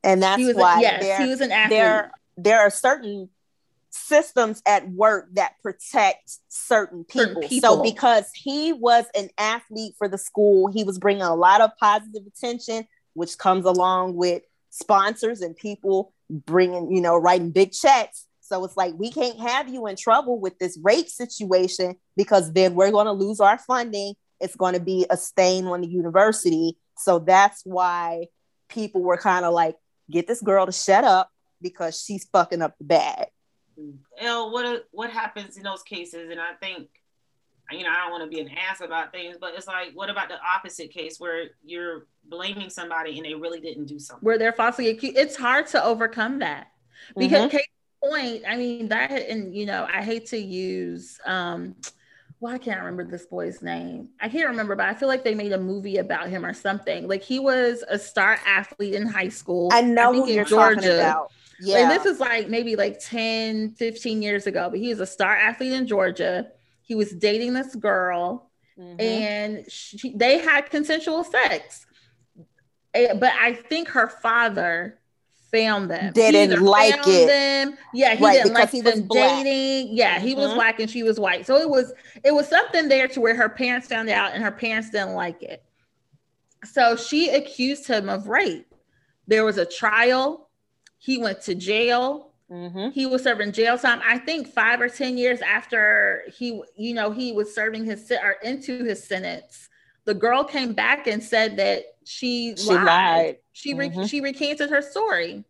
And 0.03 0.21
that's 0.21 0.39
he 0.39 0.45
was, 0.45 0.55
why 0.55 0.77
a, 0.77 0.81
yes, 0.81 1.01
there, 1.01 1.21
he 1.23 1.27
was 1.29 1.41
an 1.41 1.51
athlete. 1.51 1.79
there, 1.79 2.11
there 2.37 2.59
are 2.59 2.69
certain 2.69 3.29
systems 3.89 4.61
at 4.65 4.87
work 4.89 5.27
that 5.33 5.53
protect 5.61 6.37
certain 6.47 7.03
people. 7.03 7.25
Certain 7.41 7.49
people. 7.49 7.77
So 7.77 7.83
because 7.83 8.29
he 8.35 8.71
was 8.71 9.05
an 9.15 9.29
athlete 9.37 9.95
for 9.97 10.07
the 10.07 10.17
school, 10.17 10.67
he 10.71 10.83
was 10.83 10.97
bringing 10.99 11.23
a 11.23 11.35
lot 11.35 11.61
of 11.61 11.71
positive 11.79 12.23
attention, 12.27 12.87
which 13.13 13.37
comes 13.37 13.65
along 13.65 14.15
with 14.15 14.43
sponsors 14.69 15.41
and 15.41 15.55
people 15.55 16.13
bringing, 16.29 16.91
you 16.91 17.01
know, 17.01 17.17
writing 17.17 17.51
big 17.51 17.71
checks. 17.71 18.25
So 18.41 18.63
it's 18.65 18.75
like 18.75 18.93
we 18.97 19.11
can't 19.11 19.39
have 19.39 19.69
you 19.69 19.87
in 19.87 19.95
trouble 19.95 20.39
with 20.39 20.57
this 20.59 20.77
rape 20.81 21.07
situation 21.07 21.95
because 22.17 22.51
then 22.51 22.75
we're 22.75 22.91
going 22.91 23.05
to 23.05 23.11
lose 23.11 23.39
our 23.39 23.57
funding. 23.57 24.15
It's 24.39 24.55
going 24.55 24.73
to 24.73 24.79
be 24.79 25.05
a 25.09 25.17
stain 25.17 25.65
on 25.67 25.81
the 25.81 25.87
university. 25.87 26.77
So 26.97 27.19
that's 27.19 27.61
why 27.65 28.25
people 28.69 29.01
were 29.01 29.17
kind 29.17 29.45
of 29.45 29.53
like, 29.53 29.75
get 30.09 30.27
this 30.27 30.41
girl 30.41 30.65
to 30.65 30.71
shut 30.71 31.03
up 31.03 31.29
because 31.61 32.01
she's 32.01 32.27
fucking 32.31 32.61
up 32.61 32.77
the 32.77 32.83
bag. 32.83 33.27
L, 34.19 34.51
what 34.51 34.85
what 34.91 35.09
happens 35.09 35.57
in 35.57 35.63
those 35.63 35.83
cases? 35.83 36.29
And 36.29 36.39
I 36.39 36.53
think, 36.53 36.89
you 37.73 37.83
know, 37.83 37.89
I 37.89 37.95
don't 38.01 38.11
want 38.11 38.23
to 38.23 38.29
be 38.29 38.41
an 38.41 38.49
ass 38.49 38.81
about 38.81 39.11
things, 39.11 39.37
but 39.39 39.53
it's 39.55 39.67
like, 39.67 39.91
what 39.93 40.09
about 40.09 40.29
the 40.29 40.37
opposite 40.43 40.91
case 40.91 41.19
where 41.19 41.45
you're 41.63 42.07
blaming 42.25 42.69
somebody 42.69 43.17
and 43.17 43.25
they 43.25 43.33
really 43.33 43.59
didn't 43.59 43.85
do 43.85 43.99
something? 43.99 44.25
where 44.25 44.37
they're 44.37 44.53
falsely 44.53 44.89
accused. 44.89 45.17
It's 45.17 45.35
hard 45.35 45.67
to 45.67 45.83
overcome 45.83 46.39
that 46.39 46.67
because 47.17 47.51
case 47.51 47.65
point, 48.03 48.43
I 48.47 48.55
mean 48.57 48.87
that, 48.89 49.11
and 49.11 49.55
you 49.55 49.65
know, 49.65 49.87
I 49.91 50.01
hate 50.03 50.27
to 50.27 50.37
use 50.37 51.19
um, 51.25 51.75
well, 52.39 52.53
I 52.53 52.57
can't 52.57 52.79
remember 52.79 53.03
this 53.05 53.27
boy's 53.27 53.61
name. 53.61 54.09
I 54.19 54.27
can't 54.27 54.49
remember, 54.49 54.75
but 54.75 54.87
I 54.87 54.95
feel 54.95 55.07
like 55.07 55.23
they 55.23 55.35
made 55.35 55.51
a 55.51 55.59
movie 55.59 55.97
about 55.97 56.27
him 56.29 56.43
or 56.43 56.53
something. 56.53 57.07
Like 57.07 57.21
he 57.21 57.37
was 57.37 57.83
a 57.87 57.99
star 57.99 58.39
athlete 58.45 58.95
in 58.95 59.05
high 59.05 59.29
school. 59.29 59.69
I 59.71 59.81
know 59.81 60.11
think 60.11 60.25
who 60.25 60.31
in 60.31 60.35
you're 60.35 60.45
talking 60.45 60.81
Georgia. 60.81 60.95
about. 60.95 61.31
And 61.59 61.67
Yeah. 61.67 61.87
this 61.87 62.05
is 62.05 62.19
like 62.19 62.49
maybe 62.49 62.75
like 62.75 62.99
10, 62.99 63.71
15 63.75 64.23
years 64.23 64.47
ago, 64.47 64.69
but 64.71 64.79
he 64.79 64.89
was 64.89 64.99
a 64.99 65.05
star 65.05 65.35
athlete 65.35 65.73
in 65.73 65.85
Georgia. 65.85 66.51
He 66.81 66.95
was 66.95 67.11
dating 67.11 67.53
this 67.53 67.75
girl 67.75 68.49
Mhm. 68.77 69.01
and 69.01 69.71
she, 69.71 70.13
they 70.15 70.37
had 70.39 70.69
consensual 70.69 71.23
sex. 71.23 71.85
Eh, 72.93 73.13
But 73.13 73.33
I 73.39 73.53
think 73.53 73.89
her 73.89 74.07
father 74.09 74.99
found 75.51 75.91
them. 75.91 76.13
Didn't 76.13 76.61
like 76.63 76.95
it. 77.05 77.27
Them. 77.27 77.77
Yeah, 77.93 78.15
he 78.15 78.23
Right, 78.23 78.41
didn't 78.43 78.53
like 78.53 78.69
he 78.71 78.81
was 78.81 78.95
them 78.95 79.03
black. 79.07 79.43
dating. 79.43 79.95
Yeah, 79.95 80.19
he 80.19 80.33
was 80.33 80.51
Mhm. 80.51 80.55
black 80.55 80.79
and 80.79 80.89
she 80.89 81.03
was 81.03 81.19
white. 81.19 81.45
So 81.45 81.57
it 81.57 81.69
was 81.69 81.93
it 82.23 82.31
was 82.33 82.47
something 82.47 82.87
there 82.87 83.07
to 83.09 83.19
where 83.21 83.35
her 83.35 83.49
parents 83.49 83.87
found 83.87 84.09
out 84.09 84.33
and 84.33 84.41
her 84.43 84.51
parents 84.51 84.89
didn't 84.89 85.13
like 85.13 85.43
it. 85.43 85.63
So 86.63 86.95
she 86.95 87.29
accused 87.29 87.87
him 87.87 88.07
of 88.07 88.27
rape. 88.27 88.73
There 89.27 89.43
was 89.43 89.57
a 89.57 89.65
trial. 89.65 90.49
He 90.97 91.17
went 91.17 91.41
to 91.43 91.55
jail 91.55 92.30
Mhm. 92.51 92.91
he 92.91 93.05
was 93.05 93.23
serving 93.23 93.53
jail 93.53 93.77
time 93.77 94.01
i 94.05 94.17
think 94.17 94.45
five 94.47 94.81
or 94.81 94.89
ten 94.89 95.17
years 95.17 95.39
after 95.41 96.23
he 96.37 96.61
you 96.75 96.93
know 96.93 97.09
he 97.11 97.31
was 97.31 97.55
serving 97.55 97.85
his 97.85 98.11
or 98.11 98.33
into 98.43 98.83
his 98.83 99.01
sentence 99.03 99.69
the 100.03 100.13
girl 100.13 100.43
came 100.43 100.73
back 100.73 101.07
and 101.07 101.23
said 101.23 101.55
that 101.57 101.83
she, 102.03 102.55
She 102.57 102.65
lied. 102.71 102.83
lied. 102.85 103.37
she 103.53 103.73
re- 103.73 103.89
Mhm. 103.89 104.09
she 104.09 104.19
recanted 104.19 104.69
her 104.69 104.81
story 104.81 105.45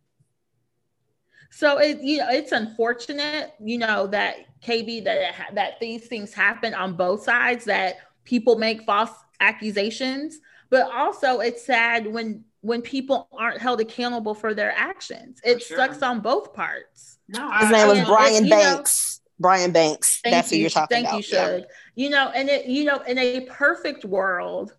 so 1.50 1.78
it 1.78 2.00
you 2.00 2.18
know 2.18 2.28
it's 2.30 2.52
unfortunate 2.52 3.52
you 3.60 3.78
know 3.78 4.06
that 4.06 4.36
kb 4.62 5.04
that 5.04 5.18
it 5.18 5.54
that 5.54 5.80
these 5.80 6.06
things 6.06 6.32
happen 6.32 6.72
on 6.72 6.94
both 6.94 7.24
sides 7.24 7.64
that 7.64 7.96
people 8.24 8.56
make 8.58 8.82
false 8.84 9.10
accusations 9.40 10.38
but 10.70 10.90
also 10.94 11.40
it's 11.40 11.64
sad 11.64 12.06
when 12.06 12.44
when 12.62 12.80
people 12.80 13.28
aren't 13.38 13.60
held 13.60 13.80
accountable 13.80 14.34
for 14.34 14.54
their 14.54 14.72
actions 14.76 15.40
it 15.44 15.62
sure. 15.62 15.76
sucks 15.76 16.00
on 16.02 16.20
both 16.20 16.54
parts 16.54 17.18
No, 17.28 17.40
His 17.58 17.68
I, 17.68 17.72
name 17.72 17.88
was 17.88 17.98
I, 17.98 18.00
and- 18.00 18.06
Brian 18.08 18.44
you 18.44 18.50
know- 18.50 18.56
Banks. 18.56 19.20
Brian 19.38 19.72
Banks. 19.72 20.20
Thank 20.22 20.34
That's 20.34 20.52
you. 20.52 20.58
who 20.58 20.60
you're 20.60 20.70
talking 20.70 20.94
Thank 20.94 21.06
about. 21.08 21.24
Thank 21.24 21.26
you, 21.26 21.58
Shug. 21.60 21.62
You 21.96 22.10
know, 22.10 22.28
and 22.32 22.48
it, 22.48 22.66
you 22.66 22.84
know, 22.84 23.00
in 23.00 23.18
a 23.18 23.40
perfect 23.46 24.04
world, 24.04 24.76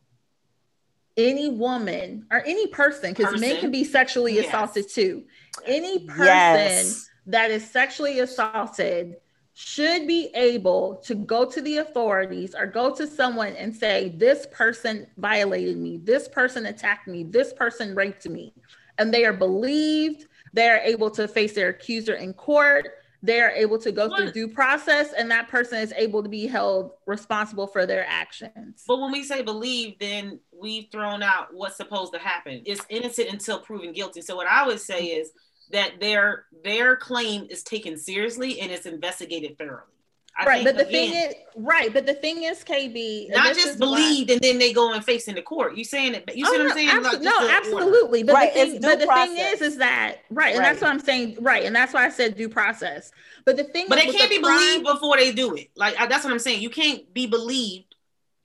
any 1.17 1.49
woman 1.49 2.25
or 2.31 2.41
any 2.45 2.67
person, 2.67 3.11
because 3.13 3.41
men 3.41 3.59
can 3.59 3.71
be 3.71 3.83
sexually 3.83 4.35
Yes. 4.35 4.47
assaulted 4.47 4.89
too. 4.89 5.25
Any 5.65 6.05
person 6.07 6.25
Yes. 6.25 7.09
that 7.27 7.51
is 7.51 7.69
sexually 7.69 8.19
assaulted 8.19 9.17
should 9.53 10.07
be 10.07 10.29
able 10.33 10.95
to 11.05 11.13
go 11.13 11.45
to 11.45 11.61
the 11.61 11.77
authorities 11.77 12.55
or 12.55 12.65
go 12.65 12.93
to 12.95 13.05
someone 13.05 13.55
and 13.55 13.75
say, 13.75 14.09
This 14.17 14.47
person 14.51 15.07
violated 15.17 15.77
me, 15.77 15.97
this 15.97 16.27
person 16.27 16.65
attacked 16.65 17.07
me, 17.07 17.23
this 17.23 17.53
person 17.53 17.95
raped 17.95 18.27
me. 18.27 18.53
And 18.97 19.13
they 19.13 19.25
are 19.25 19.33
believed, 19.33 20.27
they're 20.53 20.81
able 20.81 21.09
to 21.11 21.27
face 21.27 21.53
their 21.53 21.69
accuser 21.69 22.15
in 22.15 22.33
court, 22.33 22.87
they're 23.21 23.51
able 23.51 23.77
to 23.79 23.91
go 23.91 24.13
through 24.15 24.31
due 24.33 24.49
process, 24.49 25.13
and 25.13 25.31
that 25.31 25.47
person 25.47 25.79
is 25.79 25.93
able 25.95 26.21
to 26.23 26.29
be 26.29 26.45
held 26.45 26.91
responsible 27.05 27.67
for 27.67 27.85
their 27.85 28.05
actions. 28.05 28.83
But 28.85 28.99
when 28.99 29.11
we 29.11 29.23
say 29.23 29.41
believe, 29.41 29.97
then 29.97 30.39
we've 30.51 30.87
thrown 30.91 31.23
out 31.23 31.47
what's 31.53 31.77
supposed 31.77 32.11
to 32.13 32.19
happen. 32.19 32.61
It's 32.65 32.85
innocent 32.89 33.29
until 33.29 33.59
proven 33.59 33.93
guilty. 33.93 34.21
So 34.21 34.35
what 34.35 34.47
I 34.47 34.67
would 34.67 34.79
say 34.79 35.05
is 35.05 35.31
that 35.73 35.99
their 35.99 36.45
their 36.63 36.95
claim 36.95 37.45
is 37.49 37.63
taken 37.63 37.97
seriously 37.97 38.61
and 38.61 38.71
it's 38.71 38.85
investigated 38.85 39.57
thoroughly. 39.57 39.89
I 40.35 40.45
right, 40.45 40.63
but 40.65 40.77
the 40.77 40.85
thing 40.85 41.13
is, 41.13 41.35
right, 41.55 41.93
but 41.93 42.07
the 42.07 42.15
thing 42.15 42.41
is, 42.41 42.63
KB, 42.63 43.25
and 43.25 43.35
not 43.35 43.53
just 43.53 43.67
is 43.67 43.77
why- 43.77 43.85
believed 43.85 44.31
and 44.31 44.41
then 44.41 44.57
they 44.57 44.73
go 44.73 44.91
and 44.91 45.05
face 45.05 45.27
in 45.27 45.35
the 45.35 45.43
court. 45.43 45.77
You 45.77 45.83
saying 45.83 46.15
it? 46.15 46.23
You 46.35 46.45
see 46.47 46.55
Oh, 46.55 46.57
what 46.63 46.71
I'm 46.71 46.75
saying? 46.75 46.89
abso- 46.89 47.03
Like, 47.03 47.21
no, 47.21 47.31
the 47.39 47.43
order. 47.43 47.53
absolutely. 47.53 48.23
But 48.23 48.33
Right, 48.33 48.51
the 48.53 48.59
thing, 48.65 48.81
but 48.81 48.99
due 48.99 49.05
the 49.05 49.13
thing 49.13 49.37
is, 49.37 49.61
is 49.61 49.77
that 49.77 50.15
right, 50.31 50.55
and 50.55 50.65
that's 50.65 50.81
what 50.81 50.89
I'm 50.89 50.99
saying. 50.99 51.37
Right, 51.39 51.65
and 51.65 51.75
that's 51.75 51.93
why 51.93 52.05
I 52.05 52.09
said 52.09 52.35
due 52.35 52.49
process. 52.49 53.11
But 53.45 53.57
the 53.57 53.63
thing, 53.65 53.85
But 53.89 53.99
is 53.99 54.05
they 54.05 54.11
can't 54.17 54.29
the 54.31 54.37
be 54.37 54.41
crime- 54.43 54.57
believed 54.57 54.85
before 54.85 55.17
they 55.17 55.31
do 55.33 55.53
it. 55.55 55.69
Like 55.75 55.99
I, 56.01 56.07
that's 56.07 56.23
what 56.23 56.33
I'm 56.33 56.39
saying. 56.39 56.61
You 56.63 56.71
can't 56.71 57.13
be 57.13 57.27
believed 57.27 57.93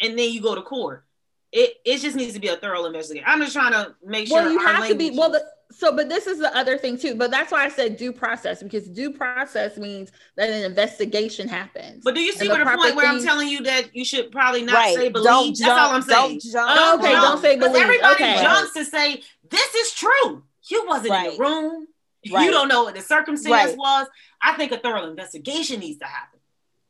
and 0.00 0.18
then 0.18 0.30
you 0.30 0.42
go 0.42 0.54
to 0.54 0.60
court. 0.62 1.04
It 1.52 1.76
it 1.86 1.98
just 2.02 2.16
needs 2.16 2.34
to 2.34 2.40
be 2.40 2.48
a 2.48 2.56
thorough 2.56 2.84
investigation. 2.84 3.24
I'm 3.26 3.40
just 3.40 3.54
trying 3.54 3.72
to 3.72 3.94
make 4.04 4.28
sure. 4.28 4.42
Well, 4.42 4.52
you 4.52 4.60
our 4.60 4.74
have 4.74 4.88
to 4.88 4.94
be. 4.94 5.08
Well, 5.16 5.30
the, 5.30 5.42
so, 5.70 5.94
but 5.94 6.08
this 6.08 6.26
is 6.26 6.38
the 6.38 6.54
other 6.56 6.78
thing 6.78 6.96
too. 6.98 7.14
But 7.14 7.30
that's 7.30 7.52
why 7.52 7.64
I 7.64 7.68
said 7.68 7.96
due 7.96 8.12
process 8.12 8.62
because 8.62 8.88
due 8.88 9.12
process 9.12 9.76
means 9.76 10.10
that 10.36 10.48
an 10.48 10.64
investigation 10.64 11.46
happens. 11.46 12.02
But 12.04 12.14
do 12.14 12.20
you 12.20 12.32
see 12.32 12.48
what 12.48 12.58
the 12.58 12.64
the 12.64 12.70
point 12.70 12.80
proper 12.80 12.96
where 12.96 13.06
I'm 13.06 13.22
telling 13.22 13.48
you 13.48 13.62
that 13.64 13.94
you 13.94 14.04
should 14.04 14.32
probably 14.32 14.62
not 14.62 14.74
right. 14.74 14.96
say 14.96 15.08
believe? 15.10 15.24
Don't 15.26 15.46
That's 15.48 15.60
jump, 15.60 15.80
all 15.80 15.90
I'm 15.94 16.02
saying. 16.02 16.40
Don't 16.40 16.52
jump. 16.52 16.70
Oh, 16.74 16.98
okay, 16.98 17.12
jump. 17.12 17.22
don't 17.22 17.42
say 17.42 17.56
Because 17.56 17.72
believe. 17.72 17.84
everybody 17.84 18.14
Okay. 18.14 18.42
jumps 18.42 18.72
to 18.74 18.84
say 18.84 19.22
this 19.50 19.74
is 19.74 19.92
true. 19.92 20.42
You 20.70 20.86
wasn't 20.86 21.14
in 21.14 21.32
the 21.32 21.38
room. 21.38 21.86
Right. 22.32 22.44
You 22.44 22.50
don't 22.50 22.68
know 22.68 22.84
what 22.84 22.94
the 22.94 23.00
circumstance 23.02 23.52
Right. 23.70 23.76
was. 23.76 24.06
I 24.42 24.54
think 24.54 24.72
a 24.72 24.78
thorough 24.78 25.08
investigation 25.08 25.80
needs 25.80 25.98
to 26.00 26.06
happen. 26.06 26.40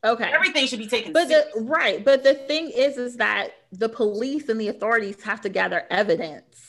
okay, 0.05 0.31
Everything 0.33 0.66
should 0.66 0.79
be 0.79 0.87
taken 0.87 1.12
but 1.12 1.29
the, 1.29 1.45
right, 1.62 2.05
but 2.05 2.22
the 2.22 2.35
thing 2.35 2.70
is, 2.70 2.97
is 2.97 3.16
that 3.16 3.51
the 3.72 3.89
police 3.89 4.49
and 4.49 4.61
the 4.61 4.68
authorities 4.68 5.20
have 5.22 5.41
to 5.43 5.49
gather 5.49 5.85
evidence 5.91 6.68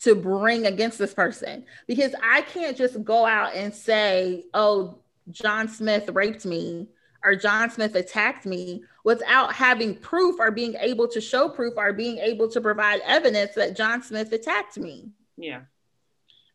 to 0.00 0.14
bring 0.14 0.66
against 0.66 0.98
this 0.98 1.14
person 1.14 1.64
because 1.86 2.14
I 2.22 2.42
can't 2.42 2.76
just 2.76 3.02
go 3.04 3.24
out 3.26 3.54
and 3.54 3.74
say, 3.74 4.44
"Oh, 4.54 4.98
John 5.30 5.68
Smith 5.68 6.08
raped 6.10 6.44
me." 6.46 6.88
Or 7.24 7.34
John 7.34 7.70
Smith 7.70 7.96
attacked 7.96 8.46
me 8.46 8.84
without 9.02 9.52
having 9.52 9.96
proof 9.96 10.36
or 10.38 10.52
being 10.52 10.74
able 10.78 11.08
to 11.08 11.20
show 11.20 11.48
proof 11.48 11.74
or 11.76 11.92
being 11.92 12.18
able 12.18 12.48
to 12.50 12.60
provide 12.60 13.00
evidence 13.04 13.54
that 13.54 13.74
John 13.74 14.00
Smith 14.00 14.30
attacked 14.32 14.78
me. 14.78 15.10
yeah. 15.36 15.62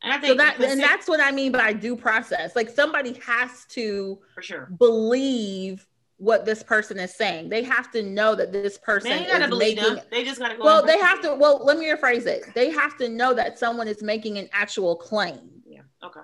And 0.04 0.14
I 0.14 0.18
think 0.18 0.32
So 0.32 0.36
that 0.38 0.62
and 0.62 0.80
that's 0.80 1.08
what 1.10 1.20
I 1.20 1.32
mean 1.32 1.52
by 1.52 1.74
due 1.74 1.98
process. 1.98 2.56
Like 2.56 2.70
somebody 2.70 3.20
has 3.26 3.66
to 3.72 4.20
for 4.34 4.42
sure. 4.42 4.70
believe 4.80 5.86
what 6.22 6.46
this 6.46 6.62
person 6.62 7.00
is 7.00 7.16
saying. 7.16 7.50
They 7.50 7.64
have 7.64 7.92
to 7.94 8.04
know 8.04 8.36
that 8.36 8.52
this 8.52 8.78
person 8.78 9.10
They 9.10 9.18
ain't 9.18 9.28
gotta 9.30 9.46
is 9.46 9.50
believe 9.50 9.78
making 9.78 9.96
them. 9.96 10.06
They 10.12 10.24
just 10.24 10.40
gotta 10.40 10.56
go. 10.56 10.64
well, 10.64 10.86
they 10.86 11.00
have 11.00 11.20
to 11.24 11.34
well, 11.34 11.66
let 11.66 11.80
me 11.80 11.88
rephrase 11.88 12.28
it. 12.28 12.44
They 12.54 12.70
have 12.70 12.96
to 13.00 13.10
know 13.10 13.34
that 13.34 13.58
someone 13.58 13.88
is 13.88 14.04
making 14.04 14.38
an 14.38 14.48
actual 14.54 14.96
claim. 14.96 15.40
Yeah. 15.66 15.82
Okay. 16.04 16.20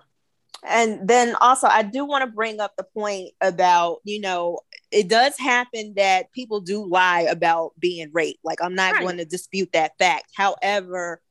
And 0.68 1.08
then 1.08 1.36
also, 1.42 1.66
I 1.66 1.82
do 1.82 2.06
want 2.06 2.24
to 2.24 2.32
bring 2.32 2.60
up 2.60 2.74
the 2.78 2.84
point 2.84 3.32
about, 3.42 3.98
you 4.04 4.22
know, 4.22 4.60
it 4.92 5.08
does 5.08 5.36
happen 5.40 5.94
that 5.98 6.32
people 6.32 6.62
do 6.62 6.86
lie 6.86 7.22
about 7.22 7.72
being 7.80 8.10
raped. 8.14 8.40
Like, 8.44 8.62
I'm 8.62 8.76
not 8.76 8.94
Right. 8.94 9.02
going 9.02 9.18
to 9.18 9.26
dispute 9.26 9.70
that 9.74 9.94
fact. 9.98 10.26
However, 10.36 11.22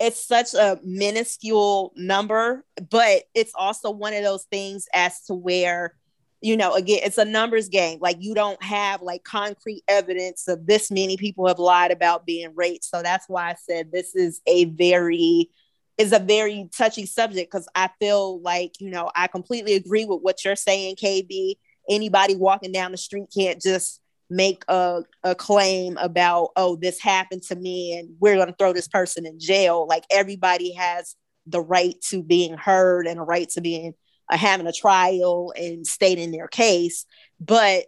it's 0.00 0.24
such 0.26 0.54
a 0.54 0.78
minuscule 0.84 1.92
number, 1.96 2.64
but 2.90 3.22
it's 3.34 3.52
also 3.54 3.90
one 3.90 4.12
of 4.14 4.24
those 4.24 4.44
things 4.44 4.88
as 4.92 5.22
to 5.26 5.34
where, 5.34 5.94
you 6.40 6.56
know, 6.56 6.74
again, 6.74 7.00
it's 7.02 7.18
a 7.18 7.24
numbers 7.24 7.68
game. 7.68 7.98
Like, 8.00 8.18
you 8.20 8.34
don't 8.34 8.62
have 8.62 9.02
like 9.02 9.24
concrete 9.24 9.82
evidence 9.88 10.48
of 10.48 10.66
this 10.66 10.90
many 10.90 11.16
people 11.16 11.46
have 11.48 11.58
lied 11.58 11.90
about 11.90 12.26
being 12.26 12.52
raped. 12.54 12.84
So 12.84 13.02
that's 13.02 13.28
why 13.28 13.50
I 13.50 13.54
said 13.54 13.90
this 13.90 14.14
is 14.14 14.40
a 14.46 14.66
very, 14.66 15.50
is 15.98 16.12
a 16.12 16.18
very 16.18 16.68
touchy 16.76 17.06
subject 17.06 17.50
because 17.50 17.68
I 17.74 17.90
feel 17.98 18.40
like, 18.42 18.80
you 18.80 18.90
know, 18.90 19.10
I 19.16 19.28
completely 19.28 19.74
agree 19.74 20.04
with 20.04 20.20
what 20.20 20.44
you're 20.44 20.56
saying, 20.56 20.96
KB. 20.96 21.54
Anybody 21.88 22.36
walking 22.36 22.72
down 22.72 22.92
the 22.92 22.98
street 22.98 23.28
can't 23.34 23.60
just 23.60 24.00
make 24.28 24.64
a, 24.68 25.02
a 25.22 25.34
claim 25.34 25.96
about, 25.98 26.50
oh, 26.56 26.76
this 26.76 27.00
happened 27.00 27.42
to 27.44 27.56
me 27.56 27.96
and 27.96 28.16
we're 28.20 28.34
going 28.34 28.48
to 28.48 28.56
throw 28.58 28.72
this 28.72 28.88
person 28.88 29.24
in 29.24 29.38
jail. 29.38 29.86
Like 29.86 30.04
everybody 30.10 30.72
has 30.74 31.14
the 31.46 31.60
right 31.60 31.94
to 32.08 32.22
being 32.22 32.56
heard 32.56 33.06
and 33.06 33.20
a 33.20 33.22
right 33.22 33.48
to 33.50 33.60
being 33.60 33.94
uh, 34.28 34.36
having 34.36 34.66
a 34.66 34.72
trial 34.72 35.52
and 35.56 35.86
stating 35.86 36.30
their 36.32 36.48
case. 36.48 37.06
But 37.40 37.84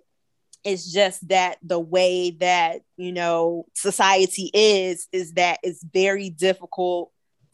it's 0.65 0.93
just 0.93 1.27
that 1.29 1.59
the 1.63 1.79
way 1.79 2.33
that, 2.41 2.83
you 2.97 3.13
know, 3.13 3.67
society 3.75 4.51
is, 4.53 5.07
is 5.13 5.33
that 5.35 5.61
it's 5.63 5.85
very 5.85 6.31
difficult 6.31 7.11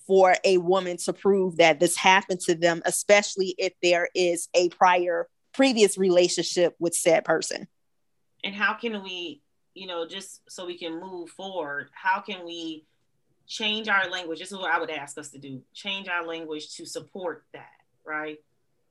for 0.07 0.37
a 0.45 0.59
woman 0.59 0.97
to 0.99 1.12
prove 1.12 1.57
that 1.59 1.80
this 1.80 1.97
happened 1.97 2.41
to 2.41 2.55
them, 2.55 2.82
especially 2.85 3.55
if 3.59 3.72
there 3.82 4.09
is 4.14 4.49
a 4.55 4.68
prior 4.70 5.28
previous 5.53 5.97
relationship 5.97 6.74
with 6.78 6.95
said 6.95 7.24
person. 7.24 7.68
and 8.45 8.55
how 8.55 8.74
can 8.74 9.03
we 9.03 9.41
you 9.72 9.87
know 9.87 10.07
just 10.07 10.43
so 10.49 10.66
we 10.66 10.78
can 10.78 11.01
move 11.01 11.30
forward 11.30 11.89
how 11.93 12.20
can 12.20 12.45
we 12.45 12.85
change 13.47 13.89
our 13.89 14.09
language 14.09 14.39
this 14.39 14.53
is 14.53 14.59
what 14.59 14.70
i 14.70 14.78
would 14.78 14.91
ask 14.91 15.18
us 15.18 15.30
to 15.30 15.39
do 15.39 15.61
change 15.72 16.09
our 16.09 16.24
language 16.24 16.74
to 16.76 16.87
support 16.87 17.45
that 17.53 17.80
right 18.07 18.39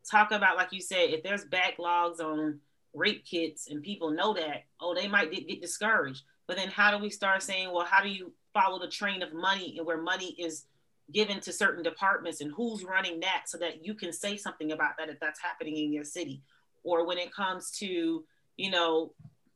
talk 0.10 0.32
about 0.32 0.58
like 0.58 0.72
you 0.72 0.82
said 0.82 1.10
if 1.10 1.24
there's 1.24 1.46
backlogs 1.46 2.20
on 2.20 2.60
rape 2.94 3.26
kits 3.26 3.70
and 3.70 3.82
people 3.82 4.12
know 4.12 4.34
that 4.34 4.64
oh 4.80 4.94
they 4.94 5.08
might 5.08 5.32
get, 5.32 5.62
discouraged. 5.62 6.24
But 6.46 6.58
then 6.58 6.68
how 6.68 6.96
do 6.96 7.02
we 7.02 7.10
start 7.10 7.42
saying 7.42 7.72
well 7.72 7.86
how 7.86 8.04
do 8.04 8.10
you 8.10 8.34
follow 8.54 8.80
the 8.80 8.88
train 8.88 9.22
of 9.22 9.34
money 9.34 9.76
and 9.78 9.86
where 9.86 10.02
money 10.02 10.36
is 10.38 10.66
given 11.12 11.40
to 11.42 11.52
certain 11.52 11.84
departments 11.84 12.42
and 12.42 12.52
who's 12.54 12.84
running 12.84 13.20
that 13.20 13.44
so 13.48 13.58
that 13.58 13.86
you 13.86 13.94
can 13.94 14.14
say 14.14 14.38
something 14.38 14.72
about 14.72 14.92
that 14.98 15.10
if 15.10 15.20
that's 15.20 15.42
happening 15.42 15.78
in 15.78 15.92
your 15.92 16.04
city? 16.04 16.42
Or 16.84 17.06
when 17.06 17.18
it 17.18 17.34
comes 17.34 17.72
to 17.80 18.24
you 18.58 18.72
know 18.72 19.14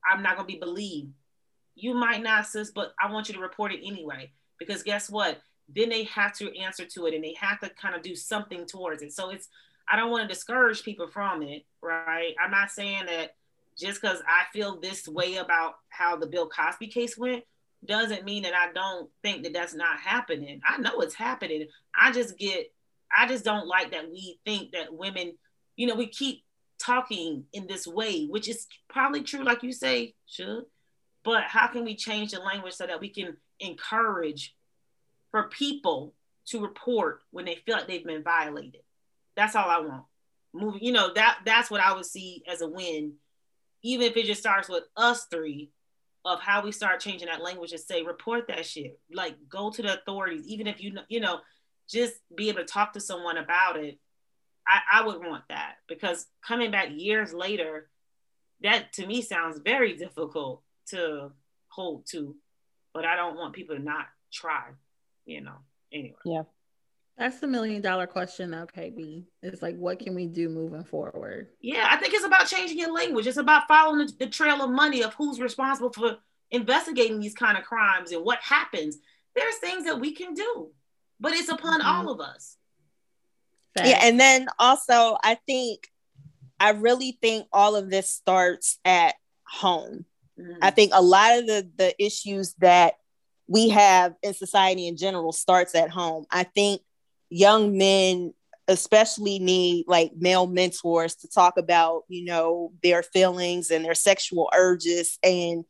i'm 0.10 0.24
not 0.24 0.36
going 0.36 0.48
to 0.48 0.54
be 0.54 0.60
believed. 0.60 1.14
You 1.76 1.94
might 1.94 2.24
not 2.24 2.48
sis 2.48 2.72
but 2.72 2.94
i 3.02 3.12
want 3.12 3.28
you 3.28 3.36
to 3.36 3.42
report 3.42 3.74
it 3.74 3.82
anyway. 3.86 4.32
Because 4.58 4.82
guess 4.82 5.10
what? 5.10 5.40
Then 5.76 5.90
they 5.90 6.04
have 6.06 6.34
to 6.38 6.58
answer 6.58 6.86
to 6.86 7.06
it 7.06 7.14
and 7.14 7.24
they 7.24 7.36
have 7.40 7.60
to 7.60 7.70
kind 7.70 7.96
of 7.96 8.02
do 8.02 8.16
something 8.16 8.66
towards 8.66 9.04
it. 9.04 9.14
So 9.14 9.30
it's 9.30 9.50
i 9.90 9.96
don't 9.96 10.12
want 10.12 10.28
to 10.28 10.34
discourage 10.34 10.84
people 10.84 11.08
from 11.08 11.42
it 11.42 11.66
right? 11.82 12.34
I'm 12.44 12.52
not 12.52 12.72
saying 12.72 13.06
that 13.06 13.36
just 13.78 14.02
because 14.02 14.22
i 14.28 14.44
feel 14.52 14.80
this 14.80 15.08
way 15.08 15.36
about 15.36 15.76
how 15.90 16.16
the 16.16 16.28
bill 16.28 16.48
cosby 16.48 16.88
case 16.88 17.18
went 17.18 17.44
doesn't 17.86 18.26
mean 18.26 18.44
that 18.44 18.56
i 18.56 18.72
don't 18.74 19.10
think 19.24 19.44
that 19.44 19.54
that's 19.54 19.76
not 19.76 20.00
happening. 20.00 20.62
I 20.68 20.78
know 20.78 21.00
it's 21.00 21.14
happening. 21.14 21.68
I 21.96 22.12
just 22.12 22.38
get 22.38 22.72
i 23.16 23.28
just 23.28 23.46
don't 23.46 23.68
like 23.68 23.92
that 23.92 24.10
we 24.10 24.40
think 24.46 24.72
that 24.72 24.94
women 24.94 25.34
you 25.76 25.88
know 25.88 25.96
we 25.96 26.08
keep 26.08 26.44
talking 26.80 27.44
in 27.54 27.68
this 27.68 27.88
way 27.88 28.26
which 28.26 28.48
is 28.48 28.68
probably 28.90 29.24
true 29.24 29.44
like 29.44 29.64
you 29.64 29.72
say 29.72 30.14
should 30.28 30.64
but 31.24 31.44
how 31.44 31.68
can 31.68 31.84
we 31.84 31.96
change 31.96 32.32
the 32.32 32.40
language 32.40 32.74
so 32.74 32.86
that 32.86 33.00
we 33.00 33.10
can 33.10 33.36
encourage 33.60 34.56
for 35.32 35.50
people 35.50 36.14
to 36.46 36.62
report 36.62 37.22
when 37.32 37.46
they 37.46 37.56
feel 37.56 37.76
like 37.76 37.88
they've 37.88 38.06
been 38.06 38.24
violated 38.24 38.82
that's 39.38 39.56
all 39.56 39.70
i 39.70 39.80
want. 39.80 40.04
Moving 40.54 40.84
you 40.84 40.92
know 40.92 41.14
that 41.14 41.40
that's 41.46 41.72
what 41.72 41.80
i 41.80 41.94
would 41.94 42.06
see 42.06 42.44
as 42.52 42.62
a 42.62 42.68
win. 42.68 43.14
Even 43.84 44.08
if 44.08 44.18
it 44.18 44.26
just 44.26 44.42
starts 44.42 44.68
with 44.68 44.84
us 44.98 45.28
three 45.32 45.72
of 46.26 46.42
how 46.42 46.62
we 46.62 46.74
start 46.74 47.00
changing 47.00 47.30
that 47.30 47.42
language 47.42 47.72
and 47.72 47.80
say 47.80 48.04
report 48.04 48.48
that 48.50 48.66
shit. 48.66 49.00
Like 49.14 49.36
go 49.48 49.70
to 49.72 49.82
the 49.82 50.00
authorities. 50.00 50.46
Even 50.48 50.68
if 50.68 50.82
you 50.82 50.92
know 50.92 51.04
you 51.08 51.22
know 51.22 51.40
just 51.90 52.16
be 52.36 52.50
able 52.50 52.60
to 52.60 52.66
talk 52.66 52.92
to 52.94 53.00
someone 53.00 53.38
about 53.38 53.78
it. 53.78 53.98
I, 54.68 55.00
I 55.00 55.06
would 55.06 55.20
want 55.20 55.44
that 55.48 55.76
because 55.88 56.26
coming 56.46 56.72
back 56.72 56.90
years 56.92 57.34
later 57.34 57.90
that 58.64 58.92
to 58.94 59.06
me 59.08 59.22
sounds 59.22 59.62
very 59.64 59.96
difficult 59.96 60.62
to 60.88 61.32
hold 61.70 62.06
to. 62.08 62.36
But 62.94 63.06
i 63.06 63.16
don't 63.16 63.38
want 63.38 63.54
people 63.54 63.76
to 63.76 63.82
not 63.82 64.08
try 64.34 64.64
you 65.26 65.42
know 65.42 65.58
anyway 65.94 66.16
That's 67.18 67.40
the 67.40 67.48
million 67.48 67.82
dollar 67.82 68.06
question 68.08 68.52
though, 68.52 68.68
KB. 68.68 69.26
It's 69.42 69.62
like 69.62 69.76
what 69.78 70.00
can 70.00 70.14
we 70.14 70.28
do 70.28 70.50
moving 70.50 70.84
forward? 70.84 71.48
yeah 71.62 71.88
i 71.90 71.98
think 71.98 72.14
it's 72.14 72.26
about 72.26 72.48
changing 72.48 72.78
your 72.78 72.94
language 72.94 73.26
it's 73.28 73.38
about 73.38 73.68
following 73.68 74.06
the, 74.06 74.14
the 74.20 74.28
trail 74.28 74.62
of 74.62 74.70
money 74.70 75.02
of 75.04 75.14
who's 75.16 75.40
responsible 75.40 75.92
for 75.92 76.18
investigating 76.52 77.20
these 77.20 77.34
kind 77.34 77.58
of 77.58 77.64
crimes 77.64 78.12
and 78.12 78.24
what 78.24 78.40
happens 78.42 78.98
there's 79.36 79.56
things 79.58 79.84
that 79.86 80.00
we 80.00 80.12
can 80.14 80.34
do 80.34 80.70
but 81.20 81.34
it's 81.34 81.50
upon 81.50 81.82
Mhm. 81.82 81.86
all 81.86 82.10
of 82.12 82.20
us 82.22 82.58
Yeah, 83.76 84.00
and 84.04 84.20
then 84.20 84.48
also 84.60 85.18
I 85.24 85.36
think 85.48 85.88
I 86.60 86.72
really 86.72 87.18
think 87.22 87.48
all 87.54 87.76
of 87.76 87.90
this 87.92 88.10
starts 88.12 88.80
at 88.86 89.16
home. 89.46 90.06
Mhm. 90.40 90.58
I 90.62 90.72
think 90.72 90.92
a 90.94 91.02
lot 91.02 91.38
of 91.38 91.48
the 91.48 91.70
the 91.78 92.04
issues 92.04 92.54
that 92.56 92.96
we 93.48 93.70
have 93.70 94.16
in 94.24 94.34
society 94.34 94.88
in 94.88 94.98
general 94.98 95.32
starts 95.32 95.74
at 95.76 95.90
home. 95.92 96.26
I 96.32 96.44
think 96.44 96.82
young 97.30 97.78
men 97.78 98.34
especially 98.68 99.40
need 99.40 99.86
like 99.88 100.12
male 100.18 100.46
mentors 100.46 101.16
to 101.16 101.28
talk 101.30 101.58
about, 101.58 102.04
you 102.10 102.26
know, 102.26 102.74
their 102.84 103.02
feelings 103.02 103.72
and 103.72 103.86
their 103.86 103.96
sexual 103.96 104.50
urges 104.54 105.18
and 105.24 105.64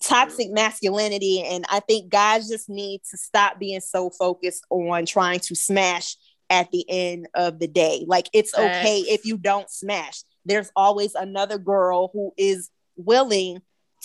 toxic 0.00 0.50
masculinity 0.50 1.44
and 1.44 1.64
I 1.70 1.78
think 1.78 2.10
guys 2.10 2.48
just 2.48 2.68
need 2.68 3.02
to 3.12 3.16
stop 3.16 3.60
being 3.60 3.80
so 3.80 4.10
focused 4.10 4.64
on 4.68 5.06
trying 5.06 5.38
to 5.40 5.54
smash 5.54 6.16
at 6.50 6.70
the 6.72 6.84
end 6.88 7.28
of 7.34 7.60
the 7.60 7.68
day. 7.68 8.04
Like 8.06 8.28
it's 8.32 8.56
okay 8.58 9.00
if 9.00 9.24
you 9.24 9.38
don't 9.38 9.70
smash. 9.70 10.22
There's 10.44 10.70
always 10.74 11.14
another 11.14 11.58
girl 11.58 12.10
who 12.12 12.32
is 12.36 12.70
willing 12.96 13.62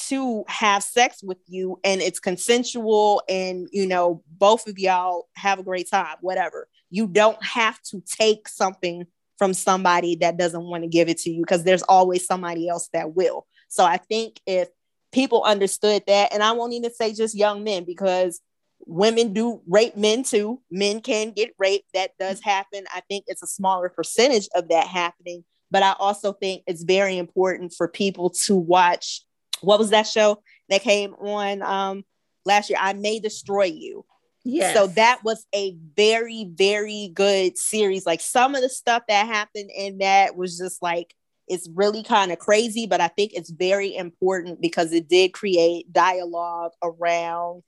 to 0.07 0.43
have 0.47 0.83
sex 0.83 1.21
with 1.23 1.39
you 1.47 1.79
and 1.83 2.01
it's 2.01 2.19
consensual 2.19 3.21
and 3.27 3.67
you 3.71 3.85
know 3.85 4.23
both 4.29 4.67
of 4.67 4.79
y'all 4.79 5.27
have 5.35 5.59
a 5.59 5.63
great 5.63 5.89
time 5.89 6.15
whatever 6.21 6.69
you 6.89 7.07
don't 7.07 7.43
have 7.43 7.81
to 7.83 8.01
take 8.05 8.47
something 8.47 9.05
from 9.37 9.53
somebody 9.53 10.15
that 10.17 10.37
doesn't 10.37 10.63
want 10.63 10.83
to 10.83 10.89
give 10.89 11.07
it 11.07 11.17
to 11.19 11.29
you 11.29 11.41
because 11.41 11.63
there's 11.63 11.83
always 11.83 12.25
somebody 12.25 12.67
else 12.67 12.89
that 12.93 13.15
will. 13.15 13.47
So 13.69 13.85
i 13.85 13.97
think 13.97 14.39
if 14.45 14.67
people 15.11 15.43
understood 15.43 16.03
that 16.07 16.31
and 16.33 16.43
i 16.43 16.51
won't 16.51 16.73
even 16.73 16.93
say 16.93 17.13
just 17.13 17.35
young 17.35 17.63
men 17.63 17.83
because 17.83 18.41
women 18.85 19.33
do 19.33 19.61
rape 19.67 19.95
men 19.95 20.23
too. 20.23 20.61
Men 20.71 21.01
can 21.01 21.31
get 21.31 21.53
raped. 21.59 21.87
That 21.93 22.11
does 22.19 22.41
happen. 22.41 22.85
I 22.93 23.01
think 23.01 23.25
it's 23.27 23.43
a 23.43 23.47
smaller 23.47 23.89
percentage 23.89 24.47
of 24.55 24.69
that 24.69 24.87
happening. 24.87 25.43
But 25.71 25.83
i 25.83 25.93
also 25.99 26.33
think 26.33 26.63
it's 26.65 26.83
very 26.83 27.17
important 27.17 27.73
for 27.73 27.87
people 27.87 28.31
to 28.45 28.55
watch 28.55 29.23
what 29.61 29.79
was 29.79 29.89
that 29.89 30.07
show 30.07 30.41
that 30.69 30.81
came 30.81 31.13
on 31.15 31.61
um 31.61 32.03
last 32.45 32.69
year? 32.69 32.79
I 32.81 32.93
may 32.93 33.19
destroy 33.19 33.65
you 33.65 34.05
Yes. 34.49 34.75
so 34.75 34.87
that 34.87 35.23
was 35.23 35.45
a 35.53 35.75
very 35.95 36.49
very 36.53 37.11
good 37.13 37.57
series 37.57 38.05
like 38.05 38.21
some 38.21 38.55
of 38.55 38.61
the 38.61 38.69
stuff 38.69 39.03
that 39.07 39.27
happened 39.27 39.69
in 39.75 39.99
that 39.99 40.35
was 40.35 40.57
just 40.57 40.81
like 40.81 41.13
it's 41.47 41.69
really 41.73 42.03
kind 42.03 42.31
of 42.31 42.39
crazy 42.39 42.87
but 42.87 43.01
i 43.01 43.07
think 43.07 43.31
it's 43.33 43.49
very 43.49 43.95
important 43.95 44.61
because 44.61 44.91
it 44.91 45.07
did 45.07 45.33
create 45.33 45.91
dialogue 45.91 46.71
around 46.83 47.63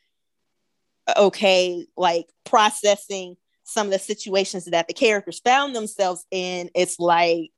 uh, 1.08 1.14
okay 1.18 1.86
like 1.98 2.28
processing 2.46 3.36
some 3.64 3.88
of 3.88 3.94
the 3.94 4.00
situations 4.00 4.66
that 4.66 4.88
the 4.88 4.94
characters 4.94 5.40
found 5.40 5.76
themselves 5.76 6.26
in 6.32 6.70
it's 6.74 7.00
like 7.00 7.52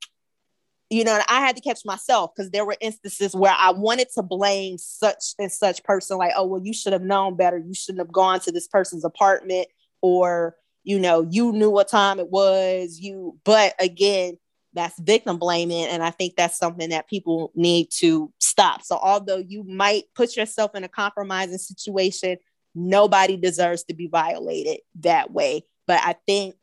you 0.94 1.02
know, 1.02 1.14
and 1.14 1.24
I 1.28 1.40
had 1.40 1.56
to 1.56 1.62
catch 1.62 1.80
myself 1.84 2.30
because 2.34 2.52
there 2.52 2.64
were 2.64 2.76
instances 2.80 3.34
where 3.34 3.54
I 3.56 3.72
wanted 3.72 4.08
to 4.14 4.22
blame 4.22 4.78
such 4.78 5.34
and 5.40 5.50
such 5.50 5.82
person, 5.82 6.18
like, 6.18 6.32
oh, 6.36 6.46
well, 6.46 6.62
you 6.62 6.72
should 6.72 6.92
have 6.92 7.02
known 7.02 7.36
better. 7.36 7.58
You 7.58 7.74
shouldn't 7.74 8.06
have 8.06 8.12
gone 8.12 8.38
to 8.40 8.52
this 8.52 8.68
person's 8.68 9.04
apartment, 9.04 9.66
or, 10.02 10.54
you 10.84 11.00
know, 11.00 11.26
you 11.28 11.50
knew 11.50 11.68
what 11.68 11.88
time 11.88 12.20
it 12.20 12.30
was. 12.30 13.00
You, 13.00 13.36
but 13.44 13.74
again, 13.80 14.38
that's 14.72 14.96
victim 15.00 15.38
blaming. 15.38 15.84
And 15.86 16.00
I 16.00 16.10
think 16.10 16.36
that's 16.36 16.58
something 16.58 16.90
that 16.90 17.08
people 17.08 17.50
need 17.56 17.88
to 17.98 18.32
stop. 18.38 18.82
So, 18.82 18.96
although 18.96 19.38
you 19.38 19.64
might 19.64 20.04
put 20.14 20.36
yourself 20.36 20.76
in 20.76 20.84
a 20.84 20.88
compromising 20.88 21.58
situation, 21.58 22.36
nobody 22.72 23.36
deserves 23.36 23.82
to 23.84 23.94
be 23.94 24.06
violated 24.06 24.78
that 25.00 25.32
way. 25.32 25.64
But 25.88 26.00
I 26.04 26.14
think 26.26 26.54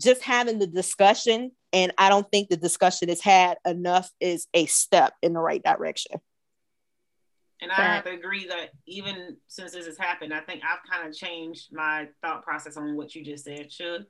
just 0.00 0.22
having 0.22 0.58
the 0.58 0.66
discussion 0.66 1.52
and 1.74 1.92
I 1.98 2.08
don't 2.08 2.30
think 2.30 2.48
the 2.48 2.56
discussion 2.56 3.10
is 3.10 3.20
had 3.20 3.58
enough 3.66 4.08
is 4.20 4.46
a 4.54 4.64
step 4.66 5.12
in 5.20 5.32
the 5.32 5.40
right 5.40 5.62
direction. 5.62 6.20
And 7.60 7.72
I 7.72 7.94
have 7.94 8.04
to 8.04 8.12
agree 8.12 8.46
that 8.46 8.70
even 8.86 9.36
since 9.48 9.72
this 9.72 9.86
has 9.86 9.98
happened, 9.98 10.32
I 10.32 10.40
think 10.40 10.62
I've 10.62 10.88
kind 10.88 11.08
of 11.08 11.16
changed 11.16 11.72
my 11.72 12.08
thought 12.22 12.44
process 12.44 12.76
on 12.76 12.96
what 12.96 13.14
you 13.14 13.24
just 13.24 13.44
said, 13.44 13.72
should. 13.72 14.06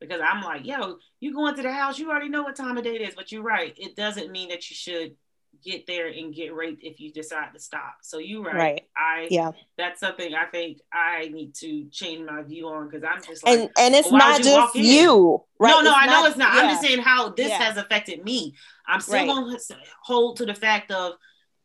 Because 0.00 0.20
I'm 0.24 0.42
like, 0.42 0.66
yo, 0.66 0.96
you 1.20 1.34
going 1.34 1.54
to 1.54 1.62
the 1.62 1.72
house, 1.72 1.98
you 1.98 2.10
already 2.10 2.28
know 2.28 2.42
what 2.42 2.56
time 2.56 2.76
of 2.76 2.84
day 2.84 2.96
it 2.96 3.02
is. 3.02 3.14
But 3.14 3.30
you're 3.30 3.42
right. 3.42 3.74
It 3.76 3.94
doesn't 3.94 4.32
mean 4.32 4.48
that 4.48 4.68
you 4.70 4.76
should 4.76 5.16
get 5.62 5.86
there 5.86 6.08
and 6.08 6.34
get 6.34 6.54
raped 6.54 6.82
if 6.82 7.00
you 7.00 7.12
decide 7.12 7.52
to 7.54 7.60
stop. 7.60 7.96
So 8.02 8.18
you're 8.18 8.42
right. 8.42 8.54
Right. 8.54 8.88
I 8.96 9.28
Yeah. 9.30 9.52
that's 9.76 10.00
something 10.00 10.34
I 10.34 10.46
think 10.46 10.78
I 10.92 11.28
need 11.28 11.54
to 11.56 11.84
change 11.90 12.28
my 12.28 12.42
view 12.42 12.68
on 12.68 12.88
because 12.88 13.04
I'm 13.04 13.22
just 13.22 13.44
like 13.44 13.58
And 13.58 13.70
and 13.78 13.94
it's 13.94 14.10
not 14.10 14.38
you 14.38 14.44
just 14.44 14.74
you, 14.76 15.42
right? 15.58 15.70
no, 15.70 15.80
no, 15.82 15.90
It's 15.90 15.98
I 16.00 16.06
know 16.06 16.26
it's 16.26 16.36
not. 16.36 16.52
I'm 16.54 16.68
just 16.68 16.82
saying 16.82 17.00
how 17.00 17.30
this 17.30 17.48
Yeah. 17.50 17.58
has 17.62 17.76
affected 17.76 18.24
me. 18.24 18.54
I'm 18.86 19.00
still 19.00 19.14
Right. 19.14 19.26
going 19.26 19.56
to 19.56 19.76
hold 20.02 20.36
to 20.38 20.46
the 20.46 20.54
fact 20.54 20.90
of 20.90 21.14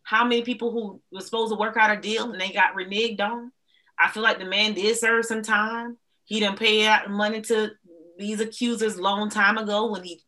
how 0.03 0.24
many 0.24 0.41
people 0.44 0.72
who 0.72 1.02
were 1.11 1.22
supposed 1.22 1.52
to 1.52 1.57
work 1.60 1.76
out 1.78 1.95
a 1.95 1.99
deal 1.99 2.32
and 2.32 2.40
they 2.40 2.49
got 2.49 2.76
reneged 2.76 3.19
on. 3.19 3.52
I 3.99 4.10
feel 4.10 4.24
like 4.24 4.40
the 4.40 4.45
man 4.45 4.74
did 4.74 4.95
serve 4.98 5.26
some 5.26 5.41
time. 5.41 5.98
He 6.26 6.40
didn't 6.40 6.60
pay 6.60 6.86
out 6.86 7.10
money 7.10 7.41
to 7.41 7.72
these 8.18 8.40
accusers 8.40 8.99
long 8.99 9.30
time 9.30 9.57
ago 9.57 9.91
when 9.91 10.03
he 10.03 10.22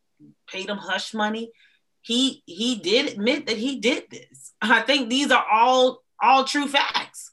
paid 0.47 0.67
them 0.67 0.77
hush 0.77 1.13
money. 1.13 1.51
He 2.01 2.43
he 2.45 2.75
did 2.75 3.07
admit 3.13 3.47
that 3.47 3.57
he 3.57 3.79
did 3.79 4.05
this. 4.09 4.53
I 4.61 4.81
think 4.81 5.09
these 5.09 5.31
are 5.31 5.45
all 5.51 6.03
all 6.21 6.43
true 6.43 6.67
facts. 6.67 7.31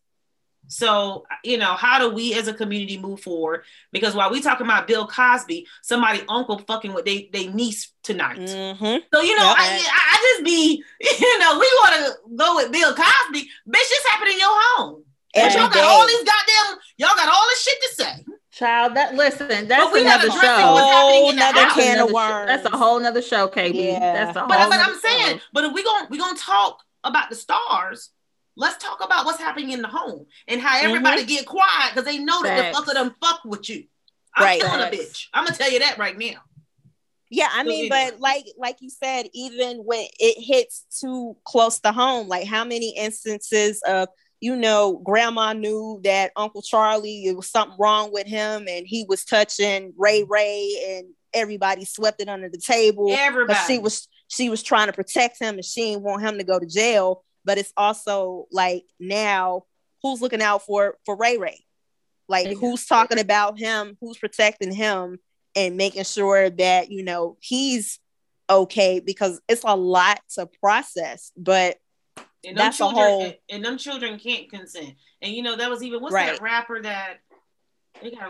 So, 0.68 1.26
you 1.44 1.58
know, 1.58 1.74
how 1.74 2.00
do 2.00 2.10
we 2.10 2.34
as 2.34 2.48
a 2.48 2.52
community 2.54 2.98
move 2.98 3.20
forward? 3.20 3.62
Because 3.92 4.16
while 4.16 4.30
we 4.32 4.40
talking 4.42 4.66
about 4.66 4.88
Bill 4.88 5.06
Cosby, 5.06 5.64
somebody 5.82 6.22
uncle 6.28 6.58
fucking 6.58 6.92
with 6.92 7.04
they, 7.04 7.28
they 7.32 7.46
niece 7.46 7.92
tonight. 8.02 8.38
Mhm. 8.40 9.00
So, 9.14 9.20
you 9.20 9.36
know, 9.36 9.44
Yep. 9.46 9.56
I 9.58 9.88
I 9.88 10.32
just 10.34 10.44
be, 10.44 10.82
you 11.00 11.38
know, 11.38 11.58
we 11.58 11.66
want 11.80 11.94
to 11.94 12.14
go 12.34 12.56
with 12.56 12.72
Bill 12.72 12.94
Cosby. 12.94 13.42
Bitch, 13.68 13.88
this 13.88 14.06
happened 14.10 14.32
in 14.32 14.38
your 14.40 14.48
home. 14.50 15.04
But 15.34 15.52
y'all 15.54 15.68
got 15.68 15.84
all 15.84 16.06
these 16.06 16.24
goddamn, 16.24 16.78
y'all 16.96 17.14
got 17.14 17.28
all 17.28 17.44
this 17.50 17.62
shit 17.62 17.78
to 17.82 17.94
say. 18.02 18.24
Child, 18.56 18.94
that 18.96 19.14
listen, 19.14 19.68
that's 19.68 19.92
we 19.92 20.02
gotta 20.02 20.24
another 20.24 20.40
show. 20.40 20.72
What's 20.72 20.90
happening 20.90 21.22
oh, 21.24 21.30
in 21.30 21.36
the 21.36 21.42
Another 21.42 21.60
house? 21.66 21.74
can 21.74 21.98
of 22.00 22.10
worms. 22.10 22.46
That's 22.46 22.64
a 22.64 22.74
whole 22.76 22.98
nother 22.98 23.20
show, 23.20 23.48
KB. 23.48 23.74
Yeah. 23.74 23.98
That's 24.24 24.34
a 24.34 24.40
whole 24.40 24.48
But, 24.48 24.56
but 24.70 24.76
nother 24.76 24.82
I'm 24.82 24.98
saying, 24.98 25.36
show. 25.38 25.44
but 25.52 25.64
if 25.64 25.72
we 25.74 25.84
gonna 25.84 26.06
we 26.08 26.16
gonna 26.18 26.38
talk 26.38 26.82
about 27.04 27.28
the 27.28 27.36
stars, 27.36 28.10
let's 28.56 28.82
talk 28.82 29.04
about 29.04 29.26
what's 29.26 29.38
happening 29.38 29.72
in 29.72 29.82
the 29.82 29.88
home 29.88 30.24
and 30.48 30.58
how 30.58 30.78
everybody 30.80 31.26
get 31.26 31.44
quiet 31.44 31.90
because 31.94 32.06
they 32.06 32.18
know 32.18 32.42
that 32.44 32.72
Facts. 32.72 32.80
the 32.86 32.92
fucker 32.92 32.94
them 32.94 33.14
fuck 33.22 33.44
with 33.44 33.68
you. 33.68 33.84
I'm 34.34 34.44
Right. 34.44 34.60
killing 34.62 34.80
a 34.80 34.90
bitch. 34.90 35.26
I'm 35.34 35.44
gonna 35.44 35.54
tell 35.56 35.70
you 35.70 35.80
that 35.80 35.98
right 35.98 36.16
now. 36.16 36.40
Yeah, 37.28 37.48
I 37.52 37.62
So 37.62 37.68
mean, 37.68 37.90
but 37.90 38.20
like 38.20 38.46
like 38.56 38.76
you 38.80 38.88
said, 38.88 39.26
even 39.34 39.78
when 39.78 40.06
it 40.18 40.42
hits 40.42 40.86
too 40.98 41.36
close 41.44 41.78
to 41.80 41.92
home, 41.92 42.26
like 42.28 42.46
how 42.46 42.64
many 42.64 42.96
instances 42.96 43.82
of 43.86 44.08
you 44.40 44.56
know, 44.56 45.00
grandma 45.04 45.52
knew 45.52 46.00
that 46.04 46.32
Uncle 46.36 46.62
Charlie 46.62 47.26
it 47.26 47.36
was 47.36 47.50
something 47.50 47.76
wrong 47.78 48.12
with 48.12 48.26
him, 48.26 48.66
and 48.68 48.86
he 48.86 49.04
was 49.08 49.24
touching 49.24 49.92
Ray 49.96 50.24
Ray, 50.24 50.72
and 50.88 51.08
everybody 51.32 51.84
swept 51.84 52.20
it 52.20 52.28
under 52.28 52.48
the 52.48 52.58
table. 52.58 53.08
Everybody. 53.10 53.58
But 53.58 53.66
she 53.66 53.78
was 53.78 54.08
she 54.28 54.48
was 54.50 54.62
trying 54.62 54.88
to 54.88 54.92
protect 54.92 55.38
him, 55.40 55.56
and 55.56 55.64
she 55.64 55.92
didn't 55.92 56.02
want 56.02 56.22
him 56.22 56.38
to 56.38 56.44
go 56.44 56.58
to 56.58 56.66
jail. 56.66 57.24
But 57.44 57.58
it's 57.58 57.72
also 57.76 58.46
like 58.50 58.84
now, 58.98 59.64
who's 60.02 60.20
looking 60.20 60.42
out 60.42 60.62
for 60.62 60.96
for 61.04 61.16
Ray 61.16 61.38
Ray? 61.38 61.64
Like 62.28 62.56
who's 62.56 62.86
talking 62.86 63.20
about 63.20 63.58
him? 63.58 63.96
Who's 64.00 64.18
protecting 64.18 64.72
him? 64.72 65.18
and 65.56 65.76
making 65.76 66.04
sure 66.04 66.50
that 66.50 66.92
you 66.92 67.02
know 67.02 67.36
he's 67.40 67.98
okay 68.48 69.00
because 69.00 69.40
it's 69.48 69.64
a 69.64 69.74
lot 69.74 70.20
to 70.34 70.46
process 70.62 71.32
but 71.36 71.78
and 72.46 72.56
them 72.56 72.64
that's 72.64 72.76
a 72.76 72.78
children 72.78 72.96
whole- 73.04 73.22
and, 73.24 73.34
and 73.50 73.64
them 73.64 73.76
children 73.78 74.18
can't 74.18 74.48
consent. 74.50 74.94
And 75.22 75.32
you 75.34 75.42
know, 75.42 75.56
that 75.56 75.68
was 75.70 75.82
even 75.82 76.00
what's 76.00 76.14
Right. 76.14 76.32
that 76.32 76.40
rapper 76.42 76.80
that 76.82 77.18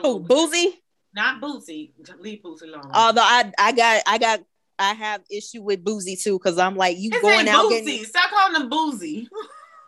oh 0.04 0.20
boosie 0.20 0.74
not 1.14 1.40
Boosie. 1.42 1.90
Leave 2.20 2.40
Bootsy 2.44 2.62
alone. 2.62 2.90
although 2.94 3.20
i 3.22 3.50
i 3.58 3.72
got 3.72 4.02
i 4.06 4.16
got 4.18 4.40
i 4.78 4.94
have 4.94 5.22
issue 5.30 5.60
with 5.62 5.82
boosie 5.84 6.20
too 6.22 6.38
because 6.38 6.56
i'm 6.58 6.76
like 6.76 6.96
you 6.98 7.10
his 7.10 7.20
going 7.22 7.48
out 7.48 7.64
Bootsy. 7.64 7.84
getting 7.84 8.04
Stop 8.04 8.30
calling 8.30 8.60
him 8.62 8.68
Boozy. 8.68 9.28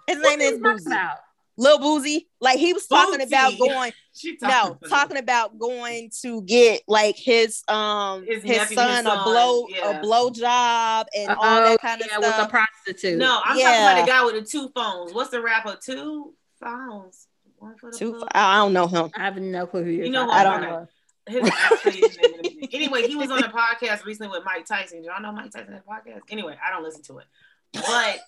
his 0.08 0.18
name 0.18 0.40
is 0.40 0.58
boosie 0.58 0.86
about? 0.86 1.18
Lil 1.58 1.78
Boosie, 1.80 2.26
like 2.40 2.58
he 2.58 2.72
was 2.72 2.86
talking 2.86 3.18
Boosie. 3.20 3.26
about 3.26 3.58
going, 3.58 3.92
She 4.14 4.38
no, 4.40 4.48
about- 4.48 4.88
talking 4.88 5.16
about 5.18 5.58
going 5.58 6.10
to 6.22 6.42
get 6.42 6.82
like 6.88 7.16
his 7.16 7.62
um 7.68 8.24
His 8.26 8.42
his, 8.42 8.68
son, 8.70 9.04
his 9.04 9.12
a 9.12 9.22
blow 9.24 9.66
yeah. 9.68 9.98
a 9.98 10.00
blow 10.00 10.30
job 10.30 11.06
and 11.16 11.30
all 11.30 11.36
Oh, 11.40 11.64
that 11.70 11.80
kind 11.80 12.00
of 12.00 12.08
yeah, 12.10 12.18
with 12.18 12.34
a 12.38 12.48
prostitute. 12.48 13.18
No, 13.18 13.40
I'm 13.44 13.58
talking 13.58 13.62
about 13.64 14.00
the 14.00 14.06
guy 14.10 14.24
with 14.24 14.34
the 14.36 14.42
two 14.42 14.70
phones. 14.74 15.12
What's 15.12 15.30
the 15.30 15.42
rapper? 15.42 15.76
Two 15.84 16.34
phones. 16.60 17.26
One 17.58 17.74
for 17.76 17.90
the 17.90 17.98
Two, 17.98 18.12
plug. 18.14 18.28
I 18.34 18.56
don't 18.58 18.72
know 18.72 18.86
him. 18.86 19.10
I 19.16 19.24
have 19.24 19.36
no 19.36 19.66
clue 19.66 19.82
who 19.82 19.90
you're 19.90 20.06
You 20.06 20.12
know 20.12 20.26
talking 20.26 20.34
who 20.34 20.40
I 20.40 20.44
don't 20.44 20.64
about. 20.64 20.80
know. 20.82 20.88
His, 21.28 21.50
I'll 21.70 21.76
tell 21.78 21.92
you 21.92 22.06
his 22.08 22.16
name 22.18 22.34
in 22.34 22.40
a 22.40 22.42
minute. 22.54 22.68
anyway, 22.72 23.06
he 23.08 23.16
was 23.16 23.30
on 23.32 23.42
a 23.42 23.48
podcast 23.52 24.04
recently 24.04 24.28
with 24.30 24.44
Mike 24.46 24.64
Tyson. 24.64 25.02
Do 25.02 25.08
y'all 25.08 25.20
know 25.20 25.32
Mike 25.32 25.50
Tyson 25.50 25.72
has 25.72 25.82
a 25.86 25.90
podcast? 25.90 26.20
Anyway, 26.30 26.56
I 26.64 26.70
don't 26.70 26.82
listen 26.84 27.02
to 27.02 27.18
it, 27.18 27.26
but 27.74 28.20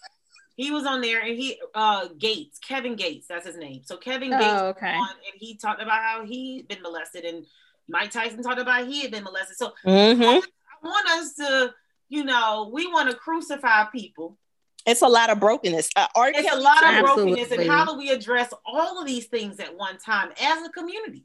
he 0.57 0.71
was 0.71 0.85
on 0.87 1.01
there 1.01 1.21
and 1.21 1.37
he 1.39 1.59
uh 1.75 2.09
Gates, 2.19 2.59
Kevin 2.59 2.97
Gates, 2.97 3.27
that's 3.29 3.47
his 3.47 3.57
name. 3.57 3.83
So 3.85 3.97
Kevin 3.97 4.31
Gates 4.31 4.43
Oh, 4.45 4.53
was 4.69 4.77
okay. 4.77 4.95
on 4.95 5.09
and 5.11 5.35
he 5.39 5.57
talked 5.57 5.81
about 5.83 6.03
how 6.03 6.25
he'd 6.25 6.69
been 6.69 6.83
molested 6.83 7.25
and 7.25 7.47
Mike 7.89 8.11
Tyson 8.11 8.43
talked 8.43 8.61
about 8.61 8.87
he 8.87 9.03
had 9.03 9.11
been 9.11 9.25
molested. 9.25 9.57
So 9.57 9.73
Mhm. 9.87 10.43
I 10.43 10.87
want 10.87 11.09
us 11.11 11.35
to 11.35 11.75
you 12.13 12.25
know, 12.25 12.69
we 12.73 12.89
want 12.89 13.09
to 13.09 13.17
crucify 13.17 13.85
people. 13.85 14.37
It's 14.85 15.03
a 15.03 15.07
lot 15.07 15.31
of 15.31 15.39
brokenness. 15.39 15.91
Uh, 15.95 16.09
R. 16.17 16.31
It's 16.35 16.53
a 16.53 16.57
lot 16.57 16.83
of 16.83 16.91
too. 16.91 16.97
Absolutely. 16.97 17.33
brokenness, 17.35 17.53
and 17.61 17.71
how 17.71 17.85
do 17.85 17.97
we 17.97 18.11
address 18.11 18.53
all 18.67 18.99
of 19.01 19.07
these 19.07 19.27
things 19.27 19.61
at 19.61 19.77
one 19.77 19.97
time 19.99 20.33
as 20.41 20.67
a 20.67 20.71
community? 20.71 21.25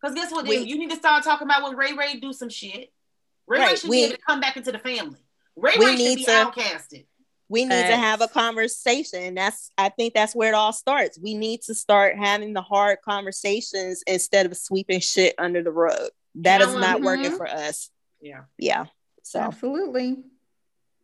Because 0.00 0.14
guess 0.14 0.30
what? 0.30 0.46
We- 0.46 0.58
you 0.58 0.76
need 0.76 0.90
to 0.90 0.96
start 0.96 1.24
talking 1.24 1.46
about 1.46 1.62
when 1.62 1.74
Ray 1.76 1.92
Ray 1.94 2.16
do 2.16 2.32
some 2.34 2.50
shit. 2.50 2.92
Ray 3.46 3.60
Ray 3.60 3.76
should 3.76 3.88
we- 3.88 3.96
be 3.98 4.04
able 4.04 4.16
to 4.16 4.20
come 4.22 4.40
back 4.40 4.56
into 4.58 4.72
the 4.72 4.78
family. 4.78 5.20
Ray 5.56 5.72
Ray 5.78 5.86
should 5.86 5.98
need 5.98 6.16
be 6.16 6.24
to- 6.24 6.30
outcasted. 6.32 7.06
We 7.52 7.64
need 7.64 7.86
to 7.86 7.96
have 7.96 8.20
a 8.22 8.28
conversation 8.28 9.34
that's 9.34 9.70
i 9.78 9.88
think 9.90 10.14
that's 10.14 10.34
where 10.34 10.48
it 10.48 10.54
all 10.54 10.72
starts 10.72 11.18
we 11.20 11.34
need 11.34 11.60
to 11.62 11.74
start 11.74 12.16
having 12.16 12.52
the 12.54 12.62
hard 12.62 12.98
conversations 13.04 14.02
instead 14.06 14.46
of 14.46 14.56
sweeping 14.56 15.00
shit 15.00 15.34
under 15.38 15.62
the 15.62 15.70
rug 15.70 16.08
that 16.34 16.60
is 16.62 16.74
not 16.74 17.00
Mhm. 17.00 17.04
working 17.04 17.36
for 17.36 17.46
us 17.46 17.90
Yeah. 18.20 18.42
yeah 18.58 18.86
so 19.22 19.38
Absolutely. 19.40 20.16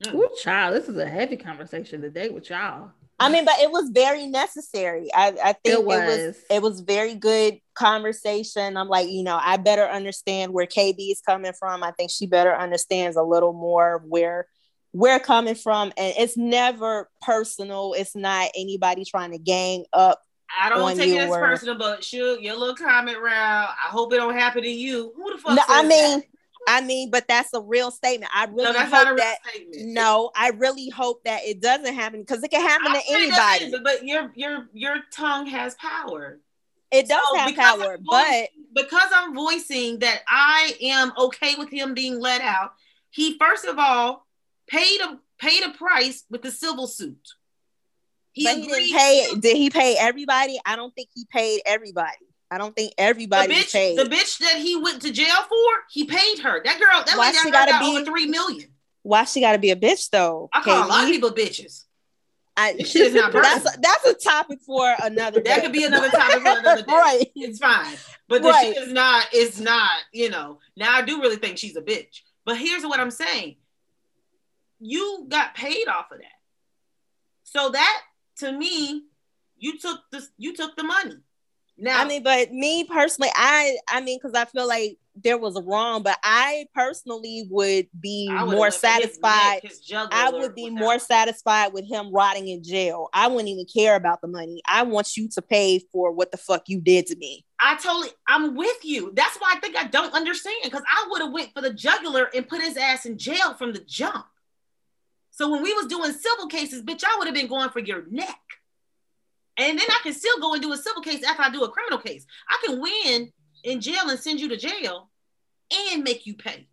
Mm. 0.04 0.14
Ooh, 0.14 0.28
child, 0.42 0.74
this 0.76 0.88
is 0.88 0.96
a 0.96 1.06
heavy 1.06 1.36
conversation 1.36 2.00
today 2.00 2.28
with 2.28 2.48
y'all. 2.50 2.92
i 3.18 3.28
mean 3.28 3.44
but 3.44 3.58
it 3.60 3.70
was 3.70 3.90
very 3.90 4.26
necessary 4.28 5.08
i, 5.14 5.26
I 5.42 5.52
think 5.52 5.66
it 5.66 5.72
It 5.72 5.84
was. 5.84 6.26
was. 6.26 6.36
it 6.50 6.62
was 6.62 6.80
very 6.80 7.14
good 7.14 7.58
conversation 7.74 8.76
i'm 8.76 8.88
like 8.88 9.08
you 9.08 9.22
know 9.24 9.38
i 9.42 9.56
better 9.56 9.84
understand 9.84 10.52
where 10.52 10.66
kb 10.66 10.96
is 11.10 11.20
coming 11.20 11.52
from 11.52 11.82
i 11.82 11.90
think 11.92 12.10
she 12.12 12.26
better 12.26 12.54
understands 12.54 13.16
a 13.16 13.22
little 13.22 13.52
more 13.52 14.02
where 14.06 14.46
we're 14.92 15.20
coming 15.20 15.54
from 15.54 15.92
and 15.96 16.14
it's 16.18 16.36
never 16.36 17.08
personal 17.20 17.94
it's 17.94 18.16
not 18.16 18.50
anybody 18.56 19.04
trying 19.04 19.32
to 19.32 19.38
gang 19.38 19.84
up 19.92 20.20
I 20.60 20.70
don't 20.70 20.80
on 20.80 20.96
take 20.96 21.10
it 21.10 21.18
as 21.18 21.30
personal, 21.30 21.76
but 21.76 22.02
shoot, 22.02 22.40
your 22.40 22.56
little 22.56 22.74
comment 22.74 23.18
round. 23.20 23.68
I 23.68 23.88
hope 23.90 24.12
it 24.12 24.16
don't 24.16 24.34
happen 24.34 24.62
to 24.62 24.68
you. 24.68 25.12
Who 25.14 25.32
the 25.32 25.38
fuck? 25.38 25.56
No, 25.56 25.62
I 25.68 25.82
mean, 25.82 26.20
that? 26.20 26.24
I 26.68 26.80
mean, 26.82 27.10
but 27.10 27.26
that's 27.28 27.52
a 27.54 27.60
real 27.60 27.90
statement. 27.90 28.30
I 28.34 28.44
really 28.44 28.64
no, 28.64 28.72
that's 28.72 28.90
not 28.90 29.04
a 29.04 29.08
hope 29.08 29.16
real 29.16 29.24
that. 29.24 29.38
statement. 29.46 29.88
No, 29.92 30.30
I 30.34 30.50
really 30.50 30.88
hope 30.90 31.24
that 31.24 31.42
it 31.44 31.60
doesn't 31.60 31.94
happen 31.94 32.20
because 32.20 32.42
it 32.42 32.50
can 32.50 32.60
happen 32.60 32.88
I'm 32.88 32.94
to 32.94 33.02
anybody. 33.10 33.64
is, 33.64 33.80
but 33.82 34.04
your 34.06 34.32
your 34.34 34.68
your 34.72 34.96
tongue 35.12 35.46
has 35.46 35.74
power. 35.74 36.40
It 36.90 37.08
does 37.08 37.20
So 37.32 37.38
have 37.38 37.54
power, 37.54 37.94
I'm 37.94 38.04
but 38.08 38.48
because 38.74 39.10
I'm 39.14 39.34
voicing 39.34 39.98
that 39.98 40.22
I 40.26 40.74
am 40.80 41.12
okay 41.18 41.54
with 41.56 41.70
him 41.70 41.92
being 41.92 42.18
let 42.18 42.40
out, 42.40 42.72
he 43.10 43.36
first 43.38 43.66
of 43.66 43.78
all 43.78 44.26
paid 44.68 45.00
a 45.00 45.18
paid 45.38 45.62
a 45.64 45.70
price 45.70 46.24
with 46.30 46.42
the 46.42 46.50
civil 46.50 46.86
suit. 46.86 47.16
He 48.32 48.44
but 48.44 48.56
he 48.56 48.66
didn't 48.66 48.96
pay. 48.98 49.34
Did 49.40 49.56
he 49.56 49.70
pay 49.70 49.96
everybody? 49.98 50.58
I 50.64 50.76
don't 50.76 50.94
think 50.94 51.08
he 51.14 51.26
paid 51.30 51.60
everybody. 51.66 52.16
I 52.50 52.56
don't 52.58 52.74
think 52.74 52.92
the 52.96 53.02
everybody 53.02 53.54
bitch, 53.54 53.72
paid. 53.72 53.98
the 53.98 54.04
bitch 54.04 54.38
that 54.38 54.56
he 54.56 54.76
went 54.76 55.02
to 55.02 55.12
jail 55.12 55.34
for, 55.48 55.56
he 55.90 56.04
paid 56.04 56.38
her. 56.38 56.62
That 56.64 56.78
girl, 56.78 57.02
that 57.04 57.16
Why 57.18 57.32
she 57.32 57.50
gotta 57.50 57.72
got 57.72 57.80
be- 57.82 57.86
over 57.96 58.04
three 58.04 58.26
million. 58.26 58.68
Why 59.02 59.24
she 59.24 59.40
got 59.40 59.52
to 59.52 59.58
be 59.58 59.70
a 59.70 59.76
bitch 59.76 60.10
though? 60.10 60.48
I 60.52 60.60
call 60.62 60.86
a 60.86 60.88
lot 60.88 61.04
of 61.04 61.10
people 61.10 61.30
bitches. 61.30 61.84
I- 62.56 62.72
This 62.74 62.90
shit 62.90 63.06
is 63.08 63.14
not 63.14 63.32
that's 63.34 63.62
personal. 63.62 63.80
that's 63.82 64.06
a 64.06 64.14
topic 64.14 64.58
for 64.66 64.94
another. 65.02 65.40
That 65.40 65.62
could 65.62 65.72
be 65.72 65.84
another 65.84 66.08
topic 66.10 66.42
for 66.42 66.58
another 66.58 66.82
day. 66.86 66.92
right. 66.92 67.26
It's 67.36 67.58
fine. 67.58 67.96
But 68.28 68.42
the 68.42 68.48
Right. 68.48 68.74
shit 68.74 68.88
is 68.88 68.92
not, 68.92 69.26
it's 69.32 69.60
not, 69.60 69.90
you 70.12 70.28
know. 70.30 70.58
Now 70.76 70.94
I 70.94 71.02
do 71.02 71.20
really 71.22 71.36
think 71.36 71.58
she's 71.58 71.76
a 71.76 71.82
bitch. 71.82 72.20
But 72.44 72.56
here's 72.58 72.82
what 72.84 72.98
I'm 73.00 73.10
saying. 73.10 73.56
You 74.80 75.26
got 75.28 75.54
paid 75.54 75.88
off 75.88 76.10
of 76.12 76.18
that. 76.18 76.26
So 77.44 77.70
that 77.70 78.00
to 78.38 78.52
me, 78.52 79.04
you 79.56 79.78
took 79.78 80.00
this 80.12 80.28
you 80.36 80.54
took 80.54 80.76
the 80.76 80.84
money. 80.84 81.16
Now 81.80 82.02
I 82.02 82.04
mean, 82.06 82.22
but 82.22 82.52
me 82.52 82.84
personally, 82.84 83.30
I 83.34 83.78
I 83.88 84.00
mean, 84.00 84.18
because 84.18 84.34
I 84.34 84.44
feel 84.46 84.66
like 84.66 84.98
there 85.14 85.38
was 85.38 85.56
a 85.56 85.62
wrong, 85.62 86.02
but 86.02 86.18
I 86.22 86.66
personally 86.74 87.46
would 87.50 87.86
be 87.98 88.28
more 88.28 88.48
for 88.48 88.64
his 88.66 88.82
neck, 88.82 89.00
satisfied. 89.00 89.60
his 89.62 89.92
I 90.10 90.30
would 90.30 90.54
be 90.54 90.70
more 90.70 90.98
satisfied 90.98 91.72
with 91.72 91.86
him 91.86 92.12
rotting 92.12 92.48
in 92.48 92.62
jail. 92.62 93.08
I 93.12 93.28
wouldn't 93.28 93.48
even 93.48 93.64
care 93.64 93.96
about 93.96 94.20
the 94.20 94.28
money. 94.28 94.60
I 94.68 94.82
want 94.82 95.16
you 95.16 95.28
to 95.30 95.42
pay 95.42 95.80
for 95.92 96.12
what 96.12 96.32
the 96.32 96.36
fuck 96.36 96.64
you 96.68 96.80
did 96.80 97.06
to 97.06 97.16
me. 97.16 97.44
I 97.60 97.76
totally 97.76 98.10
I'm 98.26 98.56
with 98.56 98.84
you. 98.84 99.12
That's 99.14 99.36
why 99.36 99.54
I 99.56 99.60
think 99.60 99.76
I 99.76 99.86
don't 99.86 100.14
understand 100.14 100.56
because 100.64 100.82
I 100.86 101.06
would 101.10 101.22
have 101.22 101.32
went 101.32 101.52
for 101.54 101.60
the 101.60 101.72
jugular 101.72 102.28
and 102.34 102.48
put 102.48 102.60
his 102.60 102.76
ass 102.76 103.06
in 103.06 103.18
jail 103.18 103.54
from 103.54 103.72
the 103.72 103.80
jump. 103.80 104.26
So 105.38 105.48
when 105.48 105.62
we 105.62 105.72
was 105.72 105.86
doing 105.86 106.10
civil 106.10 106.48
cases, 106.48 106.82
bitch, 106.82 107.04
I 107.06 107.16
would 107.16 107.28
have 107.28 107.34
been 107.34 107.46
going 107.46 107.70
for 107.70 107.78
your 107.78 108.02
neck. 108.10 108.40
And 109.56 109.78
then 109.78 109.86
I 109.88 110.00
can 110.02 110.12
still 110.12 110.40
go 110.40 110.52
and 110.52 110.60
do 110.60 110.72
a 110.72 110.76
civil 110.76 111.00
case 111.00 111.22
after 111.22 111.42
I 111.42 111.50
do 111.50 111.62
a 111.62 111.70
criminal 111.70 112.00
case. 112.00 112.26
I 112.50 112.58
can 112.66 112.80
win 112.80 113.32
in 113.62 113.80
jail 113.80 114.08
and 114.08 114.18
send 114.18 114.40
you 114.40 114.48
to 114.48 114.56
jail 114.56 115.10
and 115.92 116.02
make 116.02 116.26
you 116.26 116.34
pay. 116.34 116.66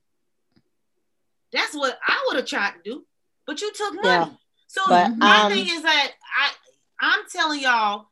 That's 1.54 1.76
what 1.76 2.00
I 2.08 2.26
would 2.26 2.38
have 2.38 2.48
tried 2.48 2.72
to 2.72 2.80
do. 2.84 3.06
But 3.46 3.62
you 3.62 3.72
took 3.72 3.94
money. 3.94 4.08
Yeah. 4.08 4.30
So 4.66 4.82
But, 4.88 5.16
my 5.16 5.42
um, 5.44 5.52
thing 5.52 5.68
is 5.68 5.84
that 5.84 6.12
I 6.36 6.52
I'm 7.00 7.20
telling 7.32 7.60
y'all, 7.60 8.08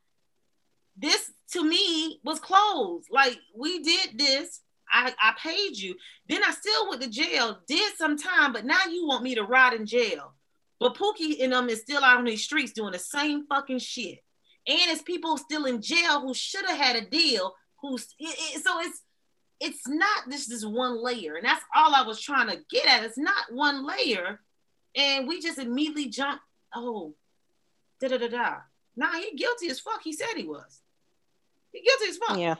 this 0.96 1.32
to 1.54 1.64
me 1.64 2.20
was 2.24 2.40
closed. 2.40 3.08
Like 3.10 3.40
we 3.58 3.82
did 3.82 4.20
this. 4.20 4.62
I, 4.92 5.16
I 5.20 5.34
paid 5.42 5.78
you. 5.78 5.96
Then 6.30 6.44
I 6.44 6.52
still 6.52 6.90
went 6.90 7.02
to 7.02 7.10
jail, 7.10 7.58
did 7.68 7.96
some 7.98 8.20
time, 8.20 8.54
but 8.54 8.66
now 8.66 8.86
you 8.88 9.08
want 9.08 9.24
me 9.24 9.34
to 9.34 9.44
rot 9.44 9.74
in 9.74 9.88
jail. 9.88 10.36
But 10.84 10.96
Pookie 10.96 11.42
and 11.42 11.54
them 11.54 11.70
is 11.70 11.80
still 11.80 12.04
out 12.04 12.18
on 12.18 12.26
these 12.26 12.44
streets 12.44 12.74
doing 12.74 12.92
the 12.92 13.00
same 13.00 13.48
fucking 13.48 13.80
shit. 13.80 14.20
And 14.68 14.80
it's 14.92 15.02
people 15.02 15.38
still 15.38 15.64
in 15.66 15.82
jail 15.82 16.20
who 16.20 16.34
should 16.34 16.66
have 16.66 16.78
had 16.78 16.98
a 16.98 17.10
deal. 17.10 17.54
Who's 17.82 18.04
it, 18.20 18.36
it- 18.56 18.64
so 18.66 18.82
it's 18.82 19.02
it's 19.62 19.88
not 19.88 20.30
this 20.30 20.48
this 20.48 20.66
one 20.66 21.02
layer, 21.02 21.36
and 21.36 21.46
that's 21.46 21.64
all 21.74 21.96
I 21.96 22.02
was 22.06 22.20
trying 22.20 22.50
to 22.50 22.58
get 22.70 22.86
at. 22.86 23.06
It's 23.06 23.18
not 23.18 23.46
one 23.52 23.88
layer, 23.88 24.42
and 24.94 25.26
we 25.26 25.40
just 25.40 25.58
immediately 25.58 26.10
jump. 26.10 26.42
Oh, 26.76 27.16
da 28.02 28.10
da 28.10 28.18
da 28.18 28.28
da. 28.28 28.56
Nah, 28.98 29.14
he 29.14 29.36
guilty 29.38 29.70
as 29.70 29.80
fuck. 29.80 30.02
He 30.04 30.12
said 30.12 30.36
he 30.36 30.44
was. 30.44 30.82
He 31.72 31.82
guilty 31.82 32.10
as 32.10 32.18
fuck. 32.18 32.38
Yeah. 32.38 32.56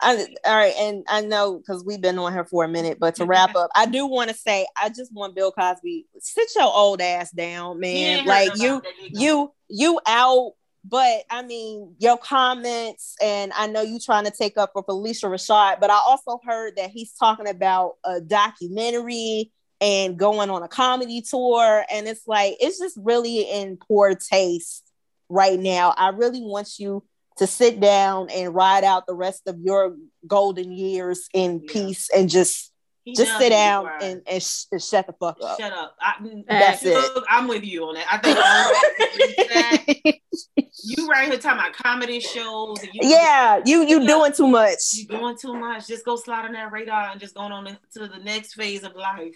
I, 0.00 0.26
all 0.44 0.56
right, 0.56 0.74
and 0.78 1.04
I 1.08 1.20
know 1.20 1.58
because 1.58 1.84
we've 1.84 2.00
been 2.00 2.18
on 2.18 2.32
here 2.32 2.44
for 2.44 2.64
a 2.64 2.68
minute, 2.68 2.98
but 2.98 3.16
to 3.16 3.26
wrap 3.26 3.54
up, 3.54 3.70
I 3.74 3.86
do 3.86 4.06
want 4.06 4.30
to 4.30 4.36
say 4.36 4.66
I 4.80 4.88
just 4.88 5.12
want 5.12 5.34
Bill 5.34 5.52
Cosby 5.52 6.06
sit 6.20 6.48
your 6.56 6.64
old 6.64 7.00
ass 7.00 7.30
down, 7.30 7.80
man. 7.80 8.24
Like 8.24 8.56
you, 8.56 8.82
you, 9.02 9.52
you 9.68 10.00
out. 10.06 10.52
But 10.82 11.24
I 11.28 11.42
mean, 11.42 11.94
your 11.98 12.16
comments, 12.16 13.14
and 13.22 13.52
I 13.54 13.66
know 13.66 13.82
you 13.82 13.98
trying 13.98 14.24
to 14.24 14.30
take 14.30 14.56
up 14.56 14.70
for 14.72 14.82
Phylicia 14.82 15.28
Rashad, 15.28 15.78
but 15.78 15.90
I 15.90 16.00
also 16.06 16.40
heard 16.42 16.76
that 16.76 16.90
he's 16.90 17.12
talking 17.12 17.48
about 17.48 17.96
a 18.02 18.20
documentary 18.22 19.52
and 19.82 20.18
going 20.18 20.48
on 20.48 20.62
a 20.62 20.68
comedy 20.68 21.20
tour, 21.20 21.84
and 21.92 22.08
it's 22.08 22.26
like 22.26 22.56
it's 22.60 22.78
just 22.78 22.98
really 23.02 23.40
in 23.42 23.76
poor 23.76 24.14
taste 24.14 24.90
right 25.28 25.58
now. 25.58 25.94
I 25.96 26.08
really 26.08 26.40
want 26.40 26.78
you 26.78 27.04
to 27.38 27.46
sit 27.46 27.80
down 27.80 28.28
and 28.30 28.54
ride 28.54 28.84
out 28.84 29.06
the 29.06 29.14
rest 29.14 29.42
of 29.46 29.58
your 29.60 29.96
golden 30.26 30.72
years 30.72 31.28
in 31.32 31.60
Yeah. 31.64 31.72
peace 31.72 32.08
and 32.14 32.28
just 32.28 32.72
He 33.04 33.14
just 33.14 33.38
sit 33.38 33.48
down 33.50 33.88
and, 34.02 34.20
and, 34.26 34.42
sh- 34.42 34.64
and 34.72 34.82
shut 34.82 35.06
the 35.06 35.14
fuck 35.14 35.38
up. 35.42 35.58
Shut 35.58 35.72
up. 35.72 35.96
I, 36.00 36.14
mm, 36.22 36.44
That's 36.46 36.84
Look, 36.84 37.24
I'm 37.30 37.48
with 37.48 37.64
you 37.64 37.84
on 37.84 37.94
that. 37.94 38.06
I 38.12 38.18
think 38.18 38.36
all 38.36 39.44
that, 39.48 40.14
you 40.84 41.06
right 41.08 41.28
here 41.28 41.38
talking 41.38 41.58
about 41.60 41.72
comedy 41.72 42.20
shows. 42.20 42.82
And 42.82 42.90
you, 42.92 43.00
yeah, 43.08 43.60
you 43.64 43.82
you 43.86 44.00
Yeah. 44.00 44.06
doing 44.06 44.32
too 44.32 44.46
much. 44.48 44.78
you 44.94 45.06
doing 45.06 45.36
too 45.38 45.54
much. 45.54 45.86
Just 45.88 46.04
go 46.04 46.16
slide 46.16 46.44
on 46.44 46.52
that 46.52 46.70
radar 46.72 47.10
and 47.10 47.20
just 47.20 47.34
going 47.34 47.52
on 47.52 47.64
to 47.94 48.06
the 48.06 48.18
next 48.18 48.54
phase 48.54 48.82
of 48.84 48.94
life. 48.94 49.34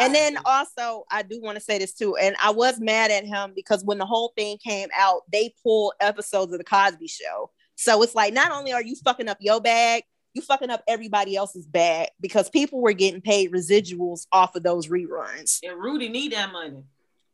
And 0.00 0.14
then 0.14 0.38
also, 0.44 1.04
I 1.10 1.22
do 1.22 1.40
want 1.40 1.56
to 1.56 1.64
say 1.64 1.78
this 1.78 1.92
too, 1.94 2.16
and 2.16 2.36
I 2.42 2.50
was 2.50 2.80
mad 2.80 3.10
at 3.10 3.24
him 3.24 3.52
because 3.54 3.84
when 3.84 3.98
the 3.98 4.06
whole 4.06 4.32
thing 4.36 4.58
came 4.58 4.88
out, 4.96 5.22
they 5.32 5.54
pulled 5.62 5.94
episodes 6.00 6.52
of 6.52 6.58
the 6.58 6.64
Cosby 6.64 7.08
Show. 7.08 7.50
So 7.76 8.02
it's 8.02 8.14
like, 8.14 8.32
not 8.32 8.52
only 8.52 8.72
are 8.72 8.82
you 8.82 8.94
fucking 9.04 9.28
up 9.28 9.38
your 9.40 9.60
bag, 9.60 10.04
you 10.34 10.42
fucking 10.42 10.70
up 10.70 10.82
everybody 10.88 11.36
else's 11.36 11.66
bag 11.66 12.08
because 12.20 12.50
people 12.50 12.80
were 12.80 12.92
getting 12.92 13.20
paid 13.20 13.52
residuals 13.52 14.26
off 14.32 14.56
of 14.56 14.62
those 14.62 14.88
reruns. 14.88 15.60
and 15.62 15.78
Rudy 15.78 16.08
need 16.08 16.32
that 16.32 16.52
money. 16.52 16.82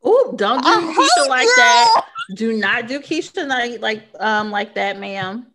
Ooh, 0.07 0.33
don't 0.37 0.63
do 0.63 0.69
I 0.69 1.19
Keshia 1.19 1.29
like 1.29 1.45
you. 1.45 1.57
that. 1.57 2.07
Do 2.35 2.57
not 2.57 2.89
do 2.89 3.01
Keshia 3.01 3.47
like 3.47 3.81
like 3.81 4.03
um 4.19 4.51
like 4.51 4.75
that, 4.75 4.99
ma'am. 4.99 5.47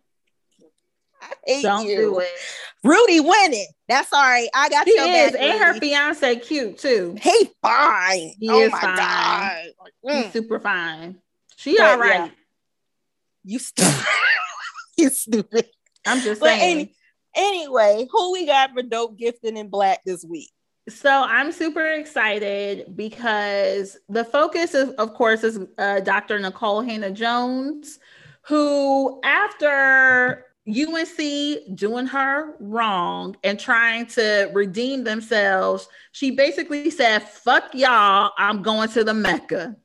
Hate 1.46 1.62
Don't 1.62 1.86
you. 1.86 1.96
do 1.96 2.18
it. 2.20 2.28
Rudy 2.84 3.20
winning. 3.20 3.66
That's 3.88 4.12
all 4.12 4.22
right. 4.22 4.48
I 4.54 4.68
got 4.68 4.86
your 4.86 4.96
is, 5.06 5.32
back. 5.32 5.40
and 5.42 5.60
her 5.64 5.74
fiance 5.74 6.36
cute 6.36 6.78
too. 6.78 7.16
He 7.20 7.50
fine. 7.62 8.32
He 8.40 8.48
oh 8.50 8.60
is 8.62 8.72
my 8.72 8.80
fine. 8.80 8.96
god. 8.96 9.62
He's 10.02 10.24
Mm. 10.26 10.32
super 10.32 10.60
fine. 10.60 11.16
She 11.56 11.76
But, 11.76 11.86
all 11.86 11.98
right. 11.98 12.14
yeah. 12.26 12.28
You 13.44 13.58
stupid. 13.58 13.94
you 14.96 15.10
stupid. 15.10 15.66
I'm 16.06 16.20
just 16.20 16.40
But 16.40 16.50
saying. 16.58 16.76
any, 16.76 16.94
anyway, 17.34 18.06
who 18.10 18.32
we 18.32 18.46
got 18.46 18.72
for 18.72 18.82
dope 18.82 19.16
gifting 19.18 19.56
in 19.56 19.68
black 19.68 20.00
this 20.04 20.24
week? 20.24 20.50
So 20.88 21.10
I'm 21.10 21.50
super 21.50 21.84
excited 21.84 22.96
because 22.96 23.96
the 24.08 24.24
focus 24.24 24.74
is, 24.74 24.90
of 24.90 25.14
course, 25.14 25.42
is 25.42 25.58
uh, 25.78 25.98
Dr. 26.00 26.38
Nikole 26.38 26.88
Hannah-Jones, 26.88 27.98
who, 28.42 29.20
after 29.24 30.45
UNC 30.68 31.76
doing 31.76 32.06
her 32.06 32.56
wrong 32.58 33.36
and 33.44 33.58
trying 33.58 34.06
to 34.06 34.50
redeem 34.52 35.04
themselves, 35.04 35.88
she 36.12 36.32
basically 36.32 36.90
said, 36.90 37.20
Fuck 37.20 37.74
y'all, 37.74 38.32
I'm 38.36 38.62
going 38.62 38.88
to 38.90 39.04
the 39.04 39.14
Mecca. 39.14 39.76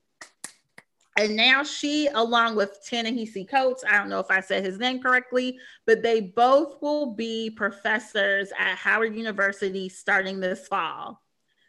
And 1.18 1.36
now 1.36 1.64
she, 1.64 2.08
along 2.08 2.56
with 2.56 2.80
Ta-Nehisi 2.90 3.48
Coates, 3.48 3.84
I 3.88 3.98
don't 3.98 4.10
know 4.10 4.20
if 4.20 4.32
I 4.32 4.40
said 4.40 4.64
his 4.64 4.80
name 4.80 5.02
correctly, 5.02 5.60
but 5.86 6.02
they 6.02 6.22
both 6.22 6.82
will 6.82 7.14
be 7.14 7.50
professors 7.50 8.52
at 8.58 8.76
Howard 8.76 9.16
University 9.16 9.90
starting 9.90 10.40
this 10.40 10.68
fall. 10.68 11.22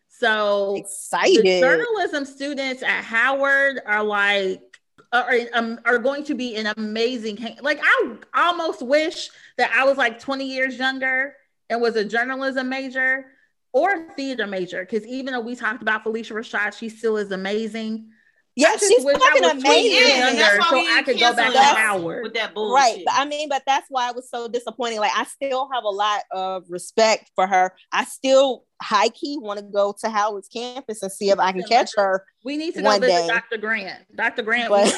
So 0.09 0.77
Excited. 0.77 1.45
the 1.45 1.61
journalism 1.61 2.25
students 2.25 2.83
at 2.83 3.03
Howard 3.03 3.81
are 3.85 4.05
like 4.05 4.72
are, 5.13 5.33
um, 5.53 5.81
are 5.85 5.99
going 5.99 6.25
to 6.25 6.35
be 6.35 6.57
an 6.57 6.73
amazing 6.77 7.39
like 7.61 7.81
I 7.83 8.17
almost 8.35 8.83
wish 8.83 9.31
that 9.59 9.71
I 9.75 9.85
was 9.85 9.99
like 9.99 10.19
20 10.19 10.45
years 10.45 10.79
younger 10.79 11.35
and 11.69 11.81
was 11.81 11.97
a 11.97 12.05
journalism 12.05 12.69
major 12.69 13.27
or 13.73 14.09
theater 14.15 14.47
major 14.47 14.85
because 14.85 15.07
even 15.07 15.33
though 15.33 15.41
we 15.41 15.57
talked 15.57 15.83
about 15.83 16.05
Phylicia 16.05 16.33
Rashad, 16.33 16.77
she 16.77 16.89
still 16.89 17.17
is 17.17 17.33
amazing. 17.33 18.11
Yeah, 18.55 18.77
she's 18.77 19.03
fucking 19.03 19.43
was 19.43 19.63
20 19.63 19.81
years 19.89 20.03
amazing. 20.03 20.19
Yeah, 20.19 20.29
and 20.29 20.39
that's 20.39 20.59
why 20.59 20.69
so 20.69 20.77
we 20.77 20.93
I 20.93 21.03
could 21.03 21.19
go 21.19 21.35
back 21.35 21.53
to 21.53 21.59
cancel 21.59 21.75
Howard. 21.75 22.23
with 22.23 22.35
that 22.35 22.53
bullshit. 22.53 22.75
Right. 22.75 23.03
But 23.07 23.15
I 23.17 23.25
mean, 23.25 23.49
but 23.49 23.63
that's 23.67 23.87
why 23.89 24.11
it 24.11 24.17
was 24.17 24.29
so 24.29 24.47
disappointing. 24.47 25.01
Like, 25.01 25.13
I 25.17 25.25
still 25.25 25.71
have 25.73 25.85
a 25.85 25.89
lot 25.89 26.21
of 26.33 26.65
respect 26.69 27.31
for 27.35 27.47
her. 27.47 27.73
I 27.93 28.05
still 28.05 28.65
high 28.83 29.09
key 29.09 29.39
want 29.41 29.59
to 29.59 29.65
go 29.65 29.95
to 30.01 30.11
Howard's 30.11 30.49
campus 30.49 31.03
and 31.03 31.11
see 31.11 31.31
if 31.31 31.39
I 31.39 31.53
can 31.53 31.63
catch 31.63 31.93
her. 31.97 32.25
We 32.45 32.59
need 32.59 32.75
to 32.75 32.83
One 32.83 33.01
go 33.01 33.07
visit 33.07 33.27
day. 33.27 33.29
Dr. 33.29 33.57
Grant. 33.57 34.05
Dr. 34.15 34.43
Grant, 34.43 34.69
But, 34.69 34.95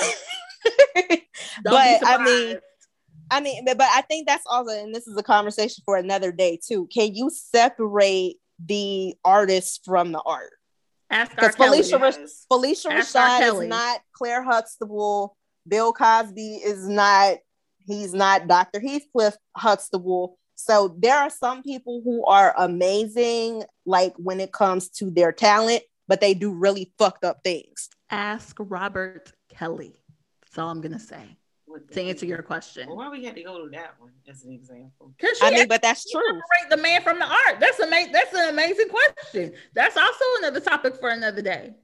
but 1.65 2.07
I 2.07 2.25
mean, 2.25 2.57
I 3.31 3.41
mean, 3.41 3.65
but, 3.65 3.79
but 3.79 3.89
I 3.93 4.03
think 4.03 4.27
that's 4.27 4.45
also, 4.51 4.71
and 4.73 4.95
this 4.95 5.07
is 5.07 5.17
a 5.17 5.23
conversation 5.23 5.83
for 5.85 5.97
another 5.97 6.33
day 6.33 6.59
too. 6.67 6.89
Can 6.93 7.15
you 7.15 7.31
separate 7.31 8.37
the 8.65 9.15
artist 9.25 9.83
from 9.85 10.13
the 10.13 10.21
art? 10.21 10.51
Ask 11.15 11.33
R. 11.39 11.49
because 11.49 11.57
Phylicia 11.57 12.01
Rash- 12.01 12.17
Phylicia 12.51 12.91
Ask 12.91 13.15
Rashad 13.15 13.63
is 13.63 13.69
not 13.69 14.01
Claire 14.13 14.43
Huxtable. 14.43 15.37
Bill 15.67 15.93
Cosby 15.93 16.57
is 16.57 16.89
not. 16.89 17.39
He's 17.87 18.13
not 18.15 18.49
Dr. 18.49 18.81
Heathcliff 18.81 19.37
Huxtable. 19.57 20.39
So 20.57 20.97
there 20.99 21.19
are 21.19 21.31
some 21.31 21.63
people 21.63 22.01
who 22.05 22.25
are 22.27 22.55
amazing, 22.57 23.65
like 23.85 24.15
when 24.17 24.41
it 24.41 24.53
comes 24.53 24.89
to 24.91 25.11
their 25.11 25.33
talent, 25.33 25.83
but 26.09 26.21
they 26.21 26.35
do 26.35 26.51
really 26.53 26.93
fucked 26.99 27.25
up 27.25 27.41
things. 27.45 27.89
ask 28.11 28.57
Robert 28.59 29.33
Kelly. 29.51 29.95
That's 30.43 30.59
all 30.59 30.71
I'm 30.71 30.81
gonna 30.81 30.99
say 30.99 31.17
With 31.19 31.37
to 31.81 31.95
the- 31.95 32.03
answer 32.03 32.27
your 32.27 32.43
question. 32.43 32.89
Well, 32.89 32.97
why 32.97 33.09
we 33.11 33.25
had 33.25 33.35
to 33.37 33.43
go 33.43 33.63
to 33.65 33.71
that 33.71 33.95
one 33.99 34.13
as 34.29 34.45
an 34.45 34.53
example? 34.53 35.13
Because 35.17 35.39
I 35.43 35.51
mean, 35.51 35.69
but 35.69 35.83
that's 35.83 36.11
true. 36.11 36.23
separate 36.23 36.71
the 36.77 36.77
man 36.83 37.03
from 37.03 37.19
the 37.19 37.27
art. 37.27 37.61
That's 37.61 37.79
amazing. 37.81 38.13
That's 38.13 38.33
an 38.35 38.49
amazing 38.51 38.89
question. 38.89 39.53
That's 39.75 39.97
also 39.97 40.25
another 40.39 40.61
topic 40.61 40.97
for 41.01 41.11
another 41.11 41.43
day. 41.43 41.75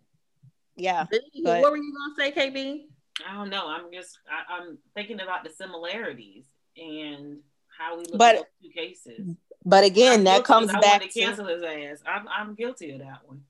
Yeah. 0.76 1.04
what 1.10 1.20
but- 1.44 1.70
were 1.70 1.76
you 1.76 1.94
gonna 2.16 2.32
say, 2.32 2.32
KB? 2.32 2.86
I 3.28 3.34
don't 3.34 3.50
know. 3.50 3.66
I'm 3.68 3.92
just 3.92 4.18
I, 4.30 4.54
I'm 4.60 4.78
thinking 4.94 5.20
about 5.20 5.44
the 5.44 5.50
similarities 5.50 6.44
and 6.76 7.38
how 7.78 7.98
we 7.98 8.04
look 8.04 8.18
But- 8.18 8.36
at 8.36 8.42
those 8.42 8.44
two 8.62 8.70
cases. 8.70 9.36
But 9.64 9.84
again, 9.84 10.20
I'm 10.20 10.24
that 10.24 10.36
guilty 10.36 10.46
comes 10.46 10.70
I 10.70 10.80
back 10.80 11.02
to 11.02 11.08
to 11.08 11.20
cancel 11.20 11.46
his 11.46 11.62
ass. 11.62 12.02
I'm 12.06 12.26
I'm 12.28 12.54
guilty 12.54 12.92
of 12.92 13.00
that 13.00 13.18
one. 13.26 13.42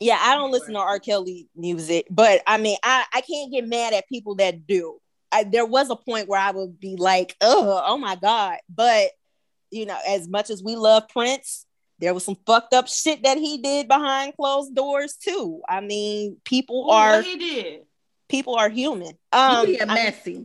yeah. 0.00 0.18
I 0.20 0.34
don't 0.34 0.50
listen 0.50 0.74
to 0.74 0.80
R. 0.80 0.98
Kelly 0.98 1.48
music, 1.54 2.06
but 2.10 2.42
I 2.48 2.58
mean, 2.58 2.76
I 2.82 3.04
I 3.14 3.20
can't 3.20 3.52
get 3.52 3.64
mad 3.68 3.92
at 3.92 4.08
people 4.08 4.34
that 4.36 4.66
do. 4.66 5.00
I, 5.36 5.44
there 5.44 5.66
was 5.66 5.90
a 5.90 5.96
point 5.96 6.28
where 6.28 6.40
I 6.40 6.50
would 6.50 6.80
be 6.80 6.96
like, 6.96 7.36
oh, 7.40 7.82
oh 7.84 7.98
my 7.98 8.16
god. 8.16 8.58
But 8.74 9.10
you 9.70 9.84
know, 9.86 9.98
as 10.08 10.28
much 10.28 10.48
as 10.50 10.62
we 10.62 10.76
love 10.76 11.08
Prince, 11.08 11.66
there 11.98 12.14
was 12.14 12.24
some 12.24 12.36
fucked 12.46 12.72
up 12.74 12.88
shit 12.88 13.22
that 13.24 13.36
he 13.38 13.58
did 13.58 13.88
behind 13.88 14.34
closed 14.36 14.74
doors 14.74 15.16
too. 15.16 15.60
I 15.68 15.80
mean, 15.80 16.36
people 16.44 16.86
Ooh, 16.86 16.90
are 16.90 17.16
what 17.16 17.24
he 17.24 17.36
did. 17.36 17.80
people 18.28 18.54
are 18.54 18.68
human. 18.68 19.08
You 19.32 19.38
Um, 19.38 19.66
being 19.66 19.82
I, 19.82 19.94
messy. 19.94 20.44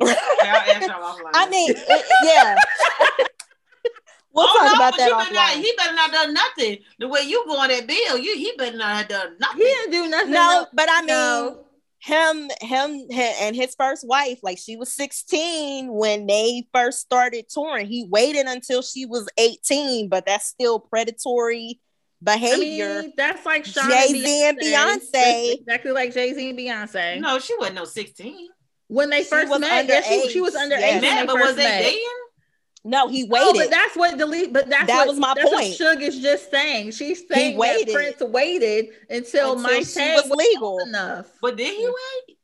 I'll 0.00 0.08
ask 0.08 0.86
y'all 0.86 1.02
offline. 1.02 1.30
I 1.34 1.48
mean, 1.48 1.70
it- 1.76 2.06
yeah. 2.24 2.56
we'll 4.32 4.46
Oh, 4.48 4.58
talk 4.58 4.66
no, 4.66 4.74
about 4.74 4.96
that 4.98 5.08
you 5.08 5.16
better 5.16 5.34
not, 5.34 5.50
he 5.52 5.72
better 5.76 5.94
not 5.94 6.12
done 6.12 6.34
nothing. 6.34 6.78
The 6.98 7.08
way 7.08 7.20
you 7.22 7.44
going 7.46 7.68
that 7.70 7.86
bill, 7.86 8.18
you 8.18 8.36
he 8.36 8.52
better 8.56 8.76
not 8.76 8.96
have 8.96 9.08
done 9.08 9.36
nothing. 9.40 9.58
He 9.58 9.64
didn't 9.64 9.90
do 9.92 10.08
nothing. 10.08 10.30
No, 10.32 10.66
but 10.72 10.88
I 10.90 11.00
mean, 11.00 11.08
no. 11.08 11.64
Him 12.00 12.48
him 12.60 13.06
hi- 13.12 13.34
and 13.40 13.56
his 13.56 13.74
first 13.76 14.06
wife 14.06 14.38
like 14.42 14.56
she 14.58 14.76
was 14.76 14.92
16 14.94 15.92
when 15.92 16.26
they 16.26 16.66
first 16.72 17.00
started 17.00 17.46
touring 17.52 17.86
he 17.86 18.06
waited 18.08 18.46
until 18.46 18.82
she 18.82 19.04
was 19.04 19.26
18 19.36 20.08
but 20.08 20.24
that's 20.24 20.46
still 20.46 20.78
predatory 20.78 21.80
I 22.26 22.34
behavior 22.36 23.02
mean, 23.02 23.12
that's 23.16 23.44
like 23.46 23.64
Sean 23.64 23.88
Jay-Z 23.90 24.42
and 24.48 24.58
Beyonce. 24.58 25.10
That's 25.12 25.48
exactly 25.60 25.92
like 25.92 26.12
Jay 26.12 26.34
Z 26.34 26.50
and 26.50 26.58
Beyonce. 26.58 27.20
No, 27.20 27.38
she 27.38 27.56
wasn't 27.58 27.76
no 27.76 27.84
16. 27.84 28.48
When 28.88 29.08
they 29.10 29.22
She 29.22 29.28
first 29.28 29.60
met, 29.60 29.86
yeah, 29.86 30.00
she, 30.02 30.28
she 30.30 30.40
was 30.40 30.54
underage 30.56 30.80
Yeah. 30.80 31.00
when 31.00 31.02
they 31.02 31.26
but 31.26 31.34
first 31.36 31.46
was 31.46 31.56
they 31.56 31.62
met. 31.64 31.82
dating? 31.82 32.08
No 32.84 33.08
he 33.08 33.24
oh, 33.24 33.26
No, 33.26 33.46
waited 33.52 33.58
but 33.58 33.70
that's 33.70 33.96
what 33.96 34.16
delete. 34.18 34.52
But 34.52 34.68
that's 34.70 34.86
That 34.86 34.98
what, 34.98 35.08
was 35.08 35.18
my 35.18 35.34
that's 35.34 35.50
point. 35.50 35.68
What 35.68 35.74
Shug 35.76 36.02
is 36.02 36.20
just 36.20 36.50
saying. 36.50 36.92
She's 36.92 37.26
saying 37.28 37.54
that 37.54 37.58
waited. 37.58 37.92
Prince 37.94 38.20
waited 38.20 38.86
until, 39.10 39.52
Until 39.52 39.56
my 39.62 39.80
she 39.80 39.94
tag 39.94 40.14
was 40.16 40.28
was 40.28 40.38
legal. 40.38 40.78
enough. 40.86 41.26
But 41.42 41.56
did 41.56 41.74
he 41.74 41.86
wait? 41.86 42.36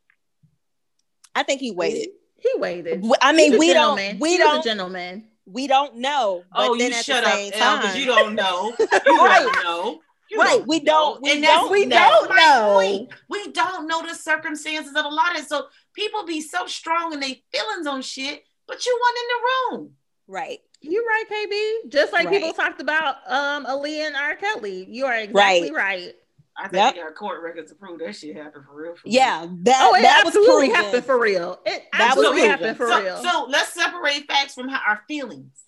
i 1.37 1.43
think 1.43 1.61
he 1.61 1.71
waited 1.73 2.09
He 2.39 2.53
waited. 2.57 3.05
I 3.21 3.33
mean 3.33 3.47
He's 3.53 3.55
a 3.55 3.59
we 3.59 3.73
don't 3.73 3.97
gentleman. 3.97 4.19
we 4.21 4.33
He 4.33 4.39
don't 4.39 4.63
gentleman. 4.65 5.29
we 5.47 5.67
don't 5.67 5.97
know 5.97 6.45
but 6.53 6.69
oh, 6.71 6.77
then 6.79 6.91
you 6.93 6.97
at 6.97 7.05
shut 7.05 7.25
the 7.25 7.31
up, 7.31 7.35
same 7.39 7.53
Elle, 7.55 7.59
time 7.61 7.81
because 7.81 7.97
you 7.99 8.07
don't 8.07 8.35
know. 8.35 8.73
You 9.07 9.25
Right. 9.25 9.45
don't 9.45 9.65
know. 9.65 10.01
You 10.31 10.39
Right, 10.41 10.67
we 10.67 10.81
don't- 10.81 11.21
we 11.23 11.33
And 11.33 11.43
don't 11.45 11.71
We 11.71 11.87
don't 11.87 12.29
my 12.31 12.37
know. 12.37 12.73
point. 12.75 13.11
We 13.29 13.53
don't 13.53 13.87
know 13.87 14.03
the 14.07 14.15
circumstances 14.15 14.95
of 14.97 15.05
a 15.05 15.09
lot 15.09 15.33
of 15.37 15.43
it. 15.43 15.49
So 15.49 15.67
people 15.95 16.25
be 16.25 16.41
so 16.41 16.67
strong 16.67 17.13
in 17.13 17.21
their 17.21 17.35
feelings 17.53 17.87
on 17.87 18.01
shit, 18.03 18.43
but 18.67 18.85
you 18.87 18.99
weren't 19.03 19.19
in 19.19 19.29
the 19.29 19.77
room. 19.79 19.97
Right 20.27 20.61
You're 20.81 21.05
right, 21.05 21.25
KB. 21.31 21.91
Just 21.91 22.13
like 22.13 22.27
Right. 22.27 22.35
people 22.41 22.53
talked 22.53 22.81
about 22.81 23.17
um 23.27 23.65
Aaliyah 23.67 24.09
and 24.09 24.17
R. 24.17 24.37
Kelly. 24.37 24.87
You 24.89 25.07
are 25.07 25.17
exactly 25.17 25.71
right. 25.71 26.15
I 26.57 26.69
think 26.69 26.75
Yep. 26.75 26.95
they 26.95 27.01
got 27.01 27.15
court 27.17 27.43
records 27.43 27.71
to 27.71 27.75
prove 27.77 27.99
that 28.01 28.15
shit 28.15 28.37
happened 28.37 28.65
for 28.65 28.75
real. 28.75 28.95
For 28.95 29.03
yeah 29.07 29.47
that 29.63 29.81
Oh, 29.83 29.95
it 29.97 30.03
that 30.03 30.23
was 30.25 30.35
absolutely 30.37 30.69
proven. 30.69 30.85
happened 30.85 31.05
for 31.05 31.19
real. 31.19 31.61
It 31.67 31.83
That 31.93 31.99
was 32.01 32.09
absolutely 32.11 32.41
proven. 32.43 32.51
happened 32.51 32.77
for 32.77 32.89
so, 32.89 33.03
real. 33.03 33.23
so 33.23 33.47
let's 33.49 33.73
separate 33.75 34.27
facts 34.29 34.55
from 34.55 34.69
how, 34.69 34.81
our 34.87 35.03
feelings. 35.09 35.61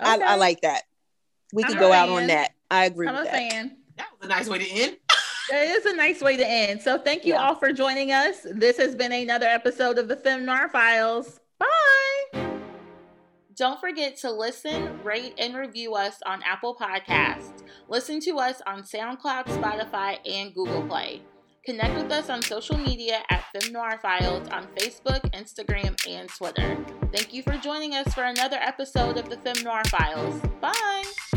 I, 0.00 0.18
I 0.18 0.34
like 0.36 0.60
that. 0.62 0.82
We 1.52 1.62
I'm 1.64 1.68
could 1.70 1.76
a 1.78 1.80
go 1.80 1.92
out 1.92 2.08
on 2.08 2.26
that. 2.28 2.52
I 2.70 2.84
agree 2.86 3.08
I'm 3.08 3.14
with 3.14 3.22
a 3.22 3.24
that. 3.30 3.32
fan. 3.50 3.76
That 3.96 4.06
was 4.20 4.26
a 4.26 4.28
nice 4.28 4.48
way 4.48 4.58
to 4.58 4.70
end. 4.70 4.96
That 5.50 5.62
is 5.66 5.86
a 5.86 5.96
nice 5.96 6.20
way 6.20 6.36
to 6.36 6.46
end. 6.46 6.82
So 6.82 6.98
thank 6.98 7.24
you 7.24 7.32
Yeah. 7.32 7.42
all 7.48 7.54
for 7.54 7.72
joining 7.72 8.12
us. 8.12 8.46
This 8.52 8.76
has 8.76 8.94
been 8.94 9.12
another 9.12 9.46
episode 9.46 9.96
of 9.98 10.06
the 10.06 10.14
Fem 10.16 10.44
Noir 10.44 10.68
Files. 10.68 11.40
Bye. 11.58 11.66
Don't 13.58 13.80
forget 13.80 14.16
to 14.18 14.30
listen, 14.30 15.02
rate, 15.02 15.34
and 15.36 15.56
review 15.56 15.94
us 15.94 16.20
on 16.24 16.42
Apple 16.44 16.76
Podcasts. 16.76 17.64
Listen 17.88 18.20
to 18.20 18.38
us 18.38 18.62
on 18.68 18.82
SoundCloud, 18.82 19.46
Spotify, 19.46 20.18
and 20.24 20.54
Google 20.54 20.86
Play. 20.86 21.22
Connect 21.66 21.94
with 21.96 22.12
us 22.12 22.30
on 22.30 22.40
social 22.40 22.78
media 22.78 23.18
at 23.30 23.44
Fem 23.52 23.72
Noir 23.72 23.98
Files 24.00 24.46
on 24.48 24.68
Facebook, 24.78 25.20
Instagram, 25.32 25.96
and 26.08 26.28
Twitter. 26.28 26.78
Thank 27.12 27.34
you 27.34 27.42
for 27.42 27.56
joining 27.56 27.94
us 27.94 28.14
for 28.14 28.22
another 28.22 28.58
episode 28.60 29.16
of 29.16 29.28
the 29.28 29.36
Fem 29.38 29.64
Noir 29.64 29.82
Files. 29.86 30.40
Bye. 30.60 31.27